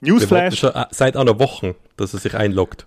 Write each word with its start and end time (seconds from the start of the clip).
Newsflash, 0.00 0.58
schon 0.58 0.74
äh, 0.74 0.86
seit 0.90 1.16
einer 1.16 1.38
Woche, 1.38 1.76
dass 1.96 2.14
er 2.14 2.20
sich 2.20 2.34
einloggt. 2.34 2.86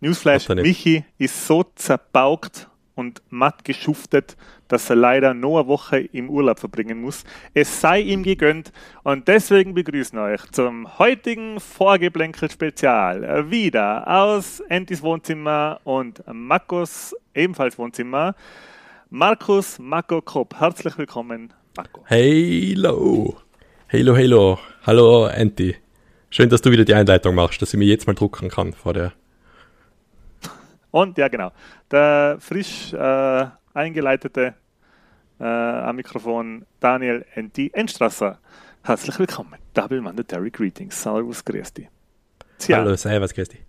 Newsflash. 0.00 0.48
Michi 0.48 1.04
ist 1.18 1.46
so 1.46 1.64
zerbaukt 1.74 2.68
und 2.94 3.22
matt 3.30 3.64
geschuftet, 3.64 4.36
dass 4.68 4.90
er 4.90 4.96
leider 4.96 5.32
noch 5.32 5.58
eine 5.58 5.68
Woche 5.68 5.98
im 5.98 6.28
Urlaub 6.28 6.58
verbringen 6.58 7.00
muss. 7.00 7.24
Es 7.54 7.80
sei 7.80 8.00
ihm 8.00 8.22
gegönnt 8.22 8.72
und 9.04 9.26
deswegen 9.26 9.72
begrüßen 9.74 10.18
wir 10.18 10.24
euch 10.24 10.50
zum 10.52 10.98
heutigen 10.98 11.60
Vorgeblänkel-Spezial. 11.60 13.50
Wieder 13.50 14.06
aus 14.06 14.60
Entis 14.68 15.02
Wohnzimmer 15.02 15.80
und 15.84 16.22
Markus 16.30 17.14
ebenfalls 17.34 17.78
Wohnzimmer. 17.78 18.34
Markus 19.10 19.78
Marco 19.78 20.20
Kopp, 20.20 20.54
herzlich 20.60 20.98
willkommen, 20.98 21.52
Marco. 21.76 22.04
Hello. 22.06 23.36
Hello, 23.86 24.14
hello. 24.14 24.58
Hallo, 24.84 25.24
Anti. 25.24 25.76
Schön, 26.30 26.48
dass 26.50 26.60
du 26.60 26.70
wieder 26.70 26.84
die 26.84 26.94
Einleitung 26.94 27.34
machst, 27.34 27.62
dass 27.62 27.72
ich 27.72 27.78
mir 27.78 27.86
jetzt 27.86 28.06
mal 28.06 28.14
drucken 28.14 28.48
kann 28.48 28.72
vor 28.72 28.92
der. 28.92 29.12
Und 30.90 31.18
ja, 31.18 31.28
genau, 31.28 31.52
der 31.90 32.36
frisch 32.40 32.92
äh, 32.92 33.46
eingeleitete 33.74 34.54
äh, 35.40 35.44
am 35.44 35.96
Mikrofon 35.96 36.66
Daniel 36.80 37.24
Enti 37.34 37.70
Enstrasser. 37.72 38.38
Herzlich 38.82 39.18
willkommen. 39.18 39.54
Double 39.74 40.00
Mandatory 40.00 40.50
Greetings. 40.50 41.02
Servus, 41.02 41.44
grüß 41.44 41.72
dich. 41.74 41.88
Tja, 42.58 42.78
Hallo, 42.78 42.96
servus, 42.96 43.34
grüß 43.34 43.48
dich. 43.48 43.60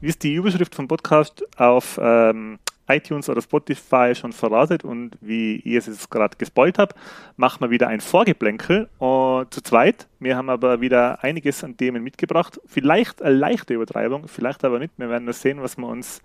wie 0.00 0.08
es 0.08 0.18
die 0.18 0.34
Überschrift 0.34 0.74
vom 0.74 0.86
Podcast 0.88 1.44
auf 1.58 1.98
ähm, 2.02 2.58
iTunes 2.88 3.28
oder 3.28 3.40
Spotify 3.40 4.14
schon 4.14 4.32
verratet 4.32 4.84
und 4.84 5.16
wie 5.20 5.56
ihr 5.56 5.78
es 5.78 5.86
jetzt 5.86 6.10
gerade 6.10 6.36
gespoilt 6.36 6.78
habt, 6.78 6.96
machen 7.36 7.60
wir 7.60 7.70
wieder 7.70 7.88
ein 7.88 8.00
Vorgeplänkel 8.00 8.88
äh, 9.00 9.44
zu 9.50 9.62
zweit. 9.62 10.06
Wir 10.18 10.36
haben 10.36 10.50
aber 10.50 10.80
wieder 10.80 11.22
einiges 11.22 11.64
an 11.64 11.76
Themen 11.76 12.02
mitgebracht. 12.02 12.60
Vielleicht 12.66 13.22
eine 13.22 13.34
leichte 13.34 13.74
Übertreibung, 13.74 14.28
vielleicht 14.28 14.64
aber 14.64 14.78
nicht. 14.78 14.92
Wir 14.96 15.08
werden 15.08 15.24
nur 15.24 15.34
sehen, 15.34 15.62
was 15.62 15.76
wir 15.76 15.86
uns 15.86 16.20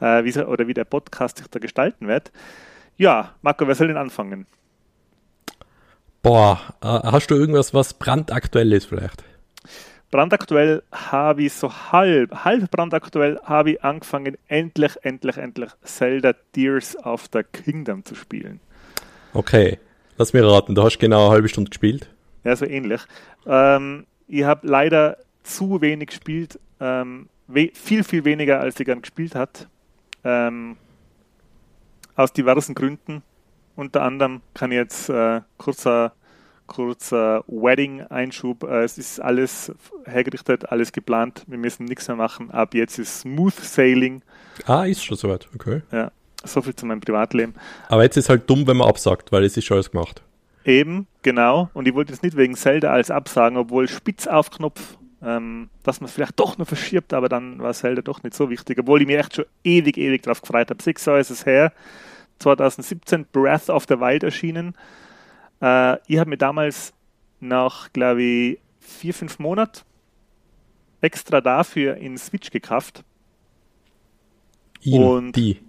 äh, 0.00 0.24
wie, 0.24 0.38
oder 0.40 0.66
wie 0.66 0.74
der 0.74 0.84
Podcast 0.84 1.38
sich 1.38 1.48
da 1.48 1.58
gestalten 1.58 2.06
wird. 2.06 2.32
Ja, 2.96 3.34
Marco, 3.42 3.66
wer 3.66 3.74
soll 3.74 3.88
denn 3.88 3.96
anfangen? 3.96 4.46
Boah, 6.22 6.60
äh, 6.82 6.86
hast 6.86 7.30
du 7.30 7.34
irgendwas, 7.34 7.74
was 7.74 7.94
brandaktuell 7.94 8.72
ist 8.72 8.86
vielleicht? 8.86 9.24
Brandaktuell 10.14 10.84
habe 10.92 11.42
ich 11.42 11.54
so 11.54 11.72
halb, 11.90 12.44
halb 12.44 12.70
brandaktuell 12.70 13.40
habe 13.42 13.72
ich 13.72 13.82
angefangen, 13.82 14.38
endlich, 14.46 14.92
endlich, 15.02 15.38
endlich 15.38 15.72
Zelda 15.82 16.34
Tears 16.52 16.96
of 17.04 17.28
the 17.32 17.42
Kingdom 17.42 18.04
zu 18.04 18.14
spielen. 18.14 18.60
Okay, 19.32 19.80
lass 20.16 20.32
mir 20.32 20.46
raten, 20.46 20.76
du 20.76 20.84
hast 20.84 21.00
genau 21.00 21.24
eine 21.24 21.30
halbe 21.32 21.48
Stunde 21.48 21.68
gespielt. 21.68 22.08
Ja, 22.44 22.54
so 22.54 22.64
ähnlich. 22.64 23.00
Ähm, 23.44 24.06
ich 24.28 24.44
habe 24.44 24.64
leider 24.68 25.16
zu 25.42 25.80
wenig 25.80 26.10
gespielt, 26.10 26.60
ähm, 26.78 27.28
we 27.48 27.72
viel, 27.74 28.04
viel 28.04 28.24
weniger, 28.24 28.60
als 28.60 28.78
ich 28.78 28.86
gern 28.86 29.02
gespielt 29.02 29.34
hat. 29.34 29.66
Ähm, 30.22 30.76
aus 32.14 32.32
diversen 32.32 32.76
Gründen. 32.76 33.24
Unter 33.74 34.02
anderem 34.02 34.42
kann 34.54 34.70
ich 34.70 34.76
jetzt 34.76 35.08
äh, 35.08 35.40
kurzer, 35.56 36.12
kurzer 36.66 37.44
Wedding-Einschub. 37.46 38.64
Äh, 38.64 38.84
es 38.84 38.98
ist 38.98 39.20
alles 39.20 39.72
hergerichtet, 40.04 40.70
alles 40.70 40.92
geplant. 40.92 41.44
Wir 41.46 41.58
müssen 41.58 41.84
nichts 41.84 42.08
mehr 42.08 42.16
machen. 42.16 42.50
Ab 42.50 42.74
jetzt 42.74 42.98
ist 42.98 43.20
Smooth 43.20 43.54
Sailing. 43.54 44.22
Ah, 44.66 44.84
ist 44.84 45.04
schon 45.04 45.16
soweit, 45.16 45.48
okay. 45.54 45.82
Ja, 45.92 46.10
so 46.44 46.62
viel 46.62 46.74
zu 46.74 46.86
meinem 46.86 47.00
Privatleben. 47.00 47.54
Aber 47.88 48.02
jetzt 48.02 48.16
ist 48.16 48.28
halt 48.28 48.48
dumm, 48.48 48.66
wenn 48.66 48.76
man 48.76 48.88
absagt, 48.88 49.32
weil 49.32 49.44
es 49.44 49.56
ist 49.56 49.64
schon 49.64 49.76
alles 49.76 49.90
gemacht. 49.90 50.22
Eben, 50.64 51.06
genau. 51.22 51.68
Und 51.74 51.86
ich 51.86 51.94
wollte 51.94 52.12
jetzt 52.12 52.22
nicht 52.22 52.36
wegen 52.36 52.56
Zelda 52.56 52.90
als 52.90 53.10
absagen, 53.10 53.58
obwohl 53.58 53.88
spitz 53.88 54.26
auf 54.26 54.50
Knopf, 54.50 54.96
ähm, 55.22 55.68
dass 55.82 56.00
man 56.00 56.08
es 56.08 56.14
vielleicht 56.14 56.40
doch 56.40 56.56
noch 56.56 56.66
verschiebt, 56.66 57.12
aber 57.12 57.28
dann 57.28 57.58
war 57.60 57.74
Zelda 57.74 58.02
doch 58.02 58.22
nicht 58.22 58.34
so 58.34 58.48
wichtig, 58.50 58.78
obwohl 58.78 59.02
ich 59.02 59.06
mir 59.06 59.18
echt 59.18 59.36
schon 59.36 59.44
ewig, 59.62 59.98
ewig 59.98 60.22
drauf 60.22 60.40
gefreut 60.40 60.70
habe. 60.70 60.82
Sechs 60.82 61.04
Jahre 61.04 61.20
ist 61.20 61.30
es 61.30 61.44
her, 61.44 61.72
2017 62.38 63.26
Breath 63.32 63.68
of 63.68 63.84
the 63.88 64.00
Wild 64.00 64.22
erschienen. 64.22 64.74
Äh, 65.64 65.98
ich 66.06 66.18
habe 66.18 66.28
mir 66.30 66.36
damals 66.36 66.92
nach, 67.40 67.92
glaube 67.92 68.22
ich, 68.22 68.58
vier, 68.80 69.14
fünf 69.14 69.38
Monaten 69.38 69.80
extra 71.00 71.40
dafür 71.40 71.96
in 71.96 72.18
Switch 72.18 72.50
gekauft. 72.50 73.02
Ihn, 74.82 75.02
Und 75.02 75.32
die. 75.36 75.60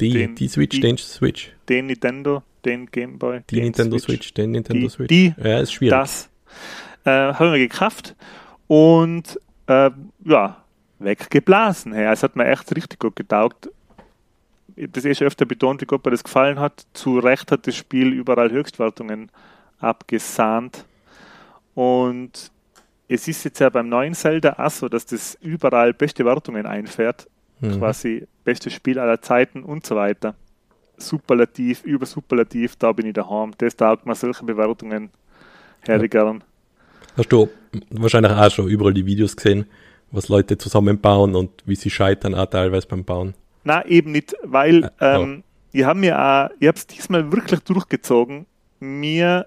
Die, 0.00 0.12
den- 0.12 0.34
die 0.36 0.46
Switch, 0.48 0.76
die- 0.76 0.80
den 0.80 0.96
Switch. 0.98 1.52
Den 1.68 1.86
Nintendo, 1.86 2.42
den 2.64 2.86
Game 2.86 3.18
Boy, 3.18 3.40
Die 3.50 3.56
den 3.56 3.64
Nintendo 3.64 3.98
Switch, 3.98 4.32
den 4.32 4.52
Nintendo 4.52 4.82
Die- 4.86 4.88
Switch. 4.90 5.08
die- 5.08 5.34
ja, 5.36 5.58
ist 5.58 5.72
schwierig. 5.72 5.90
Das 5.98 6.30
äh, 7.04 7.10
haben 7.34 7.50
wir 7.52 7.58
gekauft 7.58 8.14
und 8.68 9.40
äh, 9.66 9.90
ja, 10.24 10.64
weggeblasen. 11.00 11.92
Hey. 11.92 12.12
Es 12.12 12.22
hat 12.22 12.36
mir 12.36 12.46
echt 12.46 12.74
richtig 12.76 13.00
gut 13.00 13.16
getaugt. 13.16 13.70
Das 14.92 15.04
eh 15.04 15.14
schon 15.14 15.26
öfter 15.26 15.44
betont, 15.44 15.80
wie 15.80 15.86
gut 15.86 16.04
mir 16.04 16.10
das 16.12 16.22
gefallen 16.22 16.60
hat. 16.60 16.86
Zu 16.92 17.18
Recht 17.18 17.50
hat 17.50 17.66
das 17.66 17.74
Spiel 17.74 18.12
überall 18.12 18.50
Höchstwertungen 18.50 19.30
abgesahnt. 19.80 20.84
Und 21.74 22.50
es 23.08 23.26
ist 23.26 23.44
jetzt 23.44 23.58
ja 23.58 23.70
beim 23.70 23.88
neuen 23.88 24.14
Zelda 24.14 24.54
auch 24.58 24.70
so, 24.70 24.88
dass 24.88 25.06
das 25.06 25.36
überall 25.40 25.94
beste 25.94 26.24
Wertungen 26.24 26.66
einfährt. 26.66 27.26
Mhm. 27.60 27.78
Quasi 27.78 28.26
bestes 28.44 28.72
Spiel 28.72 28.98
aller 28.98 29.20
Zeiten 29.20 29.62
und 29.62 29.84
so 29.86 29.96
weiter. 29.96 30.34
Superlativ, 30.96 31.84
über 31.84 32.06
Superlativ, 32.06 32.76
da 32.76 32.92
bin 32.92 33.06
ich 33.06 33.14
daheim. 33.14 33.52
Das 33.58 33.76
taugt 33.76 34.06
mir 34.06 34.14
solche 34.14 34.44
Bewertungen 34.44 35.10
her 35.86 36.00
Ja. 36.00 36.06
gern. 36.06 36.44
Hast 37.16 37.32
du 37.32 37.48
wahrscheinlich 37.90 38.32
auch 38.32 38.50
schon 38.50 38.68
überall 38.68 38.94
die 38.94 39.06
Videos 39.06 39.36
gesehen, 39.36 39.66
was 40.10 40.28
Leute 40.28 40.58
zusammenbauen 40.58 41.34
und 41.34 41.50
wie 41.66 41.74
sie 41.74 41.90
scheitern 41.90 42.34
auch 42.34 42.46
teilweise 42.46 42.86
beim 42.86 43.04
Bauen. 43.04 43.34
Na, 43.68 43.84
eben 43.84 44.12
nicht, 44.12 44.34
weil 44.42 44.90
Äh, 44.98 45.16
ähm, 45.16 45.44
ich 45.72 45.84
habe 45.84 45.98
mir 45.98 46.18
auch, 46.18 46.48
ich 46.58 46.68
habe 46.68 46.78
es 46.78 46.86
diesmal 46.86 47.30
wirklich 47.30 47.60
durchgezogen, 47.60 48.46
mir 48.80 49.44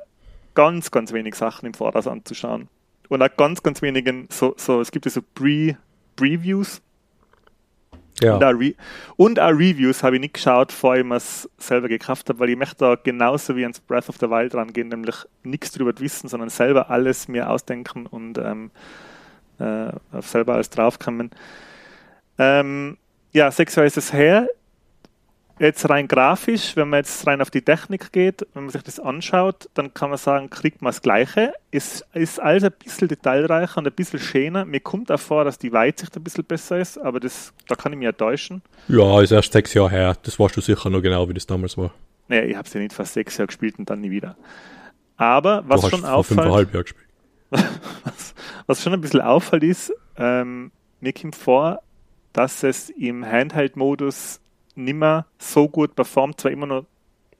ganz, 0.54 0.92
ganz 0.92 1.12
wenig 1.12 1.34
Sachen 1.34 1.66
im 1.66 1.74
Voraus 1.74 2.06
anzuschauen. 2.06 2.68
Und 3.09 3.24
auch 3.24 3.36
ganz, 3.36 3.64
ganz 3.64 3.82
wenigen, 3.82 4.28
so, 4.30 4.54
so 4.58 4.80
es 4.80 4.92
gibt 4.92 5.06
ja 5.06 5.12
so 5.12 5.22
Pre, 5.34 5.76
Previews 6.16 6.84
Ja, 8.22 8.36
und, 8.36 8.44
auch 8.44 8.52
Re 8.52 8.76
und 9.18 9.40
auch 9.40 9.50
Reviews 9.50 10.04
habe 10.04 10.18
ich 10.18 10.22
nicht 10.22 10.36
geschaut, 10.36 10.68
bevor 10.68 10.98
ich 10.98 11.03
mir 11.03 11.16
es 11.16 11.50
selber 11.58 11.88
gekauft 11.88 12.30
habe, 12.30 12.38
weil 12.38 12.52
ich 12.52 12.58
möchte 12.58 12.76
da 12.78 12.96
genauso 12.96 13.56
wie 13.56 13.64
ans 13.64 13.80
Breath 13.80 14.08
of 14.08 14.18
the 14.20 14.30
Wild 14.30 14.53
rangehen, 14.53 14.90
nämlich 14.90 15.16
nichts 15.42 15.72
drüber 15.72 16.00
wissen, 16.00 16.28
sondern 16.28 16.50
selber 16.50 16.92
alles 16.92 17.28
mir 17.28 17.50
ausdenken 17.50 18.06
und 18.06 18.38
ähm, 18.38 18.70
äh, 19.58 19.94
selber 20.22 20.53
alles 20.53 20.70
draufkommen. 20.70 21.32
Ähm, 22.38 22.98
ja, 23.31 23.52
sechs 23.52 23.75
Jahre 23.75 23.88
ist 23.88 23.97
es 23.97 24.14
her. 24.14 24.47
Jetzt 25.59 25.88
rein 25.88 26.08
grafisch, 26.08 26.75
wenn 26.75 26.90
man 26.90 27.02
jetzt 27.02 27.28
rein 27.28 27.40
auf 27.40 27.52
die 27.52 27.62
Technik 27.62 28.12
geht, 28.12 28.47
wenn 28.56 28.64
man 28.64 28.72
sich 28.72 28.81
das 28.81 29.00
anschaut, 29.00 29.69
dann 29.75 29.94
kann 29.94 30.09
man 30.09 30.18
sagen, 30.18 30.50
kriegt 30.50 30.81
man 30.81 30.90
das 30.90 31.03
Gleiche. 31.03 31.53
Es 31.70 32.03
ist 32.14 32.40
alles 32.40 32.64
ein 32.64 32.72
bisschen 32.84 33.08
detailreicher 33.08 33.78
und 33.78 33.86
ein 33.86 33.94
bisschen 33.94 34.18
schöner. 34.18 34.66
Mir 34.66 34.79
kommt 34.79 35.11
auch 35.11 35.20
vor, 35.20 35.44
dass 35.46 35.59
die 35.59 35.72
Weitsicht 35.72 36.17
ein 36.17 36.23
bisschen 36.23 36.46
besser 36.46 36.79
ist, 36.79 36.97
aber 36.97 37.20
das, 37.20 37.53
da 37.67 37.76
kann 37.76 37.94
ich 37.94 38.00
mich 38.00 38.06
ja 38.06 38.11
täuschen. 38.11 38.64
ja, 38.88 39.22
ist 39.22 39.29
erst 39.29 39.53
sechs 39.53 39.76
Jahre 39.76 39.91
her. 39.91 40.17
Das 40.23 40.40
weißt 40.40 40.58
du 40.58 40.61
sicher 40.61 40.90
noch 40.90 41.02
genau, 41.02 41.29
wie 41.29 41.35
das 41.35 41.46
damals 41.46 41.78
war. 41.78 41.94
Naja, 42.28 42.44
ich 42.46 42.56
habe 42.56 42.67
es 42.67 42.73
ja 42.73 42.79
nicht 42.79 42.94
fast 42.94 43.14
sechs 43.14 43.38
Jahre 43.38 43.47
gespielt 43.47 43.78
und 43.78 43.88
dann 43.88 44.02
nie 44.02 44.09
wieder. 44.09 44.35
Aber 45.16 45.64
was 45.67 45.88
schon 45.88 46.03
auffällt, 46.06 46.40
fünfeinhalb 46.40 46.73
Jahren 46.73 46.84
gespielt. 46.85 47.08
was, 48.03 48.34
was 48.66 48.82
schon 48.82 48.94
ein 48.94 49.02
bisschen 49.02 49.22
auffällt 49.22 49.61
ist, 49.61 49.94
ähm, 50.17 50.72
mir 51.02 51.14
kommt 51.14 51.35
vor, 51.35 51.84
dass 52.34 52.64
es 52.64 52.90
im 52.90 53.26
Handheld-Modus 53.26 54.40
nimmer 54.76 55.26
so 55.38 55.68
gut 55.68 55.96
performt, 55.96 56.40
zwar 56.40 56.52
immer 56.52 56.66
noch 56.66 56.86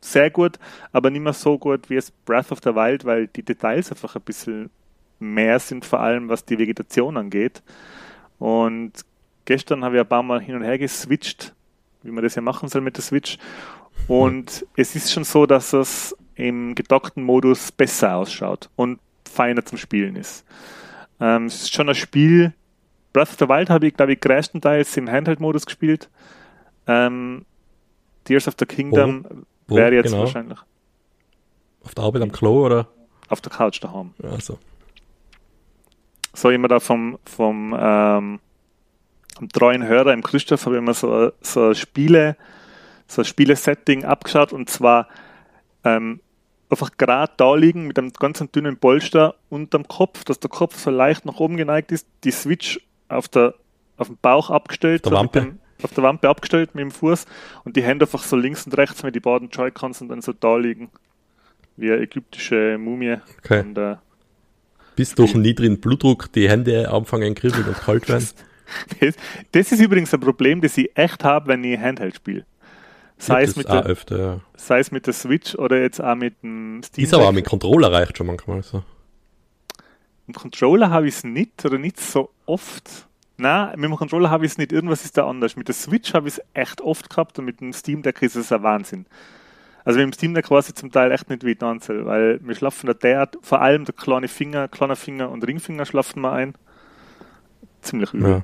sehr 0.02 0.32
gut, 0.32 0.58
aber 0.92 1.10
nicht 1.10 1.22
mehr 1.22 1.34
so 1.34 1.58
gut 1.58 1.90
wie 1.90 1.96
es 1.96 2.12
Breath 2.12 2.52
of 2.52 2.60
the 2.64 2.76
Wild, 2.76 3.06
weil 3.06 3.28
die 3.28 3.44
Details 3.44 3.92
einfach 3.92 4.16
ein 4.16 4.22
bisschen 4.24 4.70
mehr 5.20 5.60
sind, 5.60 5.86
vor 5.86 6.00
allem 6.00 6.28
was 6.28 6.46
die 6.46 6.58
Vegetation 6.58 7.18
angeht. 7.18 7.62
Und 8.40 8.94
gestern 9.46 9.84
habe 9.84 9.96
ich 9.96 10.02
ein 10.02 10.08
paar 10.08 10.24
Mal 10.24 10.42
hin 10.42 10.56
und 10.56 10.64
her 10.64 10.80
geswitcht, 10.80 11.54
wie 12.02 12.12
man 12.12 12.24
das 12.24 12.36
ja 12.36 12.42
machen 12.42 12.68
soll 12.68 12.82
mit 12.82 12.98
der 12.98 13.04
Switch. 13.04 13.38
Und 14.08 14.66
es 14.76 14.96
ist 14.96 15.12
schon 15.12 15.24
so, 15.24 15.46
dass 15.46 15.74
es 15.74 16.16
im 16.36 16.74
gedockten 16.74 17.24
Modus 17.24 17.72
besser 17.72 18.16
ausschaut 18.16 18.70
und 18.76 19.00
feiner 19.30 19.64
zum 19.64 19.78
Spielen 19.78 20.16
ist. 20.16 20.44
Ähm, 21.20 21.46
es 21.46 21.64
ist 21.64 21.74
schon 21.74 21.88
ein 21.88 21.96
Spiel. 21.96 22.54
Breath 23.14 23.30
of 23.30 23.38
the 23.40 23.50
Wild 23.50 23.70
habe 23.70 23.88
ich, 23.88 23.94
glaube 23.94 24.14
ich, 24.14 24.22
größtenteils 24.22 24.96
im 24.98 25.10
Handheld-Modus 25.10 25.66
gespielt. 25.66 26.10
Ähm, 26.88 27.46
Tears 28.24 28.48
of 28.48 28.56
the 28.60 28.66
Kingdom 28.66 29.46
wäre 29.68 29.94
jetzt 29.96 30.08
genau? 30.08 30.20
wahrscheinlich 30.20 30.60
Auf 31.84 31.96
der 31.96 32.04
Arbeit 32.04 32.22
am 32.22 32.32
Klo 32.32 32.66
oder? 32.66 32.88
auf 33.32 33.42
der 33.42 33.52
Couch 33.52 33.82
daheim. 33.82 34.14
Also. 34.22 34.60
So 36.34 36.50
immer 36.50 36.68
da 36.68 36.80
vom, 36.80 37.18
vom, 37.26 37.76
ähm, 37.78 38.40
vom 39.36 39.50
treuen 39.50 39.86
Hörer 39.86 40.14
im 40.14 40.22
Christoph 40.22 40.66
habe 40.66 40.76
ich 40.76 40.80
immer 40.80 40.94
so, 40.94 41.32
so 41.42 41.70
ein 41.70 41.76
Spiele, 41.76 42.36
so 43.08 43.24
Spielesetting 43.24 44.06
abgeschaut 44.06 44.54
und 44.54 44.70
zwar 44.70 45.08
ähm, 45.84 46.20
einfach 46.70 46.92
gerade 46.98 47.34
da 47.38 47.56
liegen 47.56 47.88
mit 47.88 47.98
einem 47.98 48.12
ganz 48.14 48.40
dünnen 48.54 48.78
Polster 48.78 49.36
unterm 49.50 49.88
Kopf, 49.88 50.24
dass 50.24 50.40
der 50.40 50.50
Kopf 50.50 50.78
so 50.78 50.90
leicht 50.92 51.26
nach 51.26 51.40
oben 51.40 51.58
geneigt 51.58 51.92
ist, 51.92 52.08
die 52.24 52.32
Switch 52.32 52.80
auf 53.12 53.28
der 53.28 53.56
auf 53.98 54.08
dem 54.08 54.18
Bauch 54.22 54.50
abgestellt, 54.50 55.06
Auf 55.06 55.12
der 55.12 55.18
so 55.18 55.24
mit 55.24 55.36
Wampe. 55.36 55.50
dem, 55.52 55.60
auf 55.84 55.94
der 55.94 56.04
Wampe 56.04 56.30
abgestellt 56.30 56.74
mit 56.74 56.82
dem 56.82 56.92
Fuß 56.92 57.26
und 57.64 57.76
die 57.76 57.84
Hände 57.84 58.06
einfach 58.06 58.24
so 58.24 58.36
links 58.36 58.66
und 58.66 58.76
rechts 58.78 59.04
mit 59.04 59.14
die 59.16 59.20
beiden 59.20 59.50
Joy-Cons 59.50 60.02
und 60.02 60.10
dann 60.10 60.22
so 60.22 60.34
da 60.34 60.58
liegen. 60.58 60.90
Wie 61.78 61.92
eine 61.92 62.02
ägyptische 62.02 62.78
Mumie. 62.80 63.18
Okay. 63.40 63.62
Und, 63.62 63.78
äh, 63.78 63.96
Bis 64.96 65.14
durch 65.16 65.34
den 65.34 65.42
niedrigen 65.42 65.80
Blutdruck 65.80 66.32
die 66.34 66.50
Hände 66.50 66.92
anfangen 66.92 67.36
kribbeln 67.36 67.66
und 67.68 67.78
kalt 67.78 68.10
werden. 68.10 68.28
Das, 69.02 69.16
das 69.52 69.74
ist 69.74 69.82
übrigens 69.82 70.14
ein 70.14 70.22
Problem, 70.22 70.62
das 70.62 70.78
ich 70.78 70.90
echt 70.96 71.26
habe, 71.26 71.48
wenn 71.50 71.62
ich 71.62 71.78
Handheld 71.78 72.16
spiele. 72.16 72.46
Sei, 73.18 73.44
es 73.44 73.50
das 73.50 73.58
mit 73.58 73.68
auch 73.68 73.82
der, 73.82 73.86
öfter, 73.86 74.18
ja. 74.18 74.40
sei 74.56 74.80
es 74.80 74.92
mit 74.92 75.06
der 75.08 75.14
Switch 75.14 75.56
oder 75.56 75.82
jetzt 75.82 76.02
auch 76.02 76.16
mit 76.16 76.42
dem 76.42 76.82
Steam. 76.82 77.04
Ist 77.04 77.14
aber 77.14 77.28
auch 77.28 77.34
mit 77.34 77.46
Controller 77.46 77.92
reicht 77.92 78.18
schon 78.18 78.28
manchmal 78.28 78.64
so. 78.64 78.78
Mit 80.26 80.38
dem 80.38 80.42
Controller 80.42 80.90
habe 80.90 81.10
ich 81.10 81.16
es 81.16 81.24
nicht 81.26 81.66
oder 81.66 81.78
nicht 81.78 82.00
so 82.00 82.30
oft. 82.52 83.08
Nein, 83.38 83.72
mit 83.80 83.90
dem 83.90 83.96
Controller 83.96 84.30
habe 84.30 84.46
ich 84.46 84.52
es 84.52 84.58
nicht. 84.58 84.72
Irgendwas 84.72 85.06
ist 85.06 85.18
da 85.18 85.28
anders. 85.28 85.56
Mit 85.56 85.68
der 85.68 85.76
Switch 85.76 86.14
habe 86.14 86.28
ich 86.28 86.36
es 86.36 86.44
echt 86.54 86.82
oft 86.82 87.10
gehabt 87.10 87.40
und 87.40 87.46
mit 87.46 87.60
dem 87.62 87.74
Steam 87.74 88.04
Deck 88.04 88.22
ist 88.22 88.36
es 88.36 88.52
ein 88.52 88.62
Wahnsinn. 88.62 89.06
Also 89.84 90.00
mit 90.00 90.08
dem 90.08 90.14
Steam 90.14 90.34
Deck 90.34 90.46
ich 90.52 90.76
zum 90.76 90.92
Teil 90.92 91.12
echt 91.12 91.30
nicht, 91.30 91.44
wie 91.44 91.52
ich 91.52 91.58
da 91.58 91.72
anzähle, 91.72 92.06
weil 92.06 92.40
wir 92.44 92.54
schlafen 92.54 92.86
da 92.86 92.94
derart, 92.94 93.38
vor 93.42 93.62
allem 93.62 93.86
der 93.86 93.96
kleine 93.96 94.28
Finger, 94.28 94.68
kleiner 94.68 94.96
Finger 94.96 95.32
und 95.32 95.46
Ringfinger 95.46 95.86
schlafen 95.86 96.22
wir 96.22 96.32
ein. 96.34 96.54
Ziemlich 97.82 98.14
übel. 98.14 98.30
Ja. 98.30 98.44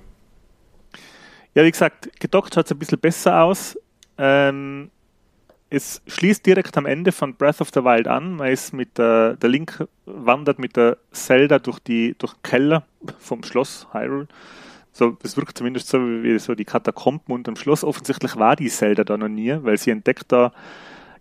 Ja, 1.54 1.64
wie 1.64 1.72
gesagt, 1.72 2.20
gedockt 2.20 2.54
schaut 2.54 2.66
es 2.66 2.72
ein 2.72 2.80
bisschen 2.80 3.00
besser 3.00 3.42
aus. 3.42 3.78
Ähm, 4.18 4.90
es 5.70 6.02
schließt 6.08 6.46
direkt 6.46 6.78
am 6.78 6.86
Ende 6.86 7.12
von 7.12 7.36
Breath 7.36 7.62
of 7.62 7.70
the 7.74 7.84
Wild 7.84 8.08
an. 8.08 8.36
Man 8.36 8.52
ist 8.52 8.74
mit 8.74 8.98
der, 8.98 9.36
der 9.36 9.50
Link 9.50 9.88
wandert 10.06 10.60
mit 10.60 10.76
der 10.76 10.98
Zelda 11.12 11.60
durch 11.60 11.80
die 11.80 12.16
durch 12.18 12.34
den 12.34 12.44
Keller 12.44 12.84
vom 13.20 13.44
Schloss 13.44 13.88
Hyrule. 13.92 14.28
So, 14.94 15.18
es 15.24 15.38
wirkt 15.38 15.58
zumindest 15.58 15.90
so 15.90 16.00
wie 16.00 16.40
so 16.40 16.56
die 16.56 16.66
Katakomben 16.66 17.34
unterm 17.34 17.56
Schloss. 17.56 17.84
Offensichtlich 17.84 18.36
war 18.38 18.56
die 18.56 18.70
Zelda 18.70 19.04
da 19.04 19.18
noch 19.18 19.28
nie, 19.28 19.56
weil 19.62 19.78
sie 19.78 19.92
entdeckt 19.92 20.32
da 20.32 20.52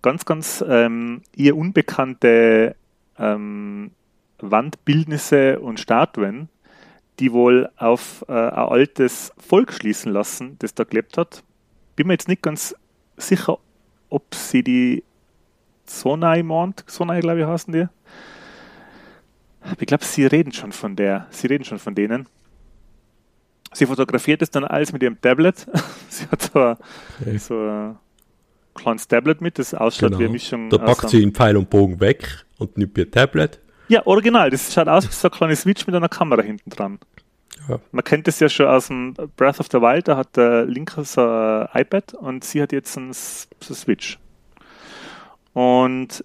ganz, 0.00 0.24
ganz 0.24 0.64
ähm, 0.66 1.22
ihr 1.34 1.56
unbekannte 1.56 2.76
ähm, 3.18 3.90
Wandbildnisse 4.38 5.58
und 5.58 5.80
Statuen, 5.80 6.48
die 7.18 7.32
wohl 7.32 7.68
auf 7.76 8.24
äh, 8.28 8.32
ein 8.32 8.52
altes 8.52 9.32
Volk 9.36 9.72
schließen 9.72 10.12
lassen, 10.12 10.56
das 10.60 10.74
da 10.74 10.84
gelebt 10.84 11.18
hat. 11.18 11.42
Bin 11.96 12.06
mir 12.06 12.14
jetzt 12.14 12.28
nicht 12.28 12.42
ganz 12.42 12.74
sicher, 13.16 13.58
ob 14.08 14.34
sie 14.34 14.62
die 14.62 15.04
Sonai 15.86 16.42
meint. 16.42 16.84
Sonai, 16.86 17.20
glaube 17.20 17.40
ich, 17.40 17.46
heißen 17.46 17.72
die. 17.72 17.86
Ich 19.78 19.86
glaube, 19.86 20.04
sie 20.04 20.26
reden 20.26 20.52
schon 20.52 20.72
von 20.72 20.94
der. 20.96 21.26
Sie 21.30 21.46
reden 21.46 21.64
schon 21.64 21.78
von 21.78 21.94
denen. 21.94 22.28
Sie 23.72 23.86
fotografiert 23.86 24.42
es 24.42 24.50
dann 24.50 24.64
alles 24.64 24.92
mit 24.92 25.02
ihrem 25.02 25.20
Tablet. 25.20 25.66
sie 26.08 26.26
hat 26.28 26.42
so 26.42 26.58
ein, 26.60 26.76
Okay. 27.20 27.38
so 27.38 27.54
ein 27.58 27.98
kleines 28.74 29.08
Tablet 29.08 29.40
mit, 29.40 29.58
das 29.58 29.74
ausschaut 29.74 30.12
wie 30.12 30.14
eine 30.14 30.24
Genau. 30.24 30.32
Mischung 30.32 30.70
Da 30.70 30.78
packt 30.78 31.08
sie 31.10 31.20
den 31.20 31.32
Pfeil 31.32 31.56
und 31.56 31.68
Bogen 31.68 31.98
weg 32.00 32.44
und 32.58 32.76
nimmt 32.78 32.96
ihr 32.96 33.10
Tablet. 33.10 33.60
Ja, 33.88 34.06
original. 34.06 34.50
Das 34.50 34.72
schaut 34.72 34.88
aus 34.88 35.06
wie 35.08 35.12
so 35.12 35.28
eine 35.28 35.36
kleine 35.36 35.56
Switch 35.56 35.86
mit 35.86 35.94
einer 35.96 36.08
Kamera 36.08 36.42
hinten 36.42 36.70
dran. 36.70 36.98
Ja. 37.68 37.80
Man 37.90 38.04
kennt 38.04 38.26
das 38.26 38.38
ja 38.40 38.48
schon 38.48 38.66
aus 38.66 38.88
dem 38.88 39.14
Breath 39.36 39.60
of 39.60 39.66
the 39.70 39.80
Wild, 39.80 40.08
da 40.08 40.16
hat 40.16 40.36
der 40.36 40.66
Linke 40.66 41.04
so 41.04 41.22
ein 41.22 41.68
iPad 41.74 42.14
und 42.14 42.44
sie 42.44 42.62
hat 42.62 42.72
jetzt 42.72 42.96
ein, 42.96 43.12
so 43.12 43.74
Switch. 43.74 44.18
Und 45.52 46.24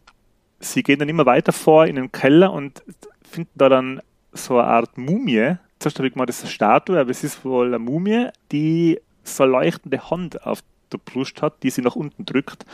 sie 0.59 0.83
gehen 0.83 0.99
dann 0.99 1.09
immer 1.09 1.25
weiter 1.25 1.51
vor 1.51 1.85
in 1.85 1.95
den 1.95 2.11
Keller 2.11 2.51
und 2.51 2.83
finden 3.23 3.51
da 3.55 3.69
dann 3.69 4.01
so 4.33 4.59
eine 4.59 4.67
Art 4.67 4.97
Mumie. 4.97 5.55
Zuerst 5.79 5.97
habe 5.97 6.07
ich 6.07 6.13
gemeint, 6.13 6.29
das 6.29 6.37
ist 6.37 6.43
eine 6.43 6.51
Statue, 6.51 6.99
aber 6.99 7.09
es 7.09 7.23
ist 7.23 7.43
wohl 7.43 7.67
eine 7.67 7.79
Mumie, 7.79 8.27
die 8.51 8.99
so 9.23 9.43
eine 9.43 9.53
leuchtende 9.53 10.09
Hand 10.09 10.45
auf 10.45 10.63
der 10.91 10.99
Brust 10.99 11.41
hat, 11.41 11.63
die 11.63 11.69
sie 11.69 11.81
nach 11.81 11.95
unten 11.95 12.25
drückt. 12.25 12.65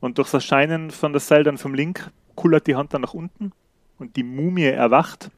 Und 0.00 0.18
durch 0.18 0.30
das 0.30 0.44
Scheinen 0.44 0.90
von 0.90 1.12
der 1.12 1.20
Seil 1.20 1.44
dann 1.44 1.58
vom 1.58 1.74
Link 1.74 2.10
kullert 2.34 2.66
die 2.66 2.76
Hand 2.76 2.94
dann 2.94 3.02
nach 3.02 3.14
unten 3.14 3.52
und 3.98 4.16
die 4.16 4.22
Mumie 4.22 4.64
erwacht. 4.64 5.30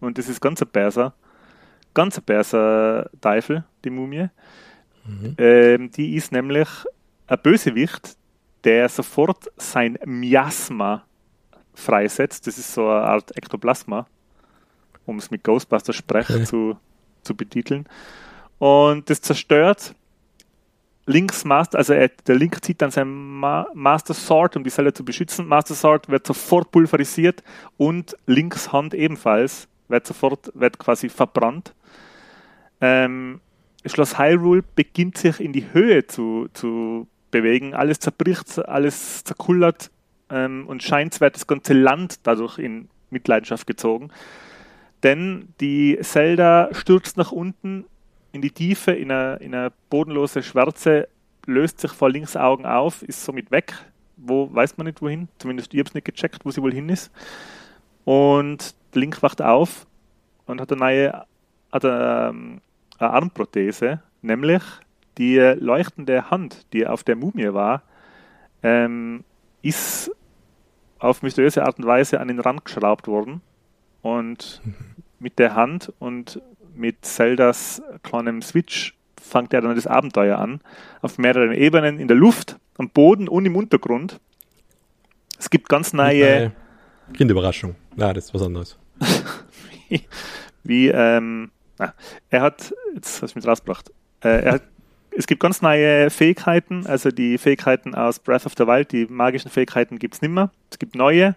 Und 0.00 0.18
das 0.18 0.28
ist 0.28 0.40
ganz 0.40 0.62
ein 0.62 0.68
Perser. 0.68 1.14
Ganz 1.98 2.16
ein 2.16 2.22
Perser 2.22 3.10
Teufel, 3.20 3.64
die 3.84 3.90
Mumie. 3.90 4.28
Ähm, 5.36 5.90
die 5.90 6.14
ist 6.14 6.30
nämlich 6.30 6.68
ein 7.26 7.38
Bösewicht, 7.42 8.16
der 8.62 8.88
sofort 8.88 9.50
sein 9.56 9.98
Miasma 10.04 11.02
freisetzt. 11.74 12.46
Das 12.46 12.56
ist 12.56 12.72
so 12.72 12.88
eine 12.88 13.02
Art 13.02 13.36
Ektoplasma, 13.36 14.06
um 15.06 15.18
es 15.18 15.32
mit 15.32 15.42
Ghostbusters 15.42 15.96
Sprech 15.96 16.30
Okay. 16.30 16.44
zu, 16.44 16.76
zu 17.24 17.34
betiteln. 17.34 17.88
Und 18.58 19.10
das 19.10 19.20
zerstört 19.20 19.96
Links 21.06 21.44
Master, 21.44 21.78
also 21.78 21.94
er, 21.94 22.10
der 22.10 22.36
Link 22.36 22.64
zieht 22.64 22.80
dann 22.80 22.92
sein 22.92 23.08
Ma 23.08 23.66
Master 23.74 24.14
Sword, 24.14 24.56
um 24.56 24.62
die 24.62 24.70
Zelle 24.70 24.92
zu 24.92 25.04
beschützen. 25.04 25.48
Master 25.48 25.74
Sword 25.74 26.08
wird 26.08 26.24
sofort 26.24 26.70
pulverisiert 26.70 27.42
und 27.76 28.16
Links 28.26 28.72
Hand 28.72 28.94
ebenfalls 28.94 29.66
wird 29.88 30.06
sofort, 30.06 30.50
wird 30.54 30.78
quasi 30.78 31.08
verbrannt. 31.08 31.74
Ähm, 32.80 33.40
Schloss 33.84 34.18
Hyrule 34.18 34.64
beginnt 34.74 35.18
sich 35.18 35.40
in 35.40 35.52
die 35.52 35.72
Höhe 35.72 36.06
zu, 36.06 36.48
zu 36.52 37.08
bewegen. 37.30 37.74
Alles 37.74 37.98
zerbricht, 38.00 38.58
alles 38.68 39.24
zerkullert 39.24 39.90
ähm, 40.30 40.66
und 40.66 40.82
scheint 40.82 41.20
wird 41.20 41.34
das 41.34 41.46
ganze 41.46 41.74
Land 41.74 42.20
dadurch 42.26 42.58
in 42.58 42.88
Mitleidenschaft 43.10 43.66
gezogen. 43.66 44.10
Denn 45.02 45.54
die 45.60 45.98
Zelda 46.02 46.68
stürzt 46.72 47.16
nach 47.16 47.32
unten 47.32 47.84
in 48.32 48.42
die 48.42 48.50
Tiefe, 48.50 48.92
in 48.92 49.10
eine, 49.10 49.36
in 49.36 49.54
eine 49.54 49.72
bodenlose 49.90 50.42
Schwärze, 50.42 51.08
löst 51.46 51.80
sich 51.80 51.92
vor 51.92 52.10
links 52.10 52.36
Augen 52.36 52.66
auf, 52.66 53.02
ist 53.02 53.24
somit 53.24 53.50
weg. 53.50 53.74
Wo 54.16 54.52
weiß 54.52 54.76
man 54.76 54.86
nicht 54.86 55.00
wohin. 55.00 55.28
Zumindest 55.38 55.72
ich 55.72 55.78
habe 55.78 55.88
es 55.88 55.94
nicht 55.94 56.04
gecheckt, 56.04 56.44
wo 56.44 56.50
sie 56.50 56.60
wohl 56.60 56.74
hin 56.74 56.88
ist. 56.88 57.12
Und 58.08 58.74
Link 58.94 59.22
wacht 59.22 59.42
auf 59.42 59.86
und 60.46 60.62
hat 60.62 60.72
eine 60.72 60.80
neue 60.80 61.26
hat 61.70 61.84
eine, 61.84 62.30
ähm, 62.30 62.60
eine 62.98 63.10
Armprothese, 63.10 64.02
nämlich 64.22 64.62
die 65.18 65.36
leuchtende 65.36 66.30
Hand, 66.30 66.64
die 66.72 66.86
auf 66.86 67.04
der 67.04 67.16
Mumie 67.16 67.52
war, 67.52 67.82
ähm, 68.62 69.24
ist 69.60 70.10
auf 70.98 71.20
mysteriöse 71.20 71.62
Art 71.62 71.76
und 71.76 71.84
Weise 71.84 72.18
an 72.18 72.28
den 72.28 72.40
Rand 72.40 72.64
geschraubt 72.64 73.08
worden. 73.08 73.42
Und 74.00 74.62
mit 75.18 75.38
der 75.38 75.54
Hand 75.54 75.92
und 75.98 76.40
mit 76.74 77.04
Zeldas 77.04 77.82
kleinem 78.02 78.40
Switch 78.40 78.96
fängt 79.20 79.52
er 79.52 79.60
dann 79.60 79.74
das 79.74 79.86
Abenteuer 79.86 80.38
an. 80.38 80.62
Auf 81.02 81.18
mehreren 81.18 81.52
Ebenen, 81.52 82.00
in 82.00 82.08
der 82.08 82.16
Luft, 82.16 82.58
am 82.78 82.88
Boden 82.88 83.28
und 83.28 83.44
im 83.44 83.54
Untergrund. 83.54 84.18
Es 85.38 85.50
gibt 85.50 85.68
ganz 85.68 85.92
neue, 85.92 86.52
Kinderüberraschung. 87.14 87.74
Nein, 87.96 88.14
das 88.14 88.26
ist 88.26 88.34
was 88.34 88.42
anderes. 88.42 88.78
wie, 90.64 90.88
ähm, 90.88 91.50
ah, 91.78 91.92
er 92.30 92.42
hat, 92.42 92.74
jetzt 92.94 93.22
hast 93.22 93.34
du 93.34 93.38
mich 93.38 93.46
rausgebracht, 93.46 93.90
äh, 94.22 94.44
er 94.44 94.52
hat, 94.52 94.62
es 95.16 95.26
gibt 95.26 95.40
ganz 95.40 95.62
neue 95.62 96.10
Fähigkeiten, 96.10 96.86
also 96.86 97.10
die 97.10 97.38
Fähigkeiten 97.38 97.94
aus 97.94 98.18
Breath 98.18 98.46
of 98.46 98.52
the 98.56 98.66
Wild, 98.66 98.92
die 98.92 99.06
magischen 99.06 99.50
Fähigkeiten 99.50 99.98
gibt 99.98 100.14
es 100.14 100.22
nicht 100.22 100.30
mehr. 100.30 100.50
Es 100.70 100.78
gibt 100.78 100.94
neue. 100.94 101.34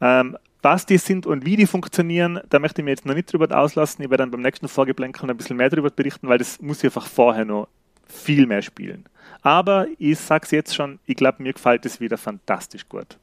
Ähm, 0.00 0.36
was 0.60 0.86
die 0.86 0.98
sind 0.98 1.26
und 1.26 1.46
wie 1.46 1.56
die 1.56 1.66
funktionieren, 1.66 2.40
da 2.50 2.58
möchte 2.58 2.80
ich 2.80 2.84
mir 2.84 2.90
jetzt 2.90 3.06
noch 3.06 3.14
nicht 3.14 3.32
drüber 3.32 3.56
auslassen. 3.56 4.02
Ich 4.02 4.10
werde 4.10 4.22
dann 4.22 4.30
beim 4.30 4.42
nächsten 4.42 4.68
Vorgeplänkel 4.68 5.30
ein 5.30 5.36
bisschen 5.36 5.56
mehr 5.56 5.70
darüber 5.70 5.90
berichten, 5.90 6.28
weil 6.28 6.38
das 6.38 6.60
muss 6.60 6.78
ich 6.78 6.84
einfach 6.86 7.06
vorher 7.06 7.44
noch 7.44 7.68
viel 8.06 8.46
mehr 8.46 8.62
spielen. 8.62 9.04
Aber 9.42 9.86
ich 9.98 10.18
sag's 10.18 10.50
jetzt 10.50 10.74
schon, 10.74 10.98
ich 11.06 11.16
glaube, 11.16 11.42
mir 11.42 11.52
gefällt 11.52 11.86
es 11.86 12.00
wieder 12.00 12.18
fantastisch 12.18 12.88
gut. 12.88 13.18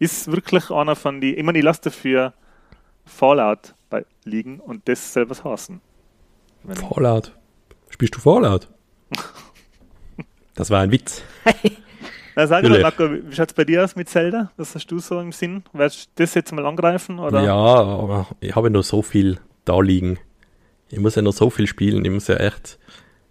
Ist 0.00 0.32
wirklich 0.32 0.70
einer 0.70 0.96
von 0.96 1.20
die, 1.20 1.36
ich 1.36 1.44
meine, 1.44 1.58
ich 1.58 1.64
lasse 1.64 1.82
dafür 1.82 2.32
Fallout 3.04 3.74
bei, 3.88 4.04
liegen 4.24 4.58
und 4.58 4.88
das 4.88 5.12
selber 5.12 5.36
hassen. 5.44 5.80
Fallout. 6.74 7.32
Spielst 7.90 8.16
du 8.16 8.20
Fallout? 8.20 8.68
Das 10.56 10.68
war 10.68 10.80
ein 10.80 10.90
Witz. 10.90 11.22
Na, 12.36 12.46
sag 12.46 12.68
mal, 12.68 12.82
Marco, 12.82 13.10
wie 13.10 13.34
schaut 13.34 13.48
es 13.48 13.54
bei 13.54 13.64
dir 13.64 13.82
aus 13.82 13.96
mit 13.96 14.10
Zelda? 14.10 14.50
Was 14.58 14.74
hast 14.74 14.88
du 14.88 14.98
so 14.98 15.18
im 15.18 15.32
Sinn? 15.32 15.62
Willst 15.72 16.04
du 16.04 16.22
das 16.22 16.34
jetzt 16.34 16.52
mal 16.52 16.66
angreifen? 16.66 17.18
Oder? 17.18 17.42
Ja, 17.42 17.54
aber 17.54 18.26
ich 18.40 18.54
habe 18.54 18.68
noch 18.68 18.82
so 18.82 19.00
viel 19.00 19.38
da 19.64 19.80
liegen. 19.80 20.18
Ich 20.90 20.98
muss 20.98 21.14
ja 21.14 21.22
noch 21.22 21.32
so 21.32 21.48
viel 21.48 21.66
spielen. 21.66 22.04
Ich 22.04 22.10
muss 22.10 22.26
ja 22.26 22.36
echt. 22.36 22.78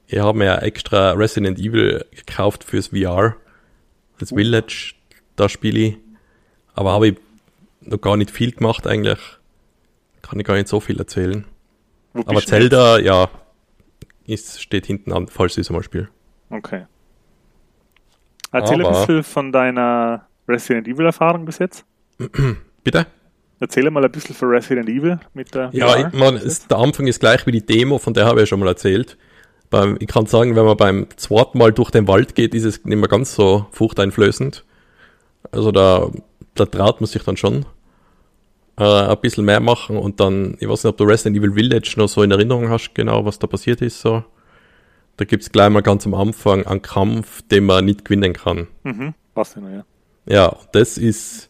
Ich 0.07 0.17
habe 0.17 0.37
mir 0.37 0.45
ja 0.45 0.57
extra 0.57 1.11
Resident 1.11 1.59
Evil 1.59 2.03
gekauft 2.15 2.63
fürs 2.63 2.87
VR. 2.87 3.35
Das 4.17 4.31
uh. 4.31 4.35
Village, 4.35 4.95
da 5.35 5.49
spiele 5.49 5.79
ich. 5.79 5.97
Aber 6.73 6.91
habe 6.91 7.09
ich 7.09 7.17
noch 7.81 7.99
gar 7.99 8.17
nicht 8.17 8.31
viel 8.31 8.51
gemacht 8.51 8.87
eigentlich. 8.87 9.19
Kann 10.21 10.39
ich 10.39 10.45
gar 10.45 10.55
nicht 10.55 10.67
so 10.67 10.79
viel 10.79 10.99
erzählen. 10.99 11.45
Aber 12.13 12.41
Zelda, 12.41 12.97
jetzt? 12.97 13.05
ja, 13.05 13.29
ist, 14.25 14.61
steht 14.61 14.85
hinten 14.85 15.11
an, 15.11 15.27
falls 15.27 15.53
ich 15.53 15.61
es 15.61 15.69
mal 15.69 15.83
spiele. 15.83 16.09
Okay. 16.49 16.85
Erzähl 18.51 18.85
Aber, 18.85 18.89
ein 18.89 19.07
bisschen 19.07 19.23
von 19.23 19.51
deiner 19.51 20.25
Resident 20.47 20.87
Evil 20.87 21.05
Erfahrung 21.05 21.45
bis 21.45 21.59
jetzt. 21.59 21.85
Bitte? 22.83 23.05
Erzähl 23.59 23.89
mal 23.91 24.03
ein 24.03 24.11
bisschen 24.11 24.35
von 24.35 24.49
Resident 24.49 24.87
Evil 24.87 25.19
mit 25.33 25.53
der. 25.53 25.69
Ja, 25.73 26.07
ich, 26.07 26.13
man, 26.13 26.37
ist, 26.37 26.71
der 26.71 26.77
Anfang 26.77 27.07
ist 27.07 27.19
gleich 27.19 27.45
wie 27.45 27.51
die 27.51 27.65
Demo, 27.65 27.97
von 27.97 28.13
der 28.13 28.25
habe 28.25 28.39
ich 28.39 28.43
ja 28.43 28.45
schon 28.47 28.59
mal 28.59 28.67
erzählt. 28.67 29.17
Beim, 29.69 29.97
ich 29.99 30.07
kann 30.07 30.25
sagen, 30.25 30.55
wenn 30.55 30.65
man 30.65 30.77
beim 30.77 31.07
zweiten 31.17 31.57
Mal 31.57 31.73
durch 31.73 31.91
den 31.91 32.07
Wald 32.07 32.35
geht, 32.35 32.55
ist 32.55 32.63
es 32.63 32.85
nicht 32.85 32.97
mehr 32.97 33.09
ganz 33.09 33.35
so 33.35 33.67
furchteinflößend. 33.71 34.63
Also 35.51 35.71
da, 35.71 36.09
da 36.55 36.65
traut 36.65 37.01
man 37.01 37.07
sich 37.07 37.23
dann 37.23 37.37
schon 37.37 37.65
äh, 38.77 38.83
ein 38.83 39.17
bisschen 39.21 39.45
mehr 39.45 39.59
machen 39.59 39.97
und 39.97 40.19
dann, 40.19 40.55
ich 40.59 40.67
weiß 40.67 40.83
nicht, 40.83 40.91
ob 40.91 40.97
du 40.97 41.03
Resident 41.03 41.37
Evil 41.37 41.53
Village 41.53 41.95
noch 41.97 42.07
so 42.07 42.23
in 42.23 42.31
Erinnerung 42.31 42.69
hast, 42.69 42.93
genau, 42.93 43.25
was 43.25 43.39
da 43.39 43.47
passiert 43.47 43.81
ist. 43.81 44.01
So. 44.01 44.23
Da 45.17 45.25
gibt's 45.25 45.51
gleich 45.51 45.69
mal 45.69 45.81
ganz 45.81 46.05
am 46.05 46.13
Anfang 46.13 46.65
einen 46.65 46.81
Kampf, 46.81 47.41
den 47.43 47.65
man 47.65 47.85
nicht 47.85 48.05
gewinnen 48.05 48.33
kann. 48.33 48.67
Mhm, 48.83 49.13
passt 49.33 49.57
ja, 49.57 49.69
ja. 49.69 49.85
Ja, 50.25 50.55
das 50.71 50.97
ist, 50.97 51.49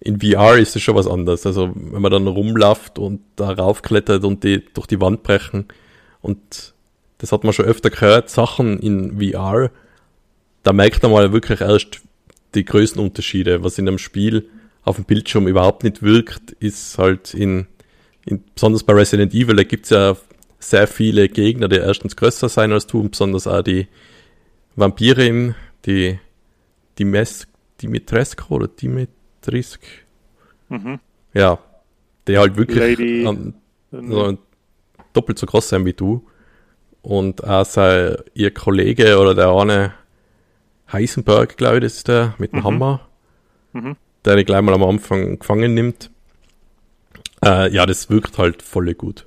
in 0.00 0.20
VR 0.20 0.56
ist 0.56 0.76
es 0.76 0.82
schon 0.82 0.94
was 0.94 1.06
anderes. 1.06 1.44
Also, 1.44 1.72
wenn 1.74 2.00
man 2.00 2.12
dann 2.12 2.26
rumläuft 2.26 2.98
und 2.98 3.20
da 3.36 3.50
raufklettert 3.50 4.24
und 4.24 4.44
die 4.44 4.64
durch 4.72 4.86
die 4.86 5.00
Wand 5.00 5.22
brechen 5.24 5.66
und 6.20 6.72
das 7.18 7.32
hat 7.32 7.44
man 7.44 7.52
schon 7.52 7.66
öfter 7.66 7.90
gehört, 7.90 8.30
Sachen 8.30 8.78
in 8.78 9.20
VR, 9.20 9.70
da 10.62 10.72
merkt 10.72 11.02
man 11.02 11.12
mal 11.12 11.32
wirklich 11.32 11.60
erst 11.60 12.00
die 12.54 12.64
größten 12.64 13.00
Unterschiede, 13.00 13.62
was 13.62 13.78
in 13.78 13.88
einem 13.88 13.98
Spiel 13.98 14.48
auf 14.84 14.96
dem 14.96 15.04
Bildschirm 15.04 15.46
überhaupt 15.46 15.84
nicht 15.84 16.02
wirkt, 16.02 16.52
ist 16.52 16.98
halt 16.98 17.34
in, 17.34 17.66
in 18.26 18.42
besonders 18.54 18.82
bei 18.82 18.92
Resident 18.92 19.32
Evil, 19.34 19.56
da 19.56 19.62
gibt's 19.62 19.90
ja 19.90 20.16
sehr 20.58 20.86
viele 20.86 21.28
Gegner, 21.28 21.68
die 21.68 21.76
erstens 21.76 22.16
größer 22.16 22.48
sein 22.48 22.72
als 22.72 22.86
du 22.86 23.00
und 23.00 23.12
besonders 23.12 23.46
auch 23.46 23.62
die 23.62 23.88
Vampirin, 24.76 25.54
die 25.86 26.18
Dimes, 26.98 27.46
Dimitrescu 27.80 28.54
oder 28.54 28.68
Dimitrisk. 28.68 29.80
Mhm. 30.68 31.00
Ja, 31.34 31.58
die 32.28 32.38
halt 32.38 32.56
wirklich 32.56 33.26
an, 33.26 33.54
so 33.90 34.38
doppelt 35.12 35.38
so 35.38 35.46
groß 35.46 35.68
sein 35.68 35.84
wie 35.84 35.92
du. 35.92 36.26
Und 37.02 37.42
auch 37.44 37.64
sein, 37.64 38.16
ihr 38.34 38.52
Kollege 38.52 39.18
oder 39.18 39.34
der 39.34 39.50
eine 39.50 39.94
Heisenberg, 40.92 41.56
glaube 41.56 41.76
ich, 41.76 41.82
das 41.82 41.94
ist 41.94 42.08
der, 42.08 42.34
mit 42.38 42.52
dem 42.52 42.60
mhm. 42.60 42.64
Hammer. 42.64 43.00
Mhm 43.72 43.96
der 44.24 44.36
dich 44.36 44.46
gleich 44.46 44.62
mal 44.62 44.74
am 44.74 44.84
Anfang 44.84 45.38
gefangen 45.38 45.74
nimmt. 45.74 46.10
Äh, 47.44 47.72
ja, 47.72 47.86
das 47.86 48.08
wirkt 48.10 48.38
halt 48.38 48.62
voll 48.62 48.92
gut. 48.94 49.26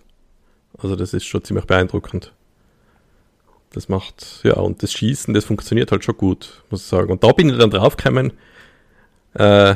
Also 0.78 0.96
das 0.96 1.14
ist 1.14 1.26
schon 1.26 1.44
ziemlich 1.44 1.66
beeindruckend. 1.66 2.34
Das 3.72 3.90
macht, 3.90 4.42
ja, 4.44 4.54
und 4.56 4.84
das 4.84 4.94
Schießen, 4.94 5.34
das 5.34 5.46
funktioniert 5.46 5.92
halt 5.92 6.06
schon 6.06 6.16
gut, 6.16 6.64
muss 6.70 6.82
ich 6.82 6.88
sagen. 6.88 7.12
Und 7.12 7.24
da 7.24 7.32
bin 7.34 7.50
ich 7.50 7.58
dann 7.58 7.72
draufgekommen, 7.72 8.34
äh, 9.34 9.76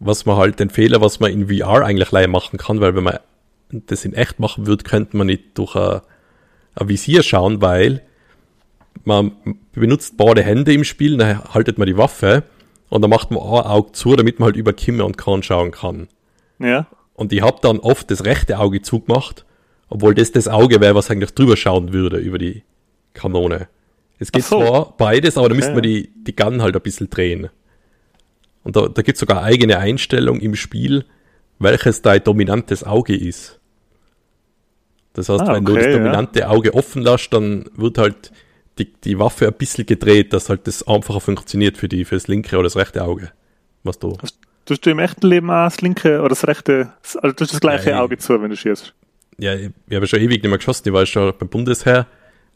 was 0.00 0.26
man 0.26 0.36
halt, 0.36 0.58
den 0.58 0.70
Fehler, 0.70 1.00
was 1.00 1.20
man 1.20 1.30
in 1.30 1.48
VR 1.48 1.84
eigentlich 1.84 2.10
leider 2.10 2.28
machen 2.28 2.58
kann, 2.58 2.80
weil 2.80 2.96
wenn 2.96 3.04
man 3.04 3.18
das 3.70 4.04
in 4.04 4.14
echt 4.14 4.40
machen 4.40 4.66
würde, 4.66 4.82
könnte 4.82 5.16
man 5.16 5.28
nicht 5.28 5.56
durch 5.56 5.76
ein, 5.76 6.00
ein 6.74 6.88
Visier 6.88 7.22
schauen, 7.22 7.62
weil 7.62 8.02
man 9.04 9.32
benutzt 9.72 10.16
beide 10.16 10.42
Hände 10.42 10.72
im 10.72 10.84
Spiel, 10.84 11.16
dann 11.16 11.42
haltet 11.54 11.78
man 11.78 11.86
die 11.86 11.96
Waffe 11.96 12.44
und 12.88 13.02
dann 13.02 13.10
macht 13.10 13.30
man 13.30 13.42
ein 13.42 13.66
Auge 13.66 13.92
zu, 13.92 14.16
damit 14.16 14.38
man 14.38 14.46
halt 14.46 14.56
über 14.56 14.72
Kimme 14.72 15.04
und 15.04 15.18
Korn 15.18 15.42
schauen 15.42 15.70
kann. 15.70 16.08
Ja. 16.58 16.86
Und 17.14 17.32
ich 17.32 17.42
habe 17.42 17.58
dann 17.62 17.78
oft 17.78 18.10
das 18.10 18.24
rechte 18.24 18.58
Auge 18.58 18.82
zugemacht, 18.82 19.44
obwohl 19.88 20.14
das 20.14 20.32
das 20.32 20.48
Auge 20.48 20.80
wäre, 20.80 20.94
was 20.94 21.10
eigentlich 21.10 21.34
drüber 21.34 21.56
schauen 21.56 21.92
würde 21.92 22.18
über 22.18 22.38
die 22.38 22.62
Kanone. 23.14 23.68
Es 24.18 24.30
geht 24.30 24.44
so. 24.44 24.60
zwar 24.60 24.96
beides, 24.96 25.36
aber 25.36 25.48
da 25.48 25.54
okay. 25.54 25.56
müsste 25.56 25.74
man 25.74 25.82
die, 25.82 26.12
die 26.14 26.36
Gun 26.36 26.62
halt 26.62 26.76
ein 26.76 26.82
bisschen 26.82 27.10
drehen. 27.10 27.48
Und 28.62 28.76
da, 28.76 28.88
da 28.88 29.02
gibt 29.02 29.16
es 29.16 29.20
sogar 29.20 29.42
eigene 29.42 29.78
Einstellung 29.78 30.40
im 30.40 30.54
Spiel, 30.54 31.04
welches 31.58 32.02
dein 32.02 32.22
dominantes 32.22 32.84
Auge 32.84 33.16
ist. 33.16 33.58
Das 35.14 35.28
heißt, 35.28 35.42
ah, 35.42 35.54
wenn 35.54 35.66
okay, 35.66 35.74
du 35.74 35.74
das 35.74 35.92
dominante 35.92 36.40
ja. 36.40 36.48
Auge 36.48 36.74
offen 36.74 37.02
lässt, 37.02 37.32
dann 37.32 37.66
wird 37.74 37.98
halt 37.98 38.32
die, 38.78 38.92
die 38.92 39.18
Waffe 39.18 39.46
ein 39.46 39.54
bisschen 39.54 39.86
gedreht, 39.86 40.32
dass 40.32 40.48
halt 40.48 40.66
das 40.66 40.86
einfacher 40.86 41.20
funktioniert 41.20 41.76
für 41.76 41.88
die, 41.88 42.04
für 42.04 42.16
das 42.16 42.28
linke 42.28 42.56
oder 42.56 42.64
das 42.64 42.76
rechte 42.76 43.04
Auge. 43.04 43.30
Was 43.82 43.98
du. 43.98 44.16
Tust 44.64 44.86
du 44.86 44.90
im 44.90 44.98
echten 44.98 45.26
Leben 45.26 45.50
auch 45.50 45.64
das 45.64 45.80
linke 45.80 46.20
oder 46.20 46.30
das 46.30 46.46
rechte, 46.46 46.92
also 47.20 47.34
tust 47.34 47.52
das 47.52 47.60
gleiche 47.60 47.90
ja, 47.90 48.00
Auge 48.00 48.16
zu, 48.18 48.40
wenn 48.40 48.50
du 48.50 48.56
schießt? 48.56 48.94
Ja, 49.38 49.54
ich, 49.54 49.70
ich 49.88 49.96
habe 49.96 50.06
schon 50.06 50.20
ewig 50.20 50.42
nicht 50.42 50.48
mehr 50.48 50.58
geschossen, 50.58 50.84
ich 50.86 50.94
war 50.94 51.04
schon 51.04 51.32
beim 51.36 51.48
Bundesheer, 51.48 52.06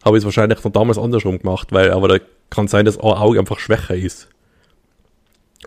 habe 0.04 0.16
ich 0.16 0.20
es 0.20 0.24
wahrscheinlich 0.24 0.62
noch 0.62 0.70
damals 0.70 0.98
andersrum 0.98 1.38
gemacht, 1.38 1.72
weil, 1.72 1.90
aber 1.90 2.06
da 2.06 2.18
kann 2.48 2.68
sein, 2.68 2.84
dass 2.84 2.96
ein 2.96 3.02
Auge 3.02 3.40
einfach 3.40 3.58
schwächer 3.58 3.96
ist. 3.96 4.28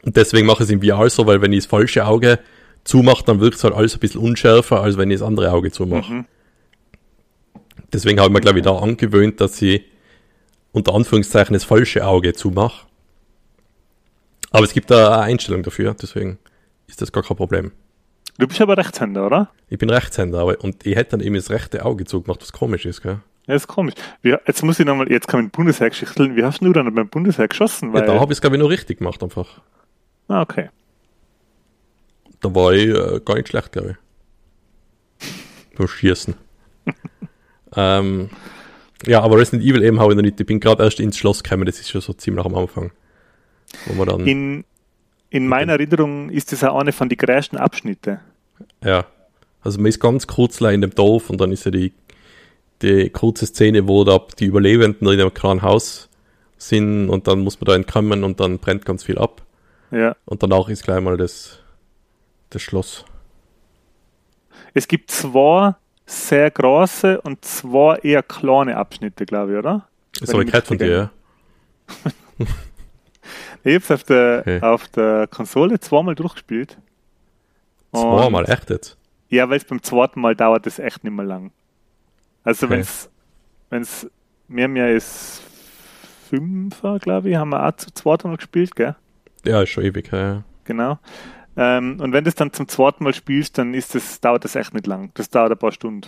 Und 0.04 0.16
deswegen 0.16 0.48
mache 0.48 0.64
ich 0.64 0.70
es 0.70 0.72
im 0.72 0.82
VR 0.82 1.10
so, 1.10 1.28
weil 1.28 1.42
wenn 1.42 1.52
ich 1.52 1.60
das 1.60 1.66
falsche 1.66 2.06
Auge 2.06 2.40
zumache, 2.86 3.26
dann 3.26 3.42
wirkt 3.42 3.58
es 3.58 3.64
halt 3.66 3.74
alles 3.74 3.96
ein 3.96 4.00
bisschen 4.00 4.22
unschärfer, 4.22 4.82
als 4.82 4.98
wenn 4.98 5.12
ich 5.12 5.20
das 5.20 5.28
andere 5.28 5.52
Auge 5.52 5.72
zumache. 5.72 6.14
Mhm. 6.14 6.26
Deswegen 7.92 8.20
habe 8.20 8.30
ich 8.30 8.34
mir, 8.34 8.42
glaube 8.42 8.60
ich, 8.60 8.66
da 8.66 8.78
angewöhnt, 8.78 9.42
dass 9.42 9.62
ich 9.62 9.84
unter 10.72 10.94
Anführungszeichen 10.94 11.54
das 11.54 11.64
falsche 11.64 12.06
Auge 12.06 12.34
zumache. 12.34 12.88
Aber 14.52 14.64
es 14.64 14.74
gibt 14.74 14.90
da 14.90 15.14
eine 15.14 15.24
Einstellung 15.24 15.64
dafür, 15.64 15.96
deswegen 16.00 16.40
ist 16.88 17.02
das 17.02 17.12
gar 17.12 17.24
kein 17.24 17.38
Problem. 17.38 17.72
Du 18.38 18.48
bist 18.48 18.62
aber 18.62 18.78
Rechtshänder, 18.78 19.26
oder? 19.26 19.50
Ich 19.68 19.78
bin 19.78 19.90
Rechtshänder, 19.90 20.40
aber 20.40 20.64
und 20.64 20.86
ich 20.86 20.96
hätte 20.96 21.12
dann 21.12 21.22
eben 21.22 21.36
das 21.36 21.50
rechte 21.50 21.86
Auge 21.86 22.06
zugemacht, 22.06 22.42
was 22.42 22.52
komisch 22.52 22.86
ist, 22.86 23.02
gell? 23.02 23.20
Ja, 23.48 23.56
ist 23.56 23.68
komisch. 23.68 23.96
Wie, 24.22 24.30
jetzt 24.30 24.64
muss 24.64 24.80
ich 24.80 24.86
nochmal, 24.86 25.12
jetzt 25.12 25.28
kann 25.28 25.46
ich 25.46 25.52
Bundesheer 25.52 25.90
geschichteln. 25.90 26.36
Wie 26.36 26.44
hast 26.44 26.62
du 26.62 26.72
dann 26.72 26.94
beim 26.94 27.10
Bundesheer 27.10 27.48
geschossen? 27.48 27.94
Weil... 27.94 28.02
Ja, 28.02 28.14
da 28.14 28.20
habe 28.20 28.32
ich 28.32 28.38
es, 28.38 28.42
glaube 28.42 28.56
ich, 28.56 28.62
noch 28.62 28.70
richtig 28.70 29.00
gemacht 29.00 29.22
einfach. 29.24 29.62
Ah, 30.28 30.42
okay. 30.42 30.70
Da 32.42 32.54
war 32.54 32.74
ich 32.74 32.90
äh, 32.90 33.20
gar 33.26 33.36
nicht 33.36 33.50
schlecht, 33.50 33.72
glaube 33.72 33.98
ich. 35.20 35.78
Beim 35.78 35.88
Schießen. 35.88 36.36
ähm, 37.76 38.30
ja, 39.06 39.22
aber 39.22 39.38
Resident 39.38 39.64
Evil 39.64 39.84
eben 39.84 40.00
habe 40.00 40.12
ich 40.12 40.16
noch 40.16 40.24
nicht. 40.24 40.40
Ich 40.40 40.46
bin 40.46 40.60
gerade 40.60 40.84
erst 40.84 41.00
ins 41.00 41.18
Schloss 41.18 41.44
gekommen, 41.44 41.66
das 41.66 41.80
ist 41.80 41.90
schon 41.90 42.02
so 42.02 42.14
ziemlich 42.14 42.46
am 42.46 42.56
Anfang. 42.56 42.92
Wo 43.86 43.94
man 43.94 44.08
dann 44.08 44.28
in, 44.28 44.66
in 45.30 45.48
meiner 45.48 45.74
Erinnerung 45.74 46.30
ist 46.30 46.52
das 46.52 46.64
auch 46.64 46.80
eine 46.80 46.92
von 46.92 47.10
den 47.10 47.18
größten 47.18 47.58
Abschnitte. 47.58 48.20
Ja. 48.84 49.06
Also 49.62 49.80
man 49.80 49.88
ist 49.88 50.00
ganz 50.00 50.28
kurz 50.28 50.62
in 50.62 50.82
dem 50.82 50.96
Dorf 50.96 51.30
und 51.30 51.40
dann 51.40 51.52
ist 51.52 51.66
ja 51.66 51.72
die, 51.72 51.94
die 52.82 53.10
kurze 53.10 53.46
Szene, 53.46 53.88
wo 53.88 54.04
da 54.04 54.20
die 54.40 54.46
Überlebenden 54.46 55.08
in 55.08 55.20
einem 55.20 55.34
kleinen 55.34 55.62
Haus 55.62 56.10
sind 56.58 57.10
und 57.10 57.28
dann 57.28 57.40
muss 57.40 57.60
man 57.60 57.66
da 57.66 57.76
entkommen 57.76 58.24
und 58.24 58.40
dann 58.40 58.60
brennt 58.60 58.86
ganz 58.86 59.04
viel 59.04 59.18
ab. 59.18 59.46
Ja. 59.92 60.16
Und 60.26 60.44
danach 60.44 60.70
ist 60.70 60.84
gleich 60.84 61.02
mal 61.02 61.18
das, 61.18 61.60
das 62.50 62.62
Schloss. 62.62 63.06
Es 64.74 64.88
gibt 64.88 65.12
zwei 65.12 65.76
sehr 66.10 66.50
große 66.50 67.22
und 67.22 67.46
zwei 67.46 67.98
eher 67.98 68.24
kleine 68.24 68.78
Abschnitte, 68.78 69.26
glaube 69.26 69.54
ich, 69.54 69.58
oder? 69.60 69.88
Das 70.20 70.34
habe 70.34 70.44
ich 70.44 70.48
gehört 70.48 70.68
von 70.68 70.78
dir, 70.78 70.88
ja. 70.88 71.12
ich 73.64 73.76
habe 73.76 73.84
es 73.84 73.92
auf 73.92 74.04
der, 74.04 74.40
okay. 74.40 74.62
auf 74.62 74.88
der 74.88 75.28
Konsole 75.28 75.80
zweimal 75.80 76.16
durchgespielt. 76.16 76.78
Zweimal, 77.94 78.50
echt 78.50 78.70
jetzt? 78.70 78.98
Ja, 79.30 79.50
weil 79.50 79.58
es 79.58 79.66
beim 79.66 79.84
zweiten 79.84 80.20
Mal 80.22 80.36
dauert 80.36 80.66
es 80.66 80.80
echt 80.80 81.04
nicht 81.04 81.14
mehr 81.14 81.26
lang. 81.26 81.52
Also 82.44 82.66
okay. 82.66 82.84
wenn 83.70 83.82
es 83.82 84.10
mehr 84.48 84.68
mehr 84.68 84.96
ist 84.96 85.44
Fünfer, 86.30 87.00
glaube 87.00 87.30
ich, 87.30 87.36
haben 87.36 87.50
wir 87.50 87.66
auch 87.66 87.76
zu 87.76 87.92
zweit 87.94 88.24
mal 88.24 88.38
gespielt, 88.38 88.76
gell? 88.76 88.96
Ja, 89.46 89.62
ist 89.62 89.70
schon 89.70 89.84
ewig, 89.84 90.12
ja. 90.12 90.44
Genau. 90.64 91.00
Ähm, 91.62 92.00
und 92.00 92.14
wenn 92.14 92.24
du 92.24 92.30
es 92.30 92.36
dann 92.36 92.54
zum 92.54 92.70
zweiten 92.70 93.04
Mal 93.04 93.14
spielst, 93.14 93.58
dann 93.58 93.74
ist 93.74 93.94
das, 93.94 94.22
dauert 94.22 94.46
das 94.46 94.56
echt 94.56 94.74
nicht 94.74 94.88
lang. 94.88 95.12
Das 95.16 95.30
dauert 95.30 95.52
ein 95.52 95.58
paar 95.58 95.74
Stunden. 95.74 96.08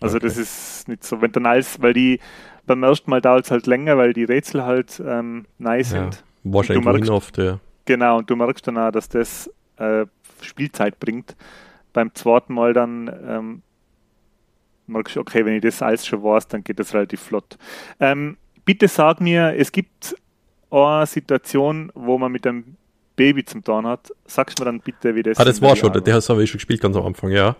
Also 0.00 0.18
okay. 0.18 0.26
das 0.26 0.36
ist 0.36 0.86
nicht 0.86 1.02
so, 1.02 1.20
wenn 1.20 1.32
dann 1.32 1.46
alles, 1.46 1.82
weil 1.82 1.92
die 1.92 2.20
beim 2.64 2.84
ersten 2.84 3.10
Mal 3.10 3.20
dauert 3.20 3.46
es 3.46 3.50
halt 3.50 3.66
länger, 3.66 3.98
weil 3.98 4.12
die 4.12 4.22
Rätsel 4.22 4.62
halt 4.62 5.02
ähm, 5.04 5.46
neu 5.58 5.82
sind. 5.82 6.22
Ja, 6.44 6.52
wahrscheinlich 6.52 6.84
merkst, 6.84 7.10
oft, 7.10 7.38
ja. 7.38 7.58
Genau, 7.86 8.18
und 8.18 8.30
du 8.30 8.36
merkst 8.36 8.68
dann 8.68 8.78
auch, 8.78 8.92
dass 8.92 9.08
das 9.08 9.50
äh, 9.78 10.06
Spielzeit 10.42 11.00
bringt. 11.00 11.34
Beim 11.92 12.14
zweiten 12.14 12.54
Mal 12.54 12.72
dann 12.72 13.10
ähm, 13.26 13.62
merkst 14.86 15.16
du, 15.16 15.20
okay, 15.20 15.44
wenn 15.44 15.54
ich 15.54 15.62
das 15.62 15.82
alles 15.82 16.06
schon 16.06 16.22
weiß, 16.22 16.46
dann 16.46 16.62
geht 16.62 16.78
das 16.78 16.94
relativ 16.94 17.20
flott. 17.20 17.58
Ähm, 17.98 18.36
bitte 18.64 18.86
sag 18.86 19.20
mir, 19.20 19.56
es 19.56 19.72
gibt 19.72 20.14
eine 20.70 21.06
Situation, 21.06 21.90
wo 21.96 22.16
man 22.16 22.30
mit 22.30 22.44
dem 22.44 22.76
Baby 23.18 23.44
zum 23.44 23.62
Tun 23.62 23.86
hat. 23.86 24.10
Sagst 24.26 24.58
du 24.58 24.62
mir 24.62 24.66
dann 24.66 24.80
bitte, 24.80 25.14
wie 25.14 25.22
das 25.22 25.38
Ah, 25.38 25.44
das 25.44 25.60
war 25.60 25.76
schon, 25.76 25.92
der 25.92 26.14
habe 26.14 26.42
ich 26.42 26.50
schon 26.50 26.58
gespielt 26.58 26.80
ganz 26.80 26.96
am 26.96 27.04
Anfang, 27.04 27.30
ja. 27.30 27.56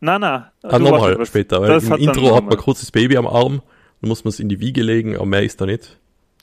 Nein, 0.00 0.20
nein. 0.20 0.44
Ah, 0.62 0.78
nochmal 0.78 1.26
später, 1.26 1.60
weil 1.60 1.70
das 1.70 1.84
im 1.84 1.90
hat 1.90 2.00
Intro 2.00 2.36
hat 2.36 2.44
man 2.44 2.56
kurz 2.56 2.80
das 2.80 2.92
Baby 2.92 3.16
am 3.16 3.26
Arm, 3.26 3.62
dann 4.00 4.08
muss 4.08 4.22
man 4.22 4.28
es 4.28 4.38
in 4.38 4.48
die 4.48 4.60
Wiege 4.60 4.82
legen, 4.82 5.16
aber 5.16 5.26
mehr 5.26 5.42
ist 5.42 5.60
da 5.60 5.66
nicht. 5.66 5.98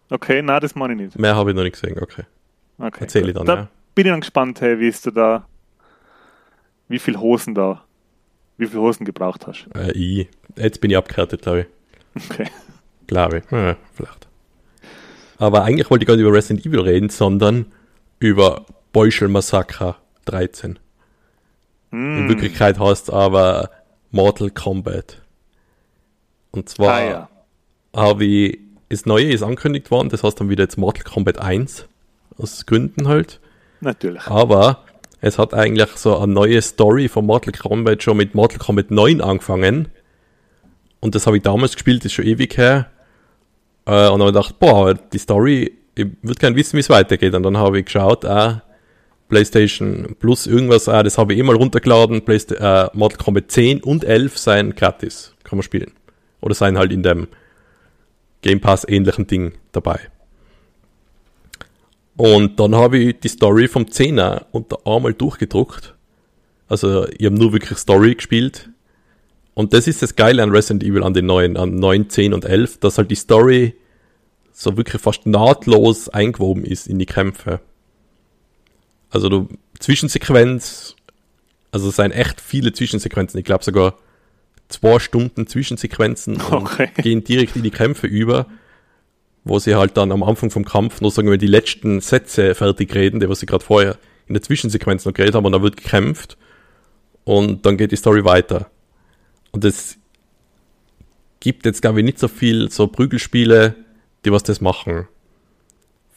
Okay, 0.10 0.42
nein, 0.42 0.60
das 0.60 0.76
meine 0.76 0.94
ich 0.94 1.00
nicht. 1.00 1.20
Mehr 1.20 1.36
habe 1.36 1.52
ich 1.52 1.56
noch 1.56 1.64
nicht 1.64 1.80
gesehen, 1.80 1.98
okay. 2.02 2.24
Okay, 2.78 2.98
Erzähl 3.02 3.30
ich 3.30 3.34
dann, 3.34 3.46
Da 3.46 3.56
ja. 3.56 3.68
bin 3.94 4.06
ich 4.08 4.12
dann 4.12 4.20
gespannt, 4.20 4.60
hey, 4.60 4.78
wie 4.80 4.88
ist 4.88 5.06
du 5.06 5.12
da, 5.12 5.48
wie 6.90 7.00
viel 7.00 7.18
Hosen 7.18 7.56
da, 7.56 7.84
wie 8.58 8.68
viel 8.68 8.80
Hosen 8.80 9.06
gebraucht 9.06 9.48
hast. 9.48 9.68
Äh, 9.74 9.92
ich, 9.94 10.28
jetzt 10.58 10.82
bin 10.82 10.92
ich 10.92 10.98
abgehärtet, 10.98 11.42
glaube 11.44 11.68
ich. 12.16 12.30
Okay. 12.30 12.48
Glaube 13.08 13.38
ich. 13.38 13.52
Ja, 13.52 13.76
vielleicht. 13.94 14.25
Aber 15.38 15.64
eigentlich 15.64 15.90
wollte 15.90 16.04
ich 16.04 16.08
gar 16.08 16.16
nicht 16.16 16.26
über 16.26 16.34
Resident 16.34 16.66
Evil 16.66 16.80
reden, 16.82 17.10
sondern 17.10 17.66
über 18.20 18.66
Beuschel 18.94 19.28
Massacre 19.28 19.96
13. 20.26 20.80
In 21.92 22.26
Mm. 22.26 22.30
Wirklichkeit 22.30 22.80
heißt 22.80 23.10
es 23.10 23.14
aber 23.14 23.70
Mortal 24.12 24.50
Kombat. 24.50 25.22
Und 26.52 26.70
zwar 26.70 26.94
Ah, 26.96 27.04
ja. 27.06 27.30
habe 27.96 28.26
ich, 28.26 28.60
das 28.90 29.06
Neue 29.06 29.32
ist 29.32 29.44
angekündigt 29.44 29.92
worden, 29.92 30.10
das 30.10 30.24
heißt 30.24 30.40
dann 30.40 30.50
wieder 30.50 30.64
jetzt 30.64 30.78
Mortal 30.78 31.04
Kombat 31.04 31.40
1. 31.40 31.86
Aus 32.38 32.66
Gründen 32.66 33.08
halt. 33.08 33.40
Natürlich. 33.82 34.26
Aber 34.28 34.84
es 35.22 35.38
hat 35.38 35.54
eigentlich 35.54 35.90
so 35.96 36.18
eine 36.18 36.32
neue 36.34 36.62
Story 36.62 37.08
von 37.08 37.26
Mortal 37.26 37.54
Kombat 37.54 38.04
schon 38.04 38.18
mit 38.18 38.36
Mortal 38.36 38.60
Kombat 38.60 38.92
9 38.92 39.22
angefangen. 39.22 39.90
Und 41.02 41.16
das 41.16 41.28
habe 41.28 41.38
ich 41.38 41.44
damals 41.44 41.74
gespielt, 41.74 42.00
das 42.02 42.08
ist 42.08 42.14
schon 42.14 42.26
ewig 42.26 42.58
her. 42.58 42.90
Äh, 43.86 44.10
und 44.10 44.20
dann 44.20 44.28
habe 44.28 44.30
ich 44.30 44.34
gedacht, 44.34 44.60
boah, 44.60 44.94
die 44.94 45.18
Story, 45.18 45.74
ich 45.96 46.08
würde 46.22 46.40
gerne 46.40 46.56
wissen, 46.56 46.76
wie 46.76 46.82
es 46.82 46.90
weitergeht. 46.90 47.34
Und 47.34 47.44
dann 47.44 47.58
habe 47.58 47.80
ich 47.80 47.86
geschaut, 47.86 48.26
ah, 48.26 48.64
PlayStation 49.30 50.16
Plus 50.20 50.48
irgendwas, 50.48 50.88
ah, 50.88 51.04
das 51.04 51.18
habe 51.18 51.34
ich 51.34 51.40
eh 51.40 51.44
mal 51.44 51.56
runtergeladen. 51.56 52.24
Playsta 52.24 52.86
äh, 52.86 52.90
Mortal 52.94 53.18
Kombat 53.18 53.52
10 53.52 53.82
und 53.84 54.04
11 54.04 54.38
seien 54.38 54.76
gratis, 54.76 55.34
kann 55.44 55.58
man 55.58 55.64
spielen. 55.64 55.92
Oder 56.42 56.54
seien 56.54 56.78
halt 56.78 56.92
in 56.92 57.04
dem 57.04 57.28
Game 58.42 58.60
Pass 58.60 58.88
ähnlichen 58.88 59.26
Ding 59.26 59.54
dabei. 59.72 60.00
Und 62.18 62.60
dann 62.60 62.76
habe 62.76 62.98
ich 62.98 63.20
die 63.20 63.28
Story 63.28 63.68
vom 63.68 63.84
10er 63.86 64.46
unter 64.52 64.78
einmal 64.86 65.14
durchgedruckt. 65.14 65.96
Also 66.68 67.08
ich 67.08 67.26
habe 67.26 67.36
nur 67.36 67.54
wirklich 67.54 67.78
Story 67.78 68.16
gespielt. 68.16 68.70
Und 69.56 69.74
das 69.74 69.88
ist 69.88 70.02
das 70.02 70.16
Geile 70.16 70.44
an 70.44 70.52
Resident 70.52 70.84
Evil, 70.84 71.02
an 71.02 71.14
den 71.14 71.26
neuen, 71.26 71.58
an 71.58 71.76
9, 71.76 72.10
10 72.10 72.34
und 72.34 72.46
11, 72.46 72.80
dass 72.82 72.98
halt 72.98 73.10
die 73.10 73.16
Story 73.16 73.74
so 74.52 74.78
wirklich 74.78 75.02
fast 75.02 75.26
nahtlos 75.26 76.10
eingewoben 76.10 76.64
ist 76.66 76.88
in 76.88 77.00
die 77.00 77.06
Kämpfe. 77.06 77.62
Also 79.10 79.30
du, 79.30 79.48
Zwischensequenz, 79.80 80.96
also 81.72 81.90
es 81.90 81.96
seien 81.96 82.12
echt 82.12 82.42
viele 82.42 82.74
Zwischensequenzen, 82.74 83.40
ich 83.40 83.46
glaube 83.46 83.64
sogar 83.64 83.96
zwei 84.68 85.00
Stunden 85.00 85.48
Zwischensequenzen 85.48 86.36
und 86.36 86.52
Okay. 86.52 86.90
gehen 87.02 87.24
direkt 87.24 87.56
in 87.56 87.64
die 87.64 87.72
Kämpfe 87.72 88.08
über, 88.08 88.48
wo 89.46 89.60
sie 89.60 89.76
halt 89.76 89.96
dann 89.96 90.12
am 90.12 90.24
Anfang 90.24 90.50
vom 90.50 90.66
Kampf 90.66 91.00
nur 91.00 91.12
sagen 91.12 91.30
wir 91.30 91.38
die 91.38 91.48
letzten 91.48 92.02
Sätze 92.02 92.56
fertig 92.56 92.94
reden, 92.94 93.22
die 93.22 93.30
was 93.30 93.40
sie 93.40 93.46
gerade 93.46 93.64
vorher 93.64 93.98
in 94.28 94.34
der 94.34 94.42
Zwischensequenz 94.42 95.06
noch 95.06 95.14
geredet 95.14 95.36
haben 95.36 95.46
und 95.46 95.54
dann 95.54 95.64
wird 95.64 95.78
gekämpft 95.78 96.36
und 97.24 97.66
dann 97.66 97.78
geht 97.78 97.92
die 97.94 97.98
Story 97.98 98.26
weiter. 98.26 98.70
Und 99.56 99.64
es 99.64 99.98
gibt 101.40 101.66
jetzt, 101.66 101.82
glaube 101.82 102.00
ich, 102.02 102.06
nicht 102.06 102.20
so 102.20 102.28
viel 102.28 102.70
so 102.70 102.88
Prügelspiele, 102.88 103.74
die 104.26 104.32
was 104.34 104.44
das 104.44 104.60
machen. 104.60 105.08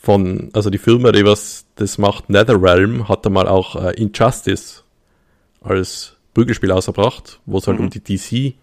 Von, 0.02 0.50
also 0.54 0.71
die 0.71 0.78
Firma, 0.78 1.12
die 1.12 1.25
was 1.25 1.64
das 1.76 1.99
macht, 1.99 2.30
NetherRealm, 2.30 3.09
hat 3.09 3.25
da 3.25 3.30
mal 3.30 3.47
auch 3.47 3.76
äh, 3.76 3.92
Injustice 3.92 4.83
als 5.61 6.16
Prügelspiel 6.35 6.73
ausgebracht, 6.73 7.38
wo 7.47 7.59
es 7.59 7.68
halt 7.68 7.78
Mhm. 7.78 7.85
um 7.85 7.90
die 7.90 8.00
DC 8.02 8.54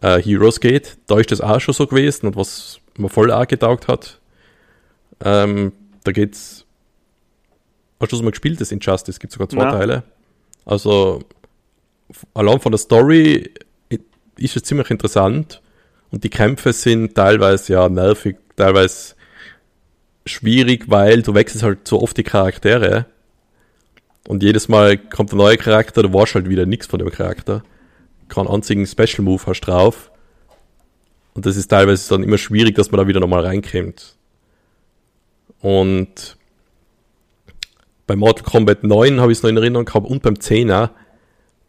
äh, 0.00 0.22
Heroes 0.22 0.60
geht. 0.60 0.96
Da 1.06 1.18
ist 1.18 1.30
das 1.30 1.42
auch 1.42 1.60
schon 1.60 1.74
so 1.74 1.86
gewesen 1.86 2.28
und 2.28 2.36
was 2.36 2.80
mir 2.96 3.10
voll 3.10 3.30
auch 3.30 3.46
getaugt 3.46 3.88
hat. 3.88 4.20
Ähm, 5.22 5.72
da 6.04 6.12
geht's. 6.12 6.64
Hast 8.00 8.10
du 8.12 8.16
das 8.16 8.22
mal 8.24 8.30
gespielt, 8.30 8.58
das 8.58 8.72
Injustice? 8.72 9.18
Gibt 9.20 9.34
sogar 9.34 9.50
zwei 9.50 9.64
Na. 9.64 9.72
Teile. 9.72 10.02
Also, 10.64 11.20
allein 12.32 12.58
von 12.58 12.72
der 12.72 12.78
Story 12.78 13.50
ist 14.36 14.56
es 14.56 14.62
ziemlich 14.62 14.90
interessant 14.90 15.60
und 16.10 16.24
die 16.24 16.30
Kämpfe 16.30 16.72
sind 16.72 17.14
teilweise 17.14 17.74
ja 17.74 17.88
nervig, 17.88 18.36
teilweise 18.56 19.14
schwierig, 20.26 20.84
weil 20.88 21.22
du 21.22 21.34
wechselst 21.34 21.62
halt 21.62 21.86
so 21.88 22.00
oft 22.00 22.16
die 22.16 22.22
Charaktere 22.22 23.06
und 24.28 24.42
jedes 24.42 24.68
Mal 24.68 24.98
kommt 24.98 25.32
ein 25.32 25.36
neuer 25.36 25.56
Charakter, 25.56 26.02
du 26.02 26.12
weißt 26.12 26.36
halt 26.36 26.48
wieder 26.48 26.66
nichts 26.66 26.86
von 26.86 26.98
dem 26.98 27.10
Charakter. 27.10 27.62
Keinen 28.28 28.48
einzigen 28.48 28.86
Special 28.86 29.22
Move 29.22 29.42
hast 29.46 29.62
drauf. 29.62 30.10
Und 31.34 31.46
das 31.46 31.56
ist 31.56 31.68
teilweise 31.68 32.08
dann 32.08 32.22
immer 32.22 32.38
schwierig, 32.38 32.74
dass 32.76 32.90
man 32.90 32.98
da 32.98 33.08
wieder 33.08 33.20
nochmal 33.20 33.44
reinkommt. 33.44 34.16
Und 35.60 36.36
bei 38.06 38.16
Mortal 38.16 38.44
Kombat 38.44 38.84
9 38.84 39.20
habe 39.20 39.32
ich 39.32 39.38
es 39.38 39.42
noch 39.42 39.50
in 39.50 39.56
Erinnerung 39.56 39.86
gehabt 39.86 40.06
und 40.06 40.22
beim 40.22 40.34
10er, 40.34 40.90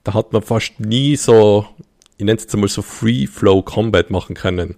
da 0.04 0.14
hat 0.14 0.34
man 0.34 0.42
fast 0.42 0.80
nie 0.80 1.16
so, 1.16 1.66
ich 2.18 2.26
nenne 2.26 2.38
es 2.38 2.44
jetzt 2.44 2.54
einmal 2.54 2.70
so 2.70 2.82
Free 2.82 3.28
Flow 3.28 3.62
Combat 3.62 4.10
machen 4.10 4.36
können. 4.36 4.76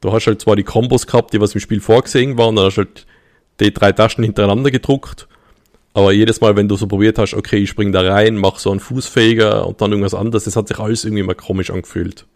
Du 0.00 0.12
hast 0.12 0.26
halt 0.26 0.40
zwar 0.40 0.56
die 0.56 0.64
Kombos 0.64 1.06
gehabt, 1.06 1.32
die 1.32 1.40
was 1.40 1.54
im 1.54 1.60
Spiel 1.60 1.80
vorgesehen 1.80 2.36
waren, 2.36 2.56
dann 2.56 2.66
hast 2.66 2.76
du 2.76 2.82
halt 2.82 3.06
die 3.60 3.72
drei 3.72 3.92
Taschen 3.92 4.24
hintereinander 4.24 4.70
gedruckt, 4.70 5.28
aber 5.94 6.12
jedes 6.12 6.40
Mal, 6.40 6.56
wenn 6.56 6.68
du 6.68 6.74
so 6.74 6.88
probiert 6.88 7.18
hast, 7.18 7.34
okay, 7.34 7.58
ich 7.58 7.70
spring 7.70 7.92
da 7.92 8.00
rein, 8.00 8.36
mach 8.36 8.58
so 8.58 8.72
einen 8.72 8.80
Fußfähiger 8.80 9.66
und 9.66 9.80
dann 9.80 9.92
irgendwas 9.92 10.14
anderes, 10.14 10.44
das 10.44 10.56
hat 10.56 10.66
sich 10.66 10.78
alles 10.80 11.04
irgendwie 11.04 11.22
mal 11.22 11.36
komisch 11.36 11.70
angefühlt. 11.70 12.26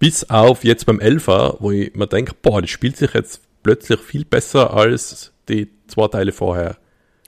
Bis 0.00 0.28
auf 0.28 0.64
jetzt 0.64 0.84
beim 0.84 0.98
Elfer, 0.98 1.56
wo 1.60 1.70
ich 1.70 1.94
mir 1.94 2.08
denke, 2.08 2.34
boah, 2.42 2.60
das 2.60 2.70
spielt 2.70 2.96
sich 2.96 3.14
jetzt 3.14 3.40
plötzlich 3.62 4.00
viel 4.00 4.24
besser 4.24 4.74
als 4.74 5.32
die 5.48 5.70
zwei 5.86 6.08
Teile 6.08 6.32
vorher. 6.32 6.76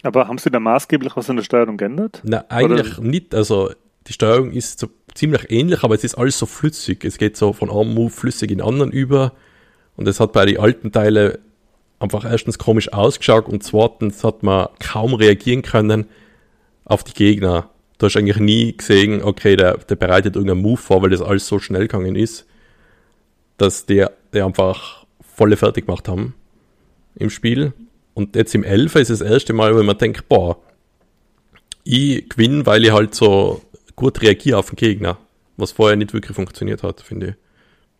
Aber 0.02 0.26
haben 0.26 0.38
Sie 0.38 0.50
da 0.50 0.60
maßgeblich 0.60 1.16
was 1.16 1.30
an 1.30 1.36
der 1.36 1.44
Steuerung 1.44 1.76
geändert? 1.76 2.20
Na, 2.24 2.44
eigentlich 2.48 2.98
nicht. 2.98 3.34
Also, 3.34 3.70
die 4.08 4.14
Steuerung 4.14 4.52
ist 4.52 4.80
so 4.80 4.88
ziemlich 5.14 5.50
ähnlich, 5.50 5.84
aber 5.84 5.94
es 5.94 6.02
ist 6.02 6.14
alles 6.14 6.38
so 6.38 6.46
flüssig. 6.46 7.04
Es 7.04 7.18
geht 7.18 7.36
so 7.36 7.52
von 7.52 7.70
einem 7.70 7.94
Move 7.94 8.10
flüssig 8.10 8.50
in 8.50 8.58
den 8.58 8.66
anderen 8.66 8.90
über. 8.90 9.32
Und 9.96 10.08
es 10.08 10.18
hat 10.18 10.32
bei 10.32 10.46
den 10.46 10.58
alten 10.58 10.92
Teilen 10.92 11.36
einfach 11.98 12.24
erstens 12.24 12.58
komisch 12.58 12.92
ausgeschaut 12.92 13.48
und 13.48 13.62
zweitens 13.62 14.24
hat 14.24 14.42
man 14.42 14.68
kaum 14.78 15.14
reagieren 15.14 15.62
können 15.62 16.06
auf 16.84 17.04
die 17.04 17.12
Gegner. 17.12 17.68
Du 17.98 18.06
hast 18.06 18.16
eigentlich 18.16 18.38
nie 18.38 18.76
gesehen, 18.76 19.22
okay, 19.22 19.56
der, 19.56 19.76
der 19.76 19.96
bereitet 19.96 20.36
irgendeinen 20.36 20.62
Move 20.62 20.80
vor, 20.80 21.02
weil 21.02 21.10
das 21.10 21.20
alles 21.20 21.46
so 21.46 21.58
schnell 21.58 21.82
gegangen 21.82 22.14
ist, 22.14 22.46
dass 23.56 23.86
der, 23.86 24.12
der 24.32 24.46
einfach 24.46 25.04
volle 25.20 25.56
fertig 25.56 25.86
gemacht 25.86 26.08
haben 26.08 26.34
im 27.16 27.28
Spiel. 27.28 27.72
Und 28.14 28.36
jetzt 28.36 28.54
im 28.54 28.64
11 28.64 28.94
ist 28.94 29.10
das 29.10 29.20
erste 29.20 29.52
Mal, 29.52 29.76
wo 29.76 29.82
man 29.82 29.98
denkt, 29.98 30.28
boah, 30.28 30.58
ich 31.84 32.28
gewinne, 32.28 32.64
weil 32.64 32.84
ich 32.84 32.92
halt 32.92 33.14
so 33.14 33.62
gut 33.98 34.22
reagiere 34.22 34.58
auf 34.58 34.70
den 34.70 34.76
Gegner, 34.76 35.18
was 35.56 35.72
vorher 35.72 35.96
nicht 35.96 36.14
wirklich 36.14 36.34
funktioniert 36.34 36.82
hat, 36.82 37.00
finde 37.00 37.26
ich. 37.28 37.34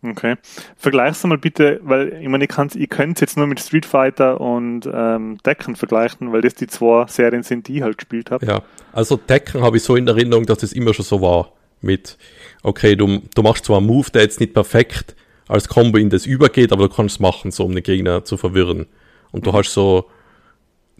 Okay. 0.01 0.35
Vergleich's 0.77 1.23
mal 1.25 1.37
bitte, 1.37 1.81
weil 1.83 2.21
ich 2.21 2.29
meine, 2.29 2.45
ich, 2.45 2.49
kann's, 2.49 2.75
ich 2.75 2.89
könnte 2.89 3.15
es 3.15 3.21
jetzt 3.21 3.37
nur 3.37 3.47
mit 3.47 3.59
Street 3.59 3.85
Fighter 3.85 4.39
und 4.39 4.89
ähm, 4.91 5.37
Decken 5.45 5.75
vergleichen, 5.75 6.31
weil 6.31 6.41
das 6.41 6.55
die 6.55 6.67
zwei 6.67 7.05
Serien 7.07 7.43
sind, 7.43 7.67
die 7.67 7.77
ich 7.77 7.81
halt 7.81 7.97
gespielt 7.97 8.31
habe. 8.31 8.45
Ja, 8.45 8.63
also 8.93 9.17
Tekken 9.17 9.61
habe 9.61 9.75
ich 9.75 9.83
so 9.83 9.97
in 9.97 10.07
Erinnerung, 10.07 10.45
dass 10.45 10.59
das 10.59 10.71
immer 10.71 10.93
schon 10.93 11.05
so 11.05 11.21
war. 11.21 11.51
Mit, 11.81 12.17
okay, 12.63 12.95
du, 12.95 13.21
du 13.35 13.41
machst 13.41 13.65
zwar 13.65 13.77
einen 13.77 13.87
Move, 13.87 14.09
der 14.11 14.21
jetzt 14.21 14.39
nicht 14.39 14.53
perfekt 14.53 15.15
als 15.47 15.67
Combo 15.67 15.97
in 15.97 16.09
das 16.09 16.25
übergeht, 16.25 16.71
aber 16.71 16.87
du 16.87 16.93
kannst 16.93 17.15
es 17.15 17.19
machen, 17.19 17.51
so 17.51 17.65
um 17.65 17.73
den 17.73 17.83
Gegner 17.83 18.23
zu 18.23 18.37
verwirren. 18.37 18.85
Und 19.31 19.45
du 19.45 19.53
hast 19.53 19.73
so 19.73 20.09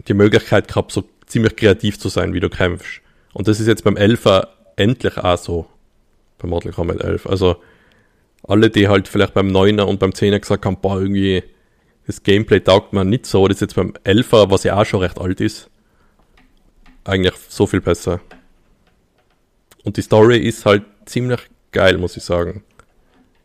die 0.08 0.14
Möglichkeit 0.14 0.68
gehabt, 0.68 0.92
so 0.92 1.04
ziemlich 1.26 1.56
kreativ 1.56 1.98
zu 1.98 2.08
sein, 2.08 2.34
wie 2.34 2.40
du 2.40 2.50
kämpfst. 2.50 3.00
Und 3.32 3.48
das 3.48 3.60
ist 3.60 3.66
jetzt 3.66 3.84
beim 3.84 3.96
Elfer 3.96 4.48
endlich 4.80 5.18
auch 5.18 5.38
so. 5.38 5.66
Bei 6.38 6.48
Mortal 6.48 6.72
Kombat 6.72 7.02
11. 7.02 7.26
Also, 7.26 7.56
alle, 8.42 8.70
die 8.70 8.88
halt 8.88 9.08
vielleicht 9.08 9.34
beim 9.34 9.48
9er 9.48 9.82
und 9.82 10.00
beim 10.00 10.10
10er 10.10 10.40
gesagt 10.40 10.64
haben, 10.64 10.78
boah, 10.80 11.00
irgendwie, 11.00 11.42
das 12.06 12.22
Gameplay 12.22 12.60
taugt 12.60 12.92
mir 12.92 13.04
nicht 13.04 13.26
so, 13.26 13.46
das 13.46 13.56
ist 13.56 13.60
jetzt 13.60 13.76
beim 13.76 13.92
11er, 14.04 14.50
was 14.50 14.64
ja 14.64 14.80
auch 14.80 14.84
schon 14.84 15.00
recht 15.00 15.18
alt 15.20 15.40
ist, 15.40 15.70
eigentlich 17.04 17.34
so 17.48 17.66
viel 17.66 17.80
besser. 17.80 18.20
Und 19.84 19.96
die 19.96 20.02
Story 20.02 20.38
ist 20.38 20.66
halt 20.66 20.84
ziemlich 21.04 21.40
geil, 21.72 21.98
muss 21.98 22.16
ich 22.16 22.24
sagen. 22.24 22.62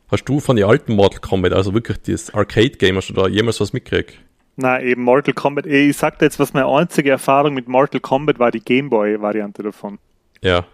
Hast 0.10 0.26
du 0.26 0.40
von 0.40 0.56
den 0.56 0.66
alten 0.66 0.96
Mortal 0.96 1.20
Kombat, 1.20 1.54
also 1.54 1.74
wirklich 1.74 1.98
das 2.04 2.34
Arcade-Game, 2.34 2.96
hast 2.96 3.10
du 3.10 3.14
da 3.14 3.28
jemals 3.28 3.60
was 3.60 3.74
mitgekriegt? 3.74 4.20
Na, 4.56 4.82
eben 4.82 5.04
Mortal 5.04 5.34
Kombat. 5.34 5.66
Ich 5.66 5.98
sagte 5.98 6.26
jetzt, 6.26 6.40
was 6.40 6.54
meine 6.54 6.68
einzige 6.68 7.10
Erfahrung 7.10 7.54
mit 7.54 7.68
Mortal 7.68 8.00
Kombat 8.00 8.40
war, 8.40 8.52
die 8.52 8.62
Gameboy-Variante 8.62 9.64
davon. 9.64 10.00
Ja. 10.42 10.66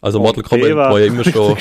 Also 0.00 0.18
Und 0.18 0.24
Mortal 0.24 0.42
Kombat 0.44 0.76
war 0.76 1.00
ja 1.00 1.06
immer 1.06 1.24
schon 1.30 1.56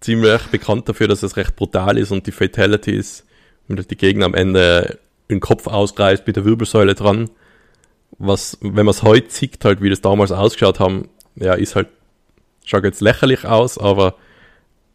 ziemlich 0.00 0.42
bekannt 0.48 0.88
dafür, 0.88 1.08
dass 1.08 1.22
es 1.22 1.36
recht 1.36 1.56
brutal 1.56 1.96
ist 1.96 2.10
und 2.10 2.26
die 2.26 2.32
Fatalities 2.32 3.24
Wenn 3.68 3.76
die 3.76 3.96
Gegner 3.96 4.26
am 4.26 4.34
Ende 4.34 4.98
den 5.30 5.40
Kopf 5.40 5.66
ausreißt 5.66 6.26
mit 6.26 6.36
der 6.36 6.44
Wirbelsäule 6.44 6.94
dran. 6.94 7.30
Was, 8.18 8.58
wenn 8.60 8.86
man 8.86 8.88
es 8.88 9.02
heute 9.02 9.30
sieht, 9.30 9.64
halt, 9.64 9.80
wie 9.80 9.90
das 9.90 10.00
damals 10.00 10.30
ausgeschaut 10.30 10.78
haben, 10.78 11.08
ja, 11.36 11.54
ist 11.54 11.74
halt, 11.74 11.88
schaut 12.64 12.84
jetzt 12.84 13.00
lächerlich 13.00 13.44
aus, 13.44 13.78
aber 13.78 14.14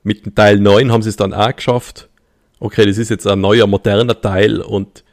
mit 0.04 0.26
dem 0.26 0.36
Teil 0.36 0.60
9 0.60 0.92
haben 0.92 1.02
sie 1.02 1.10
es 1.10 1.18
dann 1.18 1.34
auch 1.34 1.56
geschafft. 1.56 2.08
Okay, 2.60 2.86
das 2.86 2.98
ist 2.98 3.10
jetzt 3.10 3.28
ein 3.28 3.42
neuer, 3.42 3.68
moderner 3.68 4.20
Teil 4.20 4.62
und 4.62 5.04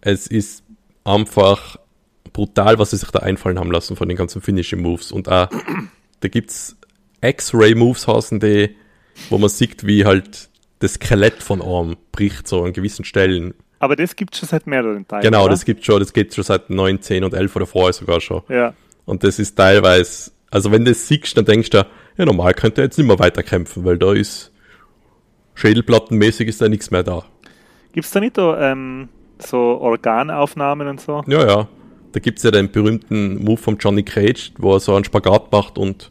es 0.00 0.26
ist 0.26 0.62
einfach 1.04 1.76
brutal, 2.32 2.78
was 2.78 2.90
sie 2.90 2.96
sich 2.96 3.10
da 3.10 3.20
einfallen 3.20 3.58
haben 3.58 3.72
lassen 3.72 3.96
von 3.96 4.08
den 4.08 4.16
ganzen 4.16 4.40
Finishing 4.40 4.80
Moves. 4.80 5.10
Und 5.10 5.28
auch, 5.28 5.48
da 6.20 6.28
gibt's 6.28 6.76
X-Ray-Moves 7.22 8.06
heißen 8.06 8.40
die, 8.40 8.76
wo 9.28 9.38
man 9.38 9.48
sieht, 9.48 9.86
wie 9.86 10.04
halt 10.04 10.48
das 10.78 10.94
Skelett 10.94 11.42
von 11.42 11.60
Arm 11.60 11.96
bricht, 12.12 12.48
so 12.48 12.64
an 12.64 12.72
gewissen 12.72 13.04
Stellen. 13.04 13.54
Aber 13.78 13.96
das 13.96 14.16
gibt 14.16 14.36
schon 14.36 14.48
seit 14.48 14.66
mehreren 14.66 15.06
Teilen. 15.06 15.22
Genau, 15.22 15.42
oder? 15.42 15.50
das 15.50 15.64
gibt 15.64 15.84
schon, 15.84 16.00
das 16.00 16.12
geht 16.12 16.34
schon 16.34 16.44
seit 16.44 16.70
9, 16.70 17.02
10 17.02 17.24
und 17.24 17.34
11 17.34 17.56
oder 17.56 17.66
vorher 17.66 17.92
sogar 17.92 18.20
schon. 18.20 18.42
Ja. 18.48 18.74
Und 19.04 19.24
das 19.24 19.38
ist 19.38 19.56
teilweise, 19.56 20.30
also 20.50 20.72
wenn 20.72 20.84
du 20.84 20.90
das 20.90 21.06
siehst, 21.06 21.36
dann 21.36 21.44
denkst 21.44 21.70
du, 21.70 21.86
ja, 22.16 22.24
normal 22.24 22.54
könnte 22.54 22.80
er 22.80 22.84
jetzt 22.84 22.98
nicht 22.98 23.06
mehr 23.06 23.18
weiterkämpfen, 23.18 23.84
weil 23.84 23.98
da 23.98 24.12
ist 24.12 24.52
schädelplattenmäßig 25.54 26.48
ist 26.48 26.60
da 26.60 26.68
nichts 26.68 26.90
mehr 26.90 27.02
da. 27.02 27.24
Gibt's 27.92 28.10
da 28.10 28.20
nicht 28.20 28.38
da, 28.38 28.70
ähm, 28.70 29.08
so 29.38 29.58
Organaufnahmen 29.58 30.88
und 30.88 31.00
so? 31.00 31.22
Ja, 31.26 31.46
ja. 31.46 31.68
Da 32.12 32.20
gibt's 32.20 32.42
ja 32.42 32.50
den 32.50 32.70
berühmten 32.70 33.42
Move 33.44 33.56
von 33.58 33.78
Johnny 33.78 34.02
Cage, 34.02 34.52
wo 34.58 34.74
er 34.74 34.80
so 34.80 34.94
einen 34.94 35.04
Spagat 35.04 35.52
macht 35.52 35.78
und 35.78 36.10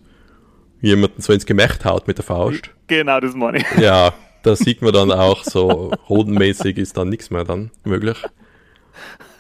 jemanden 0.82 1.22
so 1.22 1.34
ins 1.34 1.46
Gemächt 1.46 1.84
haut 1.86 2.08
mit 2.08 2.18
der 2.18 2.26
Faust. 2.26 2.70
Genau, 2.88 3.20
das 3.20 3.34
meine 3.36 3.60
ich. 3.60 3.66
Ja, 3.82 4.14
da 4.44 4.56
sieht 4.56 4.82
man 4.82 4.94
dann 4.94 5.12
auch 5.12 5.44
so, 5.44 5.92
hodenmäßig 6.08 6.78
ist 6.78 6.96
dann 6.96 7.10
nichts 7.10 7.30
mehr 7.30 7.44
dann 7.44 7.72
möglich. 7.84 8.18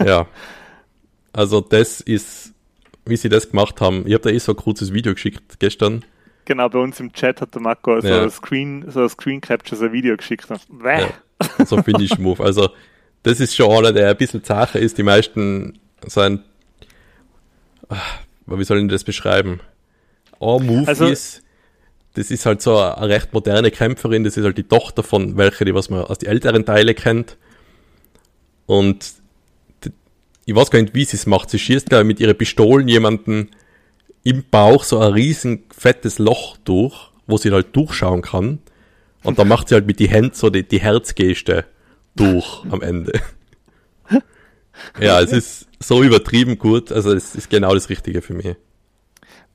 Ja. 0.05 0.27
Also 1.31 1.61
das 1.61 2.01
ist, 2.01 2.53
wie 3.05 3.15
sie 3.15 3.29
das 3.29 3.51
gemacht 3.51 3.79
haben. 3.79 4.05
Ich 4.05 4.13
habe 4.13 4.23
da 4.23 4.29
eh 4.29 4.39
so 4.39 4.51
ein 4.51 4.57
kurzes 4.57 4.93
Video 4.93 5.13
geschickt 5.13 5.59
gestern. 5.59 6.03
Genau, 6.45 6.67
bei 6.67 6.79
uns 6.79 6.99
im 6.99 7.13
Chat 7.13 7.41
hat 7.41 7.53
der 7.53 7.61
Marco 7.61 8.01
so 8.01 8.07
Ja. 8.07 8.23
ein 8.23 8.31
Screen, 8.31 8.85
so 8.89 9.03
ein 9.03 9.09
Screen 9.09 9.39
Capture, 9.39 9.77
so 9.77 9.85
ein 9.85 9.93
Video 9.93 10.17
geschickt. 10.17 10.47
Ja. 10.83 11.09
So 11.65 11.81
Finish 11.83 12.17
Move. 12.17 12.43
Also 12.43 12.69
das 13.23 13.39
ist 13.39 13.55
schon 13.55 13.71
einer, 13.71 13.93
der 13.93 14.09
ein 14.09 14.17
bisschen 14.17 14.43
Sache 14.43 14.79
ist. 14.79 14.97
Die 14.97 15.03
meisten 15.03 15.79
sein, 16.07 16.43
wie 18.45 18.63
soll 18.63 18.81
ich 18.81 18.87
das 18.89 19.03
beschreiben? 19.03 19.59
Ein 20.39 20.65
Move 20.65 20.87
Also- 20.87 21.07
ist, 21.07 21.43
das 22.13 22.31
ist 22.31 22.45
halt 22.45 22.61
so 22.61 22.77
eine 22.77 23.09
recht 23.09 23.33
moderne 23.33 23.71
Kämpferin, 23.71 24.23
das 24.23 24.37
ist 24.37 24.43
halt 24.43 24.57
die 24.57 24.63
Tochter 24.63 25.03
von 25.03 25.37
welcher, 25.37 25.65
die 25.65 25.75
was 25.75 25.89
man 25.89 26.03
aus 26.03 26.17
den 26.17 26.29
älteren 26.29 26.65
Teile 26.65 26.93
kennt. 26.93 27.37
Und 28.65 29.13
ich 30.45 30.55
weiß 30.55 30.71
gar 30.71 30.81
nicht, 30.81 30.95
wie 30.95 31.05
sie 31.05 31.17
es 31.17 31.25
macht. 31.27 31.49
Sie 31.49 31.59
schießt, 31.59 31.89
glaube 31.89 32.03
ich, 32.03 32.07
mit 32.07 32.19
ihren 32.19 32.37
Pistolen 32.37 32.87
jemanden 32.87 33.49
im 34.23 34.43
Bauch 34.49 34.83
so 34.83 34.99
ein 34.99 35.13
riesen 35.13 35.63
fettes 35.75 36.17
Loch 36.19 36.57
durch, 36.65 37.11
wo 37.27 37.37
sie 37.37 37.51
halt 37.51 37.75
durchschauen 37.75 38.21
kann. 38.21 38.59
Und 39.23 39.37
dann 39.37 39.47
macht 39.47 39.69
sie 39.69 39.75
halt 39.75 39.85
mit 39.85 39.99
die 39.99 40.09
Händen 40.09 40.33
so 40.33 40.49
die, 40.49 40.63
die 40.67 40.79
Herzgeste 40.81 41.65
durch 42.15 42.63
am 42.69 42.81
Ende. 42.81 43.13
ja, 44.99 45.19
es 45.21 45.31
ist 45.31 45.67
so 45.79 46.03
übertrieben 46.03 46.57
gut, 46.57 46.91
also 46.91 47.13
es 47.13 47.35
ist 47.35 47.49
genau 47.49 47.73
das 47.73 47.89
Richtige 47.89 48.21
für 48.21 48.33
mich. 48.33 48.55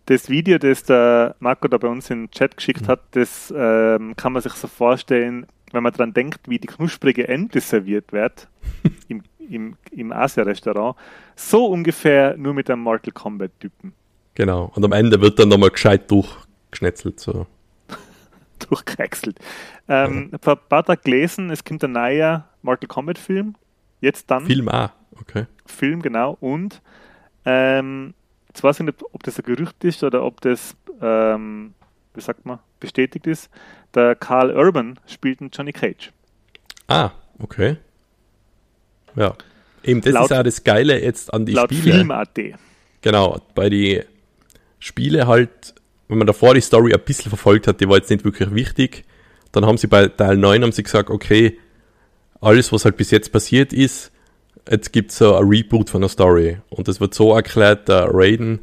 Das 0.07 0.29
Video, 0.29 0.59
das 0.59 0.83
der 0.85 1.35
Marco 1.39 1.67
da 1.69 1.79
bei 1.79 1.89
uns 1.89 2.11
in 2.11 2.25
den 2.25 2.31
Chat 2.31 2.53
Mhm. 2.53 2.57
geschickt 2.57 2.89
hat, 2.89 3.01
das 3.13 3.53
ähm, 3.57 4.15
kann 4.17 4.33
man 4.33 4.43
sich 4.43 4.53
so 4.53 4.69
vorstellen, 4.69 5.47
wenn 5.73 5.83
man 5.83 5.93
dran 5.93 6.13
denkt, 6.13 6.49
wie 6.49 6.59
die 6.59 6.67
knusprige 6.67 7.27
Ente 7.27 7.61
serviert 7.61 8.13
wird 8.13 8.49
im, 9.09 9.23
im, 9.49 9.77
im 9.91 10.13
Asia-Restaurant. 10.13 10.97
So 11.37 11.67
ungefähr 11.67 12.37
nur 12.37 12.55
mit 12.55 12.71
einem 12.71 12.83
Mortal 12.83 13.13
Kombat-Typen 13.13 13.95
Genau. 14.35 14.73
Und 14.75 14.85
am 14.85 14.93
Ende 14.93 15.21
wird 15.21 15.39
dann 15.39 15.49
nochmal 15.49 15.71
gescheit 15.71 16.11
durchgeschnetzelt. 16.11 17.21
So. 17.21 17.47
durchgewechselt. 18.69 19.39
Ähm, 19.89 20.31
Vor 20.41 20.55
ein 20.55 20.69
paar 20.69 20.85
Tagen 20.85 21.01
gelesen, 21.05 21.51
es 21.51 21.65
kommt 21.65 21.85
ein 21.85 21.93
neuer 21.93 22.49
Mortal 22.63 22.89
Kombat-Film. 22.89 23.55
Jetzt 24.01 24.31
dann. 24.31 24.45
Film 24.47 24.69
auch. 24.69 24.91
Okay. 25.21 25.47
Film, 25.67 26.03
genau. 26.03 26.37
Und 26.41 26.81
ähm, 27.45 28.15
jetzt 28.49 28.63
weiß 28.63 28.81
ich 28.81 28.87
nicht, 28.87 29.03
ob 29.13 29.23
das 29.23 29.39
ein 29.39 29.45
Gerücht 29.45 29.83
ist 29.85 30.03
oder 30.03 30.23
ob 30.25 30.41
das, 30.41 30.75
ähm, 31.01 31.75
wie 32.15 32.21
sagt 32.21 32.45
man, 32.47 32.59
bestätigt 32.81 33.27
ist. 33.27 33.51
Der 33.95 34.15
Carl 34.15 34.51
Urban 34.51 34.99
spielt 35.07 35.41
einen 35.41 35.51
Johnny 35.51 35.73
Cage. 35.73 36.13
Ah, 36.89 37.11
okay. 37.39 37.77
Ja. 39.17 39.35
Eben, 39.83 40.01
das 40.01 40.13
Laut- 40.15 40.31
ist 40.31 40.37
auch 40.37 40.43
das 40.43 40.65
Geile 40.65 41.01
jetzt 41.03 41.33
an 41.33 41.47
die 41.47 41.53
laut 41.53 41.73
Spiele. 41.73 41.95
Film.at. 41.99 42.39
Genau, 43.03 43.41
bei 43.55 43.69
die 43.69 44.03
Spiele 44.79 45.27
halt, 45.27 45.75
wenn 46.09 46.19
man 46.19 46.27
davor 46.27 46.55
die 46.55 46.61
Story 46.61 46.95
ein 46.95 47.01
bisschen 47.05 47.29
verfolgt 47.29 47.67
hat, 47.69 47.81
die 47.81 47.89
war 47.89 47.97
jetzt 47.99 48.11
nicht 48.11 48.25
wirklich 48.25 48.55
wichtig. 48.55 49.05
Dann 49.53 49.67
haben 49.67 49.77
sie 49.79 49.87
bei 49.87 50.09
Teil 50.09 50.37
9 50.37 50.63
haben 50.63 50.73
sie 50.73 50.83
gesagt, 50.83 51.11
okay, 51.11 51.59
alles, 52.41 52.73
was 52.73 52.85
halt 52.85 52.97
bis 52.97 53.11
jetzt 53.11 53.31
passiert 53.31 53.73
ist, 53.73 54.11
jetzt 54.71 54.93
gibt's 54.93 55.19
so 55.19 55.35
ein 55.35 55.47
Reboot 55.47 55.91
von 55.91 56.01
der 56.01 56.11
Story. 56.11 56.59
Und 56.71 56.89
das 56.89 57.01
wird 57.01 57.15
so 57.15 57.35
erklärt, 57.35 57.89
der 57.89 58.09
Raiden 58.13 58.61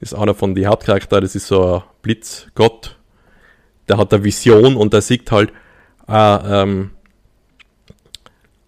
ist 0.00 0.14
einer 0.14 0.34
von 0.34 0.54
den 0.54 0.66
Hauptcharakteren, 0.66 1.22
das 1.22 1.34
ist 1.34 1.46
so 1.46 1.74
ein 1.74 1.82
Blitzgott, 2.02 2.96
der 3.88 3.98
hat 3.98 4.12
eine 4.14 4.24
Vision 4.24 4.76
und 4.76 4.92
der 4.92 5.02
sieht 5.02 5.30
halt, 5.30 5.52
ah, 6.06 6.62
ähm, 6.62 6.90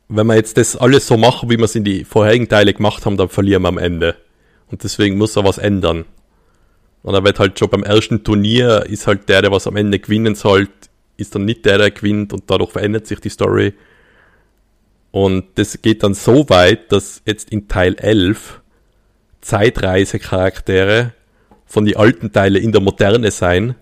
wenn 0.08 0.26
wir 0.26 0.34
jetzt 0.34 0.58
das 0.58 0.76
alles 0.76 1.06
so 1.06 1.16
machen, 1.16 1.48
wie 1.48 1.56
wir 1.56 1.64
es 1.64 1.74
in 1.74 1.84
die 1.84 2.04
vorherigen 2.04 2.48
Teile 2.48 2.74
gemacht 2.74 3.06
haben, 3.06 3.16
dann 3.16 3.30
verlieren 3.30 3.62
wir 3.62 3.68
am 3.68 3.78
Ende. 3.78 4.16
Und 4.70 4.84
deswegen 4.84 5.16
muss 5.16 5.36
er 5.36 5.44
was 5.44 5.58
ändern. 5.58 6.04
Und 7.02 7.14
er 7.14 7.24
wird 7.24 7.38
halt 7.38 7.58
schon 7.58 7.70
beim 7.70 7.82
ersten 7.82 8.22
Turnier, 8.22 8.84
ist 8.88 9.06
halt 9.06 9.28
der, 9.28 9.42
der 9.42 9.50
was 9.50 9.66
am 9.66 9.76
Ende 9.76 9.98
gewinnen 9.98 10.34
soll, 10.34 10.68
ist 11.16 11.34
dann 11.34 11.44
nicht 11.44 11.64
der, 11.64 11.78
der 11.78 11.90
gewinnt 11.90 12.32
und 12.32 12.44
dadurch 12.46 12.70
verändert 12.70 13.06
sich 13.06 13.20
die 13.20 13.28
Story. 13.28 13.74
Und 15.12 15.44
das 15.56 15.80
geht 15.82 16.02
dann 16.02 16.14
so 16.14 16.48
weit, 16.48 16.90
dass 16.90 17.22
jetzt 17.26 17.50
in 17.50 17.68
Teil 17.68 17.94
11 17.98 18.60
Zeitreisecharaktere 19.42 21.12
von 21.66 21.84
die 21.84 21.96
alten 21.96 22.32
Teile 22.32 22.58
in 22.58 22.72
der 22.72 22.80
Moderne 22.80 23.30
sein 23.30 23.74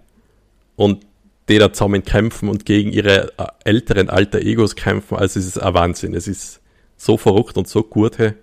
und 0.77 1.07
die 1.49 1.59
da 1.59 1.73
zusammen 1.73 2.05
kämpfen 2.05 2.49
und 2.49 2.65
gegen 2.65 2.93
ihre 2.93 3.33
äh, 3.39 3.47
älteren 3.65 4.09
alter 4.11 4.41
Egos 4.41 4.77
kämpfen. 4.77 5.17
Also 5.19 5.41
es 5.41 5.47
ist 5.47 5.59
ein 5.59 5.75
Wahnsinn. 5.75 6.15
Es 6.15 6.29
ist 6.29 6.61
so 6.97 7.17
verrückt 7.17 7.57
und 7.57 7.67
so 7.69 7.83
gut. 7.83 8.19
Hey. 8.19 8.35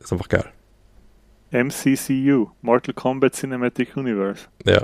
Ist 0.00 0.12
einfach 0.12 0.28
geil. 0.28 0.44
MCCU, 1.52 2.48
Mortal 2.62 2.94
Kombat 2.94 3.34
Cinematic 3.34 3.96
Universe. 3.96 4.46
Ja. 4.64 4.82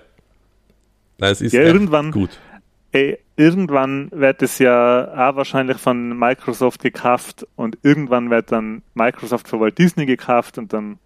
Nein, 1.18 1.32
es 1.32 1.40
ist 1.40 1.52
Ja, 1.52 1.62
irgendwann- 1.62 2.12
gut. 2.12 2.30
Ey, 2.92 3.18
irgendwann 3.40 4.10
wird 4.12 4.42
es 4.42 4.58
ja 4.58 5.04
auch 5.30 5.36
wahrscheinlich 5.36 5.78
von 5.78 6.18
Microsoft 6.18 6.82
gekauft 6.82 7.46
und 7.56 7.78
irgendwann 7.82 8.28
wird 8.30 8.52
dann 8.52 8.82
Microsoft 8.94 9.48
von 9.48 9.60
Walt 9.60 9.78
Disney 9.78 10.04
gekauft 10.04 10.58
und 10.58 10.72
dann 10.74 10.98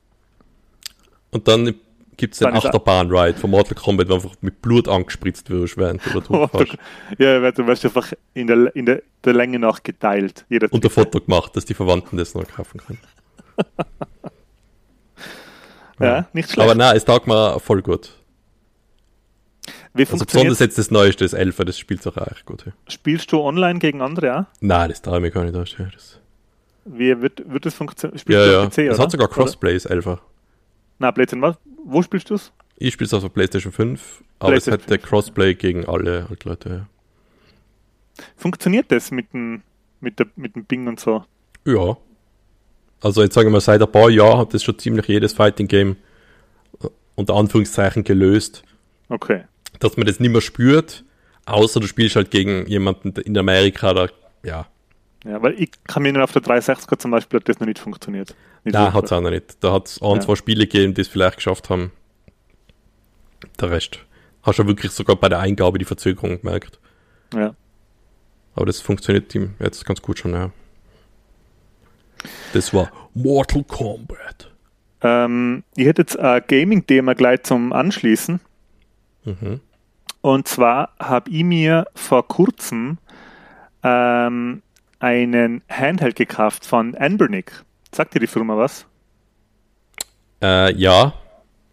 Und 1.31 1.47
dann 1.47 1.75
gibt 2.17 2.35
es 2.35 2.41
den 2.41 2.49
er- 2.49 2.55
Achterbahn-Ride 2.57 3.39
von 3.39 3.51
Mortal 3.51 3.75
Kombat, 3.77 4.09
wo 4.09 4.15
einfach 4.15 4.35
mit 4.41 4.61
Blut 4.63 4.89
angespritzt 4.89 5.49
wirst, 5.51 5.77
während 5.77 6.05
du 6.07 6.21
da 6.21 6.21
durchfährst. 6.49 6.77
ja, 7.19 7.51
du 7.53 7.67
wirst 7.67 7.85
einfach 7.85 8.13
in 8.35 8.47
der, 8.49 8.75
in 8.75 8.87
der, 8.87 9.03
der 9.25 9.33
Länge 9.33 9.59
nach 9.61 9.83
geteilt. 9.83 10.45
Jeder 10.49 10.73
Und 10.73 10.85
ein 10.85 10.91
Foto 10.91 11.21
gemacht, 11.21 11.57
dass 11.57 11.65
die 11.65 11.75
Verwandten 11.75 12.17
das 12.17 12.35
noch 12.35 12.47
kaufen 12.49 12.81
können. 12.81 12.99
ja, 16.01 16.27
nicht 16.33 16.51
schlecht. 16.51 16.69
Aber 16.69 16.75
nein, 16.75 16.97
es 16.97 17.05
taugt 17.05 17.27
mir 17.27 17.59
voll 17.61 17.83
gut. 17.83 18.11
Wie 19.95 20.05
Also 20.07 20.25
besonders 20.25 20.59
jetzt 20.59 20.77
das 20.77 20.91
Neueste, 20.91 21.25
das 21.25 21.33
Elfer, 21.35 21.65
das 21.65 21.79
spielt 21.79 22.05
auch 22.07 22.17
echt 22.17 22.45
gut. 22.47 22.67
Hey. 22.67 22.73
Spielst 22.89 23.31
du 23.31 23.41
online 23.41 23.79
gegen 23.79 24.03
andere, 24.03 24.27
ja? 24.27 24.47
Nein, 24.61 24.89
das 24.89 25.01
traue 25.01 25.17
ich 25.19 25.23
mir 25.23 25.31
gar 25.31 25.45
nicht 25.45 25.55
Das, 25.55 26.21
Wie 26.85 27.21
wird, 27.21 27.49
wird 27.49 27.65
das 27.65 27.75
funktionieren? 27.75 28.19
Spielst 28.19 28.39
ja, 28.39 28.47
du 28.47 28.53
ja. 28.53 28.67
PC, 28.67 28.89
Das 28.89 28.97
oder? 28.97 29.05
hat 29.05 29.11
sogar 29.13 29.29
Oder? 29.29 29.35
Crossplay, 29.35 29.75
das 29.75 29.87
Elfer. 29.87 30.21
Na, 30.99 31.13
Blödsinn, 31.13 31.41
was? 31.43 31.57
Wo 31.85 32.03
spielst 32.03 32.29
du 32.31 32.35
es? 32.35 32.53
Ich 32.77 32.95
spiele 32.95 33.07
es 33.07 33.15
auf 33.15 33.23
der 33.23 33.29
PlayStation 33.29 33.73
5, 33.73 34.23
aber 34.41 34.55
es 34.55 34.65
PlayStation 34.65 34.81
hätte 34.81 35.07
Crossplay 35.07 35.55
gegen 35.55 35.85
alle 35.87 36.29
halt 36.29 36.45
Leute. 36.45 36.69
Ja. 36.69 38.25
Funktioniert 38.37 38.91
das 38.91 39.13
mit 39.13 39.33
dem, 39.33 39.63
mit, 40.01 40.19
der, 40.19 40.27
mit 40.35 40.57
dem 40.57 40.65
Bing 40.65 40.89
und 40.89 40.99
so? 40.99 41.25
Ja. 41.65 41.97
Also 43.01 43.23
jetzt 43.23 43.35
sagen 43.35 43.47
wir 43.47 43.53
mal, 43.53 43.61
seit 43.61 43.81
ein 43.81 43.93
paar 43.93 44.11
Jahren 44.11 44.39
hat 44.39 44.55
das 44.55 44.65
schon 44.65 44.79
ziemlich 44.79 45.07
jedes 45.07 45.35
Fighting-Game 45.35 45.97
äh, 46.83 46.89
unter 47.15 47.35
Anführungszeichen 47.35 48.03
gelöst, 48.03 48.65
Okay. 49.09 49.45
Dass 49.81 49.97
man 49.97 50.07
das 50.07 50.21
nicht 50.21 50.31
mehr 50.31 50.41
spürt, 50.41 51.05
außer 51.47 51.81
du 51.81 51.87
spielst 51.87 52.17
halt 52.17 52.31
gegen 52.31 52.67
jemanden 52.67 53.11
in 53.13 53.37
Amerika 53.37 53.91
oder 53.91 54.11
ja. 54.43 54.67
Ja, 55.25 55.41
weil 55.43 55.55
ich 55.61 55.71
kann 55.85 56.03
mir 56.03 56.13
nur 56.13 56.23
auf 56.25 56.33
der 56.33 56.43
360 56.43 56.99
zum 56.99 57.11
Beispiel 57.11 57.41
hat 57.41 57.49
das 57.49 57.59
noch 57.59 57.67
nicht 57.67 57.79
funktioniert. 57.79 58.35
Nicht 58.65 58.75
Nein, 58.75 58.93
hat 58.93 59.05
es 59.05 59.13
auch 59.13 59.21
noch 59.23 59.31
nicht. 59.31 59.57
Da 59.65 59.73
hat 59.73 59.89
es 59.89 60.03
ein, 60.03 60.15
Ja. 60.17 60.21
zwei 60.21 60.35
Spiele 60.37 60.67
gegeben, 60.67 60.93
die 60.95 61.01
es 61.01 61.09
vielleicht 61.09 61.37
geschafft 61.37 61.71
haben. 61.71 61.93
Der 63.61 63.71
Rest. 63.71 64.01
Hast 64.43 64.59
du 64.59 64.67
wirklich 64.67 64.93
sogar 64.93 65.17
bei 65.17 65.29
der 65.31 65.39
Eingabe 65.41 65.79
die 65.79 65.85
Verzögerung 65.87 66.41
gemerkt. 66.41 66.79
Ja. 67.35 67.55
Aber 68.55 68.67
das 68.67 68.81
funktioniert 68.81 69.35
ihm 69.35 69.55
jetzt 69.61 69.85
ganz 69.87 70.03
gut 70.03 70.19
schon, 70.19 70.33
ja. 70.35 70.51
Das 72.53 72.73
war 72.73 72.91
Mortal 73.15 73.65
Kombat. 73.65 74.51
Ähm, 75.03 75.65
ich 75.77 75.87
hätte 75.87 76.03
jetzt 76.03 76.19
ein 76.19 76.43
Gaming-Thema 76.47 77.15
gleich 77.15 77.43
zum 77.43 77.73
Anschließen. 77.73 78.41
Mhm. 79.25 79.61
Und 80.21 80.49
zwar 80.49 80.91
habe 80.99 81.31
ich 81.31 81.45
mir 81.45 81.87
vor 81.95 82.27
kurzem 82.27 82.99
ähm, 83.83 84.63
einen 84.99 85.63
Handheld 85.69 86.17
gekauft 86.17 86.65
von 86.65 86.95
Anbernic. 86.95 87.65
Sagt 87.93 88.15
dir 88.15 88.21
die 88.21 88.27
Firma 88.27 88.57
was? 88.57 88.87
Äh, 90.43 90.75
ja. 90.75 91.13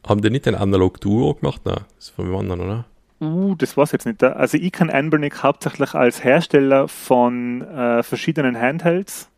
Haben 0.08 0.22
die 0.22 0.30
nicht 0.30 0.46
den 0.48 0.56
Analog 0.56 1.00
Duo 1.00 1.36
gemacht? 1.36 1.62
Nein, 1.64 1.86
das 1.96 2.08
ist 2.08 2.16
von 2.16 2.26
dem 2.26 2.36
anderen, 2.36 2.62
oder? 2.62 2.86
Uh, 3.22 3.54
das 3.56 3.78
war's 3.78 3.92
jetzt 3.92 4.08
nicht. 4.08 4.24
Also 4.24 4.58
ich 4.58 4.72
kann 4.72 4.90
Anbernic 4.90 5.44
hauptsächlich 5.44 5.94
als 5.94 6.24
Hersteller 6.24 6.88
von 6.88 7.62
äh, 7.62 8.02
verschiedenen 8.02 8.60
Handhelds, 8.60 9.30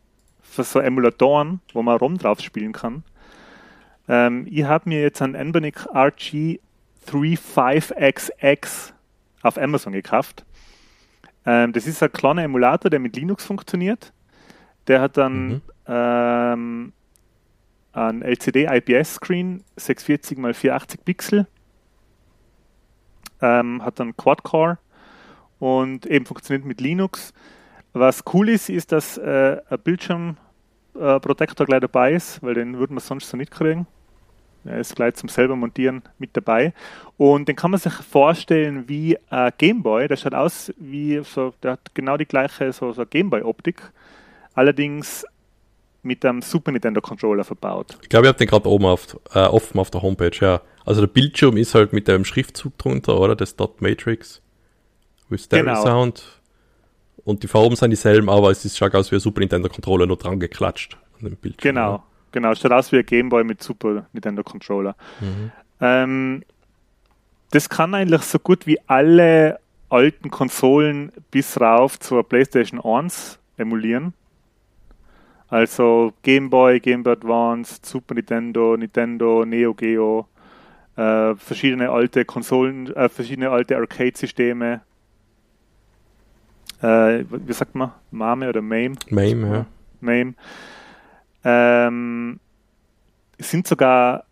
für 0.42 0.64
so 0.64 0.78
Emulatoren, 0.78 1.60
wo 1.72 1.82
man 1.82 1.98
ROM 1.98 2.16
drauf 2.16 2.40
spielen 2.40 2.72
kann. 2.72 3.04
Ähm, 4.08 4.46
ich 4.50 4.64
habe 4.64 4.88
mir 4.88 5.02
jetzt 5.02 5.20
einen 5.20 5.36
Anbernic 5.36 5.86
RG 5.94 6.60
35XX 7.06 8.92
auf 9.42 9.58
Amazon 9.58 9.92
gekauft. 9.92 10.44
Ähm, 11.46 11.72
das 11.72 11.86
ist 11.86 12.02
ein 12.02 12.12
kleiner 12.12 12.42
Emulator, 12.44 12.90
der 12.90 13.00
mit 13.00 13.16
Linux 13.16 13.44
funktioniert. 13.44 14.12
Der 14.86 15.00
hat 15.00 15.16
dann 15.16 15.48
Mhm. 15.48 15.62
ähm, 15.86 16.92
einen 17.92 18.22
LCD 18.22 18.66
IPS-Screen, 18.66 19.62
640 19.76 20.38
x 20.38 20.58
480 20.58 21.04
Pixel. 21.04 21.46
Ähm, 23.40 23.84
hat 23.84 24.00
dann 24.00 24.16
Quad-Core 24.16 24.78
und 25.58 26.06
eben 26.06 26.24
funktioniert 26.26 26.64
mit 26.64 26.80
Linux. 26.80 27.32
Was 27.92 28.24
cool 28.32 28.48
ist, 28.48 28.68
ist, 28.68 28.90
dass 28.92 29.18
äh, 29.18 29.60
ein 29.68 29.78
Bildschirmprotektor 29.78 31.66
gleich 31.66 31.80
dabei 31.80 32.12
ist, 32.14 32.42
weil 32.42 32.54
den 32.54 32.78
würden 32.78 32.94
wir 32.96 33.00
sonst 33.00 33.28
so 33.28 33.36
nicht 33.36 33.50
kriegen. 33.50 33.86
Er 34.64 34.78
ist 34.78 34.96
gleich 34.96 35.14
zum 35.14 35.28
selber 35.28 35.56
montieren 35.56 36.02
mit 36.18 36.36
dabei. 36.36 36.72
Und 37.16 37.48
den 37.48 37.56
kann 37.56 37.70
man 37.70 37.80
sich 37.80 37.92
vorstellen 37.92 38.88
wie 38.88 39.18
ein 39.30 39.52
Gameboy. 39.58 40.08
Der 40.08 40.16
schaut 40.16 40.34
aus 40.34 40.72
wie 40.78 41.20
so, 41.24 41.54
der 41.62 41.72
hat 41.72 41.94
genau 41.94 42.16
die 42.16 42.26
gleiche 42.26 42.72
so, 42.72 42.92
so 42.92 43.04
Gameboy-Optik. 43.04 43.82
Allerdings 44.54 45.24
mit 46.02 46.24
einem 46.24 46.42
Super 46.42 46.72
Nintendo 46.72 47.00
Controller 47.00 47.44
verbaut. 47.44 47.96
Ich 48.02 48.08
glaube, 48.08 48.26
ich 48.26 48.28
habe 48.28 48.38
den 48.38 48.48
gerade 48.48 48.68
oben 48.68 48.84
auf, 48.84 49.18
äh, 49.32 49.40
offen 49.40 49.78
auf 49.80 49.90
der 49.90 50.02
Homepage, 50.02 50.36
ja. 50.40 50.60
Also 50.84 51.00
der 51.00 51.08
Bildschirm 51.08 51.56
ist 51.56 51.74
halt 51.74 51.92
mit 51.92 52.08
dem 52.08 52.24
Schriftzug 52.24 52.76
drunter, 52.76 53.18
oder? 53.18 53.34
Das 53.34 53.56
Dot 53.56 53.80
Matrix 53.80 54.42
with 55.30 55.44
Stereo 55.44 55.64
Genau. 55.64 55.82
Sound. 55.82 56.40
Und 57.24 57.42
die 57.42 57.48
Farben 57.48 57.74
sind 57.74 57.90
dieselben, 57.90 58.28
aber 58.28 58.50
es 58.50 58.64
ist, 58.66 58.76
schaut 58.76 58.94
aus 58.94 59.10
wie 59.10 59.16
ein 59.16 59.20
Super 59.20 59.40
Nintendo 59.40 59.68
Controller 59.68 60.06
nur 60.06 60.18
dran 60.18 60.38
geklatscht 60.38 60.98
an 61.18 61.24
dem 61.24 61.36
Bildschirm. 61.36 61.74
Genau, 61.74 62.02
genau. 62.34 62.54
Schaut 62.54 62.72
aus 62.72 62.92
wie 62.92 62.98
ein 62.98 63.06
Gameboy 63.06 63.44
mit 63.44 63.62
Super 63.62 64.06
Nintendo 64.12 64.42
Controller. 64.42 64.94
Mhm. 65.20 65.52
Ähm, 65.80 66.42
das 67.50 67.68
kann 67.70 67.94
eigentlich 67.94 68.22
so 68.22 68.38
gut 68.38 68.66
wie 68.66 68.78
alle 68.86 69.58
alten 69.88 70.30
Konsolen 70.30 71.12
bis 71.30 71.58
rauf 71.60 71.98
zur 71.98 72.28
PlayStation 72.28 72.80
1 72.80 73.38
emulieren. 73.56 74.12
Also 75.48 76.12
Game 76.22 76.50
Boy, 76.50 76.80
Game 76.80 77.04
Boy 77.04 77.12
Advance, 77.12 77.78
Super 77.82 78.14
Nintendo, 78.14 78.76
Nintendo, 78.76 79.44
Neo 79.44 79.72
Geo, 79.72 80.26
äh, 80.96 81.34
verschiedene 81.36 81.90
alte 81.90 82.24
Konsolen, 82.24 82.92
äh, 82.94 83.08
verschiedene 83.08 83.50
alte 83.50 83.76
Arcade-Systeme. 83.76 84.80
Äh, 86.82 87.24
wie 87.28 87.52
sagt 87.52 87.74
man? 87.76 87.92
Mame 88.10 88.48
oder 88.48 88.62
MAME? 88.62 88.96
MAME, 89.10 89.48
ja. 89.48 89.66
MAME. 90.00 90.34
Ähm, 91.44 92.40
es 93.38 93.50
sind 93.50 93.66
sogar, 93.66 94.24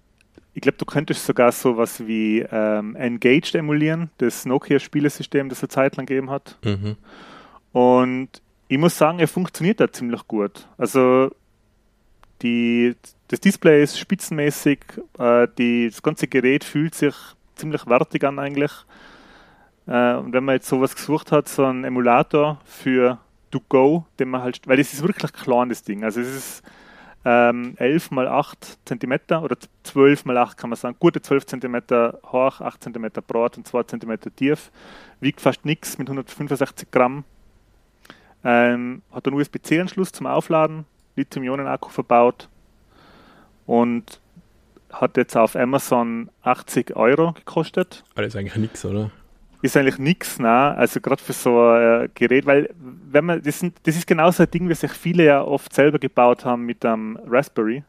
ich 0.55 0.63
glaube, 0.63 0.79
du 0.79 0.85
könntest 0.85 1.27
sogar 1.27 1.53
sowas 1.53 2.07
wie 2.07 2.41
ähm, 2.41 2.97
Engaged 2.97 3.55
emulieren, 3.55 4.11
das 4.19 4.47
Nokia-Spielesystem, 4.47 5.49
das 5.49 5.59
es 5.59 5.65
eine 5.65 5.69
Zeit 5.69 5.97
lang 5.97 6.07
gegeben 6.07 6.31
hat. 6.31 6.59
Mhm. 6.65 6.97
Und 7.73 8.29
ich 8.69 8.79
muss 8.79 8.97
sagen, 8.97 9.19
er 9.19 9.29
funktioniert 9.29 9.81
da 9.81 9.91
ziemlich 9.91 10.27
gut. 10.27 10.67
Also 10.79 11.31
die, 12.43 12.97
das 13.29 13.41
Display 13.41 13.83
ist 13.83 13.99
spitzenmäßig, 13.99 14.81
äh, 15.19 15.49
die, 15.59 15.89
das 15.91 16.03
ganze 16.03 16.27
Gerät 16.27 16.65
fühlt 16.65 16.95
sich 16.95 17.15
ziemlich 17.55 17.87
wertig 17.87 18.25
an 18.25 18.39
eigentlich. 18.39 18.73
Äh, 19.87 20.15
und 20.15 20.33
wenn 20.33 20.45
man 20.45 20.57
jetzt 20.57 20.69
sowas 20.69 20.95
gesucht 20.95 21.33
hat, 21.33 21.49
so 21.49 21.65
einen 21.65 21.85
Emulator 21.85 22.61
für 22.65 23.19
To 23.51 23.61
Go, 23.69 24.07
den 24.19 24.31
man 24.31 24.43
halt, 24.43 24.61
weil 24.67 24.81
es 24.81 24.93
ist 24.93 25.03
wirklich 25.03 25.33
klein, 25.33 25.69
das 25.69 25.83
Ding. 25.83 26.05
Also 26.05 26.21
es 26.21 26.35
ist 26.35 26.63
ähm, 27.25 27.75
11 27.79 28.11
mal 28.11 28.27
8 28.27 28.79
cm 28.85 29.13
oder 29.43 29.57
12 29.85 30.25
mal 30.25 30.37
8 30.37 30.57
kann 30.57 30.71
man 30.71 30.77
sagen, 30.77 30.97
gute 30.99 31.23
12 31.23 31.47
cm 31.47 31.83
hoch, 32.27 32.61
8 32.61 32.83
cm 32.83 33.11
breit 33.27 33.57
und 33.57 33.67
2 33.67 33.83
cm 33.85 34.19
tief, 34.35 34.71
wiegt 35.21 35.41
fast 35.41 35.65
nichts 35.65 35.99
mit 35.99 36.09
165 36.09 36.91
Gramm. 36.91 37.25
Ähm, 38.45 39.03
hat 39.13 39.27
einen 39.27 39.37
USB-C-Anschluss 39.37 40.11
zum 40.11 40.27
Aufladen, 40.27 40.85
Lithium-Ionen-Akku 41.15 41.91
verbaut 41.91 42.49
und 43.67 44.21
hat 44.93 45.17
jetzt 45.17 45.37
auf 45.37 45.55
Amazon 45.55 46.29
80 46.43 46.97
Euro 46.97 47.33
gekostet. 47.33 48.05
Ist 48.17 48.37
eigentlich 48.37 48.57
nichts, 48.57 48.85
oder? 48.85 49.11
Ist 49.63 49.77
eigentlich 49.77 49.99
nichts, 49.99 50.41
ne? 50.41 50.49
Also 50.49 51.01
gerade 51.01 51.23
für 51.23 51.33
so 51.33 51.69
ein 51.71 52.05
äh, 52.05 52.09
Gerät, 52.15 52.47
weil 52.47 52.69
wenn 52.75 53.25
man, 53.25 53.43
das, 53.43 53.61
sind, 53.61 53.77
das 53.85 53.97
ist 53.97 54.07
genauso 54.09 54.43
ein 54.43 54.51
Ding, 54.51 54.69
wie 54.69 54.75
sich 54.75 54.91
viele 54.91 55.25
ja 55.25 55.43
oft 55.43 55.73
selber 55.73 56.01
gebaut 56.01 56.45
haben 56.45 56.65
mit 56.67 56.85
einem 56.85 57.17
Raspberry. 57.29 57.85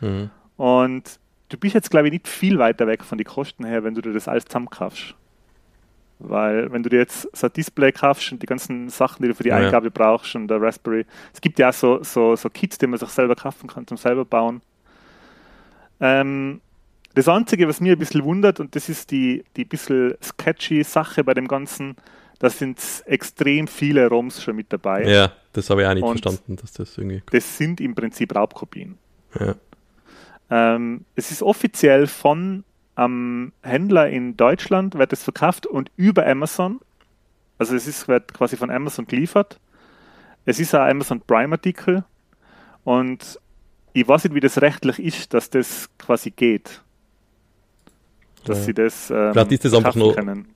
Mhm. 0.00 0.28
Und 0.58 1.18
du 1.48 1.56
bist 1.56 1.74
jetzt, 1.74 1.90
glaube 1.90 2.08
ich, 2.08 2.12
nicht 2.12 2.28
viel 2.28 2.58
weiter 2.58 2.86
weg 2.86 3.02
von 3.02 3.16
den 3.16 3.26
Kosten 3.26 3.64
her, 3.64 3.82
wenn 3.84 3.94
du 3.94 4.02
dir 4.02 4.12
das 4.12 4.28
alles 4.28 4.44
zusammenkaufst. 4.44 5.14
Weil, 6.18 6.70
wenn 6.70 6.82
du 6.82 6.90
dir 6.90 6.98
jetzt 6.98 7.28
so 7.36 7.46
ein 7.46 7.52
Display 7.52 7.90
kaufst 7.90 8.30
und 8.30 8.42
die 8.42 8.46
ganzen 8.46 8.88
Sachen, 8.88 9.22
die 9.22 9.28
du 9.28 9.34
für 9.34 9.42
die 9.42 9.48
Ja, 9.48 9.58
ja. 9.58 9.66
Eingabe 9.66 9.90
brauchst 9.90 10.34
und 10.36 10.48
der 10.48 10.60
Raspberry, 10.60 11.06
es 11.32 11.40
gibt 11.40 11.58
ja 11.58 11.70
auch 11.70 11.72
so, 11.72 12.02
so, 12.02 12.36
so 12.36 12.50
Kits, 12.50 12.78
die 12.78 12.86
man 12.86 12.98
sich 12.98 13.08
selber 13.08 13.34
kaufen 13.34 13.66
kann 13.66 13.86
zum 13.86 13.96
selber 13.96 14.24
bauen. 14.24 14.60
Ähm, 16.00 16.60
das 17.14 17.28
Einzige, 17.28 17.68
was 17.68 17.80
mir 17.80 17.92
ein 17.92 17.98
bisschen 17.98 18.24
wundert, 18.24 18.60
und 18.60 18.74
das 18.74 18.88
ist 18.88 19.10
die, 19.10 19.44
die 19.56 19.64
bisschen 19.64 20.14
sketchy 20.22 20.82
Sache 20.84 21.22
bei 21.24 21.34
dem 21.34 21.48
Ganzen, 21.48 21.96
da 22.40 22.50
sind 22.50 22.80
extrem 23.06 23.68
viele 23.68 24.08
ROMs 24.08 24.42
schon 24.42 24.56
mit 24.56 24.72
dabei. 24.72 25.04
Ja, 25.04 25.32
das 25.52 25.70
habe 25.70 25.82
ich 25.82 25.88
auch 25.88 25.94
nicht 25.94 26.02
Und- 26.02 26.20
verstanden, 26.20 26.56
dass 26.56 26.72
das 26.72 26.98
irgendwie. 26.98 27.22
Das 27.30 27.56
sind 27.56 27.80
im 27.80 27.94
Prinzip 27.94 28.34
Raubkopien. 28.34 28.98
Ja. 29.38 29.54
Ähm, 30.50 31.04
es 31.14 31.30
ist 31.30 31.42
offiziell 31.42 32.06
von 32.06 32.64
einem 32.96 33.52
Händler 33.62 34.08
in 34.08 34.36
Deutschland, 34.36 34.94
wird 34.96 35.12
es 35.12 35.22
verkauft 35.22 35.66
und 35.66 35.90
über 35.96 36.26
Amazon. 36.26 36.80
Also 37.58 37.74
es 37.74 37.86
ist, 37.86 38.08
wird 38.08 38.34
quasi 38.34 38.56
von 38.56 38.70
Amazon 38.70 39.06
geliefert. 39.06 39.58
Es 40.44 40.60
ist 40.60 40.74
ein 40.74 40.90
Amazon 40.90 41.20
Prime-Artikel 41.20 42.04
und 42.84 43.40
ich 43.94 44.06
weiß 44.06 44.24
nicht, 44.24 44.34
wie 44.34 44.40
das 44.40 44.60
rechtlich 44.60 44.98
ist, 44.98 45.32
dass 45.34 45.48
das 45.50 45.88
quasi 45.98 46.30
geht. 46.30 46.82
Dass 48.44 48.58
Ja. 48.58 48.64
sie 48.64 48.74
das 48.74 49.10
ähm, 49.10 49.32
Vielleicht 49.32 49.52
ist 49.52 49.64
das 49.64 49.74
einfach 49.74 49.94
nur- 49.94 50.14
können. 50.14 50.46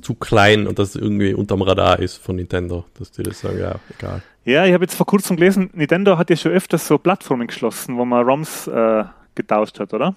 Zu 0.00 0.14
klein 0.14 0.68
und 0.68 0.78
dass 0.78 0.90
es 0.90 0.96
irgendwie 0.96 1.34
unterm 1.34 1.60
Radar 1.62 1.98
ist 1.98 2.16
von 2.18 2.36
Nintendo, 2.36 2.84
dass 2.98 3.10
die 3.10 3.24
das 3.24 3.40
sagen, 3.40 3.58
ja, 3.58 3.74
egal. 3.98 4.22
Ja, 4.44 4.64
ich 4.64 4.72
habe 4.74 4.84
jetzt 4.84 4.94
vor 4.94 5.06
kurzem 5.06 5.36
gelesen, 5.36 5.70
Nintendo 5.72 6.16
hat 6.18 6.30
ja 6.30 6.36
schon 6.36 6.52
öfters 6.52 6.86
so 6.86 6.98
Plattformen 6.98 7.48
geschlossen, 7.48 7.96
wo 7.96 8.04
man 8.04 8.24
ROMs 8.24 8.68
äh, 8.68 9.04
getauscht 9.34 9.80
hat, 9.80 9.92
oder? 9.92 10.14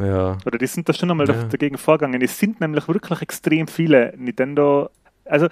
Ja, 0.00 0.38
Oder 0.44 0.58
die 0.58 0.66
sind 0.66 0.88
da 0.88 0.92
schon 0.92 1.08
einmal 1.10 1.28
Ja. 1.28 1.44
dagegen 1.44 1.78
vorgegangen. 1.78 2.20
Es 2.20 2.36
sind 2.38 2.60
nämlich 2.60 2.88
wirklich 2.88 3.22
extrem 3.22 3.68
viele 3.68 4.12
Nintendo. 4.16 4.90
Also 5.24 5.46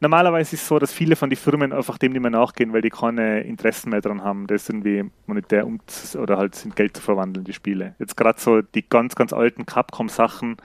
normalerweise 0.00 0.54
ist 0.54 0.62
es 0.62 0.68
so, 0.68 0.78
dass 0.78 0.92
viele 0.92 1.16
von 1.16 1.30
den 1.30 1.36
Firmen 1.36 1.72
einfach 1.72 1.98
dem 1.98 2.12
nicht 2.12 2.22
mehr 2.22 2.30
nachgehen, 2.30 2.72
weil 2.72 2.82
die 2.82 2.90
keine 2.90 3.42
Interessen 3.42 3.90
mehr 3.90 4.00
dran 4.00 4.24
haben, 4.24 4.46
das 4.46 4.68
irgendwie 4.68 5.04
monetär 5.26 5.66
um 5.66 5.80
oder 6.18 6.38
halt 6.38 6.64
in 6.64 6.74
Geld 6.74 6.96
zu 6.96 7.02
verwandeln, 7.02 7.44
die 7.44 7.52
Spiele. 7.52 7.94
Jetzt 7.98 8.16
gerade 8.16 8.40
so 8.40 8.62
die 8.62 8.88
ganz, 8.88 9.14
ganz 9.14 9.32
alten 9.32 9.66
Capcom-Sachen 9.66 10.56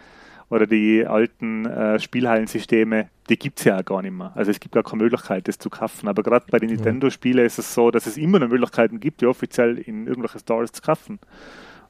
oder 0.50 0.68
die 0.68 1.06
alten 1.06 1.66
äh, 1.66 2.00
Spielhallensysteme, 2.00 3.10
die 3.30 3.38
gibt 3.38 3.60
es 3.60 3.66
ja 3.66 3.80
auch 3.80 3.86
gar 3.86 4.02
nicht 4.02 4.14
mehr. 4.14 4.32
Also 4.36 4.52
es 4.52 4.60
gibt 4.60 4.76
gar 4.76 4.84
keine 4.84 5.04
Möglichkeit, 5.04 5.48
das 5.48 5.58
zu 5.58 5.70
kaufen. 5.70 6.08
Aber 6.08 6.24
gerade 6.24 6.46
bei 6.50 6.60
den 6.60 6.70
Nintendo-Spielen 6.70 7.46
ist 7.46 7.58
es 7.58 7.74
so, 7.74 7.92
dass 7.92 8.06
es 8.06 8.18
immer 8.18 8.40
noch 8.40 8.48
Möglichkeiten 8.48 9.00
gibt, 9.00 9.22
die 9.22 9.26
offiziell 9.26 9.78
in 9.80 10.08
irgendwelche 10.08 10.40
Stores 10.40 10.72
zu 10.72 10.82
kaufen. 10.82 11.20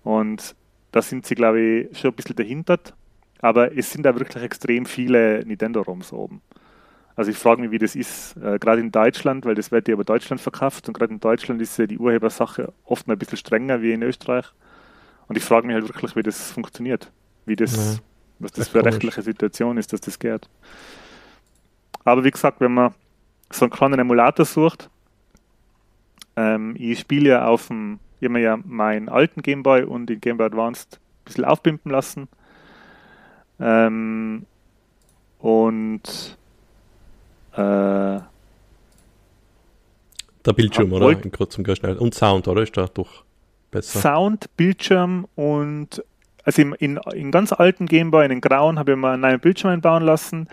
Und 0.04 0.56
da 0.92 1.02
sind 1.02 1.26
sie, 1.26 1.36
glaube 1.36 1.60
ich, 1.60 2.00
schon 2.00 2.12
ein 2.12 2.16
bisschen 2.16 2.38
dahinter. 2.38 2.80
Aber 3.42 3.78
es 3.78 3.92
sind 3.92 4.04
da 4.04 4.18
wirklich 4.18 4.42
extrem 4.42 4.86
viele 4.86 5.46
Nintendo-ROMs 5.46 6.14
oben. 6.14 6.42
Also 7.16 7.32
ich 7.32 7.38
frage 7.38 7.62
mich, 7.62 7.72
wie 7.72 7.78
das 7.78 7.96
ist, 7.96 8.36
äh, 8.38 8.60
gerade 8.60 8.82
in 8.82 8.92
Deutschland, 8.92 9.46
weil 9.46 9.56
das 9.56 9.72
wird 9.72 9.88
ja 9.88 9.94
über 9.94 10.04
Deutschland 10.04 10.42
verkauft 10.42 10.88
und 10.88 10.94
gerade 10.98 11.14
in 11.14 11.20
Deutschland 11.20 11.62
ist 11.62 11.78
ja 11.78 11.88
die 11.88 11.98
Urhebersache 11.98 12.74
oft 12.84 13.08
noch 13.08 13.16
ein 13.16 13.20
bisschen 13.20 13.38
strenger 13.38 13.82
wie 13.82 13.94
in 13.94 14.02
Österreich. 14.02 14.46
Und 15.28 15.38
ich 15.38 15.44
frage 15.44 15.66
mich 15.66 15.76
halt 15.76 15.88
wirklich, 15.88 16.16
wie 16.16 16.24
das 16.24 16.52
funktioniert. 16.52 17.12
Wie 17.46 17.56
das, 17.56 17.76
Ja, 17.76 18.02
was 18.40 18.52
das 18.52 18.68
für 18.68 18.80
eine 18.80 18.88
rechtliche 18.88 19.22
Situation 19.22 19.78
ist, 19.78 19.94
dass 19.94 20.02
das 20.02 20.20
geht. 20.20 20.50
Aber 22.04 22.24
wie 22.24 22.32
gesagt, 22.32 22.60
wenn 22.60 22.74
man 22.74 22.94
so 23.52 23.66
einen 23.66 23.72
kleinen 23.72 24.00
Emulator 24.00 24.46
sucht, 24.46 24.90
ähm, 26.36 26.76
ich 26.78 27.00
spiele 27.00 27.30
ja 27.30 27.48
auf 27.48 27.68
dem, 27.68 28.00
ich 28.20 28.26
habe 28.26 28.34
mir 28.34 28.42
ja 28.42 28.58
meinen 28.58 29.10
alten 29.10 29.42
Gameboy 29.42 29.84
und 29.84 30.08
den 30.08 30.20
Game 30.20 30.38
Boy 30.38 30.48
Advanced 30.48 31.00
ein 31.00 31.24
bisschen 31.26 31.46
aufpimpen 31.46 31.92
lassen. 31.92 32.28
Ähm, 33.60 34.46
und 35.40 36.38
äh, 37.56 38.20
Der 40.46 40.54
Bildschirm, 40.54 40.94
Ah, 40.94 40.98
oder? 40.98 41.12
In 41.12 41.32
kurzem 41.32 41.66
schnell. 41.76 41.98
Und 41.98 42.14
Sound, 42.14 42.48
oder? 42.48 42.62
Ist 42.62 42.76
da 42.78 42.88
doch 42.94 43.24
besser. 43.72 44.00
Sound, 44.00 44.56
Bildschirm 44.58 45.28
und 45.36 46.04
also 46.44 46.62
im, 46.62 46.74
in, 46.78 46.98
in 47.14 47.32
ganz 47.32 47.52
alten 47.52 47.88
Gameboy, 47.88 48.24
in 48.26 48.30
den 48.30 48.42
grauen, 48.42 48.78
habe 48.78 48.92
ich 48.92 48.98
mal 48.98 49.14
einen 49.14 49.22
neuen 49.22 49.40
Bildschirm 49.40 49.72
einbauen 49.72 50.04
lassen, 50.04 50.48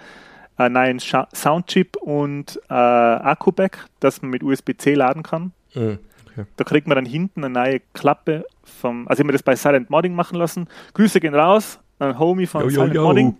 einen 0.57 0.75
neuen 0.75 1.01
Scha 1.01 1.29
Soundchip 1.35 1.97
und 1.99 2.59
äh, 2.71 2.73
Akku-Back, 2.75 3.87
das 4.01 4.23
man 4.23 4.31
mit 4.31 4.43
USB-C 4.43 4.95
laden 4.95 5.23
kann. 5.23 5.53
Mhm, 5.75 5.99
okay. 6.31 6.47
Da 6.57 6.65
kriegt 6.65 6.87
man 6.87 6.95
dann 6.97 7.05
hinten 7.05 7.45
eine 7.45 7.53
neue 7.53 7.81
Klappe 7.93 8.47
vom, 8.65 9.07
also 9.07 9.21
ich 9.21 9.25
habe 9.27 9.33
das 9.33 9.43
bei 9.43 9.55
Silent 9.55 9.91
Modding 9.91 10.15
machen 10.15 10.39
lassen. 10.39 10.67
Grüße 10.95 11.21
gehen 11.21 11.35
raus 11.35 11.79
an 11.99 12.19
Homie 12.19 12.47
von 12.47 12.63
jo, 12.65 12.71
Silent 12.71 12.95
jo. 12.95 13.03
Modding. 13.03 13.37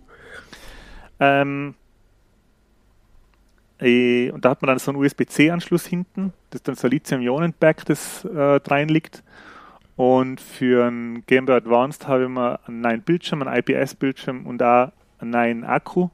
Ähm, 1.19 1.73
äh, 3.83 4.31
und 4.31 4.45
da 4.45 4.51
hat 4.51 4.61
man 4.61 4.69
dann 4.69 4.79
so 4.79 4.91
einen 4.91 5.01
USB-C-Anschluss 5.01 5.85
hinten, 5.85 6.33
das 6.51 6.63
dann 6.63 6.75
so 6.75 6.87
ein 6.87 6.91
Lithium-Ionen-Back, 6.91 7.85
das 7.85 8.25
äh, 8.25 8.59
rein 8.65 8.87
liegt. 8.89 9.23
Und 9.95 10.41
für 10.41 10.87
ein 10.87 11.23
Game 11.27 11.45
Boy 11.45 11.55
Advanced 11.55 12.07
habe 12.07 12.23
ich 12.23 12.29
mir 12.29 12.59
einen 12.65 12.81
neuen 12.81 13.01
Bildschirm, 13.01 13.43
einen 13.43 13.55
IPS-Bildschirm 13.55 14.45
und 14.45 14.63
auch 14.63 14.91
einen 15.19 15.31
neuen 15.31 15.63
Akku 15.63 16.09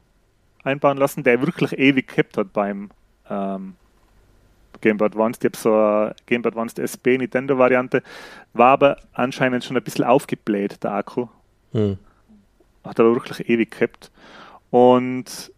einbauen 0.64 0.98
lassen, 0.98 1.22
der 1.22 1.40
wirklich 1.40 1.78
ewig 1.78 2.08
gehabt 2.08 2.36
hat 2.36 2.52
beim 2.52 2.90
ähm, 3.30 3.74
Game 4.82 4.98
Boy 4.98 5.06
Advanced. 5.06 5.42
Ich 5.44 5.50
habe 5.50 5.56
so 5.56 5.72
eine 5.74 6.14
Game 6.26 6.42
Boy 6.42 6.50
Advanced 6.50 6.78
SB 6.78 7.18
Nintendo-Variante, 7.18 8.02
war 8.52 8.72
aber 8.72 8.96
anscheinend 9.12 9.64
schon 9.64 9.76
ein 9.76 9.82
bisschen 9.82 10.04
aufgebläht, 10.04 10.82
der 10.84 10.92
Akku 10.92 11.28
Mhm. 11.72 11.98
hat 12.84 12.98
aber 12.98 13.14
wirklich 13.14 13.48
ewig 13.48 13.70
gehabt. 13.70 14.10
Und 14.70 15.52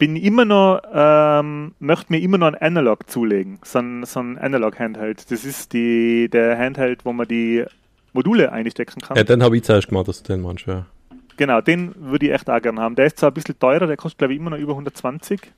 bin 0.00 0.16
immer 0.16 0.46
noch, 0.46 0.80
ähm, 0.92 1.74
möchte 1.78 2.06
mir 2.08 2.20
immer 2.20 2.38
noch 2.38 2.48
ein 2.48 2.54
Analog 2.56 3.08
zulegen, 3.08 3.58
so 3.62 3.78
ein, 3.78 4.04
so 4.04 4.18
ein 4.18 4.38
Analog-Handheld. 4.38 5.30
Das 5.30 5.44
ist 5.44 5.74
die, 5.74 6.28
der 6.30 6.58
Handheld, 6.58 7.04
wo 7.04 7.12
man 7.12 7.28
die 7.28 7.64
Module 8.14 8.50
einstecken 8.50 9.00
kann. 9.02 9.16
Ja, 9.16 9.24
den 9.24 9.42
habe 9.42 9.58
ich 9.58 9.62
zuerst 9.62 9.88
gemacht, 9.88 10.08
dass 10.08 10.22
du 10.22 10.32
den 10.32 10.42
meinst, 10.42 10.66
ja. 10.66 10.86
Genau, 11.36 11.60
den 11.60 11.94
würde 11.96 12.26
ich 12.26 12.32
echt 12.32 12.48
auch 12.48 12.60
gerne 12.60 12.80
haben. 12.80 12.96
Der 12.96 13.06
ist 13.06 13.18
zwar 13.18 13.30
ein 13.30 13.34
bisschen 13.34 13.58
teurer, 13.58 13.86
der 13.86 13.98
kostet 13.98 14.18
glaube 14.18 14.32
ich 14.32 14.40
immer 14.40 14.50
noch 14.50 14.58
über 14.58 14.72
120, 14.72 15.52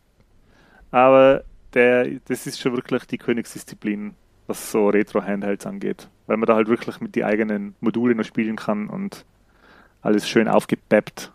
aber 0.91 1.45
der, 1.73 2.09
das 2.27 2.47
ist 2.47 2.61
schon 2.61 2.75
wirklich 2.75 3.05
die 3.07 3.19
Königsdisziplin, 3.19 4.15
was 4.49 4.73
so 4.73 4.89
Retro-Handhelds 4.89 5.67
angeht. 5.67 6.09
Weil 6.27 6.37
man 6.37 6.49
da 6.49 6.57
halt 6.57 6.67
wirklich 6.67 7.01
mit 7.01 7.15
die 7.15 7.25
eigenen 7.25 7.77
Module 7.81 8.17
noch 8.17 8.25
spielen 8.25 8.57
kann 8.57 8.89
und 8.89 9.25
alles 10.03 10.29
schön 10.29 10.49
aufgepeppt. 10.49 11.33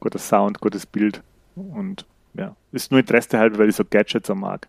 Guter 0.00 0.18
Sound, 0.18 0.60
gutes 0.60 0.84
Bild 0.84 1.22
und 1.54 2.04
ja, 2.36 2.56
ist 2.72 2.90
nur 2.90 3.00
Interesse 3.00 3.38
halber, 3.38 3.58
weil 3.58 3.68
ich 3.68 3.76
so 3.76 3.84
Gadgets 3.88 4.30
auch 4.30 4.34
mag. 4.34 4.68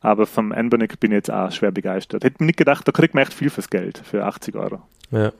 Aber 0.00 0.26
vom 0.26 0.52
Anbernic 0.52 1.00
bin 1.00 1.12
ich 1.12 1.16
jetzt 1.16 1.30
auch 1.30 1.50
schwer 1.50 1.70
begeistert. 1.72 2.24
Hätte 2.24 2.36
mir 2.42 2.46
nicht 2.46 2.58
gedacht, 2.58 2.86
da 2.86 2.92
kriegt 2.92 3.14
man 3.14 3.22
echt 3.22 3.32
viel 3.32 3.48
fürs 3.50 3.70
Geld, 3.70 3.98
für 4.04 4.24
80 4.24 4.54
Euro. 4.54 4.82
Ja. 5.10 5.32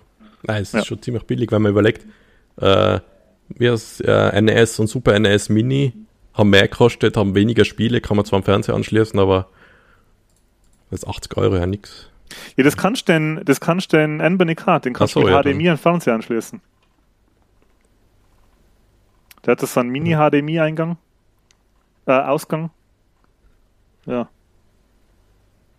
Nein, 0.42 0.62
es 0.62 0.68
ist 0.68 0.74
Ja. 0.74 0.85
schon 0.85 1.02
ziemlich 1.02 1.24
billig, 1.24 1.52
wenn 1.52 1.62
man 1.62 1.72
überlegt, 1.72 2.07
äh, 2.57 3.00
wie 3.48 3.66
das 3.66 4.00
äh, 4.00 4.40
NES 4.40 4.78
und 4.80 4.87
Super 4.87 5.18
NES 5.18 5.48
Mini 5.50 5.92
haben 6.33 6.50
mehr 6.50 6.68
gekostet, 6.68 7.16
haben 7.16 7.35
weniger 7.35 7.64
Spiele, 7.64 8.00
kann 8.00 8.16
man 8.16 8.24
zwar 8.24 8.38
am 8.38 8.42
Fernseher 8.42 8.74
anschließen, 8.74 9.18
aber 9.18 9.48
das 10.90 11.00
ist 11.02 11.09
80 11.09 11.37
Euro 11.37 11.57
ja 11.57 11.66
nix. 11.66 12.11
Ja, 12.57 12.64
das 12.64 12.76
kannst 12.76 13.09
du 13.09 13.12
den, 13.12 13.40
das 13.44 13.61
kannst 13.61 13.92
du 13.92 13.98
den 13.98 14.20
Anbernic 14.20 14.66
hat, 14.66 14.87
den 14.87 14.94
kannst 14.94 15.14
so, 15.14 15.20
du 15.20 15.26
mit 15.26 15.35
ja, 15.35 15.42
HDMI 15.42 15.68
an 15.70 15.76
Fernseher 15.78 16.14
anschließen. 16.14 16.61
Der 19.44 19.52
hat 19.52 19.62
das 19.62 19.74
so 19.74 19.80
einen 19.80 19.90
Mini-HDMI-Eingang, 19.90 20.96
äh, 22.07 22.12
Ausgang. 22.12 22.71
Ja. 24.07 24.29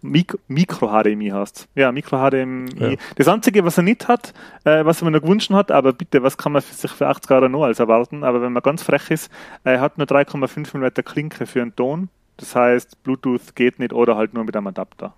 Mik 0.01 0.37
Mikro-HDMI 0.47 1.29
heißt 1.29 1.67
Ja, 1.75 1.91
Mikro-HDMI. 1.91 2.91
Ja. 2.91 2.95
Das 3.15 3.27
Einzige, 3.27 3.65
was 3.65 3.77
er 3.77 3.83
nicht 3.83 4.07
hat, 4.07 4.33
äh, 4.63 4.85
was 4.85 5.01
er 5.01 5.05
mir 5.05 5.11
noch 5.11 5.21
gewünscht 5.21 5.49
hat, 5.51 5.71
aber 5.71 5.93
bitte, 5.93 6.21
was 6.21 6.37
kann 6.37 6.51
man 6.51 6.61
für 6.61 6.73
sich 6.73 6.91
für 6.91 7.07
80 7.07 7.31
Euro 7.31 7.49
noch 7.49 7.63
als 7.63 7.79
erwarten? 7.79 8.23
Aber 8.23 8.41
wenn 8.41 8.53
man 8.53 8.61
ganz 8.61 8.83
frech 8.83 9.09
ist, 9.09 9.31
er 9.63 9.81
hat 9.81 9.97
nur 9.97 10.07
3,5 10.07 10.77
mm 10.77 11.03
Klinke 11.03 11.45
für 11.45 11.61
einen 11.61 11.75
Ton. 11.75 12.09
Das 12.37 12.55
heißt, 12.55 13.03
Bluetooth 13.03 13.55
geht 13.55 13.79
nicht 13.79 13.93
oder 13.93 14.15
halt 14.15 14.33
nur 14.33 14.43
mit 14.43 14.55
einem 14.55 14.67
Adapter. 14.67 15.13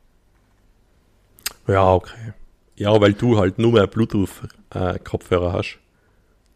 Ja, 1.67 1.93
okay. 1.93 2.33
Ja, 2.75 2.99
weil 3.01 3.13
du 3.13 3.37
halt 3.39 3.57
nur 3.57 3.73
mehr 3.73 3.87
Bluetooth-Kopfhörer 3.87 5.51
hast. 5.51 5.79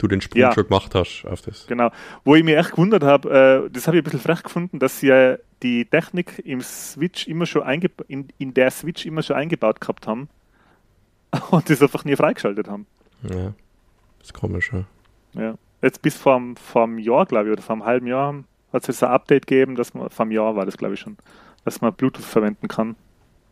Du 0.01 0.07
den 0.07 0.19
Sprung 0.19 0.41
Ja. 0.41 0.51
schon 0.51 0.63
gemacht 0.63 0.95
hast 0.95 1.25
auf 1.25 1.43
das. 1.43 1.67
Genau. 1.67 1.91
Wo 2.23 2.33
ich 2.33 2.43
mich 2.43 2.57
echt 2.57 2.71
gewundert 2.71 3.03
habe, 3.03 3.67
äh, 3.67 3.69
das 3.69 3.85
habe 3.85 3.97
ich 3.97 4.01
ein 4.01 4.03
bisschen 4.05 4.19
frech 4.19 4.41
gefunden, 4.41 4.79
dass 4.79 4.99
sie 4.99 5.35
die 5.61 5.85
Technik 5.85 6.41
im 6.43 6.61
Switch 6.61 7.27
immer 7.27 7.45
schon 7.45 7.61
in, 8.07 8.27
in 8.39 8.51
der 8.55 8.71
Switch 8.71 9.05
immer 9.05 9.21
schon 9.21 9.35
eingebaut 9.35 9.79
gehabt 9.79 10.07
haben 10.07 10.27
und 11.51 11.69
das 11.69 11.83
einfach 11.83 12.03
nie 12.03 12.15
freigeschaltet 12.15 12.67
haben. 12.67 12.87
Ja. 13.29 13.53
Das 14.17 14.29
ist 14.29 14.33
komisch, 14.33 14.71
ja. 14.73 14.85
Ja. 15.39 15.53
Jetzt 15.83 16.01
bis 16.01 16.17
vor 16.17 16.35
einem, 16.35 16.97
Jahr, 16.97 17.27
glaube 17.27 17.49
ich, 17.49 17.53
oder 17.53 17.61
vor 17.61 17.75
einem 17.75 17.85
halben 17.85 18.07
Jahr 18.07 18.43
hat 18.73 18.81
es 18.81 18.87
jetzt 18.87 19.03
ein 19.03 19.11
Update 19.11 19.45
gegeben, 19.45 19.75
dass 19.75 19.93
man, 19.93 20.09
vor 20.09 20.23
einem 20.23 20.31
Jahr 20.31 20.55
war 20.55 20.65
das, 20.65 20.77
glaube 20.77 20.95
ich 20.95 20.99
schon, 20.99 21.15
dass 21.63 21.79
man 21.79 21.93
Bluetooth 21.93 22.25
verwenden 22.25 22.67
kann 22.67 22.95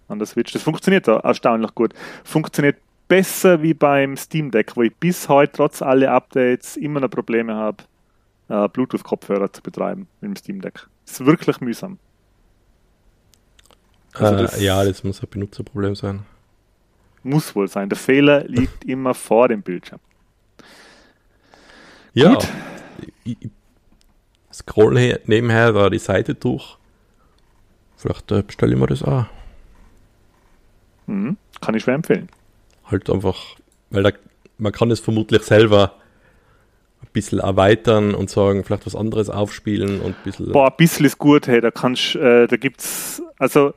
an 0.08 0.18
der 0.18 0.26
Switch. 0.26 0.52
Das 0.52 0.64
funktioniert 0.64 1.08
da 1.08 1.18
erstaunlich 1.20 1.76
gut. 1.76 1.94
Funktioniert 2.24 2.78
besser 3.10 3.62
wie 3.62 3.74
beim 3.74 4.16
Steam 4.16 4.52
Deck, 4.52 4.78
wo 4.78 4.84
ich 4.84 4.96
bis 4.96 5.28
heute 5.28 5.52
trotz 5.52 5.82
aller 5.82 6.12
Updates 6.14 6.78
immer 6.78 7.02
noch 7.02 7.10
Probleme 7.10 7.54
habe, 7.56 7.84
äh, 8.48 8.70
Bluetooth-Kopfhörer 8.70 9.52
zu 9.52 9.62
betreiben 9.62 10.08
mit 10.22 10.30
dem 10.30 10.36
Steam 10.38 10.62
Deck. 10.62 10.88
Ist 11.06 11.26
wirklich 11.26 11.60
mühsam. 11.60 12.00
Also 14.14 14.36
äh, 14.36 14.42
das- 14.44 14.62
ja, 14.62 14.84
das 14.86 15.04
muss 15.04 15.22
ein 15.22 15.30
Benutzerproblem 15.30 15.96
sein. 15.96 16.26
Muss 17.24 17.54
wohl 17.56 17.68
sein. 17.68 17.90
Der 17.90 17.98
Fehler 17.98 18.46
liegt 18.46 18.86
immer 18.86 19.14
vor 19.14 19.50
dem 19.50 19.62
Bildschirm. 19.62 20.00
Ja. 22.14 22.36
Gut. 22.36 22.48
Ich, 23.26 23.38
ich 23.42 23.50
scroll 24.54 24.98
he- 24.98 25.18
nebenher 25.26 25.74
da 25.74 25.90
die 25.90 26.00
Seite 26.00 26.34
durch. 26.36 26.78
Vielleicht 27.98 28.32
äh, 28.32 28.42
bestelle 28.42 28.74
ich 28.74 28.80
mir 28.80 28.88
das 28.88 29.04
auch. 29.04 29.26
Mhm. 31.08 31.38
Kann 31.60 31.76
ich 31.76 31.84
schwer 31.84 31.96
empfehlen. 31.96 32.30
Halt 32.90 33.10
einfach, 33.10 33.56
weil 33.90 34.04
da, 34.04 34.12
man 34.58 34.72
kann 34.72 34.92
es 34.92 35.00
vermutlich 35.00 35.44
selber 35.44 35.96
ein 37.02 37.08
bisschen 37.14 37.40
erweitern 37.40 38.14
und 38.14 38.30
sagen, 38.30 38.64
vielleicht 38.64 38.86
was 38.86 38.96
anderes 38.96 39.30
aufspielen 39.30 40.02
und 40.02 40.16
ein 40.18 40.24
bisschen. 40.24 40.52
Boah, 40.52 40.70
ein 40.70 40.78
bisschen 40.78 41.06
ist 41.06 41.18
gut, 41.18 41.48
hey, 41.48 41.62
da 41.62 41.72
kannst, 41.72 42.16
äh, 42.16 42.48
da 42.48 42.58
gibt's, 42.58 43.22
also 43.38 43.74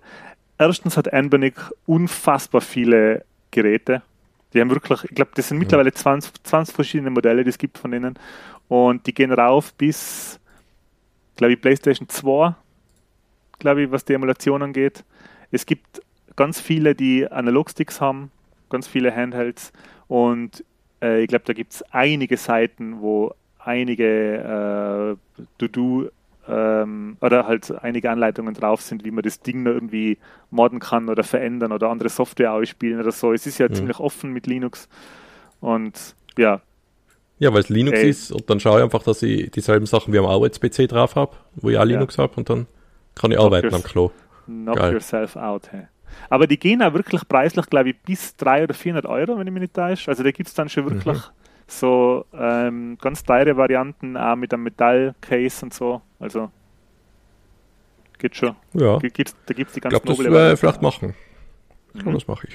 erstens 0.59 0.96
hat 0.96 1.12
Anbernic 1.12 1.55
unfassbar 1.87 2.61
viele 2.61 3.25
Geräte. 3.51 4.03
Die 4.53 4.61
haben 4.61 4.70
wirklich, 4.70 5.05
ich 5.05 5.14
glaube, 5.14 5.31
das 5.35 5.48
sind 5.48 5.59
mittlerweile 5.59 5.92
20, 5.92 6.44
20 6.44 6.75
verschiedene 6.75 7.11
Modelle, 7.11 7.42
die 7.42 7.51
es 7.51 7.59
gibt 7.59 7.79
von 7.79 7.90
denen. 7.90 8.18
Und 8.68 9.07
die 9.07 9.14
gehen 9.14 9.33
rauf 9.33 9.72
bis, 9.75 10.38
glaube 11.37 11.55
ich, 11.55 11.61
PlayStation 11.61 12.09
2, 12.09 12.55
glaube 13.59 13.83
ich, 13.83 13.90
was 13.90 14.05
die 14.05 14.14
Emulation 14.14 14.62
angeht. 14.62 15.05
Es 15.51 15.64
gibt 15.66 16.03
ganz 16.37 16.61
viele, 16.61 16.94
die 16.94 17.31
Analogsticks 17.31 18.01
haben, 18.01 18.31
ganz 18.73 18.89
viele 18.89 19.15
Handhelds. 19.15 19.73
Und 20.09 20.65
äh, 21.03 21.23
ich 21.23 21.29
glaube, 21.29 21.45
da 21.47 21.53
gibt 21.55 21.73
es 21.75 21.83
einige 21.93 22.37
Seiten, 22.37 23.01
wo 23.01 23.35
einige 23.59 25.17
äh, 25.39 25.39
To-Do 25.59 26.11
ähm, 26.49 27.17
oder 27.21 27.47
halt 27.47 27.71
einige 27.85 28.11
Anleitungen 28.11 28.55
drauf 28.55 28.83
sind, 28.83 29.05
wie 29.05 29.13
man 29.13 29.23
das 29.23 29.41
Ding 29.41 29.63
noch 29.63 29.73
irgendwie 29.73 30.19
modden 30.51 30.81
kann 30.81 31.09
oder 31.09 31.23
verändern 31.25 31.73
oder 31.73 31.89
andere 31.91 32.09
Software 32.09 32.53
ausspielen 32.53 33.01
oder 33.01 33.13
so. 33.13 33.33
Es 33.33 33.46
ist 33.46 33.59
ja 33.59 33.69
Mhm. 33.69 33.75
ziemlich 33.75 34.01
offen 34.01 34.33
mit 34.33 34.46
Linux. 34.49 34.88
Und 35.61 36.17
ja, 36.38 36.61
ja, 37.38 37.53
weil 37.53 37.61
es 37.61 37.69
Linux 37.69 37.99
Ey. 37.99 38.11
ist 38.11 38.31
und 38.33 38.49
dann 38.51 38.61
schaue 38.61 38.79
ich 38.79 38.85
einfach, 38.85 39.03
dass 39.03 39.23
ich 39.23 39.51
dieselben 39.51 39.87
Sachen 39.87 40.13
wie 40.13 40.19
am 40.19 40.27
Arbeits-PC 40.27 40.87
drauf 40.88 41.17
habe, 41.17 41.37
wo 41.57 41.71
ich 41.71 41.79
auch 41.79 41.85
Linux 41.85 42.19
habe 42.19 42.35
und 42.37 42.49
dann 42.49 42.67
kann 43.15 43.33
ich 43.33 43.38
arbeiten 43.40 43.75
am 43.75 43.83
Klo. 43.83 44.13
knock 44.46 44.77
Geil. 44.77 44.92
yourself 44.92 45.37
out. 45.37 45.73
Hey. 45.73 45.87
Aber 46.31 46.46
die 46.46 46.58
gehen 46.58 46.83
auch 46.83 46.92
wirklich 46.94 47.27
preislich, 47.29 47.67
glaube 47.67 47.90
ich, 47.90 47.98
bis 48.00 48.37
300 48.37 48.65
oder 48.71 48.75
400 48.75 49.06
Euro, 49.06 49.38
wenn 49.38 49.46
ich 49.46 49.52
mich 49.52 49.60
nicht 49.63 49.75
täusche. 49.75 50.10
Also 50.10 50.23
da 50.23 50.31
gibt 50.31 50.48
es 50.48 50.54
dann 50.54 50.69
schon 50.69 50.85
wirklich 50.90 51.19
so 51.67 52.25
ähm, 52.35 52.98
ganz 53.00 53.23
teure 53.25 53.56
Varianten, 53.56 54.17
auch 54.17 54.37
mit 54.37 54.52
einem 54.52 54.65
Metallcase 54.65 55.65
und 55.65 55.73
so. 55.75 56.02
Also 56.19 56.50
geht 58.19 58.37
schon. 58.37 58.54
Ja, 58.75 58.98
Gibt's, 58.98 59.35
da 59.46 59.54
gibt 59.54 59.69
es 59.71 59.75
die 59.75 59.79
ich 59.79 59.83
ganz 59.83 59.92
glaube, 59.92 60.06
das 60.06 60.19
noble 60.19 60.33
werde 60.33 60.54
ich 60.54 60.63
Variante. 60.63 60.81
vielleicht 60.81 60.83
machen. 60.83 61.15
Ich 61.94 62.04
Mhm. 62.04 62.13
das 62.15 62.27
mache 62.29 62.46
ich. 62.48 62.54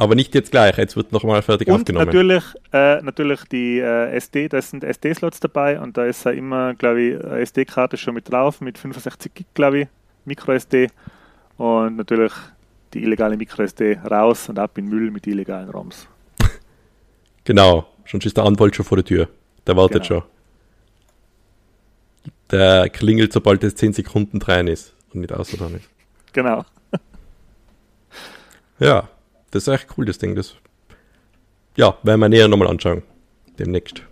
Aber 0.00 0.14
nicht 0.14 0.32
jetzt 0.34 0.52
gleich, 0.52 0.76
jetzt 0.78 0.96
wird 0.96 1.10
nochmal 1.12 1.42
fertig 1.42 1.68
Und 1.68 1.80
aufgenommen. 1.80 2.06
natürlich, 2.06 2.44
äh, 2.72 3.02
natürlich 3.02 3.42
die 3.50 3.80
äh, 3.80 4.12
SD, 4.12 4.48
da 4.48 4.62
sind 4.62 4.84
SD-Slots 4.84 5.40
dabei 5.40 5.80
und 5.80 5.96
da 5.96 6.04
ist 6.04 6.24
ja 6.24 6.30
immer, 6.30 6.74
glaube 6.74 7.00
ich, 7.00 7.24
eine 7.24 7.38
SD-Karte 7.40 7.96
schon 7.96 8.14
mit 8.14 8.30
drauf, 8.30 8.60
mit 8.60 8.78
65 8.78 9.34
Gig, 9.34 9.46
glaube 9.54 9.80
ich, 9.80 9.88
Micro 10.24 10.52
SD. 10.52 10.88
Und 11.58 11.96
natürlich 11.96 12.32
die 12.94 13.02
illegale 13.02 13.36
MicroSD 13.36 13.98
raus 14.10 14.48
und 14.48 14.58
ab 14.58 14.78
in 14.78 14.86
Müll 14.88 15.10
mit 15.10 15.26
illegalen 15.26 15.68
ROMs. 15.68 16.06
Genau, 17.44 17.86
sonst 18.06 18.26
ist 18.26 18.36
der 18.36 18.44
Anwalt 18.44 18.76
schon 18.76 18.84
vor 18.84 18.96
der 18.98 19.04
Tür. 19.06 19.28
Der 19.66 19.74
wartet 19.76 20.06
Genau. 20.06 20.20
schon. 20.20 20.30
Der 22.50 22.88
klingelt, 22.90 23.32
sobald 23.32 23.64
es 23.64 23.74
10 23.74 23.92
Sekunden 23.94 24.40
rein 24.42 24.66
ist 24.68 24.94
und 25.12 25.20
nicht 25.20 25.32
außer 25.32 25.56
dran 25.56 25.74
ist. 25.74 25.88
Genau. 26.32 26.64
Ja, 28.80 29.08
das 29.50 29.66
ist 29.66 29.74
echt 29.74 29.88
cool, 29.96 30.04
das 30.04 30.18
Ding. 30.18 30.36
Das 30.36 30.54
ja, 31.76 31.96
werden 32.04 32.20
wir 32.20 32.28
näher 32.28 32.46
nochmal 32.48 32.68
anschauen. 32.68 33.02
Demnächst. 33.58 34.02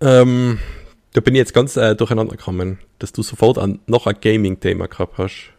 Ähm, 0.00 0.58
da 1.12 1.20
bin 1.20 1.34
ich 1.34 1.38
jetzt 1.38 1.54
ganz 1.54 1.76
äh, 1.76 1.94
durcheinander 1.94 2.36
gekommen, 2.36 2.78
dass 2.98 3.12
du 3.12 3.22
sofort 3.22 3.58
an, 3.58 3.80
noch 3.86 4.06
ein 4.06 4.16
Gaming-Thema 4.20 4.88
gehabt 4.88 5.18
hast. 5.18 5.52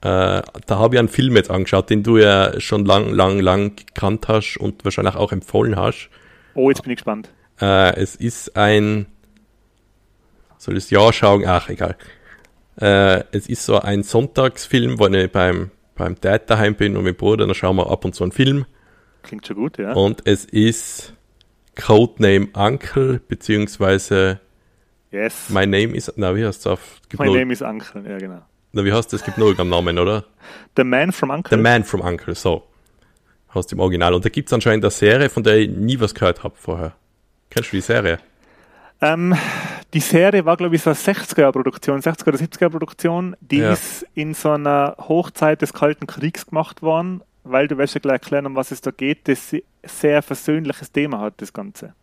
Äh, 0.00 0.42
da 0.66 0.78
habe 0.78 0.94
ich 0.94 0.98
einen 0.98 1.08
Film 1.08 1.34
jetzt 1.36 1.50
angeschaut, 1.50 1.90
den 1.90 2.02
du 2.02 2.18
ja 2.18 2.60
schon 2.60 2.84
lang, 2.84 3.10
lang, 3.10 3.40
lang 3.40 3.74
gekannt 3.76 4.28
hast 4.28 4.56
und 4.58 4.84
wahrscheinlich 4.84 5.16
auch 5.16 5.32
empfohlen 5.32 5.76
hast. 5.76 6.10
Oh, 6.54 6.70
jetzt 6.70 6.82
bin 6.82 6.92
ich 6.92 6.98
gespannt. 6.98 7.30
Äh, 7.60 7.96
es 7.96 8.14
ist 8.14 8.56
ein. 8.56 9.06
Soll 10.58 10.76
ich 10.76 10.84
das 10.84 10.90
Jahr 10.90 11.12
schauen? 11.12 11.44
Ach, 11.46 11.68
egal. 11.68 11.96
Äh, 12.80 13.24
es 13.32 13.48
ist 13.48 13.64
so 13.64 13.80
ein 13.80 14.02
Sonntagsfilm, 14.02 14.98
wo 14.98 15.06
ich 15.08 15.32
beim, 15.32 15.70
beim 15.96 16.20
Dad 16.20 16.48
daheim 16.48 16.74
bin 16.74 16.96
und 16.96 17.04
mit 17.04 17.16
dem 17.16 17.18
Bruder, 17.18 17.46
dann 17.46 17.54
schauen 17.54 17.76
wir 17.76 17.90
ab 17.90 18.04
und 18.04 18.14
zu 18.14 18.22
einen 18.22 18.32
Film. 18.32 18.66
Klingt 19.22 19.46
schon 19.46 19.56
gut, 19.56 19.78
ja. 19.78 19.92
Und 19.92 20.22
es 20.26 20.44
ist 20.44 21.14
Codename 21.78 22.48
Uncle, 22.54 23.20
beziehungsweise 23.26 24.40
Yes. 25.10 25.48
My 25.48 25.64
Name 25.66 25.94
is. 25.96 26.12
Na, 26.16 26.36
wie 26.36 26.44
heißt 26.44 26.60
es 26.60 26.66
auf? 26.66 27.00
My 27.18 27.26
nur, 27.26 27.38
name 27.38 27.52
is 27.52 27.62
Uncle, 27.62 28.02
ja 28.06 28.18
genau. 28.18 28.42
na, 28.72 28.84
wie 28.84 28.92
heißt 28.92 29.10
das? 29.12 29.20
Es 29.20 29.24
gibt 29.24 29.38
nur 29.38 29.58
einen 29.58 29.70
Namen, 29.70 29.98
oder? 29.98 30.24
The 30.76 30.84
Man 30.84 31.12
from 31.12 31.30
Uncle. 31.30 31.56
The 31.56 31.62
Man 31.62 31.82
from 31.84 32.02
Uncle, 32.02 32.34
so. 32.34 32.64
Heißt 33.54 33.72
im 33.72 33.80
Original. 33.80 34.12
Und 34.12 34.24
da 34.24 34.28
gibt 34.28 34.50
es 34.50 34.52
anscheinend 34.52 34.84
eine 34.84 34.90
Serie, 34.90 35.30
von 35.30 35.42
der 35.42 35.56
ich 35.56 35.70
nie 35.70 35.98
was 35.98 36.14
gehört 36.14 36.44
habe 36.44 36.54
vorher. 36.58 36.92
Kennst 37.48 37.72
du 37.72 37.76
die 37.76 37.80
Serie? 37.80 38.18
Ähm, 39.00 39.34
die 39.94 40.00
Serie 40.00 40.44
war, 40.44 40.58
glaube 40.58 40.76
ich, 40.76 40.82
so 40.82 40.90
eine 40.90 40.98
60er-Produktion, 40.98 42.00
60er 42.02 42.28
oder 42.28 42.38
70er-Produktion. 42.38 43.34
Die 43.40 43.58
Ja. 43.58 43.72
ist 43.72 44.04
in 44.14 44.34
so 44.34 44.50
einer 44.50 44.96
Hochzeit 44.98 45.62
des 45.62 45.72
Kalten 45.72 46.06
Kriegs 46.06 46.44
gemacht 46.46 46.82
worden, 46.82 47.22
weil 47.44 47.68
du 47.68 47.78
wirst 47.78 47.94
ja 47.94 48.00
gleich 48.00 48.14
erklären, 48.16 48.44
um 48.44 48.56
was 48.56 48.70
es 48.72 48.82
da 48.82 48.90
geht. 48.90 49.26
Das 49.28 49.54
sehr 49.82 50.22
versöhnliches 50.22 50.92
Thema 50.92 51.20
hat, 51.20 51.34
das 51.38 51.52
Ganze. 51.52 51.94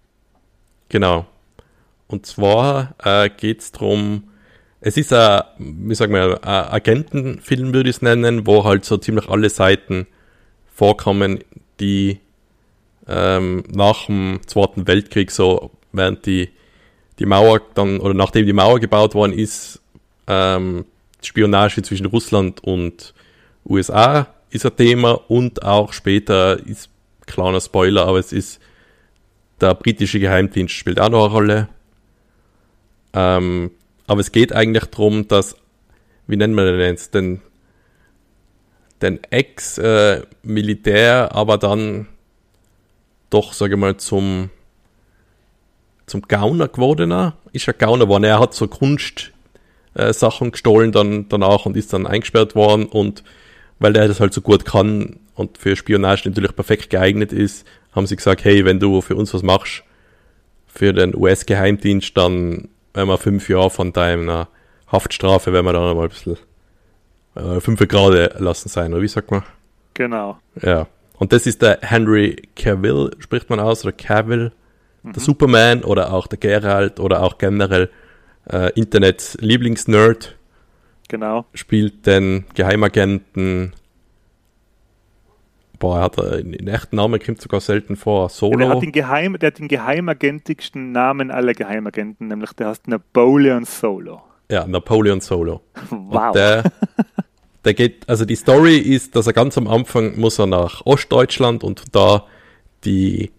Genau. 0.89 1.25
Und 2.07 2.25
zwar 2.25 2.95
äh, 3.03 3.29
geht 3.29 3.61
es 3.61 3.71
darum, 3.71 4.29
es 4.81 4.97
ist 4.97 5.11
ein, 5.13 5.41
wie 5.57 5.95
sagen 5.95 6.13
wir, 6.13 6.43
ein 6.43 6.73
Agentenfilm, 6.73 7.73
würde 7.73 7.89
ich 7.89 7.97
es 7.97 8.01
nennen, 8.01 8.45
wo 8.45 8.63
halt 8.63 8.85
so 8.85 8.97
ziemlich 8.97 9.27
alle 9.29 9.49
Seiten 9.49 10.05
vorkommen, 10.73 11.39
die 11.79 12.19
ähm, 13.07 13.63
nach 13.71 14.05
dem 14.05 14.41
Zweiten 14.45 14.87
Weltkrieg, 14.87 15.31
so 15.31 15.71
während 15.91 16.25
die, 16.25 16.49
die 17.17 17.25
Mauer 17.25 17.61
dann, 17.73 17.99
oder 17.99 18.13
nachdem 18.13 18.45
die 18.45 18.53
Mauer 18.53 18.79
gebaut 18.79 19.15
worden 19.15 19.33
ist, 19.33 19.81
ähm, 20.27 20.85
Spionage 21.23 21.81
zwischen 21.81 22.05
Russland 22.05 22.63
und 22.63 23.13
USA 23.67 24.27
ist 24.49 24.65
ein 24.65 24.75
Thema 24.75 25.13
und 25.27 25.63
auch 25.63 25.93
später 25.93 26.59
ist 26.65 26.89
kleiner 27.25 27.61
Spoiler, 27.61 28.05
aber 28.05 28.19
es 28.19 28.31
ist 28.31 28.59
der 29.61 29.73
britische 29.73 30.19
Geheimdienst 30.19 30.73
spielt 30.73 30.99
auch 30.99 31.09
noch 31.09 31.25
eine 31.25 31.33
Rolle. 31.33 31.69
Ähm, 33.13 33.71
aber 34.07 34.19
es 34.19 34.31
geht 34.31 34.53
eigentlich 34.53 34.85
darum, 34.85 35.27
dass, 35.27 35.55
wie 36.27 36.35
nennen 36.35 36.53
wir 36.55 36.65
den 36.65 36.79
jetzt, 36.81 37.15
den, 37.15 37.41
den 39.01 39.23
Ex-Militär, 39.23 41.33
aber 41.33 41.57
dann 41.57 42.07
doch, 43.29 43.53
sage 43.53 43.75
ich 43.75 43.79
mal, 43.79 43.95
zum, 43.97 44.49
zum 46.05 46.21
Gauner 46.23 46.67
gewordener, 46.67 47.37
ist 47.51 47.67
er 47.67 47.73
Gauner 47.73 48.05
geworden. 48.05 48.25
Er 48.25 48.39
hat 48.39 48.53
so 48.53 48.67
Kunstsachen 48.67 50.47
äh, 50.47 50.51
gestohlen 50.51 50.91
dann 50.91 51.29
danach 51.29 51.65
und 51.65 51.77
ist 51.77 51.93
dann 51.93 52.05
eingesperrt 52.05 52.55
worden 52.55 52.85
und 52.85 53.23
weil 53.79 53.93
der 53.93 54.07
das 54.07 54.19
halt 54.19 54.33
so 54.33 54.41
gut 54.41 54.65
kann 54.65 55.19
und 55.35 55.57
für 55.57 55.75
Spionage 55.75 56.27
natürlich 56.27 56.55
perfekt 56.55 56.89
geeignet 56.89 57.31
ist, 57.31 57.67
haben 57.93 58.07
sie 58.07 58.15
gesagt, 58.15 58.43
hey, 58.43 58.65
wenn 58.65 58.79
du 58.79 59.01
für 59.01 59.15
uns 59.15 59.33
was 59.33 59.43
machst, 59.43 59.83
für 60.67 60.91
den 60.93 61.15
US-Geheimdienst, 61.15 62.17
dann 62.17 62.69
wenn 62.93 63.07
wir 63.07 63.17
fünf 63.17 63.49
Jahre 63.49 63.69
von 63.69 63.93
deiner 63.93 64.47
Haftstrafe, 64.87 65.53
wenn 65.53 65.65
wir 65.65 65.73
dann 65.73 65.95
mal 65.95 66.03
ein 66.03 66.09
bisschen 66.09 66.37
äh, 67.35 67.59
fünf 67.59 67.85
Grad 67.87 68.39
lassen 68.39 68.69
sein, 68.69 68.93
oder 68.93 69.01
wie 69.01 69.07
sagt 69.07 69.31
man? 69.31 69.43
Genau. 69.93 70.39
Ja. 70.61 70.87
Und 71.17 71.31
das 71.33 71.45
ist 71.47 71.61
der 71.61 71.79
Henry 71.81 72.41
Cavill, 72.55 73.11
spricht 73.19 73.49
man 73.49 73.59
aus, 73.59 73.83
oder 73.83 73.93
Cavill, 73.93 74.51
der 75.03 75.21
Superman 75.21 75.83
oder 75.83 76.11
auch 76.11 76.27
der 76.27 76.39
Geralt 76.39 76.99
oder 76.99 77.21
auch 77.21 77.37
generell 77.37 77.89
äh, 78.49 78.71
Internets 78.73 79.37
Lieblingsnerd, 79.39 80.35
Genau. 81.07 81.45
spielt 81.53 82.07
den 82.07 82.45
Geheimagenten. 82.55 83.73
Boah, 85.79 85.97
er 85.97 86.03
hat 86.03 86.19
einen 86.19 86.67
echten 86.67 86.95
Namen, 86.95 87.19
kommt 87.19 87.41
sogar 87.41 87.61
selten 87.61 87.95
vor. 87.95 88.23
Ja, 88.23 88.27
der, 88.27 88.29
Solo. 88.29 88.69
hat 88.69 88.81
den 88.81 88.91
Geheim, 88.91 89.37
der 89.39 89.47
hat 89.47 89.59
den 89.59 89.67
geheimagentigsten 89.67 90.91
Namen 90.91 91.31
aller 91.31 91.53
Geheimagenten, 91.53 92.27
nämlich 92.27 92.53
der 92.53 92.69
heißt 92.69 92.87
Napoleon 92.87 93.65
Solo. 93.65 94.21
Ja, 94.49 94.67
Napoleon 94.67 95.21
Solo. 95.21 95.61
Wow. 95.89 96.27
Und 96.27 96.35
der, 96.35 96.63
der 97.65 97.73
geht, 97.73 98.07
also 98.07 98.25
die 98.25 98.35
Story 98.35 98.77
ist, 98.77 99.15
dass 99.15 99.27
er 99.27 99.33
ganz 99.33 99.57
am 99.57 99.67
Anfang 99.67 100.19
muss 100.19 100.39
er 100.39 100.47
nach 100.47 100.85
Ostdeutschland 100.85 101.63
und 101.63 101.95
da 101.95 102.25
die 102.83 103.31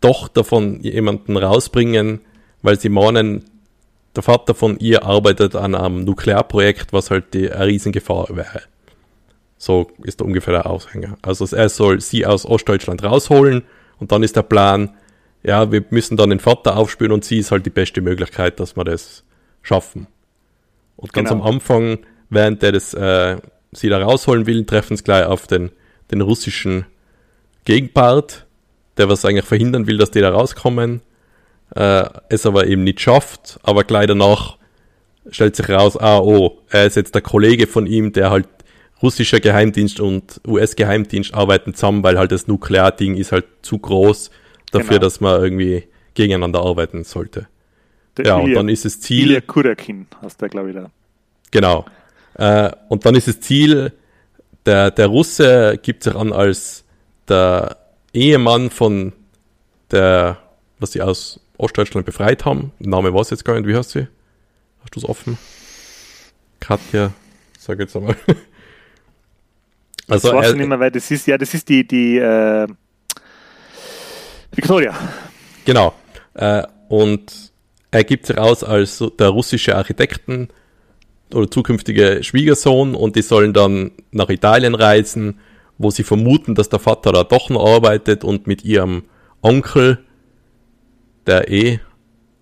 Tochter 0.00 0.44
von 0.44 0.80
jemanden 0.80 1.36
rausbringen, 1.36 2.20
weil 2.62 2.78
sie 2.78 2.88
meinen, 2.88 3.44
der 4.16 4.22
Vater 4.22 4.54
von 4.54 4.78
ihr 4.78 5.04
arbeitet 5.04 5.56
an 5.56 5.74
einem 5.74 6.04
Nuklearprojekt, 6.04 6.92
was 6.92 7.10
halt 7.10 7.34
die 7.34 7.50
eine 7.50 7.66
Riesengefahr 7.66 8.28
wäre. 8.30 8.62
So 9.56 9.90
ist 10.02 10.20
da 10.20 10.24
ungefähr 10.24 10.52
der 10.54 10.66
Aushänger. 10.66 11.16
Also 11.22 11.44
er 11.56 11.68
soll 11.68 12.00
sie 12.00 12.26
aus 12.26 12.44
Ostdeutschland 12.44 13.02
rausholen 13.02 13.62
und 13.98 14.12
dann 14.12 14.22
ist 14.22 14.36
der 14.36 14.42
Plan, 14.42 14.94
ja, 15.42 15.70
wir 15.70 15.84
müssen 15.90 16.16
dann 16.16 16.30
den 16.30 16.40
Vater 16.40 16.76
aufspüren 16.76 17.12
und 17.12 17.24
sie 17.24 17.38
ist 17.38 17.50
halt 17.50 17.66
die 17.66 17.70
beste 17.70 18.00
Möglichkeit, 18.00 18.60
dass 18.60 18.76
wir 18.76 18.84
das 18.84 19.24
schaffen. 19.62 20.06
Und 20.96 21.12
ganz 21.12 21.28
Genau. 21.28 21.42
am 21.44 21.54
Anfang, 21.54 21.98
während 22.30 22.62
der 22.62 22.72
das 22.72 22.94
äh, 22.94 23.36
sie 23.72 23.88
da 23.88 24.02
rausholen 24.02 24.46
will, 24.46 24.64
treffen 24.64 24.96
sie 24.96 25.04
gleich 25.04 25.26
auf 25.26 25.46
den, 25.46 25.70
den 26.10 26.20
russischen 26.20 26.86
Gegenpart, 27.64 28.46
der 28.96 29.08
was 29.08 29.24
eigentlich 29.24 29.44
verhindern 29.44 29.86
will, 29.86 29.98
dass 29.98 30.10
die 30.10 30.20
da 30.20 30.30
rauskommen, 30.30 31.00
äh, 31.74 32.04
es 32.28 32.46
aber 32.46 32.66
eben 32.66 32.84
nicht 32.84 33.00
schafft, 33.00 33.58
aber 33.62 33.84
gleich 33.84 34.06
danach 34.06 34.58
stellt 35.30 35.56
sich 35.56 35.68
raus, 35.68 35.96
ah, 35.96 36.18
oh, 36.18 36.58
er 36.70 36.86
ist 36.86 36.96
jetzt 36.96 37.14
der 37.14 37.22
Kollege 37.22 37.66
von 37.66 37.86
ihm, 37.86 38.12
der 38.12 38.30
halt 38.30 38.46
russischer 39.04 39.38
Geheimdienst 39.40 40.00
und 40.00 40.40
US-Geheimdienst 40.46 41.34
arbeiten 41.34 41.74
zusammen, 41.74 42.02
weil 42.02 42.18
halt 42.18 42.32
das 42.32 42.46
Nuklearding 42.48 43.16
ist 43.16 43.30
halt 43.32 43.44
zu 43.62 43.78
groß 43.78 44.30
dafür, 44.72 44.88
Genau. 44.88 45.00
dass 45.00 45.20
man 45.20 45.40
irgendwie 45.42 45.84
gegeneinander 46.14 46.60
arbeiten 46.64 47.04
sollte. 47.04 47.46
Der 48.16 48.26
Ja, 48.26 48.36
und 48.36 48.48
Ilya- 48.50 48.54
dann 48.54 48.68
ist 48.68 48.84
das 48.84 49.00
Ziel, 49.00 49.28
Ilya 49.30 49.40
Kurakin 49.42 50.06
heißt 50.22 50.40
der, 50.40 50.48
glaube 50.48 50.70
ich, 50.70 50.76
da. 50.76 50.90
Genau. 51.50 51.84
Äh, 52.34 52.70
und 52.88 53.04
dann 53.06 53.14
ist 53.14 53.28
das 53.28 53.40
Ziel, 53.40 53.92
der, 54.66 54.90
der 54.90 55.06
Russe 55.06 55.78
gibt 55.82 56.02
sich 56.04 56.14
an 56.14 56.32
als 56.32 56.84
der 57.28 57.76
Ehemann 58.12 58.70
von 58.70 59.12
der, 59.90 60.38
was 60.78 60.92
sie 60.92 61.02
aus 61.02 61.40
Ostdeutschland 61.58 62.06
befreit 62.06 62.44
haben. 62.44 62.72
Name 62.78 63.12
weiß 63.12 63.30
jetzt 63.30 63.44
gar 63.44 63.54
nicht, 63.54 63.68
wie 63.68 63.76
heißt 63.76 63.90
sie? 63.90 64.06
Hast 64.82 64.94
du 64.96 65.00
es 65.00 65.08
offen? 65.08 65.38
Katja, 66.60 67.12
sag 67.58 67.78
jetzt 67.78 67.94
einmal. 67.96 68.16
Also, 70.08 70.28
ich 70.28 70.34
weiß 70.34 70.50
er, 70.50 70.56
nicht 70.56 70.68
mehr, 70.68 70.80
weil 70.80 70.90
das 70.90 71.10
ist, 71.10 71.26
ja, 71.26 71.38
das 71.38 71.54
ist 71.54 71.68
die, 71.68 71.86
die 71.86 72.18
äh, 72.18 72.66
Victoria. 74.52 74.94
Genau. 75.64 75.94
Äh, 76.34 76.62
und 76.88 77.52
er 77.90 78.04
gibt 78.04 78.26
sich 78.26 78.38
aus 78.38 78.64
als 78.64 79.02
der 79.18 79.28
russische 79.28 79.76
Architekten 79.76 80.48
oder 81.32 81.50
zukünftige 81.50 82.22
Schwiegersohn 82.22 82.94
und 82.94 83.16
die 83.16 83.22
sollen 83.22 83.52
dann 83.52 83.92
nach 84.10 84.28
Italien 84.28 84.74
reisen, 84.74 85.38
wo 85.78 85.90
sie 85.90 86.04
vermuten, 86.04 86.54
dass 86.54 86.68
der 86.68 86.78
Vater 86.78 87.12
da 87.12 87.24
doch 87.24 87.50
noch 87.50 87.64
arbeitet 87.64 88.24
und 88.24 88.46
mit 88.46 88.64
ihrem 88.64 89.04
Onkel, 89.42 90.04
der 91.26 91.50
eh, 91.50 91.80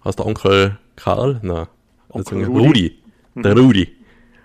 heißt 0.05 0.19
der 0.19 0.27
Onkel 0.27 0.79
Karl? 0.97 1.41
Na, 1.43 1.69
Onkel 2.09 2.39
also 2.39 2.53
Rudi. 2.53 2.69
Rudi. 2.69 2.99
Der 3.37 3.57
Rudi. 3.57 3.89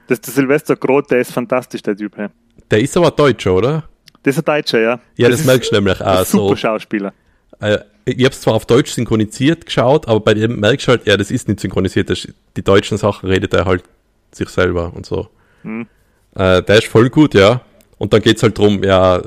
Das 0.07 0.17
ist 0.17 0.27
der 0.27 0.33
Silvester 0.33 0.75
Groth, 0.75 1.11
der 1.11 1.19
ist 1.19 1.31
fantastisch, 1.31 1.81
der 1.81 1.97
Typ. 1.97 2.15
Hey. 2.17 2.29
Der 2.71 2.81
ist 2.81 2.95
aber 2.97 3.11
Deutscher, 3.11 3.53
oder? 3.53 3.83
Das 4.23 4.37
ist 4.37 4.39
ein 4.47 4.55
Deutscher, 4.55 4.79
ja. 4.79 4.99
Ja, 5.15 5.29
das, 5.29 5.41
ist 5.41 5.45
merkst 5.45 5.71
du 5.71 5.75
nämlich 5.75 6.01
ein 6.01 6.17
auch 6.17 6.25
super 6.25 6.49
so. 6.49 6.55
Schauspieler. 6.55 7.13
Äh, 7.59 7.79
ich 8.05 8.23
habe 8.23 8.33
es 8.33 8.41
zwar 8.41 8.55
auf 8.55 8.65
Deutsch 8.65 8.91
synchronisiert 8.91 9.65
geschaut, 9.65 10.07
aber 10.07 10.19
bei 10.19 10.33
dem 10.33 10.59
merkst 10.59 10.87
du 10.87 10.91
halt, 10.91 11.07
ja, 11.07 11.17
das 11.17 11.31
ist 11.31 11.47
nicht 11.47 11.59
synchronisiert. 11.59 12.09
Das, 12.09 12.27
die 12.55 12.63
deutschen 12.63 12.97
Sachen 12.97 13.29
redet 13.29 13.53
er 13.53 13.65
halt 13.65 13.83
sich 14.31 14.49
selber 14.49 14.93
und 14.93 15.05
so. 15.05 15.29
Mhm. 15.63 15.87
Äh, 16.35 16.61
der 16.63 16.77
ist 16.77 16.87
voll 16.87 17.09
gut, 17.09 17.33
ja. 17.33 17.61
Und 17.97 18.13
dann 18.13 18.21
geht 18.21 18.37
es 18.37 18.43
halt 18.43 18.57
drum, 18.57 18.83
ja, 18.83 19.21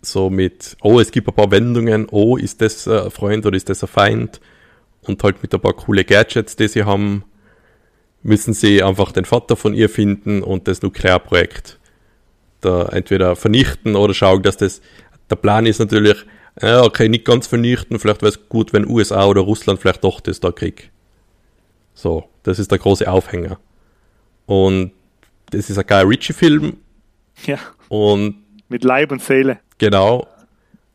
so 0.00 0.30
mit, 0.30 0.76
oh, 0.82 1.00
es 1.00 1.10
gibt 1.10 1.28
ein 1.28 1.34
paar 1.34 1.50
Wendungen, 1.50 2.06
oh, 2.10 2.36
ist 2.36 2.60
das 2.60 2.86
ein 2.86 3.10
Freund 3.10 3.44
oder 3.46 3.56
ist 3.56 3.68
das 3.68 3.82
ein 3.82 3.88
Feind? 3.88 4.40
Und 5.02 5.22
halt 5.22 5.42
mit 5.42 5.52
ein 5.54 5.60
paar 5.60 5.72
coole 5.72 6.04
Gadgets, 6.04 6.56
die 6.56 6.68
sie 6.68 6.84
haben, 6.84 7.24
müssen 8.22 8.52
sie 8.52 8.82
einfach 8.82 9.12
den 9.12 9.24
Vater 9.24 9.56
von 9.56 9.74
ihr 9.74 9.88
finden 9.88 10.42
und 10.42 10.68
das 10.68 10.82
Nuklearprojekt 10.82 11.77
da 12.60 12.86
entweder 12.86 13.36
vernichten 13.36 13.96
oder 13.96 14.14
schauen, 14.14 14.42
dass 14.42 14.56
das, 14.56 14.80
der 15.30 15.36
Plan 15.36 15.66
ist 15.66 15.78
natürlich, 15.78 16.16
ja, 16.60 16.82
okay, 16.82 17.08
nicht 17.08 17.24
ganz 17.24 17.46
vernichten, 17.46 17.98
vielleicht 17.98 18.22
wäre 18.22 18.30
es 18.30 18.48
gut, 18.48 18.72
wenn 18.72 18.88
USA 18.88 19.26
oder 19.26 19.42
Russland 19.42 19.80
vielleicht 19.80 20.04
doch 20.04 20.20
das 20.20 20.40
da 20.40 20.50
kriegt. 20.50 20.90
So, 21.94 22.28
das 22.42 22.58
ist 22.58 22.70
der 22.70 22.78
große 22.78 23.10
Aufhänger. 23.10 23.58
Und 24.46 24.92
das 25.50 25.70
ist 25.70 25.78
ein 25.78 25.86
Guy 25.86 26.02
Ritchie-Film. 26.02 26.76
Ja. 27.46 27.58
Und 27.88 28.36
mit 28.68 28.84
Leib 28.84 29.12
und 29.12 29.22
Seele. 29.22 29.58
Genau. 29.78 30.26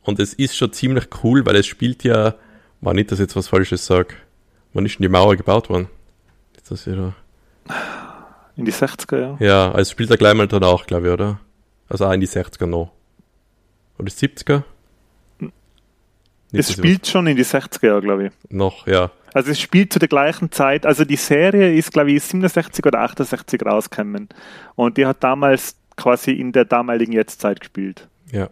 Und 0.03 0.20
es 0.20 0.34
ist 0.34 0.55
schon 0.55 0.74
ziemlich 0.74 1.05
cool, 1.24 1.45
weil 1.45 1.55
es 1.55 1.66
spielt 1.66 2.03
ja, 2.03 2.36
war 2.82 2.93
nicht, 2.93 3.11
dass 3.11 3.20
ich 3.20 3.24
jetzt 3.24 3.36
was 3.36 3.47
Falsches 3.47 3.86
sage. 3.86 4.16
Wann 4.74 4.86
ist 4.86 4.99
denn 4.99 5.03
die 5.03 5.09
Mauer 5.09 5.36
gebaut 5.36 5.70
worden? 5.70 5.88
Ist 6.55 6.72
das 6.72 6.88
wieder? 6.88 7.16
In 8.55 8.66
die 8.66 8.74
60er, 8.74 9.20
ja. 9.20 9.38
Ja, 9.39 9.72
also 9.72 9.91
spielt 9.91 10.11
er 10.11 10.18
gleich 10.18 10.36
mal 10.36 10.47
danach, 10.47 10.86
glaube 10.86 11.07
ich, 11.07 11.14
oder? 11.14 11.39
Also 11.89 12.05
auch 12.05 12.11
in 12.11 12.21
die 12.21 12.27
60er 12.27 12.65
noch. 12.65 12.91
Oder 13.97 14.09
70er? 14.09 14.63
Nicht, 15.39 15.53
es 16.69 16.73
spielt 16.73 17.07
schon 17.07 17.25
in 17.27 17.36
die 17.36 17.45
60er 17.45 17.88
Jahre, 17.88 18.01
glaube 18.01 18.27
ich. 18.27 18.31
Noch, 18.49 18.86
ja. 18.86 19.11
Also 19.34 19.49
es 19.49 19.59
spielt 19.59 19.91
zu 19.91 19.97
der 19.97 20.07
gleichen 20.07 20.51
Zeit, 20.51 20.86
also 20.86 21.03
die 21.05 21.15
Serie 21.15 21.73
ist, 21.73 21.91
glaube 21.91 22.11
ich, 22.11 22.23
67 22.23 22.86
oder 22.86 22.99
68 23.01 23.65
rausgekommen. 23.65 24.29
Und 24.75 24.97
die 24.97 25.07
hat 25.07 25.23
damals 25.23 25.75
quasi 25.97 26.31
in 26.31 26.51
der 26.51 26.65
damaligen 26.65 27.13
Jetztzeit 27.13 27.59
gespielt. 27.59 28.07
Ja. 28.31 28.49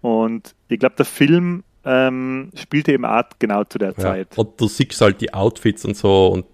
Und 0.00 0.54
ich 0.68 0.78
glaube, 0.78 0.94
der 0.96 1.04
Film 1.04 1.64
ähm, 1.84 2.50
spielte 2.54 2.92
eben 2.92 3.04
auch 3.04 3.24
genau 3.40 3.64
zu 3.64 3.78
der 3.78 3.90
ja. 3.90 3.98
Zeit. 3.98 4.38
Und 4.38 4.60
du 4.60 4.68
siehst 4.68 5.00
halt 5.00 5.20
die 5.20 5.34
Outfits 5.34 5.84
und 5.84 5.96
so 5.96 6.28
und 6.28 6.46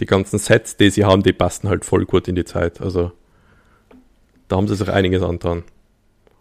die 0.00 0.06
ganzen 0.06 0.38
Sets, 0.38 0.76
die 0.76 0.90
sie 0.90 1.04
haben, 1.04 1.22
die 1.22 1.32
passen 1.32 1.68
halt 1.68 1.84
voll 1.84 2.04
gut 2.04 2.28
in 2.28 2.36
die 2.36 2.44
Zeit. 2.44 2.80
Also 2.80 3.12
da 4.48 4.56
haben 4.56 4.68
sie 4.68 4.76
sich 4.76 4.88
einiges 4.88 5.22
angetan. 5.22 5.64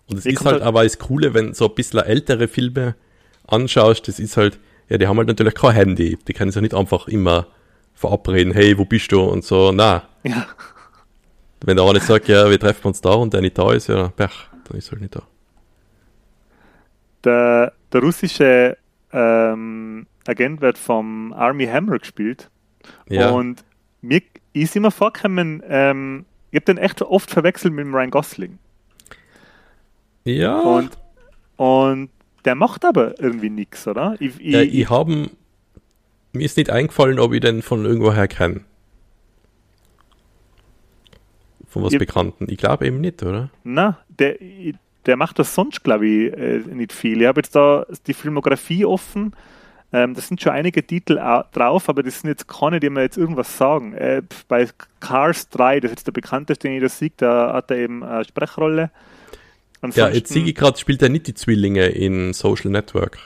Und 0.10 0.18
es 0.18 0.26
ist 0.26 0.44
halt, 0.44 0.56
halt 0.56 0.64
aber 0.64 0.84
das 0.84 1.00
Coole, 1.00 1.34
wenn 1.34 1.54
so 1.54 1.68
ein 1.68 1.76
bisschen 1.76 2.00
ältere 2.00 2.48
Filme 2.48 2.96
anschaust, 3.48 4.08
das 4.08 4.20
ist 4.20 4.38
halt, 4.38 4.60
ja, 4.90 4.98
die 4.98 5.08
haben 5.08 5.18
halt 5.18 5.28
natürlich 5.28 5.56
kein 5.56 5.72
Handy. 5.72 6.18
Die 6.28 6.34
können 6.34 6.52
sich 6.52 6.62
nicht 6.62 6.74
einfach 6.74 7.08
immer 7.08 7.48
verabreden, 7.94 8.54
hey, 8.54 8.78
wo 8.78 8.86
bist 8.86 9.12
du 9.12 9.22
und 9.22 9.44
so. 9.44 9.72
Na. 9.72 10.04
Ja. 10.24 10.48
Wenn 11.62 11.78
der 11.78 11.86
eine 11.86 12.02
sagt, 12.02 12.28
ja, 12.28 12.50
wir 12.50 12.60
treffen 12.60 12.88
uns 12.88 13.00
da 13.00 13.12
und 13.14 13.34
der 13.34 13.42
nicht 13.42 13.58
da 13.58 13.72
ist, 13.72 13.88
ja, 13.88 14.10
Pech, 14.10 14.50
dann 14.66 14.78
ist 14.78 14.88
er 14.88 14.92
halt 14.92 15.02
nicht 15.02 15.16
da. 15.16 15.24
Der, 17.24 17.74
der 17.94 18.02
russische 18.02 18.78
ähm, 19.14 20.06
Agent 20.28 20.60
wird 20.60 20.78
vom 20.78 21.32
Army 21.32 21.66
Hammer 21.66 22.00
gespielt. 22.00 22.50
Ja. 23.08 23.30
Und 23.30 23.64
mir 24.02 24.22
ist 24.52 24.76
immer 24.76 24.92
vorgekommen, 24.92 25.64
ähm, 25.68 26.26
ich 26.54 26.58
habe 26.58 26.66
den 26.66 26.78
echt 26.78 27.02
oft 27.02 27.32
verwechselt 27.32 27.74
mit 27.74 27.84
dem 27.84 27.96
Ryan 27.96 28.12
Gosling. 28.12 28.60
Ja. 30.24 30.60
Und, 30.60 30.92
und 31.58 32.10
der 32.46 32.54
macht 32.54 32.86
aber 32.86 33.20
irgendwie 33.20 33.50
nichts, 33.50 33.88
oder? 33.88 34.16
Ich, 34.20 34.40
ich, 34.40 34.54
ja, 34.54 34.62
ich 34.62 34.88
habe 34.88 35.32
mir 36.34 36.46
ist 36.46 36.58
nicht 36.58 36.70
eingefallen, 36.70 37.18
ob 37.20 37.34
ich 37.34 37.42
den 37.42 37.64
von 37.64 37.86
irgendwoher 37.86 38.28
kenne. 38.28 38.62
Von 41.68 41.84
was 41.84 41.94
ich, 41.94 42.00
Bekannten. 42.00 42.48
Ich 42.52 42.58
glaube 42.58 42.86
eben 42.86 43.02
nicht, 43.02 43.24
oder? 43.24 43.50
Na, 43.64 43.98
der, 44.10 44.38
der 45.08 45.18
macht 45.18 45.40
das 45.40 45.56
sonst, 45.56 45.84
glaube 45.84 46.08
ich, 46.08 46.34
äh, 46.34 46.60
nicht 46.60 46.94
viel. 46.94 47.20
Ich 47.20 47.28
habe 47.28 47.42
jetzt 47.42 47.56
da 47.56 47.88
die 48.06 48.14
Filmografie 48.14 48.86
offen. 48.86 49.36
Ähm, 49.94 50.16
das 50.16 50.28
sind 50.28 50.42
schon 50.42 50.52
einige 50.54 50.86
Titel 50.86 51.16
drauf, 51.52 51.88
aber 51.88 52.02
das 52.02 52.20
sind 52.20 52.30
jetzt 52.30 52.48
keine, 52.48 52.80
die 52.80 52.90
mir 52.90 53.04
jetzt 53.04 53.18
irgendwas 53.18 53.56
sagen. 53.58 53.94
Äh, 53.94 54.24
bei 54.48 54.68
Cars 55.00 55.50
3, 55.50 55.82
das 55.82 55.92
ist 55.92 55.98
jetzt 56.00 56.08
der 56.08 56.12
bekannteste, 56.14 56.68
den 56.68 56.78
ich 56.78 56.84
das 56.84 56.98
sehe, 56.98 57.12
da 57.16 57.54
hat 57.54 57.70
er 57.70 57.78
eben 57.78 58.04
eine 58.04 58.26
Sprechrolle. 58.26 58.90
Ansonsten, 59.82 60.00
ja, 60.00 60.10
jetzt 60.10 60.32
sehe 60.34 60.44
ich 60.44 60.56
gerade, 60.56 60.80
spielt 60.80 61.02
er 61.04 61.10
nicht 61.10 61.28
die 61.28 61.36
Zwillinge 61.36 61.88
in 61.88 62.34
Social 62.34 62.72
Network. 62.72 63.20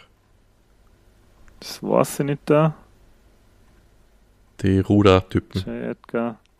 Das 1.61 1.81
weiß 1.81 2.19
ich 2.19 2.25
nicht 2.25 2.41
da. 2.45 2.75
Die 4.61 4.79
Ruder-Typen. 4.79 5.95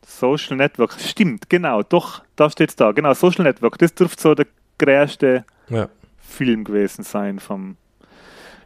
Social 0.05 0.55
Network, 0.55 0.93
stimmt, 0.93 1.49
genau, 1.49 1.83
doch, 1.83 2.21
da 2.37 2.49
steht 2.49 2.69
es 2.69 2.75
da. 2.77 2.93
Genau, 2.93 3.13
Social 3.13 3.43
Network, 3.43 3.77
das 3.79 3.93
dürfte 3.93 4.21
so 4.21 4.35
der 4.35 4.47
größte 4.77 5.43
ja. 5.67 5.89
Film 6.17 6.63
gewesen 6.63 7.03
sein 7.03 7.39
vom. 7.39 7.75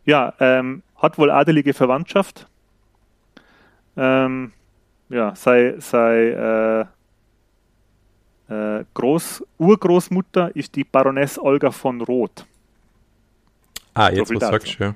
Ja, 0.05 0.33
ähm, 0.39 0.83
hat 1.01 1.17
wohl 1.17 1.31
adelige 1.31 1.73
Verwandtschaft. 1.73 2.47
Ähm, 3.97 4.53
ja, 5.09 5.35
sei, 5.35 5.75
sei 5.79 6.85
äh, 8.49 8.79
äh, 8.79 8.85
Groß, 8.93 9.43
Urgroßmutter 9.57 10.55
ist 10.55 10.75
die 10.75 10.83
Baroness 10.83 11.39
Olga 11.39 11.71
von 11.71 12.01
Roth. 12.01 12.45
Ah, 13.93 14.09
jetzt 14.09 14.29
so 14.29 14.35
was 14.35 14.43
sagst 14.43 14.79
du, 14.79 14.83
ja. 14.83 14.95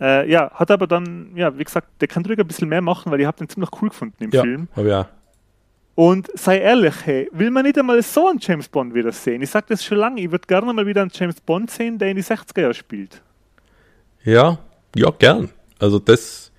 Äh, 0.00 0.30
ja, 0.30 0.50
hat 0.52 0.70
aber 0.70 0.86
dann, 0.86 1.32
ja, 1.34 1.56
wie 1.58 1.64
gesagt, 1.64 1.88
der 2.00 2.08
kann 2.08 2.24
ruhig 2.24 2.38
ein 2.38 2.46
bisschen 2.46 2.68
mehr 2.68 2.80
machen, 2.80 3.10
weil 3.10 3.20
ich 3.20 3.26
habe 3.26 3.36
den 3.36 3.48
ziemlich 3.48 3.70
cool 3.80 3.88
gefunden 3.88 4.22
im 4.22 4.30
ja, 4.30 4.42
Film. 4.42 4.68
Ja. 4.76 5.08
Und 5.96 6.28
sei 6.34 6.58
ehrlich, 6.58 6.94
hey, 7.04 7.28
will 7.32 7.50
man 7.50 7.64
nicht 7.64 7.76
einmal 7.76 8.00
so 8.02 8.28
einen 8.28 8.38
James 8.40 8.68
Bond 8.68 8.94
wieder 8.94 9.10
sehen? 9.10 9.42
Ich 9.42 9.50
sage 9.50 9.66
das 9.70 9.84
schon 9.84 9.98
lange, 9.98 10.20
ich 10.20 10.30
würde 10.30 10.46
gerne 10.46 10.72
mal 10.72 10.86
wieder 10.86 11.02
einen 11.02 11.10
James 11.12 11.40
Bond 11.40 11.70
sehen, 11.72 11.98
der 11.98 12.10
in 12.10 12.16
die 12.16 12.22
60er 12.22 12.60
Jahre 12.60 12.74
spielt. 12.74 13.20
Ja, 14.22 14.58
ja, 14.98 15.10
gern. 15.10 15.50
Also 15.78 15.98
das, 15.98 16.50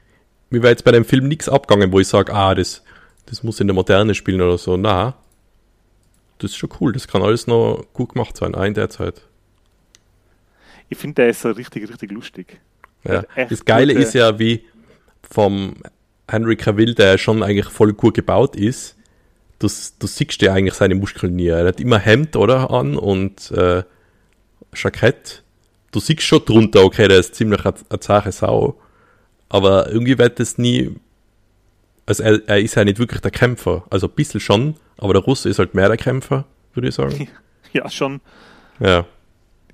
mir 0.49 0.61
wäre 0.61 0.71
jetzt 0.71 0.83
bei 0.83 0.91
dem 0.91 1.05
Film 1.05 1.27
nichts 1.27 1.49
abgegangen, 1.49 1.91
wo 1.91 1.99
ich 1.99 2.07
sage, 2.07 2.33
ah, 2.33 2.55
das, 2.55 2.83
das 3.25 3.43
muss 3.43 3.59
in 3.59 3.67
der 3.67 3.73
Moderne 3.73 4.15
spielen 4.15 4.41
oder 4.41 4.57
so. 4.57 4.77
Na, 4.77 5.15
das 6.39 6.51
ist 6.51 6.57
schon 6.57 6.69
cool. 6.79 6.93
Das 6.93 7.07
kann 7.07 7.21
alles 7.21 7.47
noch 7.47 7.85
gut 7.93 8.13
gemacht 8.13 8.37
sein, 8.37 8.55
auch 8.55 8.63
in 8.63 8.73
der 8.73 8.89
Zeit. 8.89 9.21
Ich 10.89 10.97
finde, 10.97 11.15
der 11.15 11.29
ist 11.29 11.41
so 11.41 11.51
richtig, 11.51 11.87
richtig 11.89 12.11
lustig. 12.11 12.59
Ja. 13.03 13.23
Das 13.49 13.63
Geile 13.63 13.93
gute... 13.93 14.05
ist 14.05 14.13
ja, 14.13 14.39
wie 14.39 14.65
vom 15.21 15.75
Henry 16.27 16.55
Cavill, 16.55 16.95
der 16.95 17.17
schon 17.17 17.43
eigentlich 17.43 17.67
voll 17.67 17.93
gut 17.93 18.15
gebaut 18.15 18.55
ist, 18.55 18.95
du, 19.59 19.67
du 19.99 20.07
siehst 20.07 20.41
ja 20.41 20.53
eigentlich 20.53 20.73
seine 20.73 20.95
Muskeln 20.95 21.35
nie. 21.35 21.47
Er 21.47 21.67
hat 21.67 21.79
immer 21.79 21.99
Hemd, 21.99 22.35
oder, 22.35 22.71
an 22.71 22.97
und 22.97 23.51
äh, 23.51 23.83
Jackett. 24.73 25.43
Du 25.91 25.99
siehst 25.99 26.21
schon 26.21 26.45
drunter, 26.45 26.83
okay, 26.83 27.07
der 27.07 27.19
ist 27.19 27.35
ziemlich 27.35 27.61
eine, 27.65 27.99
zache 27.99 28.31
Sau. 28.31 28.79
Aber 29.49 29.89
irgendwie 29.89 30.17
wird 30.17 30.39
das 30.39 30.57
nie 30.57 30.95
also 32.09 32.23
er, 32.23 32.41
er, 32.47 32.59
ist 32.59 32.73
ja 32.73 32.83
nicht 32.83 32.97
wirklich 32.97 33.21
der 33.21 33.29
Kämpfer. 33.29 33.83
Also 33.91 34.07
ein 34.07 34.13
bisschen 34.13 34.39
schon, 34.39 34.75
aber 34.97 35.13
der 35.13 35.21
Russe 35.21 35.47
ist 35.47 35.59
halt 35.59 35.75
mehr 35.75 35.87
der 35.87 35.97
Kämpfer, 35.97 36.45
würde 36.73 36.89
ich 36.89 36.95
sagen. 36.95 37.27
Ja, 37.71 37.87
schon. 37.87 38.19
Ja. 38.79 39.05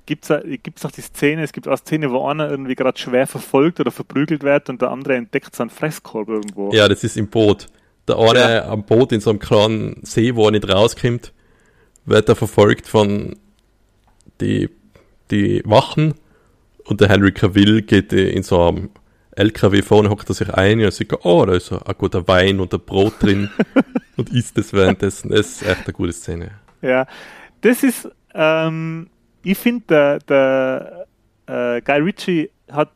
Gibt 0.04 0.26
es 0.26 0.84
auch 0.84 0.90
die 0.90 1.00
Szene, 1.00 1.42
es 1.42 1.52
gibt 1.54 1.66
auch 1.66 1.70
eine 1.70 1.78
Szene, 1.78 2.10
wo 2.10 2.28
einer 2.28 2.50
irgendwie 2.50 2.74
gerade 2.74 2.98
schwer 2.98 3.26
verfolgt 3.26 3.80
oder 3.80 3.90
verprügelt 3.90 4.42
wird 4.42 4.68
und 4.68 4.82
der 4.82 4.90
andere 4.90 5.14
entdeckt 5.14 5.56
seinen 5.56 5.70
Fresskorb 5.70 6.28
irgendwo. 6.28 6.70
Ja, 6.74 6.88
das 6.88 7.04
ist 7.04 7.16
im 7.16 7.28
Boot. 7.28 7.68
Der 8.06 8.18
eine 8.18 8.38
ja. 8.38 8.68
am 8.68 8.84
Boot 8.84 9.12
in 9.12 9.20
so 9.20 9.30
einem 9.30 9.38
kleinen 9.38 10.04
See, 10.04 10.34
wo 10.34 10.44
er 10.44 10.50
nicht 10.50 10.68
rauskommt, 10.68 11.32
wird 12.04 12.28
er 12.28 12.36
verfolgt 12.36 12.86
von 12.86 13.36
die, 14.42 14.68
die 15.30 15.62
Wachen 15.64 16.14
und 16.84 17.00
der 17.00 17.08
Henry 17.08 17.32
Cavill 17.32 17.82
geht 17.82 18.12
in 18.12 18.42
so 18.42 18.68
einem 18.68 18.90
LKW 19.36 19.82
vorne 19.82 20.08
hockt 20.08 20.28
er 20.30 20.34
sich 20.34 20.52
ein 20.54 20.82
und 20.82 20.92
sagt, 20.92 21.24
oh, 21.24 21.44
da 21.44 21.54
ist 21.54 21.70
ein 21.70 21.94
guter 21.98 22.26
Wein 22.26 22.58
und 22.58 22.72
ein 22.72 22.80
Brot 22.80 23.22
drin 23.22 23.50
und 24.16 24.30
isst 24.30 24.56
es 24.56 24.72
währenddessen. 24.72 25.30
Das 25.30 25.40
ist 25.40 25.62
echt 25.62 25.84
eine 25.84 25.92
gute 25.92 26.12
Szene. 26.12 26.52
Ja, 26.80 27.06
das 27.60 27.82
ist, 27.82 28.08
ähm, 28.34 29.10
ich 29.42 29.58
finde, 29.58 30.18
der, 30.28 31.06
der 31.46 31.76
äh, 31.76 31.82
Guy 31.82 32.00
Ritchie 32.00 32.50
hat 32.70 32.92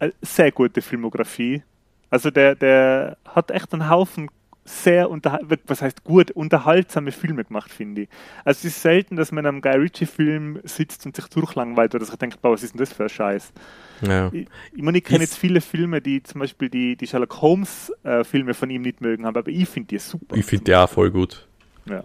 eine 0.00 0.12
sehr 0.22 0.50
gute 0.50 0.82
Filmografie. 0.82 1.62
Also 2.10 2.30
der, 2.30 2.56
der 2.56 3.16
hat 3.24 3.50
echt 3.52 3.72
einen 3.72 3.88
Haufen 3.88 4.28
sehr 4.64 5.10
was 5.10 5.82
heißt 5.82 6.04
gut, 6.04 6.30
unterhaltsame 6.30 7.12
Filme 7.12 7.44
gemacht, 7.44 7.70
finde 7.70 8.02
ich. 8.02 8.08
Also 8.44 8.60
es 8.60 8.76
ist 8.76 8.82
selten, 8.82 9.16
dass 9.16 9.30
man 9.30 9.44
in 9.44 9.48
einem 9.48 9.60
Guy 9.60 9.76
Ritchie-Film 9.76 10.60
sitzt 10.64 11.04
und 11.04 11.14
sich 11.14 11.26
durchlangweilt 11.26 11.94
oder 11.94 12.04
sich 12.04 12.16
denkt, 12.16 12.40
boah, 12.40 12.52
was 12.52 12.62
ist 12.62 12.72
denn 12.72 12.78
das 12.78 12.92
für 12.92 13.04
ein 13.04 13.08
Scheiß? 13.10 13.52
Ja. 14.00 14.30
Ich, 14.32 14.48
ich 14.74 14.82
meine, 14.82 14.98
ich 14.98 15.04
kenne 15.04 15.20
jetzt 15.20 15.36
viele 15.36 15.60
Filme, 15.60 16.00
die 16.00 16.22
zum 16.22 16.40
Beispiel 16.40 16.70
die, 16.70 16.96
die 16.96 17.06
Sherlock 17.06 17.42
Holmes-Filme 17.42 18.50
äh, 18.50 18.54
von 18.54 18.70
ihm 18.70 18.82
nicht 18.82 19.00
mögen 19.02 19.26
haben, 19.26 19.36
aber 19.36 19.50
ich 19.50 19.68
finde 19.68 19.88
die 19.88 19.98
super. 19.98 20.36
Ich 20.36 20.46
finde 20.46 20.64
die 20.64 20.74
auch 20.74 20.88
voll 20.88 21.10
gut. 21.10 21.46
Ja. 21.86 22.04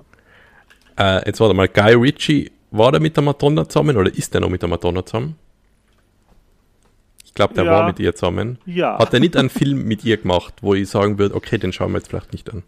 Äh, 0.98 1.26
jetzt 1.26 1.40
warte 1.40 1.54
mal, 1.54 1.70
Guy 1.70 1.94
Ritchie, 1.94 2.52
war 2.72 2.92
der 2.92 3.02
mit 3.02 3.16
der 3.16 3.24
Madonna 3.24 3.68
zusammen 3.68 3.96
oder 3.98 4.14
ist 4.14 4.34
der 4.34 4.42
noch 4.42 4.50
mit 4.50 4.62
der 4.62 4.70
Madonna 4.70 5.06
zusammen? 5.06 5.36
Ich 7.30 7.36
glaube, 7.36 7.54
der 7.54 7.64
ja. 7.64 7.72
war 7.72 7.86
mit 7.86 8.00
ihr 8.00 8.16
zusammen. 8.16 8.58
Ja. 8.66 8.98
Hat 8.98 9.14
er 9.14 9.20
nicht 9.20 9.38
einen 9.38 9.52
Film 9.52 9.84
mit 9.84 10.04
ihr 10.04 10.18
gemacht, 10.18 10.56
wo 10.62 10.74
ich 10.74 10.90
sagen 10.90 11.20
würde, 11.20 11.36
okay, 11.36 11.60
den 11.60 11.72
schauen 11.72 11.92
wir 11.92 12.00
jetzt 12.00 12.10
vielleicht 12.10 12.34
nicht 12.34 12.52
an? 12.52 12.64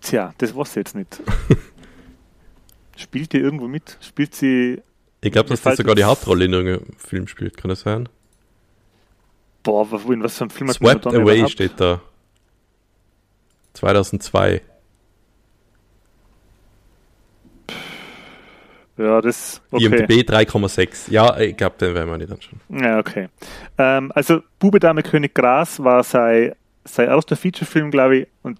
Tja, 0.00 0.32
das 0.38 0.54
ich 0.70 0.76
jetzt 0.76 0.94
nicht. 0.94 1.20
Spielt 2.96 3.32
die 3.32 3.38
irgendwo 3.38 3.66
mit? 3.66 3.98
Spielt 4.00 4.32
sie. 4.36 4.80
Ich 5.20 5.32
glaube, 5.32 5.48
dass 5.48 5.60
das 5.60 5.76
sogar 5.76 5.96
die 5.96 6.04
Hauptrolle 6.04 6.44
in 6.44 6.52
irgendeinem 6.52 6.96
Film 6.96 7.26
spielt, 7.26 7.56
kann 7.56 7.68
das 7.68 7.80
sein? 7.80 8.08
Boah, 9.64 9.90
in 10.12 10.22
was 10.22 10.38
für 10.38 10.44
einem 10.44 10.50
Film 10.50 10.70
hat 10.70 10.76
Swept 10.76 11.06
Away 11.08 11.48
steht 11.48 11.72
da. 11.78 12.00
2002. 13.74 14.62
Ja, 18.98 19.20
das. 19.20 19.62
Okay. 19.70 19.84
IMDb 19.84 20.28
3,6. 20.28 21.10
Ja, 21.10 21.38
ich 21.38 21.56
glaube, 21.56 21.76
den 21.80 21.94
werden 21.94 22.10
wir 22.10 22.18
nicht 22.18 22.32
anschauen. 22.32 22.60
Ja, 22.68 22.98
okay. 22.98 23.28
Ähm, 23.78 24.10
also, 24.14 24.42
Bube, 24.58 24.80
Dame, 24.80 25.02
König, 25.02 25.34
Gras 25.34 25.82
war 25.82 26.02
sein, 26.02 26.52
sein 26.84 27.08
erster 27.08 27.36
Featurefilm, 27.36 27.90
glaube 27.90 28.16
ich, 28.18 28.28
und 28.42 28.58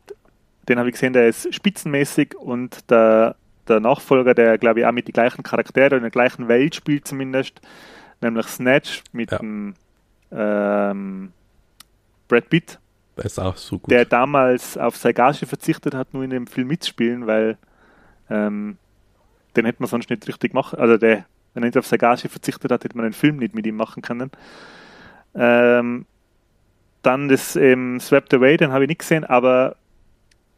den 0.68 0.78
habe 0.78 0.88
ich 0.88 0.94
gesehen, 0.94 1.12
der 1.12 1.28
ist 1.28 1.52
spitzenmäßig 1.54 2.36
und 2.36 2.88
der, 2.90 3.34
der 3.66 3.80
Nachfolger, 3.80 4.34
der, 4.34 4.58
glaube 4.58 4.80
ich, 4.80 4.86
auch 4.86 4.92
mit 4.92 5.08
den 5.08 5.12
gleichen 5.12 5.42
Charakteren 5.42 5.98
in 5.98 6.02
der 6.02 6.10
gleichen 6.10 6.46
Welt 6.46 6.74
spielt 6.74 7.06
zumindest, 7.08 7.60
nämlich 8.20 8.46
Snatch 8.46 9.02
mit 9.12 9.30
Ja. 9.32 9.38
dem 9.38 9.74
ähm, 10.30 11.32
Brad 12.28 12.48
Pitt, 12.50 12.78
Der 13.16 13.24
ist 13.24 13.38
auch 13.38 13.56
so 13.56 13.78
gut. 13.78 13.90
der 13.90 14.04
damals 14.04 14.76
auf 14.76 14.96
seine 14.96 15.14
Gage 15.14 15.46
verzichtet 15.46 15.94
hat, 15.94 16.12
nur 16.12 16.22
in 16.22 16.30
dem 16.30 16.46
Film 16.46 16.68
mitzuspielen, 16.68 17.26
weil 17.26 17.56
ähm, 18.30 18.76
den 19.58 19.66
hätte 19.66 19.82
man 19.82 19.88
sonst 19.88 20.08
nicht 20.10 20.26
richtig 20.26 20.54
machen, 20.54 20.78
also 20.78 20.96
der, 20.96 21.26
wenn 21.54 21.62
er 21.62 21.66
nicht 21.66 21.76
auf 21.76 21.86
seine 21.86 21.98
Gage 21.98 22.28
verzichtet 22.28 22.70
hat, 22.70 22.84
hätte 22.84 22.96
man 22.96 23.04
den 23.04 23.12
Film 23.12 23.36
nicht 23.36 23.54
mit 23.54 23.66
ihm 23.66 23.76
machen 23.76 24.02
können. 24.02 24.30
Ähm, 25.34 26.06
dann 27.02 27.28
das 27.28 27.56
ähm, 27.56 28.00
Swept 28.00 28.32
Away, 28.34 28.56
den 28.56 28.72
habe 28.72 28.84
ich 28.84 28.88
nicht 28.88 29.00
gesehen, 29.00 29.24
aber 29.24 29.76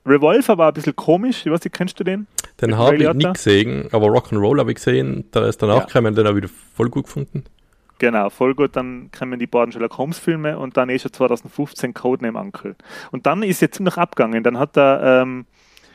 Revolver 0.06 0.56
war 0.58 0.68
ein 0.68 0.74
bisschen 0.74 0.96
komisch, 0.96 1.44
ich 1.44 1.52
weiß 1.52 1.62
nicht, 1.64 1.74
kennst 1.74 2.00
du 2.00 2.04
den? 2.04 2.26
den 2.60 2.76
habe 2.76 2.96
ich 2.96 3.12
nicht 3.14 3.34
gesehen, 3.34 3.88
aber 3.92 4.08
Rock'n'Roll 4.08 4.58
habe 4.58 4.70
ich 4.70 4.76
gesehen. 4.76 5.24
Da 5.30 5.46
ist 5.46 5.62
danach 5.62 5.76
Ja. 5.78 5.84
gekommen, 5.84 6.14
den 6.14 6.26
habe 6.26 6.38
ich 6.38 6.44
wieder 6.44 6.52
voll 6.74 6.90
gut 6.90 7.04
gefunden. 7.04 7.44
Genau, 7.98 8.30
voll 8.30 8.54
gut. 8.54 8.76
Dann 8.76 9.10
kommen 9.16 9.38
die 9.38 9.46
beiden 9.46 9.72
Sherlock 9.72 9.98
Holmes 9.98 10.18
Filme 10.18 10.58
und 10.58 10.76
dann 10.76 10.88
ist 10.88 11.04
er 11.04 11.12
2015 11.12 11.92
Codename 11.94 12.38
Uncle. 12.38 12.76
Und 13.12 13.26
dann 13.26 13.42
ist 13.42 13.60
er 13.62 13.70
ziemlich 13.70 13.96
abgegangen. 13.98 14.42
Dann 14.42 14.58
hat 14.58 14.76
er 14.76 15.22
ähm, 15.22 15.44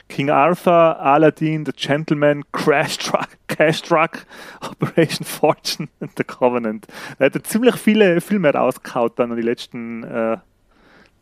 King 0.07 0.29
Arthur, 0.29 0.99
Aladdin, 0.99 1.65
The 1.65 1.71
Gentleman, 1.75 2.43
Crash 2.51 2.97
Truck, 2.97 3.27
Cash 3.47 3.81
Truck, 3.81 4.25
Operation 4.61 5.25
Fortune 5.25 5.87
und 5.99 6.11
The 6.17 6.23
Covenant. 6.23 6.85
Er 7.17 7.27
hat 7.33 7.47
ziemlich 7.47 7.75
viele 7.75 8.21
Filme 8.21 8.51
rausgehaut 8.53 9.17
dann 9.17 9.31
in 9.31 9.37
die 9.37 9.41
letzten, 9.43 10.03
äh, 10.03 10.37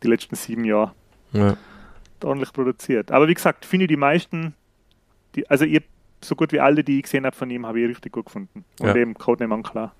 die 0.02 0.08
letzten 0.08 0.34
sieben 0.36 0.64
Jahre. 0.64 0.92
Ja. 1.32 1.56
Ordentlich 2.22 2.52
produziert. 2.52 3.10
Aber 3.10 3.26
wie 3.28 3.34
gesagt, 3.34 3.64
finde 3.64 3.84
ich 3.84 3.88
die 3.88 3.96
meisten, 3.96 4.54
die, 5.34 5.48
also 5.50 5.64
ihr, 5.64 5.82
so 6.22 6.34
gut 6.36 6.52
wie 6.52 6.60
alle, 6.60 6.84
die 6.84 6.98
ich 6.98 7.02
gesehen 7.04 7.26
habe 7.26 7.36
von 7.36 7.50
ihm, 7.50 7.66
habe 7.66 7.80
ich 7.80 7.88
richtig 7.88 8.12
gut 8.12 8.26
gefunden. 8.26 8.64
Und 8.80 8.86
Ja. 8.88 8.96
eben 8.96 9.14
Codename 9.14 9.54
Uncle. 9.54 9.90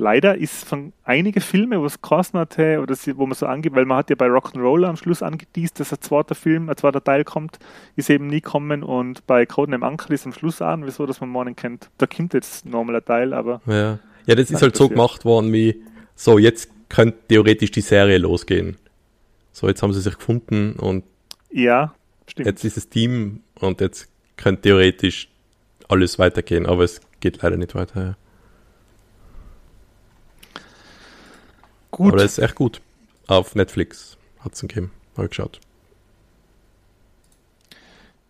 Leider 0.00 0.38
ist 0.38 0.64
von 0.64 0.94
einige 1.04 1.42
Filme, 1.42 1.78
wo 1.78 1.84
es 1.84 2.00
kosten 2.00 2.38
hatte, 2.38 2.80
oder 2.80 2.94
wo 3.16 3.26
man 3.26 3.34
so 3.34 3.44
angibt, 3.44 3.76
weil 3.76 3.84
man 3.84 3.98
hat 3.98 4.08
ja 4.08 4.16
bei 4.16 4.28
Rock'n'Roller 4.28 4.86
am 4.86 4.96
Schluss 4.96 5.22
angeteased, 5.22 5.78
dass 5.78 5.92
ein 5.92 6.00
zweiter 6.00 6.34
Film, 6.34 6.70
ein 6.70 6.76
zweiter 6.78 7.04
Teil 7.04 7.22
kommt, 7.22 7.58
ist 7.96 8.08
eben 8.08 8.26
nie 8.26 8.40
kommen 8.40 8.82
und 8.82 9.26
bei 9.26 9.44
Codename 9.44 9.86
Uncle 9.86 10.14
ist 10.14 10.24
am 10.24 10.32
Schluss 10.32 10.62
an, 10.62 10.86
wieso, 10.86 11.04
dass 11.04 11.20
man 11.20 11.28
morgen 11.28 11.54
kennt. 11.54 11.90
Da 11.98 12.06
kommt 12.06 12.32
jetzt 12.32 12.64
normal 12.64 12.96
ein 12.96 13.04
Teil, 13.04 13.34
aber 13.34 13.60
Ja. 13.66 13.98
ja, 14.24 14.34
das 14.34 14.50
ist 14.50 14.62
halt 14.62 14.74
so 14.74 14.88
gemacht 14.88 15.26
worden 15.26 15.52
wie, 15.52 15.82
so, 16.14 16.38
jetzt 16.38 16.70
könnte 16.88 17.18
theoretisch 17.28 17.70
die 17.70 17.82
Serie 17.82 18.16
losgehen. 18.16 18.78
So, 19.52 19.68
jetzt 19.68 19.82
haben 19.82 19.92
sie 19.92 20.00
sich 20.00 20.16
gefunden 20.16 20.76
und 20.76 21.04
ja, 21.50 21.92
stimmt. 22.26 22.46
jetzt 22.46 22.64
ist 22.64 22.78
das 22.78 22.88
Team 22.88 23.40
und 23.54 23.82
jetzt 23.82 24.08
könnte 24.38 24.62
theoretisch 24.62 25.28
alles 25.88 26.18
weitergehen, 26.18 26.64
aber 26.64 26.84
es 26.84 27.02
geht 27.20 27.42
leider 27.42 27.58
nicht 27.58 27.74
weiter. 27.74 28.02
Ja. 28.02 28.16
Gut. 32.00 32.14
Aber 32.14 32.22
das 32.22 32.38
ist 32.38 32.38
echt 32.38 32.54
gut. 32.54 32.80
Auf 33.26 33.54
Netflix 33.54 34.16
hat 34.38 34.54
es 34.54 34.62
gegeben. 34.62 34.90
Habe 35.18 35.24
ich 35.26 35.30
geschaut. 35.32 35.60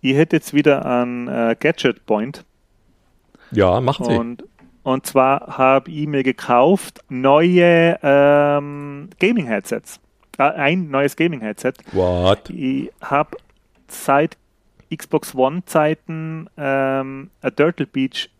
ich 0.01 0.16
hätte 0.16 0.35
jetzt 0.35 0.53
wieder 0.53 0.85
einen 0.85 1.29
äh, 1.29 1.55
Gadget 1.57 2.05
Point. 2.05 2.45
Ja, 3.53 3.81
macht 3.81 4.05
sie. 4.05 4.11
Und, 4.11 4.43
und 4.83 5.07
zwar 5.07 5.57
habe 5.57 5.89
ich 5.93 6.09
mir 6.09 6.25
gekauft 6.25 7.05
neue 7.09 7.97
ähm, 8.03 9.09
Gaming-Headsets. 9.21 10.01
Äh, 10.37 10.43
ein 10.43 10.91
neues 10.91 11.14
Gaming-Headset. 11.14 11.75
What? 11.93 12.51
Ich 12.51 12.91
habe 13.01 13.37
seit 13.87 14.37
Xbox 14.93 15.33
One-Zeiten 15.33 16.51
ähm, 16.57 17.31
ein 17.41 17.55
Turtle 17.55 17.87
Beach 17.87 18.31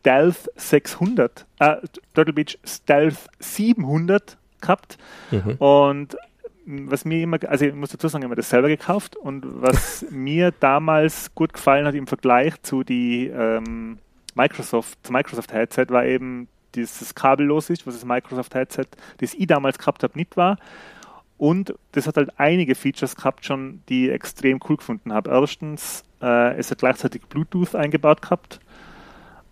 Stealth 0.00 0.50
600, 0.56 1.46
äh, 1.58 1.76
Turtle 2.14 2.32
Beach 2.32 2.58
Stealth 2.64 3.28
700 3.40 4.36
gehabt. 4.60 4.98
Mhm. 5.30 5.52
Und 5.58 6.16
was 6.66 7.04
mir 7.04 7.22
immer, 7.22 7.38
also 7.48 7.64
ich 7.64 7.74
muss 7.74 7.90
dazu 7.90 8.08
sagen, 8.08 8.22
ich 8.22 8.24
habe 8.24 8.32
mir 8.32 8.36
das 8.36 8.50
selber 8.50 8.68
gekauft 8.68 9.16
und 9.16 9.44
was 9.62 10.04
mir 10.10 10.52
damals 10.52 11.34
gut 11.34 11.52
gefallen 11.52 11.86
hat 11.86 11.94
im 11.94 12.06
Vergleich 12.06 12.60
zu 12.62 12.84
die 12.84 13.26
ähm, 13.28 13.98
Microsoft, 14.34 14.98
zum 15.02 15.14
Microsoft 15.14 15.52
Headset 15.52 15.86
war 15.88 16.04
eben 16.04 16.48
dieses 16.74 17.14
kabellos 17.14 17.70
ist, 17.70 17.86
was 17.86 17.94
das 17.94 18.04
Microsoft 18.04 18.54
Headset, 18.54 18.86
das 19.18 19.34
ich 19.34 19.46
damals 19.46 19.78
gehabt 19.78 20.02
habe, 20.02 20.16
nicht 20.16 20.36
war. 20.36 20.58
Und 21.38 21.74
das 21.92 22.06
hat 22.06 22.16
halt 22.16 22.38
einige 22.38 22.74
Features 22.74 23.16
gehabt 23.16 23.46
schon, 23.46 23.82
die 23.88 24.08
ich 24.08 24.12
extrem 24.12 24.60
cool 24.68 24.76
gefunden 24.76 25.12
habe. 25.12 25.30
Erstens, 25.30 26.04
äh, 26.20 26.56
es 26.56 26.70
hat 26.70 26.78
gleichzeitig 26.78 27.22
Bluetooth 27.22 27.74
eingebaut 27.74 28.22
gehabt 28.22 28.60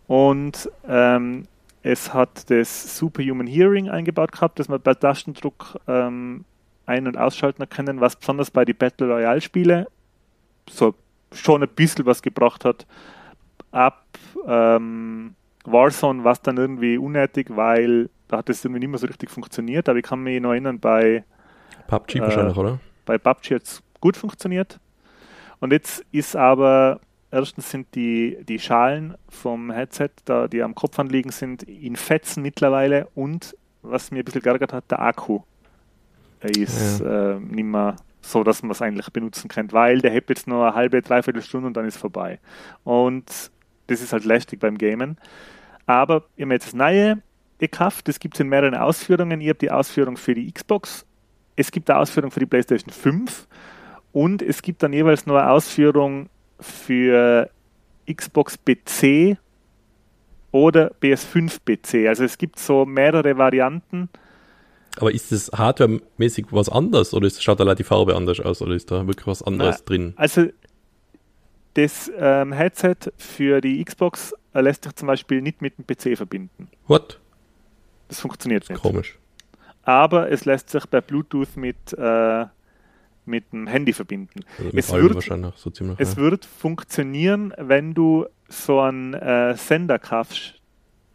und 0.07 0.71
ähm, 0.89 1.47
es 1.83 2.13
hat 2.13 2.51
das 2.51 2.97
Superhuman 2.99 3.47
Hearing 3.47 3.89
eingebaut 3.89 4.33
gehabt, 4.33 4.59
dass 4.59 4.69
man 4.69 4.81
bei 4.81 4.95
Tastendruck 4.95 5.79
ähm, 5.87 6.45
ein- 6.87 7.07
und 7.07 7.17
ausschalten 7.17 7.69
können, 7.69 8.01
was 8.01 8.17
besonders 8.17 8.51
bei 8.51 8.65
den 8.65 8.77
Battle 8.77 9.09
Royale 9.09 9.41
Spiele 9.41 9.89
so 10.69 10.95
schon 11.33 11.63
ein 11.63 11.69
bisschen 11.69 12.07
was 12.07 12.23
gebracht 12.23 12.65
hat. 12.65 12.87
Ab 13.73 14.05
ähm, 14.47 15.35
Warzone 15.65 16.25
war 16.25 16.33
es 16.33 16.41
dann 16.43 16.57
irgendwie 16.57 16.99
unnötig, 16.99 17.49
weil 17.51 18.09
da 18.29 18.39
hat 18.39 18.49
es 18.49 18.65
irgendwie 18.65 18.81
nicht 18.81 18.91
mehr 18.91 18.99
so 18.99 19.07
richtig 19.07 19.31
funktioniert. 19.31 19.89
Aber 19.89 19.99
ich 19.99 20.05
kann 20.05 20.23
mich 20.23 20.41
noch 20.41 20.51
erinnern, 20.51 20.79
bei, 20.79 21.25
PUBG 21.89 22.19
Äh, 22.19 22.21
wahrscheinlich, 22.23 22.57
oder? 22.57 22.79
bei 23.05 23.19
PUBG 23.19 23.55
hat 23.57 23.63
es 23.63 23.83
gut 24.01 24.17
funktioniert. 24.17 24.79
Und 25.61 25.73
jetzt 25.73 26.05
ist 26.13 26.37
aber, 26.37 27.01
erstens 27.37 27.71
sind 27.71 27.95
die, 27.95 28.39
die 28.49 28.59
Schalen 28.59 29.15
vom 29.29 29.71
Headset, 29.71 30.11
da, 30.25 30.49
die 30.49 30.63
am 30.63 30.75
Kopf 30.75 30.99
anliegen, 30.99 31.31
sind 31.31 31.63
in 31.65 31.97
Fetzen 31.97 32.43
mittlerweile 32.43 33.09
und 33.15 33.57
was 33.83 34.11
mir 34.11 34.21
ein 34.21 34.25
bisschen 34.25 34.43
geärgert 34.43 34.73
hat, 34.73 34.91
der 34.91 35.01
Akku. 35.01 35.41
Er 36.41 36.51
ist 36.51 37.01
äh, 37.01 37.39
nicht 37.39 37.65
mehr 37.65 37.97
so, 38.21 38.43
dass 38.43 38.63
man 38.63 38.73
es 38.73 38.83
eigentlich 38.83 39.11
benutzen 39.11 39.49
kann, 39.49 39.71
weil 39.73 40.01
der 40.01 40.11
hebt 40.11 40.31
jetzt 40.31 40.49
nur 40.49 40.67
eine 40.67 40.75
halbe, 40.75 41.03
dreiviertel 41.03 41.43
Stunde 41.43 41.69
und 41.69 41.77
dann 41.77 41.87
ist 41.87 41.97
vorbei. 41.97 42.41
Und 42.85 43.51
das 43.87 44.01
ist 44.01 44.13
halt 44.13 44.25
lästig 44.25 44.59
beim 44.59 44.79
Gamen. 44.79 45.19
Aber 45.87 46.25
ich 46.37 46.43
habe 46.43 46.55
jetzt 46.55 46.69
das 46.69 46.75
neue 46.75 47.23
gekauft, 47.59 48.09
das 48.09 48.19
gibt 48.19 48.35
es 48.35 48.41
in 48.41 48.49
mehreren 48.49 48.75
Ausführungen. 48.75 49.41
Ich 49.41 49.49
habe 49.49 49.59
die 49.59 49.71
Ausführung 49.71 50.17
für 50.17 50.35
die 50.35 50.51
Xbox, 50.51 51.07
es 51.55 51.71
gibt 51.71 51.89
eine 51.89 52.01
Ausführung 52.01 52.31
für 52.31 52.41
die 52.41 52.47
PlayStation 52.47 52.93
5 52.93 53.47
und 54.13 54.43
es 54.43 54.63
gibt 54.63 54.83
dann 54.83 54.93
jeweils 54.93 55.27
nur 55.27 55.41
eine 55.41 55.51
Ausführung 55.51 56.29
für 56.61 57.51
Xbox 58.11 58.57
PC 58.59 59.37
oder 60.53 60.93
PS5 61.03 61.59
PC. 61.65 62.09
Also 62.09 62.25
es 62.25 62.39
gibt 62.39 62.59
so 62.59 62.85
mehrere 62.87 63.37
Varianten. 63.37 64.09
Aber 64.99 65.13
ist 65.13 65.31
das 65.31 65.51
hardwaremäßig 65.53 66.47
was 66.51 66.69
anderes 66.69 67.13
oder 67.13 67.27
ist, 67.27 67.43
schaut 67.43 67.61
da 67.61 67.75
die 67.75 67.85
Farbe 67.85 68.17
anders 68.17 68.41
aus 68.41 68.63
oder 68.63 68.75
ist 68.75 68.91
da 68.91 69.07
wirklich 69.07 69.27
was 69.27 69.43
anderes 69.43 69.77
Na, 69.81 69.85
drin? 69.85 70.15
Also 70.17 70.47
das 71.75 72.11
ähm, 72.19 72.53
Headset 72.53 72.97
für 73.19 73.61
die 73.61 73.85
Xbox 73.85 74.35
äh, 74.55 74.63
lässt 74.63 74.85
sich 74.85 74.95
zum 74.95 75.09
Beispiel 75.09 75.43
nicht 75.43 75.61
mit 75.61 75.75
dem 75.77 75.87
PC 75.87 76.17
verbinden. 76.17 76.69
What? 76.87 77.21
Das 78.09 78.21
funktioniert 78.21 78.69
nicht. 78.71 78.81
Komisch. 78.81 79.19
Aber 79.83 80.31
es 80.31 80.47
lässt 80.47 80.71
sich 80.71 80.87
bei 80.87 81.03
Bluetooth 81.03 81.57
mit, 81.57 81.93
äh, 81.93 82.47
mit 83.27 83.53
dem 83.53 83.67
Handy 83.67 83.93
verbinden. 83.93 84.41
Also 84.59 84.71
Es 84.77 84.93
wird- 84.93 85.57
so 85.57 85.71
ziemlich. 85.71 85.99
Es 86.01 86.13
ja. 86.15 86.17
wird 86.23 86.45
funktionieren, 86.45 87.53
wenn 87.59 87.95
du 87.95 88.27
so 88.49 88.81
einen 88.81 89.15
äh, 89.15 89.57
Sender 89.57 89.99
kaufst, 89.99 90.61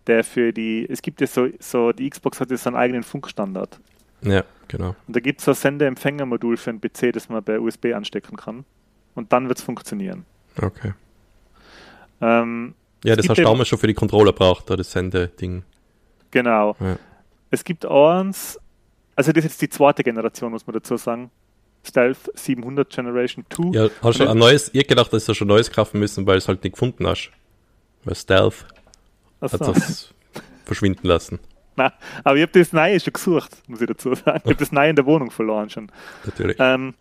der 0.07 0.23
für 0.23 0.51
die, 0.51 0.85
es 0.89 1.01
gibt 1.01 1.21
ja 1.21 1.27
so, 1.27 1.47
so 1.59 1.91
die 1.91 2.09
Xbox 2.09 2.39
hat 2.39 2.51
ja 2.51 2.57
so 2.57 2.69
einen 2.69 2.75
eigenen 2.77 3.03
Funkstandard. 3.03 3.79
ja, 4.21 4.43
genau. 4.67 4.95
Und 5.07 5.15
da 5.15 5.19
gibt 5.19 5.39
es 5.39 5.45
so 5.45 5.51
ein 5.51 5.55
Sender-Empfänger-Modul 5.55 6.57
für 6.57 6.71
einen 6.71 6.81
PC, 6.81 7.11
das 7.13 7.29
man 7.29 7.43
bei 7.43 7.59
USB 7.59 7.93
anstecken 7.93 8.35
kann. 8.37 8.65
Und 9.15 9.31
dann 9.33 9.47
wird 9.47 9.57
es 9.59 9.63
funktionieren. 9.63 10.25
Okay. 10.61 10.93
Ähm, 12.21 12.73
Ja, 13.03 13.15
das 13.15 13.27
hast 13.29 13.37
du 13.37 13.43
damals 13.43 13.67
schon 13.67 13.79
für 13.79 13.87
die 13.87 13.93
Controller 13.93 14.31
braucht, 14.33 14.69
da 14.69 14.75
das 14.75 14.91
Sende-Ding. 14.91 15.63
genau. 16.31 16.75
Ja. 16.79 16.97
Es 17.49 17.63
gibt 17.63 17.85
eins, 17.85 18.59
Also 19.15 19.31
das 19.33 19.43
ist 19.43 19.51
jetzt 19.51 19.61
die 19.61 19.69
zweite 19.69 20.03
Generation, 20.03 20.51
muss 20.51 20.65
man 20.65 20.73
dazu 20.73 20.95
sagen. 20.97 21.29
Stealth 21.83 22.31
700 22.35 22.89
Generation 22.89 23.45
2. 23.49 23.71
Ja, 23.73 23.89
hast 24.01 24.19
du 24.19 24.27
ein 24.29 24.37
neues, 24.37 24.69
ich 24.73 24.87
gedacht, 24.87 25.11
dass 25.11 25.25
du 25.25 25.33
schon 25.33 25.47
neues 25.47 25.71
kaufen 25.71 25.99
müssen, 25.99 26.25
weil 26.27 26.35
du 26.35 26.39
es 26.39 26.47
halt 26.47 26.63
nicht 26.63 26.73
gefunden 26.73 27.07
hast. 27.07 27.31
Weil 28.03 28.15
Stealth 28.15 28.65
Ach 29.39 29.51
hat 29.51 29.65
so. 29.65 29.73
das 29.73 30.13
verschwinden 30.65 31.07
lassen. 31.07 31.39
Nein, 31.75 31.91
aber 32.23 32.35
ich 32.35 32.43
habe 32.43 32.59
das 32.59 32.73
Neue 32.73 32.99
schon 32.99 33.13
gesucht, 33.13 33.51
muss 33.67 33.81
ich 33.81 33.87
dazu 33.87 34.13
sagen. 34.13 34.41
Ich 34.43 34.51
habe 34.51 34.55
das 34.55 34.71
Neue 34.71 34.89
in 34.89 34.95
der 34.95 35.05
Wohnung 35.05 35.31
verloren 35.31 35.69
schon. 35.69 35.91
Natürlich. 36.25 36.57
Ähm, 36.59 36.93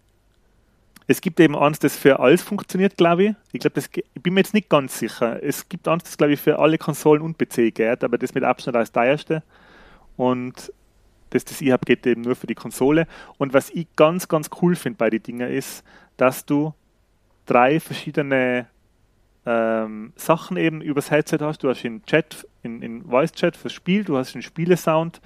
es 1.06 1.20
gibt 1.20 1.40
eben 1.40 1.56
eins, 1.56 1.80
das 1.80 1.96
für 1.96 2.20
alles 2.20 2.40
funktioniert, 2.40 2.96
glaube 2.96 3.24
ich. 3.24 3.34
Ich 3.52 3.60
glaube, 3.60 3.74
das 3.74 3.90
ich 3.92 4.22
bin 4.22 4.34
mir 4.34 4.40
jetzt 4.40 4.54
nicht 4.54 4.68
ganz 4.68 4.96
sicher. 4.98 5.42
Es 5.42 5.68
gibt 5.68 5.88
eins, 5.88 6.04
das 6.04 6.16
glaube 6.16 6.34
ich 6.34 6.40
für 6.40 6.60
alle 6.60 6.78
Konsolen 6.78 7.22
und 7.22 7.36
PC 7.36 7.74
geht, 7.74 8.04
aber 8.04 8.16
das 8.16 8.32
mit 8.32 8.44
Abstand 8.44 8.76
als 8.76 8.92
teuerste. 8.92 9.42
Und 10.16 10.72
das, 11.30 11.44
das 11.44 11.60
ich 11.60 11.70
habe, 11.70 11.84
geht 11.84 12.06
eben 12.06 12.22
nur 12.22 12.36
für 12.36 12.46
die 12.46 12.54
Konsole. 12.54 13.06
Und 13.38 13.54
was 13.54 13.70
ich 13.70 13.86
ganz, 13.96 14.28
ganz 14.28 14.50
cool 14.60 14.76
finde 14.76 14.98
bei 14.98 15.10
den 15.10 15.22
Dingen 15.22 15.50
ist, 15.50 15.84
dass 16.16 16.44
du 16.44 16.74
drei 17.46 17.80
verschiedene 17.80 18.66
ähm, 19.46 20.12
Sachen 20.16 20.56
eben 20.56 20.80
übers 20.82 21.10
Headset 21.10 21.38
hast. 21.40 21.64
Du 21.64 21.68
hast 21.68 21.84
in 21.84 22.04
Chat, 22.04 22.46
in, 22.62 22.82
in 22.82 23.04
Voice 23.04 23.32
Chat 23.32 23.56
fürs 23.56 23.72
Spiel, 23.72 24.04
du 24.04 24.16
hast 24.18 24.34
den 24.34 24.42
Spielesound 24.42 25.20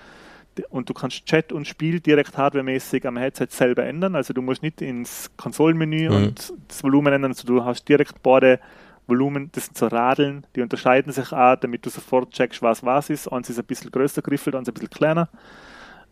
und 0.70 0.88
du 0.88 0.94
kannst 0.94 1.26
Chat 1.26 1.52
und 1.52 1.66
Spiel 1.66 1.98
direkt 1.98 2.38
hardwaremäßig 2.38 3.06
am 3.06 3.16
Headset 3.16 3.48
selber 3.50 3.84
ändern. 3.84 4.14
Also 4.14 4.32
du 4.32 4.40
musst 4.40 4.62
nicht 4.62 4.80
ins 4.80 5.30
Konsolenmenü 5.36 6.08
Mhm. 6.08 6.14
und 6.16 6.52
das 6.68 6.82
Volumen 6.84 7.12
ändern, 7.12 7.32
also 7.32 7.46
du 7.46 7.64
hast 7.64 7.88
direkt 7.88 8.22
beide 8.22 8.60
Volumen, 9.06 9.50
das 9.52 9.66
sind 9.66 9.76
so 9.76 9.88
Radeln, 9.88 10.46
die 10.56 10.62
unterscheiden 10.62 11.12
sich 11.12 11.32
auch, 11.32 11.56
damit 11.56 11.84
du 11.84 11.90
sofort 11.90 12.32
checkst, 12.32 12.62
was 12.62 12.82
was 12.84 13.10
ist. 13.10 13.30
Eins 13.30 13.50
ist 13.50 13.58
ein 13.58 13.64
bisschen 13.66 13.90
größer 13.90 14.22
griffelt, 14.22 14.54
eins 14.56 14.68
ein 14.68 14.74
bisschen 14.74 14.90
kleiner. 14.90 15.28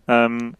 Ähm, 0.08 0.54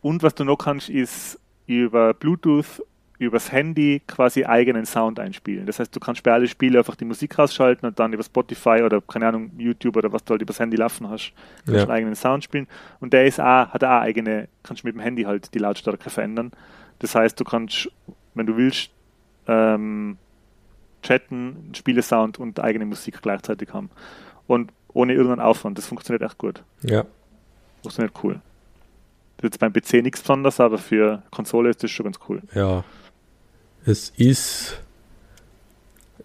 und 0.00 0.22
was 0.22 0.34
du 0.34 0.44
noch 0.44 0.56
kannst, 0.56 0.88
ist 0.88 1.38
über 1.66 2.14
Bluetooth, 2.14 2.82
übers 3.18 3.52
Handy 3.52 4.00
quasi 4.06 4.44
eigenen 4.46 4.86
Sound 4.86 5.20
einspielen. 5.20 5.66
Das 5.66 5.78
heißt, 5.78 5.94
du 5.94 6.00
kannst 6.00 6.22
bei 6.22 6.32
allen 6.32 6.48
Spielen 6.48 6.76
einfach 6.76 6.96
die 6.96 7.04
Musik 7.04 7.38
ausschalten 7.38 7.84
und 7.84 7.98
dann 8.00 8.14
über 8.14 8.22
Spotify 8.22 8.80
oder 8.82 9.02
keine 9.02 9.28
Ahnung, 9.28 9.50
YouTube 9.58 9.96
oder 9.98 10.10
was 10.10 10.24
du 10.24 10.30
halt 10.32 10.40
übers 10.42 10.58
Handy 10.58 10.78
laufen 10.78 11.08
hast, 11.10 11.32
kannst 11.66 11.76
Ja. 11.76 11.82
einen 11.82 11.90
eigenen 11.90 12.14
Sound 12.14 12.44
spielen. 12.44 12.66
Und 12.98 13.12
der 13.12 13.26
ist 13.26 13.38
auch, 13.38 13.68
hat 13.68 13.84
auch 13.84 14.00
eigene, 14.00 14.48
kannst 14.62 14.84
mit 14.84 14.94
dem 14.94 15.00
Handy 15.00 15.24
halt 15.24 15.52
die 15.52 15.58
Lautstärke 15.58 16.08
verändern. 16.08 16.50
Das 17.00 17.14
heißt, 17.14 17.38
du 17.38 17.44
kannst, 17.44 17.90
wenn 18.34 18.46
du 18.46 18.56
willst, 18.56 18.90
ähm, 19.46 20.16
chatten, 21.02 21.72
Spielesound 21.74 22.38
und 22.38 22.58
eigene 22.60 22.86
Musik 22.86 23.20
gleichzeitig 23.22 23.72
haben. 23.74 23.90
Und 24.46 24.72
ohne 24.92 25.12
irgendeinen 25.12 25.46
Aufwand. 25.46 25.76
Das 25.78 25.86
funktioniert 25.86 26.22
echt 26.22 26.38
gut. 26.38 26.62
ja. 26.82 27.04
Funktioniert 27.82 28.12
cool. 28.22 28.40
Das 29.40 29.48
ist 29.48 29.54
jetzt 29.54 29.58
beim 29.60 29.72
PC 29.72 30.02
nichts 30.02 30.20
Besonderes, 30.20 30.60
aber 30.60 30.76
für 30.76 31.22
Konsole 31.30 31.70
ist 31.70 31.82
das 31.82 31.90
schon 31.90 32.04
ganz 32.04 32.18
cool. 32.28 32.42
Ja. 32.54 32.84
Es 33.86 34.10
ist. 34.10 34.78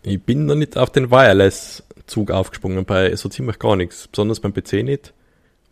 Ich 0.03 0.22
bin 0.22 0.45
noch 0.45 0.55
nicht 0.55 0.78
auf 0.78 0.89
den 0.91 1.09
Wireless-Zug 1.09 2.30
aufgesprungen, 2.30 2.84
bei 2.86 3.16
so 3.16 3.30
ziemlich 3.30 3.57
gar 3.57 3.76
nichts. 3.78 4.07
Besonders 4.09 4.39
beim 4.41 4.53
PC 4.53 4.84
nicht. 4.84 5.13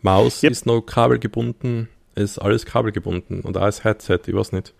Maus 0.00 0.42
Yep. 0.42 0.52
ist 0.52 0.66
noch 0.66 0.80
kabelgebunden, 0.82 1.88
ist 2.14 2.38
alles 2.38 2.64
kabelgebunden 2.66 3.42
und 3.42 3.56
auch 3.56 3.64
das 3.64 3.84
Headset, 3.84 4.20
ich 4.26 4.34
weiß 4.34 4.52
nicht, 4.52 4.74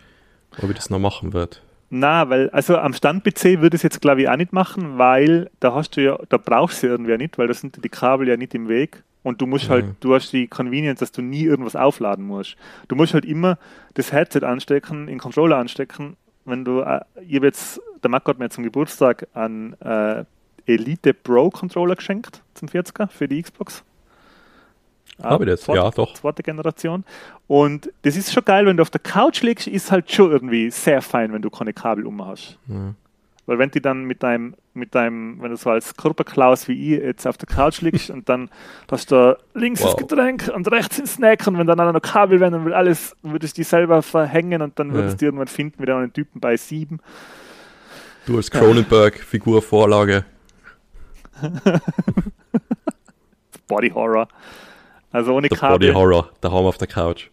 ob 0.63 0.69
ich 0.71 0.77
das 0.77 0.91
noch 0.91 0.99
machen 0.99 1.33
werde. 1.33 1.57
Na, 1.91 2.29
weil, 2.29 2.51
also 2.51 2.77
am 2.77 2.93
Stand-PC 2.93 3.61
würde 3.61 3.77
ich 3.77 3.81
es 3.81 3.83
jetzt 3.83 4.01
glaube 4.01 4.23
ich 4.23 4.29
auch 4.29 4.37
nicht 4.37 4.53
machen, 4.53 4.99
weil 4.99 5.51
da 5.61 5.75
hast 5.75 5.97
du 5.97 6.03
ja, 6.03 6.19
da 6.29 6.37
brauchst 6.39 6.83
du 6.83 6.89
irgendwie 6.89 7.17
nicht, 7.17 7.39
weil 7.39 7.47
da 7.47 7.55
sind 7.55 7.83
die 7.85 7.89
Kabel 7.89 8.29
ja 8.29 8.37
nicht 8.37 8.55
im 8.55 8.69
Weg. 8.69 9.03
Und 9.25 9.41
du 9.41 9.47
musst 9.47 9.69
halt, 9.71 9.87
Mhm. 9.87 9.97
du 10.01 10.15
hast 10.15 10.33
die 10.33 10.47
Convenience, 10.47 11.01
dass 11.01 11.11
du 11.11 11.21
nie 11.23 11.43
irgendwas 11.43 11.75
aufladen 11.75 12.25
musst. 12.27 12.57
Du 12.89 12.95
musst 12.95 13.13
halt 13.15 13.25
immer 13.25 13.59
das 13.95 14.13
Headset 14.13 14.45
anstecken, 14.45 15.07
den 15.09 15.19
Controller 15.19 15.57
anstecken. 15.57 16.17
Wenn 16.45 16.65
du, 16.65 16.81
äh, 16.83 17.01
ich 17.27 17.35
habe 17.37 17.47
jetzt, 17.47 17.81
der 18.03 18.11
Marco 18.11 18.29
hat 18.31 18.39
mir 18.39 18.51
zum 18.51 18.63
Geburtstag 18.65 19.27
einen 19.35 19.73
äh, 19.81 20.25
Elite 20.67 21.13
Pro 21.15 21.51
Controller 21.51 21.97
geschenkt 21.97 22.43
zum 22.55 22.69
40er 22.69 23.09
für 23.09 23.27
die 23.27 23.43
Xbox. 23.43 23.83
Habe 25.23 25.45
ich 25.45 25.51
das? 25.51 25.61
zweite- 25.63 25.79
Ja, 25.79 25.91
doch. 25.91 26.15
Zweite 26.15 26.43
Generation. 26.43 27.05
Und 27.47 27.91
das 28.03 28.17
ist 28.17 28.33
schon 28.33 28.45
geil, 28.45 28.67
wenn 28.67 28.77
du 28.77 28.83
auf 28.83 28.91
der 28.91 29.01
Couch 29.01 29.43
liegst, 29.43 29.67
ist 29.69 29.91
halt 29.93 30.11
schon 30.11 30.31
irgendwie 30.33 30.71
sehr 30.71 31.01
fein, 31.03 31.33
wenn 31.33 31.41
du 31.43 31.51
keine 31.51 31.73
Kabel 31.73 32.07
um 32.07 32.25
hast. 32.27 32.59
Ja. 32.67 32.95
Weil 33.47 33.59
wenn 33.59 33.71
du 33.71 33.81
dann 33.81 34.05
mit 34.05 34.23
deinem, 34.23 34.55
mit 34.75 34.95
deinem, 34.95 35.41
wenn 35.41 35.51
du 35.51 35.57
so 35.57 35.71
als 35.71 35.97
Körperklaus 35.97 36.69
wie 36.69 36.95
ich 36.95 37.01
jetzt 37.03 37.27
auf 37.27 37.37
der 37.37 37.49
Couch 37.49 37.81
liegst 37.81 38.11
und 38.11 38.29
dann 38.29 38.51
hast 38.91 39.11
du 39.11 39.39
links 39.55 39.81
das 39.81 39.93
Wow. 39.93 39.97
Getränk 39.97 40.51
und 40.55 40.71
rechts 40.71 40.97
den 40.97 41.07
Snack 41.07 41.47
und 41.47 41.57
wenn 41.59 41.67
dann 41.67 41.81
auch 41.81 41.93
noch 41.93 42.03
Kabel 42.03 42.41
wären, 42.41 42.53
dann 42.53 42.65
will 42.65 42.75
alles, 42.75 43.17
würdest 43.23 43.57
du 43.57 43.61
die 43.61 43.65
selber 43.65 44.03
verhängen 44.03 44.63
und 44.63 44.79
dann 44.79 44.93
würdest 44.93 45.21
du 45.21 45.27
irgendwann 45.27 45.47
finden, 45.49 45.81
wieder 45.83 45.97
einen 45.97 46.13
Typen 46.13 46.41
bei 46.41 46.57
sieben. 46.57 46.99
Du 48.27 48.37
als 48.37 48.51
Cronenberg-Figur 48.51 49.63
Vorlage. 49.63 50.25
Body 53.69 53.91
Horror. 53.91 54.29
Also 55.11 55.35
ohne 55.35 55.49
Der 55.49 55.57
Body 55.57 55.87
Kabel, 55.89 55.95
Horror, 55.95 56.31
daheim 56.41 56.65
auf 56.65 56.79
der 56.79 56.89
Couch. 56.89 57.29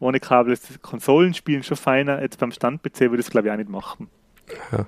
ohne 0.00 0.20
Kabel 0.20 0.52
ist 0.52 0.68
das 0.68 0.80
Konsolenspielen 0.82 1.62
schon 1.62 1.76
feiner. 1.76 2.20
Jetzt 2.20 2.38
beim 2.38 2.52
Stand-PC 2.52 3.00
würde 3.02 3.20
ich 3.20 3.26
es 3.26 3.30
glaube 3.30 3.48
ich 3.48 3.52
auch 3.52 3.56
nicht 3.56 3.70
machen. 3.70 4.08
Ja. 4.72 4.86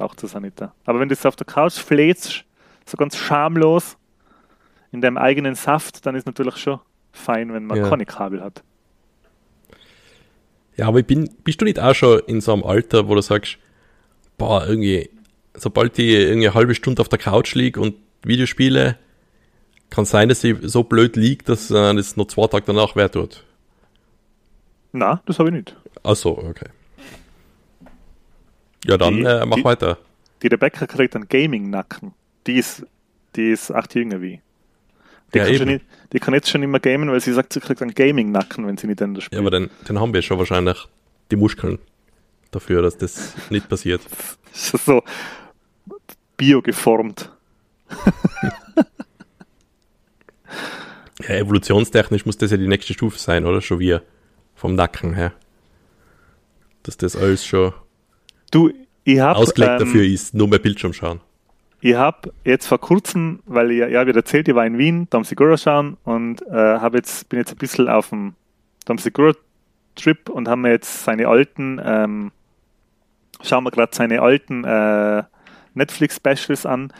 Braucht 0.00 0.24
es 0.24 0.34
auch 0.34 0.40
nicht. 0.40 0.62
Aber 0.86 0.98
wenn 0.98 1.10
du 1.10 1.12
es 1.12 1.26
auf 1.26 1.36
der 1.36 1.46
Couch 1.46 1.74
flätst, 1.74 2.46
so 2.86 2.96
ganz 2.96 3.16
schamlos, 3.18 3.98
in 4.92 5.02
deinem 5.02 5.18
eigenen 5.18 5.54
Saft, 5.54 6.06
dann 6.06 6.14
ist 6.14 6.24
natürlich 6.26 6.56
schon 6.56 6.80
fein, 7.12 7.52
wenn 7.52 7.66
man 7.66 7.76
Ja. 7.76 7.88
keine 7.90 8.06
Kabel 8.06 8.42
hat. 8.42 8.62
Ja, 10.78 10.88
aber 10.88 11.00
ich 11.00 11.06
bin, 11.06 11.28
bist 11.44 11.60
du 11.60 11.66
nicht 11.66 11.78
auch 11.78 11.94
schon 11.94 12.20
in 12.20 12.40
so 12.40 12.54
einem 12.54 12.64
Alter, 12.64 13.08
wo 13.08 13.14
du 13.14 13.20
sagst, 13.20 13.58
boah, 14.38 14.66
irgendwie, 14.66 15.10
sobald 15.52 15.98
ich 15.98 16.08
irgendwie 16.08 16.48
eine 16.48 16.54
halbe 16.54 16.74
Stunde 16.74 17.02
auf 17.02 17.10
der 17.10 17.18
Couch 17.18 17.54
liege 17.54 17.78
und 17.78 17.96
Videospiele, 18.22 18.96
kann 19.90 20.06
sein, 20.06 20.30
dass 20.30 20.42
ich 20.44 20.56
so 20.62 20.82
blöd 20.82 21.14
liege, 21.16 21.44
dass 21.44 21.70
äh, 21.70 21.94
das 21.94 22.16
noch 22.16 22.28
zwei 22.28 22.46
Tage 22.46 22.64
danach 22.68 22.96
weh 22.96 23.06
tut. 23.10 23.44
Na, 24.92 25.20
das 25.26 25.38
habe 25.38 25.50
ich 25.50 25.54
nicht. 25.56 25.76
Ach 26.02 26.16
so, 26.16 26.38
okay. 26.38 26.70
Ja, 28.86 28.96
dann 28.96 29.16
Die- 29.16 29.24
äh, 29.24 29.44
mach 29.46 29.56
die- 29.56 29.64
weiter. 29.64 29.98
Die 30.42 30.46
Rebecca 30.46 30.86
kriegt 30.86 31.14
einen 31.16 31.28
Gaming-Nacken. 31.28 32.12
Die 32.46 32.54
ist, 32.54 32.86
die 33.36 33.50
ist 33.50 33.70
acht 33.70 33.94
jünger 33.94 34.22
wie. 34.22 34.40
Die, 35.34 35.38
Ja, 35.38 35.44
kann 35.44 35.54
schon 35.56 35.68
nicht, 35.68 35.84
die 36.12 36.18
kann 36.18 36.34
jetzt 36.34 36.48
schon 36.50 36.62
immer 36.62 36.80
gamen, 36.80 37.10
weil 37.10 37.20
sie 37.20 37.32
sagt, 37.32 37.52
sie 37.52 37.60
kriegt 37.60 37.82
einen 37.82 37.94
Gaming-Nacken, 37.94 38.66
wenn 38.66 38.76
sie 38.78 38.86
nicht 38.86 39.00
in 39.00 39.14
der 39.14 39.20
Ja, 39.20 39.26
spielt. 39.26 39.40
aber 39.40 39.50
dann, 39.50 39.70
dann 39.86 40.00
haben 40.00 40.12
wir 40.14 40.22
schon 40.22 40.38
wahrscheinlich 40.38 40.88
die 41.30 41.36
Muskeln 41.36 41.78
dafür, 42.50 42.82
dass 42.82 42.96
das 42.96 43.34
nicht 43.50 43.68
passiert. 43.68 44.00
so 44.52 45.02
biogeformt. 46.36 47.30
Ja, 51.28 51.34
evolutionstechnisch 51.36 52.24
muss 52.24 52.38
das 52.38 52.50
ja 52.50 52.56
die 52.56 52.66
nächste 52.66 52.94
Stufe 52.94 53.18
sein, 53.18 53.44
oder? 53.44 53.60
Schon 53.60 53.78
wir. 53.78 54.02
Vom 54.54 54.74
Nacken 54.74 55.14
her. 55.14 55.32
Dass 56.82 56.96
das 56.96 57.14
alles 57.14 57.44
schon 57.44 57.72
Du, 58.50 58.70
ich 59.04 59.20
habe 59.20 59.38
ausgelegt 59.38 59.72
ähm, 59.72 59.78
dafür 59.78 60.04
ist, 60.04 60.34
nur 60.34 60.48
mehr 60.48 60.58
Bildschirm 60.58 60.92
schauen. 60.92 61.20
Ich 61.80 61.94
habe 61.94 62.32
jetzt 62.44 62.66
vor 62.66 62.78
kurzem, 62.78 63.40
weil 63.46 63.70
ich 63.70 63.78
ja, 63.78 64.06
wie 64.06 64.10
erzählt, 64.10 64.48
ich 64.48 64.54
war 64.54 64.66
in 64.66 64.76
Wien, 64.76 65.08
Dom 65.08 65.24
Segura 65.24 65.56
schauen 65.56 65.96
und 66.04 66.42
äh, 66.42 66.54
hab 66.54 66.94
jetzt, 66.94 67.28
bin 67.28 67.38
jetzt 67.38 67.52
ein 67.52 67.56
bisschen 67.56 67.88
auf 67.88 68.10
dem 68.10 68.34
Dom 68.84 68.98
Segura 68.98 69.32
Trip 69.94 70.28
und 70.28 70.48
haben 70.48 70.62
mir 70.62 70.70
jetzt 70.70 71.04
seine 71.04 71.26
alten, 71.26 71.80
ähm, 71.82 72.32
schauen 73.42 73.64
wir 73.64 73.70
gerade 73.70 73.94
seine 73.94 74.20
alten 74.20 74.64
äh, 74.64 75.22
Netflix 75.74 76.16
Specials 76.16 76.66
an 76.66 76.92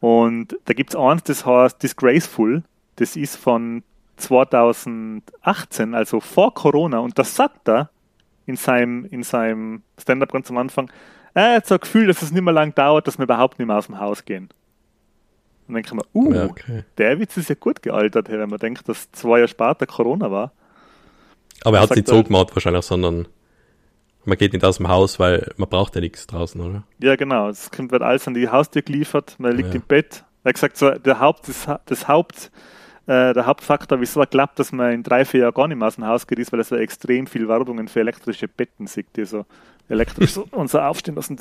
und 0.00 0.56
da 0.64 0.74
gibt 0.74 0.90
es 0.90 0.96
eins, 0.96 1.22
das 1.22 1.46
heißt 1.46 1.82
Disgraceful, 1.82 2.64
das 2.96 3.16
ist 3.16 3.36
von 3.36 3.82
2018, 4.16 5.94
also 5.94 6.20
vor 6.20 6.54
Corona 6.54 6.98
und 6.98 7.18
das 7.18 7.36
sagt 7.36 7.68
er 7.68 7.90
in 8.46 8.56
seinem, 8.56 9.04
in 9.06 9.22
seinem 9.22 9.82
Stand-up 10.00 10.32
ganz 10.32 10.50
am 10.50 10.58
Anfang, 10.58 10.90
er 11.34 11.56
hat 11.56 11.66
so 11.66 11.74
ein 11.74 11.80
Gefühl, 11.80 12.06
dass 12.06 12.22
es 12.22 12.30
nicht 12.30 12.42
mehr 12.42 12.52
lang 12.54 12.74
dauert, 12.74 13.06
dass 13.06 13.18
wir 13.18 13.24
überhaupt 13.24 13.58
nicht 13.58 13.66
mehr 13.66 13.76
aus 13.76 13.86
dem 13.86 13.98
Haus 13.98 14.24
gehen. 14.24 14.48
Und 15.66 15.74
dann 15.74 15.82
ich 15.84 15.92
mir, 15.92 16.02
uh, 16.14 16.32
Ja, 16.32 16.44
okay. 16.44 16.84
der 16.98 17.18
Witz 17.18 17.36
ist 17.36 17.48
ja 17.48 17.54
gut 17.58 17.82
gealtert, 17.82 18.28
wenn 18.30 18.48
man 18.50 18.58
denkt, 18.58 18.88
dass 18.88 19.10
zwei 19.12 19.38
Jahre 19.38 19.48
später 19.48 19.86
Corona 19.86 20.30
war. 20.30 20.52
Aber 21.64 21.78
er 21.78 21.82
hat 21.82 21.90
es 21.90 21.96
nicht 21.96 22.08
so 22.08 22.22
gemacht 22.22 22.54
wahrscheinlich, 22.54 22.84
sondern 22.84 23.26
man 24.26 24.36
geht 24.38 24.52
nicht 24.52 24.64
aus 24.64 24.76
dem 24.76 24.88
Haus, 24.88 25.18
weil 25.18 25.52
man 25.56 25.68
braucht 25.68 25.94
ja 25.94 26.00
nichts 26.00 26.26
draußen, 26.26 26.60
oder? 26.60 26.84
Ja, 26.98 27.16
genau. 27.16 27.48
Es 27.48 27.70
kommt, 27.70 27.92
wird 27.92 28.02
alles 28.02 28.26
an 28.28 28.34
die 28.34 28.48
Haustür 28.48 28.82
geliefert, 28.82 29.36
man 29.38 29.56
liegt 29.56 29.70
Ja. 29.70 29.76
im 29.76 29.82
Bett. 29.82 30.24
Er 30.44 30.50
hat 30.50 30.54
gesagt, 30.54 30.76
so, 30.76 30.90
der 30.90 31.20
Haupt, 31.20 31.48
das, 31.48 31.66
das 31.86 32.08
Haupt, 32.08 32.50
äh, 33.06 33.34
der 33.34 33.46
Hauptfaktor, 33.46 34.00
wieso 34.00 34.20
er 34.20 34.26
glaubt, 34.26 34.58
dass 34.58 34.72
man 34.72 34.92
in 34.92 35.02
drei, 35.02 35.24
vier 35.24 35.40
Jahren 35.40 35.54
gar 35.54 35.68
nicht 35.68 35.76
mehr 35.76 35.88
aus 35.88 35.96
dem 35.96 36.06
Haus 36.06 36.26
geht, 36.26 36.38
ist, 36.38 36.52
weil 36.52 36.60
er 36.60 36.64
so 36.64 36.76
extrem 36.76 37.26
viel 37.26 37.48
Werbungen 37.48 37.88
für 37.88 38.00
elektrische 38.00 38.48
Betten 38.48 38.86
sieht, 38.86 39.06
die 39.16 39.24
so 39.24 39.44
elektrisch 39.88 40.32
so, 40.32 40.46
und 40.50 40.70
so 40.70 40.80
aufstehen 40.80 41.14
lassen 41.14 41.38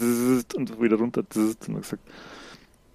und 0.55 0.81
wieder 0.81 0.97
runter. 0.97 1.23
Und 1.35 1.81
gesagt, 1.81 2.03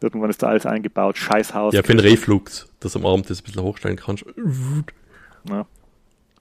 irgendwann 0.01 0.31
ist 0.31 0.43
da 0.43 0.49
alles 0.49 0.67
eingebaut, 0.67 1.17
scheiß 1.17 1.55
Haus. 1.55 1.75
Ja, 1.75 1.83
für 1.83 1.95
den 1.95 2.01
Reflux, 2.01 2.69
dass 2.81 2.95
am 2.95 3.07
Abend 3.07 3.31
das 3.31 3.41
ein 3.41 3.45
bisschen 3.45 3.63
hochstellen 3.63 3.97
kannst. 3.97 4.25
Ja. 5.49 5.67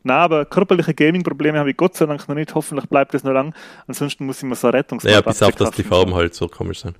Na, 0.03 0.19
aber 0.19 0.45
körperliche 0.45 0.93
Gaming-Probleme 0.93 1.59
habe 1.59 1.71
ich 1.71 1.77
Gott 1.77 1.95
sei 1.95 2.05
Dank 2.05 2.27
noch 2.27 2.35
nicht. 2.35 2.55
Hoffentlich 2.55 2.87
bleibt 2.87 3.13
das 3.13 3.23
noch 3.23 3.33
lang. 3.33 3.53
Ansonsten 3.87 4.25
muss 4.25 4.37
ich 4.37 4.43
mir 4.43 4.55
so 4.55 4.69
Rettungsmappe 4.69 5.13
Naja, 5.13 5.21
bis 5.21 5.43
auf, 5.43 5.55
dass 5.55 5.71
die 5.71 5.83
Farben 5.83 6.13
halt 6.13 6.33
so 6.33 6.47
komisch 6.47 6.81
sind. 6.81 6.95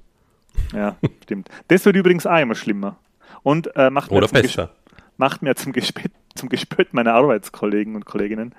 Ja, 0.73 0.97
stimmt. 1.23 1.49
Das 1.67 1.85
wird 1.85 1.95
übrigens 1.95 2.25
auch 2.25 2.37
immer 2.37 2.55
schlimmer. 2.55 2.97
Und 3.43 3.73
äh, 3.75 3.89
macht, 3.89 4.11
Oder 4.11 4.27
besser. 4.27 4.71
Macht 5.17 5.41
mir 5.41 5.55
zum 5.55 5.73
Gespött, 5.73 6.11
zum 6.35 6.49
Gespött 6.49 6.93
meiner 6.93 7.13
Arbeitskollegen 7.13 7.95
und 7.95 8.05
Kolleginnen, 8.05 8.53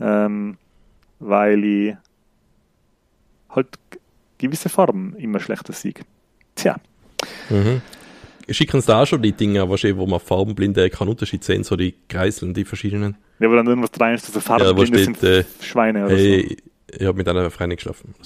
ähm, 0.00 0.56
weil 1.20 1.64
ich 1.64 1.96
halt 3.50 3.68
gewisse 4.38 4.68
Farben 4.68 5.14
immer 5.16 5.40
schlechter 5.40 5.72
sehe. 5.72 5.94
Tja, 6.54 6.76
Mhm. 7.50 7.80
Schicken 8.50 8.80
sie 8.82 8.86
da 8.88 9.02
auch 9.02 9.06
schon 9.06 9.22
die 9.22 9.32
Dinger, 9.32 9.70
wahrscheinlich, 9.70 9.98
wo 9.98 10.06
man 10.06 10.20
farbenblinde 10.20 10.90
keinen 10.90 11.08
Unterschied 11.08 11.42
sehen, 11.44 11.64
so 11.64 11.76
die 11.76 11.94
Kreiseln, 12.08 12.52
die 12.52 12.66
verschiedenen. 12.66 13.16
ja, 13.38 13.50
wo 13.50 13.54
dann 13.54 13.66
irgendwas 13.66 13.98
rein 13.98 14.14
ist, 14.14 14.26
so 14.26 14.32
Ja, 14.32 14.36
wo 14.36 14.40
Farben 14.40 14.86
steht, 14.86 15.04
sind 15.04 15.22
äh, 15.22 15.44
Schweine 15.62 16.04
oder 16.04 16.10
so. 16.18 16.22
Hey, 16.22 16.56
ich 16.90 17.06
habe 17.06 17.16
mit 17.16 17.26
einer 17.28 17.50
Freundin 17.50 17.76
geschlafen. 17.76 18.14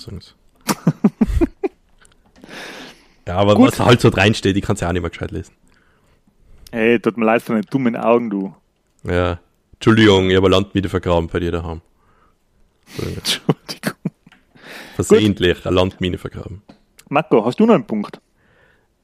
Ja, 3.27 3.37
aber 3.37 3.57
Gut. 3.57 3.73
was 3.73 3.81
halt 3.81 4.01
so 4.01 4.09
reinsteht, 4.09 4.57
ich 4.57 4.63
kann 4.65 4.75
es 4.75 4.81
ja 4.81 4.89
auch 4.89 4.93
nicht 4.93 5.03
mehr 5.03 5.11
gescheit 5.11 5.31
lesen. 5.33 5.53
Hey, 6.71 6.99
tut 7.01 7.17
mir 7.17 7.25
leid 7.25 7.43
für 7.43 7.53
deine 7.53 7.65
dummen 7.65 7.97
Augen, 7.97 8.31
du. 8.31 8.55
Ja. 9.05 9.39
Entschuldigung, 9.75 10.29
ich 10.31 10.37
habe 10.37 10.47
eine 10.47 10.57
Landmiete 10.57 10.89
vergraben 10.89 11.29
bei 11.29 11.41
dir 11.41 11.53
daheim. 11.53 11.81
Entschuldigung. 12.99 13.95
Versehentlich 14.97 15.65
eine 15.65 15.75
Landmine 15.77 16.19
vergraben. 16.19 16.63
Marco, 17.09 17.45
hast 17.45 17.59
du 17.61 17.67
noch 17.67 17.75
einen 17.75 17.87
Punkt? 17.87 18.21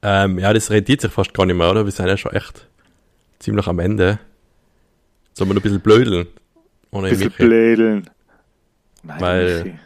Ähm, 0.01 0.37
ja, 0.37 0.53
das 0.53 0.69
rentiert 0.69 1.01
sich 1.01 1.11
fast 1.11 1.33
gar 1.33 1.45
nicht 1.45 1.55
mehr, 1.55 1.71
oder? 1.71 1.85
Wir 1.85 1.91
sind 1.91 2.07
ja 2.07 2.17
schon 2.17 2.33
echt 2.33 2.67
ziemlich 3.39 3.65
am 3.67 3.79
Ende. 3.79 4.19
Sollen 5.33 5.49
wir 5.49 5.55
noch 5.55 5.61
ein 5.61 5.63
bisschen 5.63 5.81
blödeln? 5.81 6.27
Ohne 6.91 7.09
Bisschen 7.09 7.27
Michi? 7.27 7.45
blädeln. 7.45 8.09
Nein, 9.03 9.21
Weil- 9.21 9.63
Michi. 9.63 9.79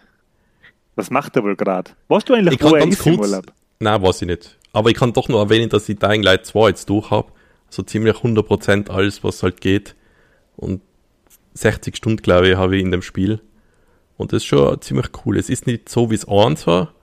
Was 0.95 1.09
macht 1.11 1.33
er 1.37 1.43
wohl 1.43 1.55
gerade? 1.55 1.91
Weißt 2.09 2.27
du 2.27 2.33
eigentlich, 2.33 2.55
Ich 2.55 2.59
kann 2.59 2.71
wo 2.71 2.75
er 2.75 2.81
ganz 2.81 2.99
ist 2.99 3.05
im 3.07 3.15
kurz, 3.15 3.29
Urlaub? 3.29 3.45
nein, 3.79 4.01
weiß 4.01 4.21
ich 4.23 4.27
nicht. 4.27 4.57
Aber 4.73 4.89
ich 4.89 4.97
kann 4.97 5.13
doch 5.13 5.29
noch 5.29 5.39
erwähnen, 5.39 5.69
dass 5.69 5.87
ich 5.87 5.97
Dying 5.97 6.23
Light 6.23 6.45
2 6.45 6.67
jetzt 6.69 6.89
durch 6.89 7.09
habe. 7.09 7.31
So 7.69 7.83
ziemlich 7.83 8.15
100% 8.17 8.89
alles, 8.89 9.23
was 9.23 9.43
halt 9.43 9.61
geht. 9.61 9.95
Und 10.55 10.81
60 11.53 11.95
Stunden, 11.95 12.21
glaube 12.21 12.49
ich, 12.49 12.55
habe 12.55 12.75
ich 12.75 12.83
in 12.83 12.91
dem 12.91 13.01
Spiel. 13.01 13.41
Und 14.17 14.33
das 14.33 14.43
ist 14.43 14.45
schon 14.47 14.81
ziemlich 14.81 15.07
cool. 15.25 15.37
Es 15.37 15.49
ist 15.49 15.67
nicht 15.67 15.89
so, 15.89 16.11
wie 16.11 16.15
es 16.15 16.27
1 16.27 16.67
war. 16.67 16.93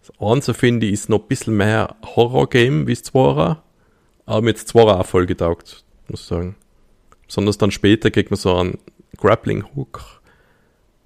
Das 0.00 0.18
1 0.20 0.56
finde 0.56 0.86
ich, 0.86 0.94
ist 0.94 1.08
noch 1.08 1.20
ein 1.20 1.28
bisschen 1.28 1.56
mehr 1.56 1.96
Horror-Game, 2.04 2.86
wie 2.86 2.92
es 2.92 3.02
2 3.02 3.36
war. 3.36 3.62
Aber 4.26 4.42
mir 4.42 4.50
jetzt 4.50 4.68
2 4.68 4.82
auch 4.82 5.06
voll 5.06 5.26
getaugt, 5.26 5.84
muss 6.08 6.22
ich 6.22 6.26
sagen. 6.26 6.56
Besonders 7.26 7.58
dann 7.58 7.70
später 7.70 8.10
kriegt 8.10 8.30
man 8.30 8.38
so 8.38 8.56
einen 8.56 8.78
Grappling-Hook, 9.18 10.22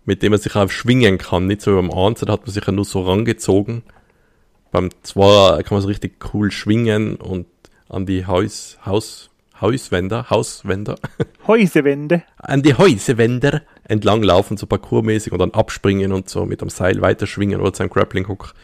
mit 0.05 0.23
dem 0.23 0.33
man 0.33 0.41
sich 0.41 0.55
auch 0.57 0.71
schwingen 0.71 1.19
kann. 1.19 1.47
Nicht 1.47 1.63
so 1.63 1.73
wie 1.73 1.87
beim 1.87 1.91
1, 1.91 2.21
da 2.21 2.33
hat 2.33 2.43
man 2.43 2.51
sich 2.51 2.65
ja 2.65 2.73
nur 2.73 2.85
so 2.85 3.03
rangezogen. 3.03 3.83
Beim 4.71 4.91
2 5.03 5.63
kann 5.63 5.77
man 5.77 5.83
so 5.83 5.89
richtig 5.89 6.33
cool 6.33 6.51
schwingen 6.51 7.17
und 7.17 7.47
an 7.89 8.07
die 8.07 8.26
Haus, 8.26 8.78
Haus, 8.85 9.30
Hauswände, 9.61 10.28
Hauswände, 10.30 10.97
Häusewände. 11.47 12.22
an 12.39 12.62
die 12.62 12.74
Häusewände 12.74 13.62
entlang 13.85 14.22
laufen, 14.22 14.57
so 14.57 14.66
parkourmäßig 14.66 15.32
und 15.32 15.39
dann 15.39 15.53
abspringen 15.53 16.12
und 16.12 16.28
so 16.28 16.45
mit 16.47 16.61
dem 16.61 16.70
Seil 16.70 17.01
weiterschwingen 17.01 17.61
oder 17.61 17.72
zu 17.72 17.82
einem 17.82 17.91
Grappling 17.91 18.26
Hook. 18.28 18.55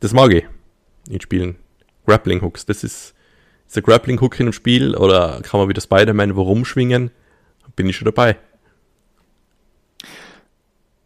Das 0.00 0.12
mag 0.12 0.32
ich 0.32 0.44
in 1.08 1.20
Spielen. 1.20 1.56
Grappling 2.06 2.40
Hooks, 2.42 2.66
das 2.66 2.82
ist, 2.82 3.14
ist 3.66 3.76
der 3.76 3.82
Grappling 3.82 4.20
Hook 4.20 4.38
in 4.40 4.46
einem 4.46 4.52
Spiel 4.52 4.96
oder 4.96 5.40
kann 5.42 5.60
man 5.60 5.68
wieder 5.68 5.80
Spider-Man 5.80 6.34
wo 6.36 6.42
rumschwingen, 6.42 7.10
bin 7.76 7.88
ich 7.88 7.96
schon 7.96 8.06
dabei. 8.06 8.36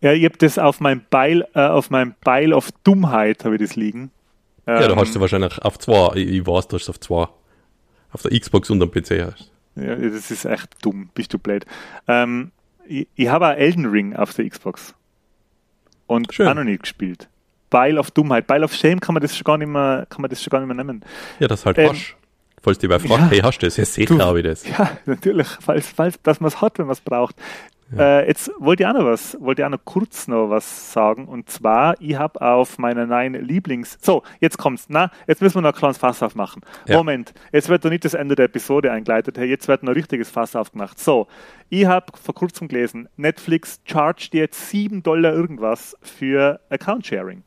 Ja, 0.02 0.12
ich 0.12 0.24
habe 0.24 0.36
das 0.38 0.58
auf 0.58 0.80
meinem 0.80 1.02
Beil, 1.10 1.46
äh, 1.54 1.60
auf 1.60 1.90
meinem 1.90 2.14
Beil 2.22 2.52
of 2.52 2.70
Dummheit 2.84 3.44
habe 3.44 3.56
ich 3.56 3.60
das 3.62 3.76
liegen. 3.76 4.10
Ja, 4.66 4.80
da 4.80 4.92
Ähm, 4.92 4.98
hast 4.98 5.14
du 5.14 5.20
wahrscheinlich 5.20 5.58
auf 5.62 5.78
2, 5.78 6.16
ich, 6.16 6.28
ich 6.28 6.46
weiß, 6.46 6.68
du 6.68 6.76
hast 6.76 6.88
auf 6.88 7.00
2. 7.00 7.28
Auf 8.16 8.22
der 8.22 8.38
Xbox 8.40 8.70
und 8.70 8.82
am 8.82 8.90
PC 8.90 9.22
hast. 9.22 9.50
Ja, 9.74 9.94
das 9.94 10.30
ist 10.30 10.46
echt 10.46 10.74
dumm, 10.82 11.10
bist 11.12 11.34
du 11.34 11.38
blöd. 11.38 11.66
Ähm, 12.08 12.50
ich 12.88 13.06
ich 13.14 13.28
habe 13.28 13.46
auch 13.48 13.52
Elden 13.56 13.84
Ring 13.84 14.16
auf 14.16 14.32
der 14.32 14.48
Xbox. 14.48 14.94
Und 16.06 16.32
Schön. 16.32 16.48
auch 16.48 16.54
noch 16.54 16.64
nicht 16.64 16.82
gespielt. 16.84 17.28
Beil 17.68 17.98
of 17.98 18.10
Dummheit. 18.12 18.46
Beil 18.46 18.64
of 18.64 18.72
Shame 18.72 19.00
kann 19.00 19.12
man 19.14 19.20
das 19.22 19.36
schon 19.36 19.44
gar 19.44 19.58
nicht 19.58 19.68
mehr, 19.68 20.06
kann 20.08 20.22
man 20.22 20.30
das 20.30 20.42
schon 20.42 20.50
gar 20.50 20.60
nicht 20.60 20.68
mehr 20.68 20.76
nehmen. 20.82 21.04
Ja, 21.40 21.48
das 21.48 21.66
halt 21.66 21.76
Ähm, 21.78 21.90
hast. 21.90 22.14
Falls 22.62 22.78
die 22.78 22.88
wer 22.88 22.98
fragt, 23.00 23.20
ja. 23.24 23.28
hey, 23.28 23.40
hast 23.40 23.58
du 23.58 23.66
das? 23.66 23.76
Ja, 23.96 24.04
Du- 24.06 24.18
habe 24.20 24.38
ich 24.40 24.46
das. 24.46 24.66
Ja, 24.66 24.96
natürlich, 25.04 25.46
falls, 25.60 25.86
falls, 25.88 26.20
dass 26.22 26.40
man 26.40 26.48
es 26.48 26.60
hat, 26.62 26.78
wenn 26.78 26.86
man 26.86 26.94
es 26.94 27.00
braucht. 27.00 27.36
Äh, 27.94 28.26
jetzt 28.26 28.50
wollte 28.58 28.82
ich 28.82 28.88
auch 28.88 28.94
noch 28.94 29.04
was, 29.04 29.40
wollte 29.40 29.62
ich 29.62 29.66
auch 29.66 29.70
noch 29.70 29.84
kurz 29.84 30.26
noch 30.26 30.50
was 30.50 30.92
sagen. 30.92 31.28
Und 31.28 31.48
zwar, 31.48 31.94
ich 32.00 32.16
habe 32.16 32.40
auf 32.40 32.78
meiner 32.78 33.06
neuen 33.06 33.34
Lieblings... 33.34 33.98
So, 34.00 34.24
jetzt 34.40 34.58
kommt's. 34.58 34.86
Na, 34.88 35.10
jetzt 35.26 35.40
müssen 35.40 35.56
wir 35.56 35.62
noch 35.62 35.72
ein 35.72 35.78
kleines 35.78 35.98
Fass 35.98 36.22
aufmachen. 36.22 36.62
Ja. 36.86 36.96
Moment, 36.96 37.32
jetzt 37.52 37.68
wird 37.68 37.84
noch 37.84 37.90
nicht 37.90 38.04
das 38.04 38.14
Ende 38.14 38.34
der 38.34 38.46
Episode 38.46 38.90
eingeleitet. 38.90 39.38
Hey, 39.38 39.48
jetzt 39.48 39.68
wird 39.68 39.84
noch 39.84 39.90
ein 39.90 39.96
richtiges 39.96 40.30
Fass 40.30 40.56
aufgemacht. 40.56 40.98
So, 40.98 41.28
ich 41.68 41.86
habe 41.86 42.06
vor 42.20 42.34
kurzem 42.34 42.66
gelesen, 42.66 43.08
Netflix 43.16 43.80
chargt 43.84 44.34
jetzt 44.34 44.70
7 44.70 45.02
Dollar 45.02 45.32
irgendwas 45.32 45.96
für 46.02 46.60
Account 46.70 47.06
Sharing. 47.06 47.44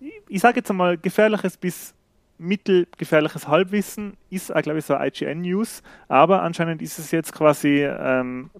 Ich, 0.00 0.12
ich 0.28 0.40
sage 0.40 0.58
jetzt 0.58 0.70
einmal 0.70 0.96
gefährliches 0.96 1.56
bis 1.56 1.94
mittelgefährliches 2.42 3.48
Halbwissen 3.48 4.14
ist, 4.30 4.54
auch, 4.54 4.62
glaube 4.62 4.80
ich, 4.80 4.84
so 4.84 4.94
IGN-News, 4.94 5.82
aber 6.08 6.42
anscheinend 6.42 6.82
ist 6.82 6.98
es 6.98 7.10
jetzt 7.10 7.32
quasi 7.32 7.84
ähm, 7.84 8.50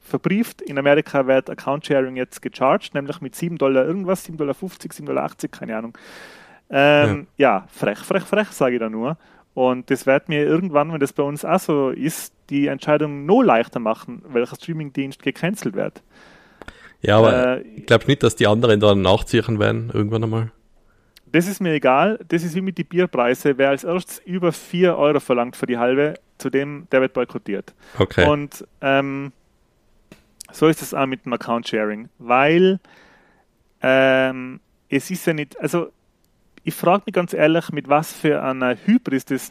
verbrieft. 0.00 0.60
In 0.60 0.78
Amerika 0.78 1.26
wird 1.26 1.48
Account 1.48 1.86
Sharing 1.86 2.16
jetzt 2.16 2.42
gecharged, 2.42 2.94
nämlich 2.94 3.20
mit 3.20 3.34
7 3.34 3.56
Dollar 3.56 3.86
irgendwas, 3.86 4.28
7,50 4.28 4.36
Dollar, 4.36 4.54
7,80 4.54 5.04
Dollar, 5.06 5.30
keine 5.50 5.76
Ahnung. 5.76 5.98
Ähm, 6.70 7.26
ja. 7.36 7.66
frech, 7.70 7.98
frech, 7.98 8.24
frech, 8.24 8.48
sage 8.48 8.74
ich 8.74 8.80
da 8.80 8.88
nur. 8.88 9.16
Und 9.54 9.90
das 9.90 10.06
wird 10.06 10.28
mir 10.28 10.44
irgendwann, 10.44 10.92
wenn 10.92 11.00
das 11.00 11.12
bei 11.12 11.22
uns 11.22 11.44
auch 11.44 11.60
so 11.60 11.90
ist, 11.90 12.32
die 12.50 12.68
Entscheidung 12.68 13.26
noch 13.26 13.42
leichter 13.42 13.80
machen, 13.80 14.22
welcher 14.28 14.56
Streamingdienst 14.56 15.22
gecancelt 15.22 15.74
wird. 15.74 16.02
Ja, 17.02 17.18
aber 17.18 17.58
Äh, 17.58 17.60
ich 17.76 17.86
glaube 17.86 18.06
nicht, 18.06 18.22
dass 18.22 18.36
die 18.36 18.46
anderen 18.46 18.80
dann 18.80 19.02
nachziehen 19.02 19.58
werden, 19.58 19.90
irgendwann 19.92 20.24
einmal. 20.24 20.52
Das 21.32 21.46
ist 21.46 21.60
mir 21.60 21.72
egal. 21.72 22.18
Das 22.28 22.44
ist 22.44 22.54
wie 22.54 22.60
mit 22.60 22.78
den 22.78 22.86
Bierpreisen. 22.86 23.56
Wer 23.56 23.70
als 23.70 23.84
erstes 23.84 24.20
über 24.24 24.52
4 24.52 24.96
Euro 24.96 25.18
verlangt 25.18 25.56
für 25.56 25.66
die 25.66 25.78
halbe, 25.78 26.14
zu 26.38 26.50
dem, 26.50 26.86
der 26.92 27.00
wird 27.00 27.14
boykottiert. 27.14 27.74
Okay. 27.98 28.28
Und 28.28 28.66
ähm, 28.80 29.32
so 30.52 30.68
ist 30.68 30.82
es 30.82 30.92
auch 30.92 31.06
mit 31.06 31.24
dem 31.24 31.32
Account 31.32 31.68
Sharing, 31.68 32.08
weil 32.18 32.78
ähm, 33.80 34.60
es 34.88 35.10
ist 35.10 35.26
ja 35.26 35.32
nicht, 35.32 35.58
also 35.58 35.90
ich 36.64 36.74
frage 36.74 37.04
mich 37.06 37.14
ganz 37.14 37.32
ehrlich, 37.32 37.70
mit 37.72 37.88
was 37.88 38.12
für 38.12 38.42
einer 38.42 38.76
Hybris 38.76 39.24
das 39.24 39.50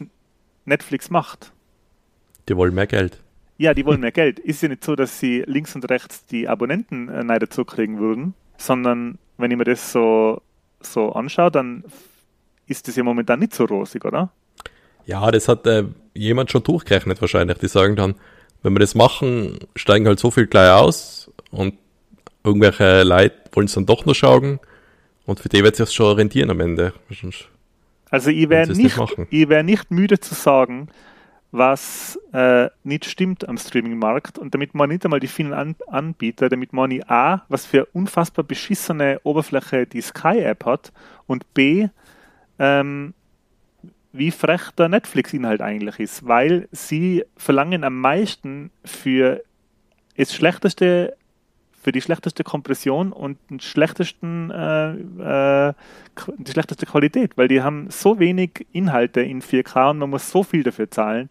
Netflix 0.65 1.09
macht. 1.09 1.51
die 2.47 2.55
wollen 2.55 2.73
mehr 2.73 2.88
Geld. 2.88 3.19
Ja, 3.57 3.73
die 3.73 3.86
wollen 3.86 3.99
mehr 4.01 4.11
Geld. 4.11 4.39
Ist 4.39 4.63
ja 4.63 4.69
nicht 4.69 4.84
so, 4.84 4.95
dass 4.95 5.19
sie 5.19 5.43
links 5.45 5.75
und 5.75 5.89
rechts 5.89 6.25
die 6.25 6.47
Abonnenten 6.47 7.09
äh, 7.09 7.23
neu 7.23 7.39
dazu 7.39 7.65
kriegen 7.65 7.99
würden, 7.99 8.34
sondern 8.57 9.17
wenn 9.38 9.51
ich 9.51 9.57
mir 9.57 9.65
das 9.65 9.91
so, 9.91 10.41
so 10.86 11.13
anschaue, 11.13 11.51
dann 11.51 11.84
ist 12.67 12.88
das 12.88 12.95
ja 12.95 13.03
momentan 13.03 13.39
nicht 13.39 13.53
so 13.53 13.65
rosig, 13.65 14.05
oder? 14.05 14.32
Ja, 15.05 15.29
das 15.32 15.47
hat 15.47 15.65
äh, 15.67 15.86
jemand 16.13 16.51
schon 16.51 16.63
durchgerechnet 16.63 17.19
wahrscheinlich. 17.21 17.57
Die 17.57 17.67
sagen 17.67 17.95
dann, 17.95 18.15
wenn 18.63 18.73
wir 18.73 18.79
das 18.79 18.95
machen, 18.95 19.59
steigen 19.75 20.07
halt 20.07 20.19
so 20.19 20.32
viel 20.32 20.47
gleich 20.47 20.71
aus 20.71 21.32
und 21.51 21.75
irgendwelche 22.43 23.03
Leute 23.03 23.36
wollen 23.53 23.65
es 23.65 23.73
dann 23.73 23.86
doch 23.86 24.05
noch 24.05 24.15
schauen 24.15 24.59
und 25.25 25.39
für 25.39 25.49
die 25.49 25.63
wird 25.63 25.79
es 25.79 25.88
sich 25.89 25.95
schon 25.95 26.15
rentieren 26.15 26.49
am 26.49 26.59
Ende. 26.59 26.93
Also 28.09 28.29
ich 28.29 28.49
wäre 28.49 28.67
nicht, 28.67 28.97
nicht 28.97 29.17
ich 29.29 29.49
wär 29.49 29.63
nicht 29.63 29.91
müde 29.91 30.19
zu 30.19 30.36
sagen, 30.36 30.89
was 31.52 32.18
äh, 32.32 32.70
nicht 32.84 33.06
stimmt 33.06 33.47
am 33.47 33.58
Streaming-Markt. 33.58 34.39
Und 34.39 34.54
damit 34.54 34.74
man 34.74 34.89
nicht 34.89 35.04
einmal 35.04 35.20
die 35.20 35.28
vielen 35.28 35.54
An 35.54 35.76
Anbieter, 35.88 36.49
damit 36.49 36.74
man 36.74 36.89
nicht 36.89 37.10
A, 37.10 37.45
was 37.49 37.66
für 37.66 37.86
unfassbar 37.88 38.43
beschissene 38.43 39.20
Oberfläche 39.24 39.86
die 39.86 40.02
Sky-App 40.02 40.66
hat 40.66 40.93
und 41.28 41.54
B, 41.54 41.89
ähm, 42.60 43.14
wie 44.14 44.32
frech 44.32 44.72
der 44.78 44.89
Netflix-Inhalt 44.89 45.62
eigentlich 45.62 45.99
ist, 45.99 46.28
weil 46.28 46.68
sie 46.72 47.24
verlangen 47.38 47.84
am 47.84 47.99
meisten 47.99 48.72
für 48.84 49.41
das 50.18 50.34
schlechteste 50.34 51.16
für 51.82 51.91
die 51.91 52.01
schlechteste 52.01 52.43
Kompression 52.43 53.11
und 53.11 53.38
den 53.49 53.59
schlechtesten, 53.59 54.51
äh, 54.51 54.91
äh, 55.69 55.73
die 56.38 56.51
schlechteste 56.51 56.86
Qualität, 56.86 57.38
weil 57.38 57.47
die 57.47 57.61
haben 57.63 57.89
so 57.89 58.19
wenig 58.19 58.67
Inhalte 58.71 59.21
in 59.21 59.41
4K 59.41 59.89
und 59.91 59.97
man 59.99 60.09
muss 60.11 60.29
so 60.29 60.43
viel 60.43 60.63
dafür 60.63 60.91
zahlen, 60.91 61.27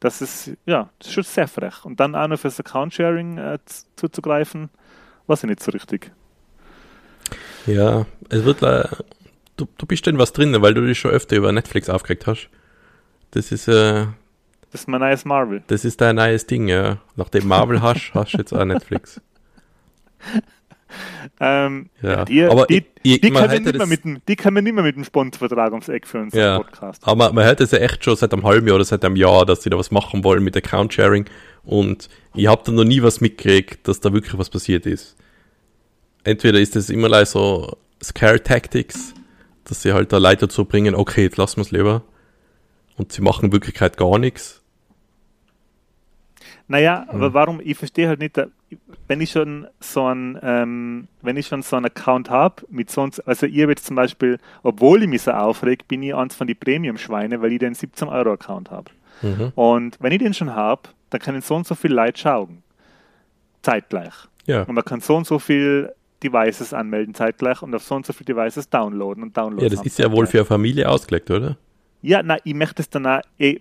dass 0.00 0.20
es, 0.20 0.50
ja, 0.66 0.90
das 0.98 1.08
ist 1.08 1.14
schon 1.14 1.22
sehr 1.24 1.48
frech. 1.48 1.84
Und 1.84 2.00
dann 2.00 2.14
auch 2.14 2.26
noch 2.28 2.38
fürs 2.38 2.58
Account-Sharing 2.58 3.38
äh, 3.38 3.58
zuzugreifen, 3.96 4.68
weiß 5.28 5.44
ich 5.44 5.48
nicht 5.50 5.62
so 5.62 5.70
richtig. 5.70 6.10
Ja, 7.66 8.04
es 8.28 8.44
wird 8.44 8.60
le- 8.60 9.04
du, 9.56 9.66
du 9.78 9.86
bist 9.86 10.06
denn 10.06 10.18
was 10.18 10.32
drin, 10.32 10.54
weil 10.60 10.74
du 10.74 10.84
dich 10.86 10.98
schon 10.98 11.10
öfter 11.12 11.36
über 11.36 11.52
Netflix 11.52 11.88
aufgeregt 11.88 12.26
hast. 12.26 12.48
Das 13.30 13.52
ist 13.52 13.68
äh, 13.68 14.06
Das 14.70 14.82
ist 14.82 14.88
mein 14.88 15.00
neues 15.00 15.24
Marvel. 15.24 15.62
Das 15.68 15.84
ist 15.84 16.00
dein 16.00 16.16
neues 16.16 16.46
Ding, 16.46 16.68
ja. 16.68 16.98
Nachdem 17.16 17.46
Marvel 17.48 17.80
hast, 17.80 18.12
hast 18.14 18.32
du 18.34 18.38
jetzt 18.38 18.52
auch 18.52 18.64
Netflix. 18.64 19.20
Ähm, 21.40 21.90
Ja. 22.02 22.24
die, 22.24 22.44
Aber 22.44 22.66
die, 22.66 22.84
ich- 23.02 23.20
die, 23.20 23.30
man 23.32 23.42
können 23.48 23.50
hätte 23.50 23.62
nicht 23.64 23.72
mehr 23.72 23.80
das- 23.80 23.88
mit 23.88 24.04
dem, 24.04 24.18
die 24.28 24.36
können 24.36 24.62
nicht 24.62 24.74
mehr 24.74 24.84
mit 24.84 24.94
dem 24.94 25.02
Sponsorvertrag 25.02 25.72
ums 25.72 25.88
Eck 25.88 26.06
für 26.06 26.20
unseren 26.20 26.38
Ja, 26.40 26.58
Podcast. 26.58 27.02
aber 27.04 27.32
man 27.32 27.44
hört 27.44 27.60
es 27.60 27.72
ja 27.72 27.78
echt 27.78 28.04
schon 28.04 28.14
seit 28.14 28.32
einem 28.32 28.44
halben 28.44 28.66
Jahr 28.68 28.76
oder 28.76 28.84
seit 28.84 29.04
einem 29.04 29.16
Jahr, 29.16 29.44
dass 29.44 29.64
sie 29.64 29.70
da 29.70 29.76
was 29.76 29.90
machen 29.90 30.22
wollen 30.22 30.44
mit 30.44 30.56
Account-Sharing 30.56 31.24
und 31.64 32.08
ich 32.34 32.46
habe 32.46 32.62
da 32.64 32.70
noch 32.70 32.84
nie 32.84 33.02
was 33.02 33.20
mitgekriegt, 33.20 33.88
dass 33.88 33.98
da 33.98 34.12
wirklich 34.12 34.38
was 34.38 34.50
passiert 34.50 34.86
ist. 34.86 35.16
Entweder 36.22 36.60
ist 36.60 36.76
es 36.76 36.88
immer 36.90 37.08
like 37.08 37.26
so 37.26 37.76
Scare-Tactics, 38.00 39.14
dass 39.64 39.82
sie 39.82 39.92
halt 39.94 40.12
da 40.12 40.18
Leute 40.18 40.46
dazu 40.46 40.64
bringen, 40.64 40.94
okay, 40.94 41.22
jetzt 41.24 41.38
lassen 41.38 41.56
wir 41.56 41.62
es 41.62 41.72
lieber 41.72 42.02
und 42.96 43.10
sie 43.10 43.20
machen 43.22 43.46
in 43.46 43.52
Wirklichkeit 43.52 43.96
gar 43.96 44.18
nichts. 44.20 44.62
Naja, 46.68 47.04
Hm. 47.08 47.16
aber 47.16 47.34
warum, 47.34 47.60
ich 47.62 47.76
verstehe 47.76 48.08
halt 48.08 48.20
nicht, 48.20 48.36
wenn 49.08 49.20
ich 49.20 49.32
schon 49.32 49.66
so 49.80 50.06
ein, 50.06 50.38
ähm, 50.42 51.08
wenn 51.22 51.36
ich 51.36 51.46
schon 51.46 51.62
so 51.62 51.76
einen 51.76 51.86
Account 51.86 52.30
habe, 52.30 52.62
mit 52.68 52.90
sonst, 52.90 53.20
also 53.20 53.46
ihr 53.46 53.68
jetzt 53.68 53.86
zum 53.86 53.96
Beispiel, 53.96 54.38
obwohl 54.62 55.02
ich 55.02 55.08
mich 55.08 55.22
so 55.22 55.32
aufreg, 55.32 55.88
bin 55.88 56.02
ich 56.02 56.14
eins 56.14 56.34
von 56.34 56.46
die 56.46 56.54
Premium-Schweine, 56.54 57.42
weil 57.42 57.52
ich 57.52 57.58
den 57.58 57.74
17 57.74 58.08
Euro 58.08 58.32
Account 58.32 58.70
habe. 58.70 58.90
Mhm. 59.22 59.52
Und 59.54 59.96
wenn 60.00 60.12
ich 60.12 60.18
den 60.18 60.34
schon 60.34 60.54
habe, 60.54 60.82
dann 61.10 61.20
können 61.20 61.40
so 61.40 61.54
und 61.54 61.66
so 61.66 61.74
viele 61.74 61.94
Leute 61.94 62.20
schauen. 62.20 62.62
Zeitgleich. 63.62 64.14
Ja, 64.46 64.62
Und 64.62 64.74
man 64.74 64.84
kann 64.84 65.00
so 65.00 65.16
und 65.16 65.26
so 65.26 65.38
viel 65.38 65.92
Devices 66.22 66.72
anmelden 66.72 67.14
zeitgleich 67.14 67.62
und 67.62 67.74
auf 67.74 67.82
so 67.82 67.94
und 67.94 68.06
so 68.06 68.12
viele 68.12 68.34
Devices 68.34 68.68
downloaden 68.68 69.22
und 69.22 69.36
downloaden. 69.36 69.68
ja, 69.68 69.74
das 69.74 69.84
ist 69.84 69.98
ja 69.98 70.10
wohl 70.10 70.26
für 70.26 70.38
eine 70.38 70.46
Familie 70.46 70.88
ausgelegt, 70.88 71.30
oder? 71.30 71.56
Ja, 72.02 72.22
na, 72.22 72.36
ich 72.44 72.54
möchte 72.54 72.82
es 72.82 72.90
dann 72.90 73.06
auch, 73.06 73.20
ich, 73.38 73.60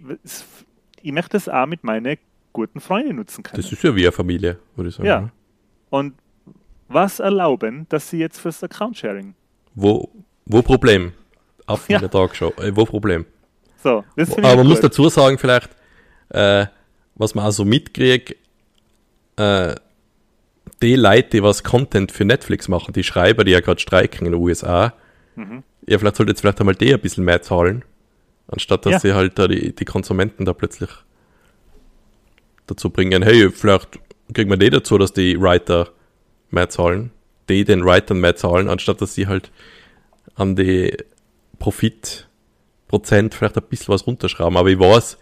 ich 1.02 1.12
möchte 1.12 1.38
es 1.38 1.48
auch 1.48 1.66
mit 1.66 1.84
meinen 1.84 2.18
guten 2.54 2.80
Freunden 2.80 3.16
nutzen 3.18 3.44
können. 3.44 3.62
Das 3.62 3.72
ist 3.72 3.84
ja 3.84 3.96
wie 3.96 4.04
eine 4.04 4.12
Familie, 4.12 4.58
würde 4.76 4.90
ich 4.90 4.96
sagen. 4.96 5.08
Ja. 5.08 5.30
Und 5.90 6.14
was 6.88 7.20
erlauben, 7.20 7.88
dass 7.90 8.10
sie 8.10 8.18
jetzt 8.20 8.40
fürs 8.40 8.64
Account-Sharing? 8.64 9.34
Wo, 9.76 10.10
wo 10.46 10.62
Problem? 10.62 11.14
Auf 11.66 11.90
Ja. 11.90 11.98
in 11.98 12.02
der 12.02 12.12
Tagesschau. 12.12 12.54
Äh, 12.58 12.76
wo 12.76 12.86
Problem? 12.86 13.26
So, 13.82 14.04
das 14.16 14.32
Aber 14.38 14.58
man 14.58 14.68
muss 14.68 14.80
dazu 14.82 15.10
sagen, 15.10 15.38
vielleicht, 15.38 15.70
äh, 16.30 16.68
was 17.16 17.36
man 17.36 17.46
auch 17.46 17.52
so 17.52 17.66
mitkriegt, 17.66 18.36
äh, 19.38 19.76
die 20.82 20.96
Leute, 20.96 21.30
die 21.30 21.44
was 21.44 21.64
Content 21.64 22.12
für 22.12 22.26
Netflix 22.26 22.68
machen, 22.68 22.94
die 22.94 23.04
Schreiber, 23.04 23.44
die 23.44 23.52
ja 23.52 23.62
gerade 23.62 23.80
streiken 23.80 24.26
in 24.26 24.34
den 24.34 24.42
USA, 24.42 24.94
Mhm. 25.36 25.64
ja, 25.88 25.98
vielleicht 25.98 26.18
sollte 26.18 26.32
jetzt 26.32 26.42
vielleicht 26.42 26.60
einmal 26.60 26.76
die 26.76 26.94
ein 26.94 27.00
bisschen 27.00 27.24
mehr 27.24 27.42
zahlen, 27.42 27.84
anstatt 28.48 28.86
dass 28.86 28.94
Ja. 28.94 29.00
sie 29.00 29.14
halt 29.14 29.40
da 29.40 29.48
die, 29.48 29.74
die 29.74 29.86
Konsumenten 29.86 30.46
da 30.46 30.54
plötzlich 30.54 30.90
dazu 32.68 32.90
bringen, 32.90 33.24
hey, 33.24 33.50
vielleicht 33.52 34.00
kriegen 34.34 34.50
wir 34.50 34.58
die 34.58 34.70
dazu, 34.70 34.98
dass 34.98 35.14
die 35.14 35.40
Writer 35.40 35.90
mehr 36.50 36.70
zahlen, 36.70 37.12
die 37.50 37.64
den 37.66 37.84
Writern 37.84 38.20
mehr 38.20 38.36
zahlen, 38.36 38.70
anstatt 38.70 39.02
dass 39.02 39.16
sie 39.16 39.28
halt 39.28 39.52
an 40.36 40.56
die 40.56 40.96
Profitprozent 41.60 43.34
vielleicht 43.34 43.58
ein 43.58 43.64
bisschen 43.70 43.94
was 43.94 44.08
runterschrauben. 44.08 44.58
Aber 44.58 44.70
ich 44.70 44.80
weiß, 44.80 45.18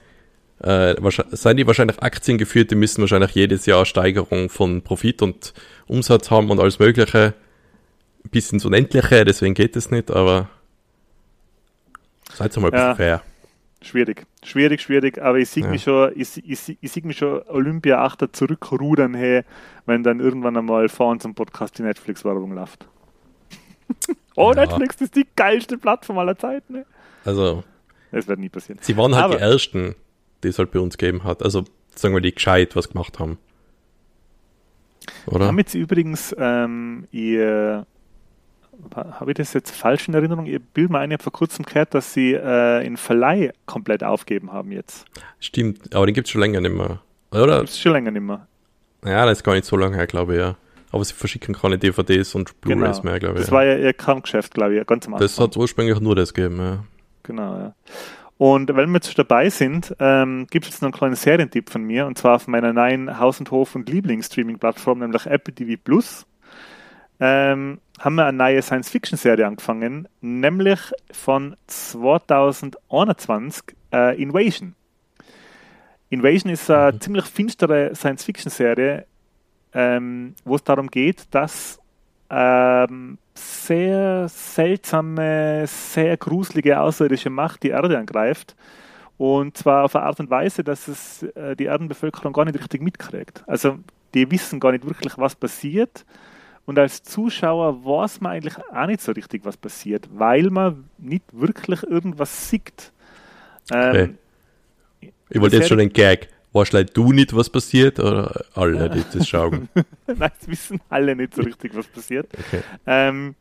äh, 0.59 0.95
seien 1.31 1.57
die 1.57 1.67
wahrscheinlich 1.67 2.01
Aktien 2.01 2.37
geführt, 2.37 2.71
die 2.71 2.75
müssen 2.75 3.01
wahrscheinlich 3.01 3.31
jedes 3.31 3.65
Jahr 3.65 3.85
Steigerung 3.85 4.49
von 4.49 4.81
Profit 4.81 5.21
und 5.21 5.53
Umsatz 5.87 6.29
haben 6.29 6.49
und 6.49 6.59
alles 6.59 6.79
Mögliche. 6.79 7.33
Bis 8.29 8.51
ins 8.51 8.65
Unendliche, 8.65 9.25
deswegen 9.25 9.55
geht 9.55 9.75
es 9.75 9.89
nicht, 9.89 10.11
aber 10.11 10.49
seid 12.33 12.55
mal 12.57 12.67
ein 12.67 12.71
bisschen 12.71 12.87
Ja. 12.87 12.95
fair. 12.95 13.23
Schwierig, 13.83 14.25
schwierig, 14.43 14.81
schwierig, 14.81 15.19
aber 15.21 15.39
ich 15.39 15.49
sehe 15.49 15.63
Ja. 15.63 15.69
mich 15.69 15.83
schon, 15.83 16.11
ich, 16.15 16.37
ich, 16.47 16.77
ich, 16.81 16.91
sehe 16.91 17.03
mich 17.03 17.17
schon 17.17 17.41
Olympia 17.47 18.03
8 18.03 18.35
zurückrudern, 18.35 19.15
hey, 19.15 19.43
wenn 19.87 20.03
dann 20.03 20.19
irgendwann 20.19 20.55
einmal 20.55 20.87
vor 20.87 21.07
unserem 21.09 21.33
Podcast 21.33 21.77
die 21.79 21.83
Netflix-Werbung 21.83 22.51
läuft. 22.53 22.85
oh, 24.35 24.51
Ja. 24.53 24.61
Netflix 24.65 24.97
das 24.97 25.05
ist 25.05 25.15
die 25.15 25.25
geilste 25.35 25.77
Plattform 25.79 26.19
aller 26.19 26.37
Zeiten. 26.37 26.73
Ne? 26.73 26.85
Also, 27.25 27.63
Das 28.11 28.27
wird 28.27 28.39
nie 28.39 28.49
passieren. 28.49 28.79
sie 28.83 28.95
waren 28.97 29.15
halt 29.15 29.25
Aber- 29.25 29.35
die 29.37 29.41
Ersten, 29.41 29.95
die 30.43 30.49
es 30.49 30.59
halt 30.59 30.71
bei 30.71 30.79
uns 30.79 30.97
gegeben 30.97 31.23
hat. 31.23 31.41
Also, 31.43 31.63
sagen 31.95 32.13
wir, 32.13 32.21
die 32.21 32.33
gescheit 32.35 32.75
was 32.75 32.89
gemacht 32.89 33.17
haben. 33.19 33.39
Oder? 35.25 35.47
Haben 35.47 35.57
jetzt 35.57 35.73
übrigens 35.73 36.35
ähm, 36.37 37.07
ihr 37.11 37.85
habe 38.95 39.31
ich 39.31 39.35
das 39.37 39.53
jetzt 39.53 39.71
falsch 39.71 40.07
in 40.07 40.13
Erinnerung? 40.13 40.45
Ihr 40.45 40.59
Bild 40.59 40.89
mal 40.89 40.99
ein, 40.99 41.11
ich 41.11 41.15
habe 41.15 41.23
vor 41.23 41.33
kurzem 41.33 41.65
gehört, 41.65 41.93
dass 41.93 42.13
sie 42.13 42.33
äh, 42.33 42.85
in 42.85 42.97
Verleih 42.97 43.51
komplett 43.65 44.03
aufgeben 44.03 44.51
haben 44.51 44.71
jetzt. 44.71 45.05
Stimmt, 45.39 45.95
aber 45.95 46.05
den 46.05 46.15
gibt's 46.15 46.31
schon 46.31 46.41
länger 46.41 46.61
nicht 46.61 46.75
mehr. 46.75 47.01
Oder? 47.31 47.63
Ist 47.63 47.79
schon 47.79 47.93
länger 47.93 48.11
nicht 48.11 48.21
mehr. 48.23 48.47
Ja, 49.05 49.25
das 49.25 49.39
ist 49.39 49.43
gar 49.43 49.53
nicht 49.53 49.65
so 49.65 49.77
lange 49.77 49.95
her, 49.95 50.07
glaube 50.07 50.33
ich, 50.33 50.39
ja. 50.39 50.55
Aber 50.91 51.03
sie 51.05 51.13
verschicken 51.13 51.55
keine 51.55 51.77
DVDs 51.77 52.35
und 52.35 52.59
Blu-rays 52.61 52.97
Genau. 52.97 53.11
mehr, 53.11 53.19
glaube 53.19 53.35
ich. 53.35 53.41
Das 53.41 53.47
ja. 53.49 53.53
war 53.53 53.65
ja 53.65 53.77
ihr 53.77 53.93
Kerngeschäft, 53.93 54.53
glaube 54.53 54.77
ich, 54.77 54.85
ganz 54.85 55.07
am 55.07 55.13
Anfang. 55.13 55.25
das 55.25 55.39
hat 55.39 55.55
ursprünglich 55.55 55.99
nur 56.01 56.15
das 56.15 56.33
gegeben, 56.33 56.57
ja. 56.59 56.83
Genau, 57.23 57.57
ja. 57.57 57.73
Und 58.37 58.75
wenn 58.75 58.89
wir 58.89 58.95
jetzt 58.95 59.17
dabei 59.17 59.49
sind, 59.49 59.95
ähm, 59.99 60.47
gibt 60.49 60.65
es 60.65 60.71
jetzt 60.71 60.81
noch 60.81 60.87
einen 60.87 60.93
kleinen 60.93 61.15
Serientipp 61.15 61.69
von 61.69 61.83
mir, 61.83 62.07
und 62.07 62.17
zwar 62.17 62.35
auf 62.35 62.47
meiner 62.47 62.73
neuen 62.73 63.19
Haus- 63.19 63.39
und 63.39 63.51
Hof- 63.51 63.75
und 63.75 63.87
Lieblingsstreaming-Plattform, 63.87 64.99
nämlich 64.99 65.25
Apple 65.27 65.53
TV 65.53 65.79
Plus. 65.81 66.25
Ähm, 67.19 67.79
haben 68.01 68.15
wir 68.15 68.25
eine 68.25 68.37
neue 68.37 68.63
Science-Fiction-Serie 68.63 69.45
angefangen, 69.45 70.07
nämlich 70.21 70.79
von 71.11 71.55
2021, 71.67 73.75
äh, 73.93 74.19
Invasion. 74.21 74.73
Invasion 76.09 76.51
ist 76.51 76.71
eine 76.71 76.97
ziemlich 76.99 77.25
finstere 77.25 77.93
Science-Fiction-Serie, 77.93 79.05
ähm, 79.73 80.33
wo 80.43 80.55
es 80.55 80.63
darum 80.63 80.89
geht, 80.89 81.25
dass 81.29 81.79
ähm, 82.31 83.19
sehr 83.35 84.27
seltsame, 84.29 85.65
sehr 85.67 86.17
gruselige 86.17 86.79
außerirdische 86.79 87.29
Macht 87.29 87.61
die 87.63 87.69
Erde 87.69 87.97
angreift. 87.97 88.55
Und 89.17 89.55
zwar 89.55 89.83
auf 89.83 89.95
eine 89.95 90.05
Art 90.05 90.19
und 90.19 90.31
Weise, 90.31 90.63
dass 90.63 90.87
es 90.87 91.21
äh, 91.21 91.55
die 91.55 91.65
Erdenbevölkerung 91.65 92.33
gar 92.33 92.45
nicht 92.45 92.59
richtig 92.59 92.81
mitkriegt. 92.81 93.43
Also 93.45 93.77
die 94.15 94.31
wissen 94.31 94.59
gar 94.59 94.71
nicht 94.71 94.87
wirklich, 94.87 95.15
was 95.17 95.35
passiert. 95.35 96.05
Und 96.71 96.79
als 96.79 97.03
Zuschauer 97.03 97.83
weiß 97.83 98.21
man 98.21 98.31
eigentlich 98.31 98.55
auch 98.57 98.87
nicht 98.87 99.01
so 99.01 99.11
richtig, 99.11 99.43
was 99.43 99.57
passiert, 99.57 100.07
weil 100.09 100.49
man 100.49 100.85
nicht 100.97 101.25
wirklich 101.33 101.83
irgendwas 101.83 102.49
sieht. 102.49 102.93
Ähm, 103.73 104.17
Ich 105.27 105.41
wollte 105.41 105.57
jetzt 105.57 105.67
schon 105.67 105.79
den 105.79 105.91
Gag. 105.91 106.29
Weißt 106.53 106.73
du, 106.73 106.85
du 106.85 107.11
nicht, 107.11 107.35
was 107.35 107.49
passiert? 107.49 107.99
Oder 107.99 108.45
alle, 108.55 108.89
die 108.89 109.03
das 109.11 109.27
schauen? 109.27 109.67
Nein, 110.07 110.31
es 110.39 110.47
wissen 110.47 110.79
alle 110.87 111.13
nicht 111.13 111.35
so 111.35 111.41
richtig, 111.41 111.75
was 111.75 111.87
passiert. 111.87 112.29
Okay. 112.31 112.61
Ähm, 112.85 113.35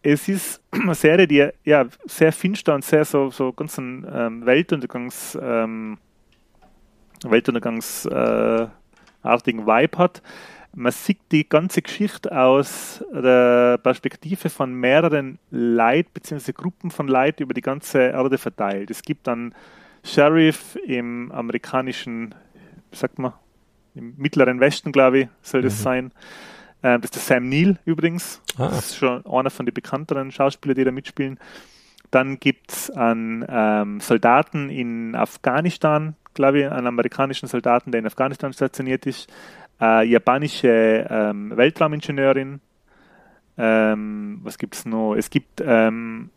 es 0.00 0.26
ist 0.26 0.62
eine 0.70 0.94
Serie, 0.94 1.28
die 1.28 1.50
ja 1.64 1.84
sehr 2.06 2.32
finster 2.32 2.74
und 2.74 2.82
sehr 2.82 3.04
so, 3.04 3.28
so 3.28 3.52
ganz 3.52 3.78
einen 3.78 4.06
ähm, 4.10 4.46
Weltuntergangs, 4.46 5.36
ähm, 5.38 5.98
Weltuntergangsartigen 7.24 9.60
äh, 9.60 9.66
Vibe 9.66 9.98
hat. 9.98 10.22
Man 10.74 10.92
sieht 10.92 11.18
die 11.32 11.48
ganze 11.48 11.82
Geschichte 11.82 12.36
aus 12.38 13.04
der 13.12 13.78
Perspektive 13.78 14.48
von 14.50 14.72
mehreren 14.74 15.38
Leid 15.50 16.12
bzw. 16.14 16.52
Gruppen 16.52 16.90
von 16.90 17.08
Leid 17.08 17.40
über 17.40 17.54
die 17.54 17.62
ganze 17.62 17.98
Erde 17.98 18.38
verteilt. 18.38 18.90
Es 18.90 19.02
gibt 19.02 19.26
dann 19.26 19.54
Sheriff 20.04 20.76
im 20.86 21.32
amerikanischen, 21.32 22.34
wie 22.90 22.96
sagt 22.96 23.18
man, 23.18 23.32
im 23.94 24.14
mittleren 24.16 24.60
Westen, 24.60 24.92
glaube 24.92 25.18
ich, 25.20 25.28
soll 25.42 25.62
das 25.62 25.78
Mhm. 25.80 25.82
sein. 25.82 26.12
Ähm, 26.82 27.00
das 27.00 27.10
ist 27.10 27.28
der 27.28 27.36
Sam 27.36 27.48
Neill 27.48 27.78
übrigens. 27.84 28.40
Ah. 28.56 28.68
Das 28.68 28.90
ist 28.90 28.96
schon 28.96 29.26
einer 29.26 29.50
von 29.50 29.66
den 29.66 29.74
bekannteren 29.74 30.30
Schauspielern, 30.30 30.76
die 30.76 30.84
da 30.84 30.92
mitspielen. 30.92 31.38
Dann 32.12 32.38
gibt 32.38 32.70
es 32.72 32.90
einen 32.90 33.44
ähm, 33.48 34.00
Soldaten 34.00 34.70
in 34.70 35.14
Afghanistan, 35.16 36.14
glaube 36.34 36.60
ich, 36.60 36.70
einen 36.70 36.86
amerikanischen 36.86 37.48
Soldaten, 37.48 37.90
der 37.90 37.98
in 38.00 38.06
Afghanistan 38.06 38.52
stationiert 38.52 39.04
ist. 39.06 39.28
Äh, 39.80 40.06
japanische 40.08 41.06
ähm, 41.08 41.56
Weltraumingenieurin. 41.56 42.60
Ähm, 43.56 44.40
was 44.42 44.58
gibt 44.58 44.74
es 44.74 44.84
noch? 44.86 45.14
Es 45.14 45.30
gibt, 45.30 45.62
ähm, 45.64 46.30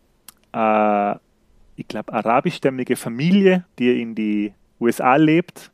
äh, 0.53 1.15
ich 1.75 1.87
glaube, 1.87 2.13
arabischstämmige 2.13 2.95
Familie, 2.95 3.65
die 3.79 4.01
in 4.01 4.15
die 4.15 4.53
USA 4.79 5.15
lebt 5.15 5.71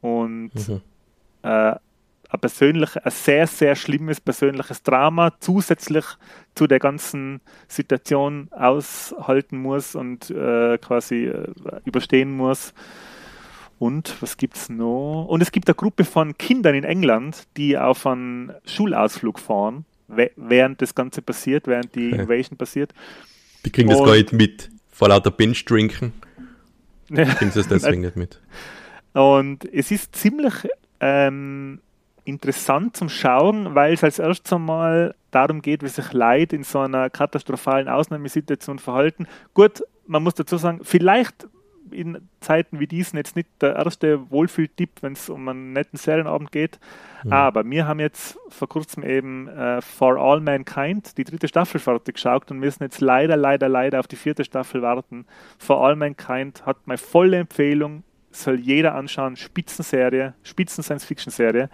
und 0.00 0.50
Mhm. 0.54 0.80
äh, 1.42 1.74
ein, 2.32 2.40
persönlich, 2.40 2.96
ein 3.04 3.10
sehr, 3.10 3.46
sehr 3.46 3.74
schlimmes 3.74 4.20
persönliches 4.20 4.82
Drama 4.82 5.32
zusätzlich 5.40 6.04
zu 6.54 6.66
der 6.66 6.78
ganzen 6.78 7.40
Situation 7.68 8.48
aushalten 8.52 9.58
muss 9.58 9.94
und 9.96 10.30
äh, 10.30 10.78
quasi 10.78 11.26
äh, 11.26 11.52
überstehen 11.84 12.30
muss. 12.36 12.72
Und 13.80 14.20
was 14.20 14.36
gibt 14.36 14.56
es 14.58 14.68
noch? 14.68 15.24
Und 15.24 15.40
es 15.40 15.52
gibt 15.52 15.66
eine 15.66 15.74
Gruppe 15.74 16.04
von 16.04 16.36
Kindern 16.36 16.74
in 16.74 16.84
England, 16.84 17.44
die 17.56 17.78
auf 17.78 18.06
einen 18.06 18.52
Schulausflug 18.66 19.38
fahren, 19.38 19.86
während 20.06 20.82
das 20.82 20.94
Ganze 20.94 21.22
passiert, 21.22 21.66
während 21.66 21.94
die 21.94 22.12
Okay. 22.12 22.22
Invasion 22.22 22.58
passiert. 22.58 22.92
Die 23.64 23.70
kriegen 23.70 23.88
das 23.88 23.98
Und- 23.98 24.06
gar 24.06 24.14
nicht 24.16 24.34
mit. 24.34 24.70
Vor 24.90 25.08
lauter 25.08 25.30
Binge-Drinken 25.30 26.12
kriegen 27.08 27.50
sie 27.52 27.60
es 27.60 27.68
deswegen 27.68 28.02
nicht 28.02 28.16
mit. 28.16 28.38
Und 29.14 29.64
es 29.72 29.90
ist 29.90 30.14
ziemlich 30.14 30.52
ähm, 31.00 31.80
interessant 32.26 32.98
zum 32.98 33.08
Schauen, 33.08 33.74
weil 33.74 33.94
es 33.94 34.04
als 34.04 34.18
erstes 34.18 34.52
einmal 34.52 35.14
darum 35.30 35.62
geht, 35.62 35.82
wie 35.82 35.88
sich 35.88 36.12
Leute 36.12 36.54
in 36.54 36.64
so 36.64 36.80
einer 36.80 37.08
katastrophalen 37.08 37.88
Ausnahmesituation 37.88 38.78
verhalten. 38.78 39.26
Gut, 39.54 39.82
man 40.06 40.22
muss 40.22 40.34
dazu 40.34 40.58
sagen, 40.58 40.80
vielleicht 40.82 41.46
in 41.92 42.28
Zeiten 42.40 42.80
wie 42.80 42.86
diesen 42.86 43.16
jetzt 43.16 43.36
nicht 43.36 43.48
der 43.60 43.76
erste 43.76 44.30
Wohlfühltipp, 44.30 45.02
wenn 45.02 45.12
es 45.12 45.28
um 45.28 45.48
einen 45.48 45.72
netten 45.72 45.98
Serienabend 45.98 46.52
geht. 46.52 46.78
Mhm. 47.24 47.32
Aber 47.32 47.64
wir 47.68 47.86
haben 47.86 48.00
jetzt 48.00 48.38
vor 48.48 48.68
kurzem 48.68 49.04
eben 49.04 49.48
äh, 49.48 49.80
For 49.80 50.16
All 50.16 50.40
Mankind, 50.40 51.16
die 51.18 51.24
dritte 51.24 51.48
Staffel 51.48 51.80
fertig 51.80 52.14
geschaut 52.14 52.50
und 52.50 52.58
müssen 52.58 52.82
jetzt 52.82 53.00
leider, 53.00 53.36
leider, 53.36 53.68
leider 53.68 54.00
auf 54.00 54.06
die 54.06 54.16
vierte 54.16 54.44
Staffel 54.44 54.82
warten. 54.82 55.26
For 55.58 55.84
All 55.84 55.96
Mankind 55.96 56.64
hat 56.66 56.78
meine 56.86 56.98
volle 56.98 57.38
Empfehlung, 57.38 58.04
soll 58.32 58.60
jeder 58.60 58.94
anschauen, 58.94 59.36
Spitzenserie, 59.36 60.34
Spitzen-Science-Fiction-Serie. 60.42 61.68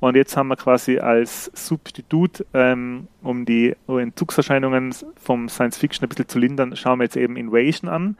Und 0.00 0.16
jetzt 0.16 0.36
haben 0.36 0.48
wir 0.48 0.56
quasi 0.56 0.98
als 0.98 1.50
Substitut, 1.54 2.44
ähm, 2.54 3.08
um 3.22 3.44
die 3.44 3.76
Entzugserscheinungen 3.86 4.94
vom 5.16 5.48
Science-Fiction 5.48 6.06
ein 6.06 6.08
bisschen 6.08 6.28
zu 6.28 6.38
lindern, 6.38 6.74
schauen 6.74 6.98
wir 6.98 7.04
jetzt 7.04 7.16
eben 7.16 7.36
Invasion 7.36 7.90
an. 7.90 8.16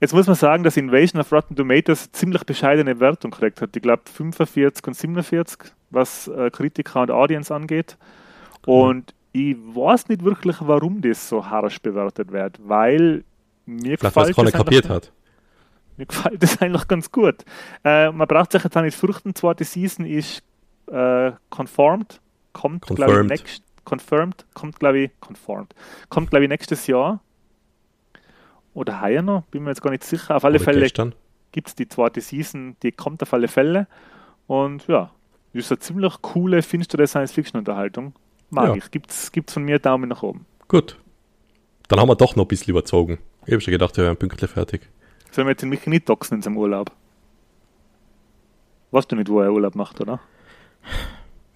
Jetzt 0.00 0.14
muss 0.14 0.26
man 0.26 0.36
sagen, 0.36 0.62
dass 0.62 0.76
Invasion 0.76 1.20
of 1.20 1.32
Rotten 1.32 1.56
Tomatoes 1.56 2.12
ziemlich 2.12 2.44
bescheidene 2.44 3.00
Wertung 3.00 3.32
gekriegt 3.32 3.60
hat. 3.60 3.74
Ich 3.74 3.82
glaube 3.82 4.02
45 4.04 4.86
und 4.86 4.94
47, 4.94 5.72
was 5.90 6.28
äh, 6.28 6.50
Kritiker 6.50 7.02
und 7.02 7.10
Audience 7.10 7.52
angeht. 7.52 7.96
Und 8.64 9.14
mhm. 9.32 9.40
ich 9.40 9.56
weiß 9.56 10.08
nicht 10.08 10.24
wirklich, 10.24 10.56
warum 10.60 11.00
das 11.00 11.28
so 11.28 11.44
harsch 11.44 11.80
bewertet 11.80 12.30
wird, 12.30 12.58
weil 12.62 13.24
mir 13.66 13.98
Vielleicht, 13.98 14.14
gefällt 14.14 14.38
es 14.38 14.52
kapiert 14.52 14.88
hat. 14.88 15.12
Mir 15.96 16.06
gefällt 16.06 16.42
das 16.42 16.58
eigentlich 16.62 16.86
ganz 16.86 17.10
gut. 17.10 17.44
Äh, 17.84 18.12
man 18.12 18.28
braucht 18.28 18.52
sich 18.52 18.62
jetzt 18.62 18.76
auch 18.76 18.82
nicht 18.82 18.96
fürchten, 18.96 19.34
zweite 19.34 19.64
Season 19.64 20.06
ist 20.06 20.42
äh, 20.86 21.32
conformed, 21.50 22.20
kommt 22.52 22.86
glaube 22.86 23.22
ich 23.22 23.26
next, 23.26 23.62
confirmed, 23.84 24.46
kommt 24.54 24.78
glaube 24.78 25.00
ich, 25.00 25.10
conformed, 25.20 25.74
kommt 26.08 26.30
glaube 26.30 26.44
ich 26.44 26.48
nächstes 26.48 26.86
Jahr 26.86 27.20
oder 28.78 29.00
heuer 29.00 29.22
noch, 29.22 29.42
bin 29.50 29.64
mir 29.64 29.70
jetzt 29.70 29.82
gar 29.82 29.90
nicht 29.90 30.04
sicher. 30.04 30.36
Auf 30.36 30.44
alle 30.44 30.56
oder 30.56 30.64
Fälle 30.64 30.88
gibt 31.50 31.68
es 31.68 31.74
die 31.74 31.88
zweite 31.88 32.20
Season, 32.20 32.76
die 32.82 32.92
kommt 32.92 33.22
auf 33.22 33.32
alle 33.34 33.48
Fälle. 33.48 33.86
Und 34.46 34.86
ja, 34.86 35.10
ist 35.52 35.72
eine 35.72 35.78
ziemlich 35.80 36.22
coole, 36.22 36.62
finstere 36.62 37.06
Science-Fiction-Unterhaltung. 37.06 38.14
Mag 38.50 38.68
ja. 38.68 38.74
ich. 38.76 38.90
Gibt's, 38.90 39.32
gibt's 39.32 39.52
von 39.52 39.64
mir 39.64 39.78
Daumen 39.78 40.08
nach 40.08 40.22
oben. 40.22 40.46
Gut. 40.68 40.98
Dann 41.88 42.00
haben 42.00 42.08
wir 42.08 42.16
doch 42.16 42.36
noch 42.36 42.44
ein 42.44 42.48
bisschen 42.48 42.70
überzogen. 42.70 43.18
Ich 43.46 43.52
habe 43.52 43.60
schon 43.60 43.72
gedacht, 43.72 43.96
wir 43.96 44.04
wären 44.04 44.16
pünktlich 44.16 44.50
fertig. 44.50 44.88
Sollen 45.30 45.46
wir 45.46 45.52
jetzt 45.52 45.62
den 45.62 45.70
Michi 45.70 45.90
nicht 45.90 46.08
doxen 46.08 46.36
in 46.36 46.42
seinem 46.42 46.56
Urlaub? 46.56 46.92
Weißt 48.90 49.10
du 49.10 49.16
nicht, 49.16 49.28
wo 49.28 49.40
er 49.40 49.52
Urlaub 49.52 49.74
macht, 49.74 50.00
oder? 50.00 50.20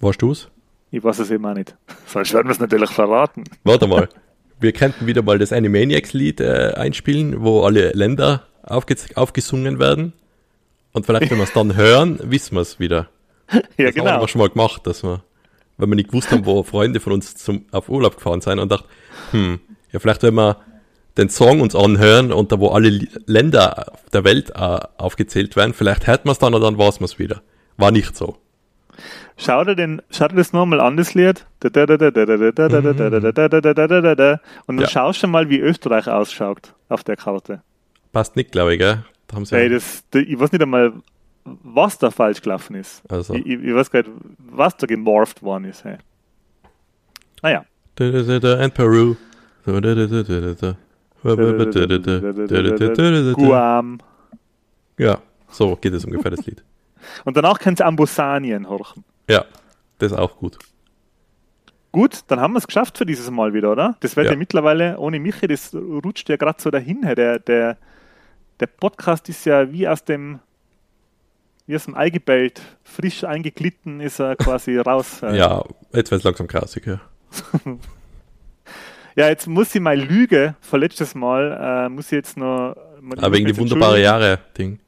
Weißt 0.01 0.20
du 0.20 0.33
es? 0.33 0.51
Ich 0.91 1.03
weiß 1.03 1.20
es 1.20 1.31
eben 1.31 1.47
auch 1.47 1.55
nicht. 1.55 1.77
Sonst 2.07 2.35
werden 2.35 2.49
wir 2.49 2.53
es 2.53 2.61
natürlich 2.61 2.91
verraten. 2.91 3.45
Warte 3.64 3.87
mal. 3.87 4.09
wir 4.62 4.72
könnten 4.72 5.06
wieder 5.06 5.22
mal 5.22 5.38
das 5.38 5.52
Animaniacs-Lied 5.52 6.40
äh, 6.40 6.72
einspielen, 6.76 7.42
wo 7.42 7.62
alle 7.62 7.90
Länder 7.90 8.46
aufge 8.62 8.96
aufgesungen 9.14 9.78
werden. 9.78 10.12
Und 10.92 11.06
vielleicht, 11.06 11.30
wenn 11.30 11.38
wir 11.38 11.44
es 11.44 11.52
dann 11.52 11.76
hören, 11.76 12.18
wissen 12.22 12.54
wir 12.54 12.60
es 12.60 12.78
wieder. 12.78 13.08
Ja, 13.76 13.86
das 13.86 13.94
genau. 13.94 14.10
haben 14.10 14.20
wir 14.22 14.28
schon 14.28 14.38
mal 14.38 14.48
gemacht, 14.48 14.86
dass 14.86 15.02
wir, 15.02 15.22
wenn 15.76 15.90
wir 15.90 15.96
nicht 15.96 16.08
gewusst 16.08 16.30
haben, 16.30 16.46
wo 16.46 16.62
Freunde 16.62 17.00
von 17.00 17.12
uns 17.12 17.34
zum, 17.34 17.66
auf 17.70 17.90
Urlaub 17.90 18.16
gefahren 18.16 18.40
sind 18.40 18.58
und 18.58 18.72
dachten, 18.72 18.88
hm, 19.32 19.60
ja, 19.92 19.98
vielleicht, 19.98 20.22
wenn 20.22 20.34
wir 20.34 20.56
den 21.18 21.28
Song 21.28 21.60
uns 21.60 21.74
anhören 21.74 22.32
und 22.32 22.50
da, 22.50 22.58
wo 22.60 22.68
alle 22.68 22.88
Länder 23.26 23.92
der 24.12 24.24
Welt 24.24 24.50
äh, 24.50 24.78
aufgezählt 24.96 25.54
werden, 25.56 25.74
vielleicht 25.74 26.06
hört 26.06 26.24
man 26.24 26.32
es 26.32 26.38
dann 26.38 26.54
und 26.54 26.62
dann 26.62 26.78
weiß 26.78 27.00
man 27.00 27.06
es 27.06 27.18
wieder. 27.18 27.42
War 27.76 27.90
nicht 27.90 28.16
so. 28.16 28.38
Schau 29.36 29.64
dir, 29.64 29.74
den, 29.74 30.03
schau 30.11 30.28
dir 30.28 30.36
das 30.36 30.53
nochmal 30.53 30.80
an, 30.80 30.97
das 30.97 31.14
Lied. 31.14 31.47
Und 31.62 31.76
dann 31.76 31.88
ja. 34.78 34.88
schaust 34.88 35.22
du 35.22 35.26
mal, 35.26 35.49
wie 35.49 35.59
Österreich 35.59 36.09
ausschaut 36.09 36.74
auf 36.88 37.05
der 37.05 37.16
Karte. 37.16 37.62
Passt 38.12 38.36
nicht, 38.36 38.53
glaube 38.53 38.74
ich, 38.74 38.78
gell? 38.78 39.05
Da 39.26 39.36
haben 39.36 39.45
sie 39.45 39.57
hey, 39.57 39.68
das, 39.68 40.05
ich 40.14 40.38
weiß 40.38 40.53
nicht 40.53 40.62
einmal, 40.62 40.93
was 41.45 41.99
da 41.99 42.11
falsch 42.11 42.43
gelaufen 42.43 42.76
ist. 42.76 43.03
Also. 43.11 43.34
Ich, 43.34 43.47
ich, 43.47 43.74
weiß 43.74 43.90
gar 43.90 44.01
nicht, 44.01 44.12
was 44.38 44.76
da 44.76 44.86
gemorpht 44.86 45.43
worden 45.43 45.64
ist. 45.64 45.84
Hey. 45.84 45.97
Naja. 47.43 47.64
And 47.99 48.74
Peru. 48.74 49.16
Guam. 53.34 53.99
Ja, 54.99 55.18
so 55.49 55.76
geht 55.76 55.93
es 55.93 56.05
ungefähr 56.05 56.30
das 56.30 56.45
Lied. 56.47 56.62
Und 57.24 57.36
danach 57.36 57.59
können 57.59 57.76
sie 57.76 57.84
Ambosanien 57.84 58.68
horchen. 58.68 59.05
Ja, 59.28 59.44
das 59.98 60.12
ist 60.12 60.18
auch 60.18 60.36
gut. 60.36 60.59
Gut, 61.92 62.20
dann 62.28 62.40
haben 62.40 62.55
wir 62.55 62.59
es 62.59 62.66
geschafft 62.66 62.96
für 62.96 63.05
dieses 63.05 63.30
Mal 63.30 63.53
wieder, 63.53 63.70
oder? 63.70 63.96
Das 64.00 64.16
wird 64.16 64.26
ja, 64.26 64.32
ja 64.32 64.38
mittlerweile 64.38 64.98
ohne 64.98 65.20
Michi, 65.20 65.46
das 65.46 65.74
rutscht 65.74 66.28
ja 66.30 66.36
gerade 66.36 66.61
so 66.61 66.70
dahin. 66.70 67.03
Der, 67.03 67.38
der, 67.38 67.76
der 68.61 68.66
Podcast 68.66 69.28
ist 69.28 69.44
ja 69.44 69.70
wie 69.70 69.86
aus 69.86 70.03
dem 70.05 70.40
wie 71.66 71.76
aus 71.76 71.84
dem 71.84 71.94
Ei 71.94 72.11
gebellt, 72.11 72.61
frisch 72.82 73.24
eingeglitten 73.24 74.00
ist 74.00 74.18
er 74.20 74.36
quasi 74.36 74.76
raus. 74.78 75.20
Ja, 75.20 75.64
jetzt 75.92 76.11
wird 76.11 76.20
es 76.20 76.24
langsam 76.24 76.46
grausig, 76.46 76.86
ja. 76.86 77.00
ja, 79.16 79.28
jetzt 79.28 79.46
muss 79.46 79.74
ich 79.74 79.80
mal 79.80 79.98
Lüge, 79.98 80.55
vorletztes 80.61 81.14
Mal, 81.14 81.86
äh, 81.86 81.88
muss 81.88 82.07
ich 82.07 82.12
jetzt 82.12 82.36
noch. 82.36 82.74
Aber 83.16 83.32
wegen 83.32 83.46
die 83.46 83.57
wunderbare 83.57 84.00
Jahre-Ding. 84.00 84.78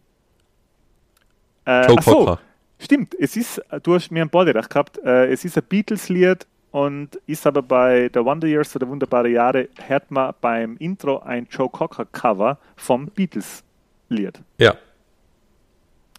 Äh, 1.65 1.87
Joe 1.87 2.03
so, 2.03 2.39
stimmt, 2.79 3.15
es 3.19 3.37
ist, 3.37 3.63
du 3.83 3.95
hast 3.95 4.11
mir 4.11 4.23
ein 4.23 4.31
Body 4.31 4.51
recht 4.51 4.71
gehabt, 4.71 4.99
äh, 4.99 5.33
es 5.33 5.45
ist 5.45 5.57
ein 5.57 5.65
Beatles-Lied 5.69 6.47
und 6.71 7.17
ist 7.27 7.47
aber 7.47 7.63
bei 7.63 8.11
The 8.13 8.21
Wonder 8.21 8.47
Years 8.47 8.75
oder 8.77 8.89
Wunderbare 8.89 9.29
Jahre, 9.29 9.69
hört 9.87 10.11
man 10.11 10.35
beim 10.41 10.77
Intro 10.79 11.21
ein 11.21 11.47
Joe 11.51 11.69
Cocker-Cover 11.69 12.59
vom 12.77 13.07
Beatles-Lied. 13.07 14.41
Ja. 14.59 14.75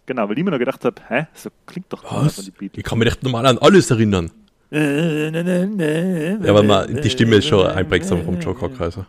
Genau, 0.06 0.28
weil 0.28 0.38
ich 0.38 0.44
mir 0.44 0.52
noch 0.52 0.58
gedacht 0.58 0.84
habe, 0.84 1.00
hä, 1.08 1.26
so 1.34 1.50
klingt 1.66 1.92
doch 1.92 2.04
Was? 2.04 2.36
die 2.36 2.50
Beatles. 2.50 2.78
Ich 2.78 2.84
kann 2.84 2.98
mich 2.98 3.08
echt 3.08 3.22
normal 3.22 3.46
an 3.46 3.58
alles 3.58 3.90
erinnern. 3.90 4.30
ja, 4.70 6.50
aber 6.50 6.62
man, 6.62 7.00
die 7.02 7.10
Stimme 7.10 7.36
ist 7.36 7.46
schon 7.46 7.66
einprägsam 7.66 8.24
vom 8.24 8.40
Joe 8.40 8.54
Cocker, 8.54 8.84
also. 8.84 9.06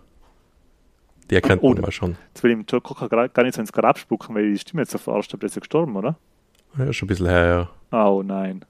Die 1.30 1.36
erkennt 1.36 1.62
man 1.62 1.92
schon. 1.92 2.16
Jetzt 2.30 2.44
will 2.44 2.52
ich 2.52 2.58
dem 2.58 2.66
Joe 2.68 2.82
Cocker 2.82 3.10
gar 3.30 3.44
nicht 3.44 3.56
so 3.56 3.62
ins 3.62 3.74
Grab 3.74 3.98
spucken, 3.98 4.36
weil 4.36 4.52
die 4.52 4.60
Stimme 4.60 4.84
jetzt 4.84 4.92
so 4.92 4.98
verarscht 4.98 5.34
hat, 5.34 5.42
der 5.42 5.48
ist 5.48 5.56
ja 5.56 5.60
gestorben, 5.60 5.96
oder? 5.96 6.16
Ja, 6.78 6.94
schon 6.94 7.08
ein 7.08 7.10
bisschen 7.10 7.28
her, 7.28 7.70
ja. 7.92 8.10
Oh 8.10 8.24
nein. 8.24 8.64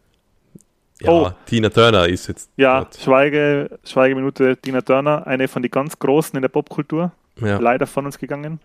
Ja, 1.01 1.11
oh. 1.11 1.31
Tina 1.45 1.69
Turner 1.69 2.07
ist 2.07 2.27
jetzt. 2.27 2.49
Ja, 2.57 2.88
Schweige, 2.97 3.77
Schweigeminute 3.84 4.57
Tina 4.57 4.81
Turner, 4.81 5.27
eine 5.27 5.47
von 5.47 5.61
den 5.61 5.69
ganz 5.69 5.99
Großen 5.99 6.35
in 6.35 6.41
der 6.41 6.49
Popkultur. 6.49 7.11
Ja. 7.39 7.59
Leider 7.59 7.85
von 7.85 8.05
uns 8.05 8.17
gegangen. 8.17 8.59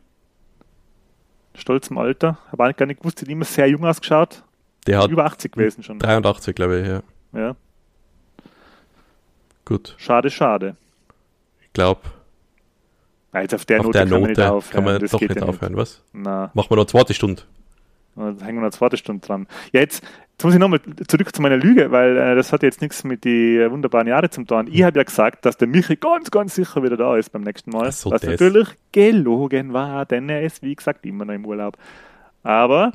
Stolz 1.54 1.88
im 1.88 1.98
Alter. 1.98 2.38
Habe 2.50 2.64
eigentlich 2.64 2.76
gar 2.76 2.86
nicht 2.86 3.00
gewusst, 3.00 3.20
die 3.20 3.26
hat 3.26 3.30
immer 3.30 3.44
sehr 3.44 3.68
jung 3.68 3.84
ausgeschaut. 3.84 4.42
Der 4.86 5.00
hat 5.00 5.10
über 5.10 5.26
80 5.26 5.52
gewesen 5.52 5.82
schon. 5.82 5.98
83, 5.98 6.54
glaube 6.54 6.80
ich, 6.80 6.88
ja. 6.88 7.02
Ja. 7.38 7.56
Gut. 9.64 9.94
Schade, 9.98 10.30
schade. 10.30 10.76
Ich 11.60 11.72
glaube. 11.72 12.00
Jetzt 13.34 13.54
auf 13.54 13.64
der 13.64 13.80
auf 13.80 13.86
Note 13.86 13.98
der 13.98 14.06
kann 14.06 14.10
Note 14.10 14.20
man 14.20 14.30
nicht 14.30 14.40
aufhören. 14.40 14.74
Kann 14.74 14.84
man 14.84 15.06
doch 15.06 15.20
nicht 15.20 15.36
ja 15.36 15.42
aufhören, 15.42 15.76
was? 15.76 16.02
Na. 16.12 16.50
Machen 16.54 16.70
wir 16.70 16.76
noch 16.76 16.82
eine 16.82 16.86
zweite 16.86 17.14
Stunde. 17.14 17.42
Da 18.14 18.22
hängen 18.24 18.38
wir 18.38 18.52
noch 18.52 18.62
eine 18.62 18.70
zweite 18.72 18.96
Stunde 18.98 19.26
dran. 19.26 19.46
Ja, 19.72 19.80
jetzt, 19.80 20.04
jetzt 20.32 20.44
muss 20.44 20.52
ich 20.52 20.60
nochmal 20.60 20.80
zurück 21.08 21.34
zu 21.34 21.40
meiner 21.40 21.56
Lüge, 21.56 21.90
weil 21.90 22.16
äh, 22.16 22.34
das 22.34 22.52
hat 22.52 22.62
jetzt 22.62 22.82
nichts 22.82 23.04
mit 23.04 23.24
den 23.24 23.70
wunderbaren 23.70 24.06
Jahren 24.06 24.30
zum 24.30 24.46
tun. 24.46 24.68
Ich 24.70 24.82
habe 24.82 24.98
ja 24.98 25.04
gesagt, 25.04 25.46
dass 25.46 25.56
der 25.56 25.66
Michi 25.66 25.96
ganz, 25.96 26.30
ganz 26.30 26.54
sicher 26.54 26.82
wieder 26.82 26.98
da 26.98 27.16
ist 27.16 27.30
beim 27.30 27.42
nächsten 27.42 27.70
Mal. 27.70 27.90
So, 27.90 28.10
was 28.10 28.20
das. 28.20 28.32
natürlich 28.32 28.68
gelogen 28.92 29.72
war, 29.72 30.04
denn 30.04 30.28
er 30.28 30.42
ist, 30.42 30.62
wie 30.62 30.74
gesagt, 30.74 31.06
immer 31.06 31.24
noch 31.24 31.32
im 31.32 31.46
Urlaub. 31.46 31.78
Aber 32.42 32.92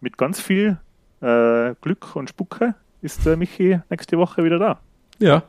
mit 0.00 0.18
ganz 0.18 0.40
viel 0.40 0.78
äh, 1.20 1.74
Glück 1.80 2.16
und 2.16 2.30
Spucke 2.30 2.74
ist 3.02 3.24
der 3.24 3.36
Michi 3.36 3.78
nächste 3.88 4.18
Woche 4.18 4.42
wieder 4.42 4.58
da. 4.58 4.80
Ja, 5.20 5.44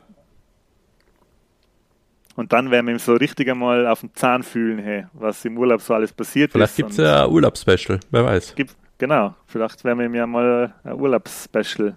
und 2.38 2.52
dann 2.52 2.70
werden 2.70 2.86
wir 2.86 2.94
ihm 2.94 3.00
so 3.00 3.16
richtig 3.16 3.50
einmal 3.50 3.84
auf 3.88 3.98
den 3.98 4.14
Zahn 4.14 4.44
fühlen, 4.44 4.78
hey, 4.78 5.06
was 5.12 5.44
im 5.44 5.58
Urlaub 5.58 5.82
so 5.82 5.92
alles 5.92 6.12
passiert 6.12 6.52
Vielleicht 6.52 6.70
ist. 6.70 6.76
Vielleicht 6.76 6.90
gibt 6.90 7.00
es 7.00 7.04
ja 7.04 7.24
ein 7.24 7.32
Urlaubsspecial, 7.32 7.98
wer 8.12 8.24
weiß. 8.26 8.54
Gibt, 8.54 8.76
genau, 8.96 9.34
vielleicht 9.48 9.82
werden 9.82 9.98
wir 9.98 10.06
ihm 10.06 10.14
ja 10.14 10.24
mal 10.24 10.72
ein 10.84 10.92
Urlaubsspecial 10.92 11.96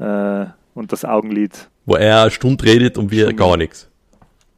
äh, 0.00 0.46
und 0.74 0.90
das 0.90 1.04
Augenlid. 1.04 1.70
Wo 1.86 1.94
er 1.94 2.22
eine 2.22 2.30
Stunde 2.32 2.64
redet 2.64 2.98
und 2.98 3.12
wir 3.12 3.26
Stunde. 3.26 3.36
gar 3.36 3.56
nichts. 3.56 3.88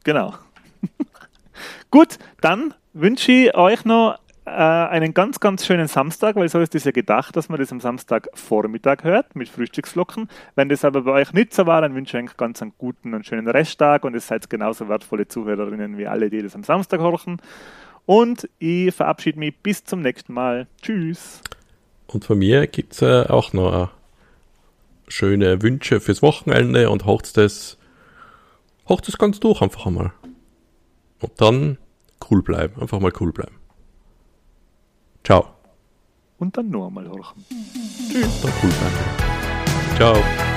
Genau. 0.03 0.33
Gut, 1.91 2.17
dann 2.41 2.73
wünsche 2.93 3.31
ich 3.31 3.55
euch 3.55 3.85
noch 3.85 4.17
äh, 4.47 4.49
einen 4.49 5.13
ganz, 5.13 5.41
ganz 5.41 5.65
schönen 5.65 5.89
Samstag, 5.89 6.37
weil 6.37 6.47
so 6.47 6.61
ist 6.61 6.73
es 6.73 6.85
ja 6.85 6.91
gedacht, 6.91 7.35
dass 7.35 7.49
man 7.49 7.59
das 7.59 7.69
am 7.73 7.81
Samstagvormittag 7.81 9.03
hört 9.03 9.35
mit 9.35 9.49
Frühstücksflocken. 9.49 10.29
Wenn 10.55 10.69
das 10.69 10.85
aber 10.85 11.01
bei 11.01 11.11
euch 11.11 11.33
nicht 11.33 11.53
so 11.53 11.65
war, 11.65 11.81
dann 11.81 11.93
wünsche 11.95 12.17
ich 12.17 12.23
euch 12.23 12.37
ganz 12.37 12.61
einen 12.61 12.71
guten 12.77 13.13
und 13.13 13.25
schönen 13.25 13.45
Resttag 13.49 14.05
und 14.05 14.13
ihr 14.13 14.21
seid 14.21 14.49
genauso 14.49 14.87
wertvolle 14.87 15.27
Zuhörerinnen 15.27 15.97
wie 15.97 16.07
alle, 16.07 16.29
die 16.29 16.41
das 16.41 16.55
am 16.55 16.63
Samstag 16.63 17.01
horchen. 17.01 17.41
Und 18.05 18.47
ich 18.57 18.95
verabschiede 18.95 19.37
mich 19.37 19.53
bis 19.57 19.83
zum 19.83 20.01
nächsten 20.01 20.31
Mal. 20.31 20.67
Tschüss. 20.81 21.41
Und 22.07 22.23
von 22.23 22.39
mir 22.39 22.67
gibt 22.67 22.93
es 22.93 23.01
äh, 23.01 23.25
auch 23.27 23.51
noch 23.51 23.83
äh, 23.83 23.87
schöne 25.09 25.61
Wünsche 25.61 25.99
fürs 25.99 26.21
Wochenende 26.21 26.89
und 26.89 27.03
hocht's 27.03 27.33
das, 27.33 27.77
das 28.87 29.17
ganz 29.17 29.41
durch 29.41 29.61
einfach 29.61 29.87
einmal. 29.87 30.13
Und 31.19 31.33
dann 31.35 31.79
cool 32.31 32.41
bleiben, 32.41 32.81
einfach 32.81 33.01
mal 33.01 33.11
cool 33.19 33.33
bleiben. 33.33 33.56
Ciao. 35.23 35.47
Und 36.39 36.55
dann 36.55 36.69
nur 36.69 36.87
einmal 36.87 37.09
horchen. 37.09 37.43
Tschüss. 38.09 38.41
Der 38.41 38.53
Cool 38.61 38.71
Ciao. 39.97 40.56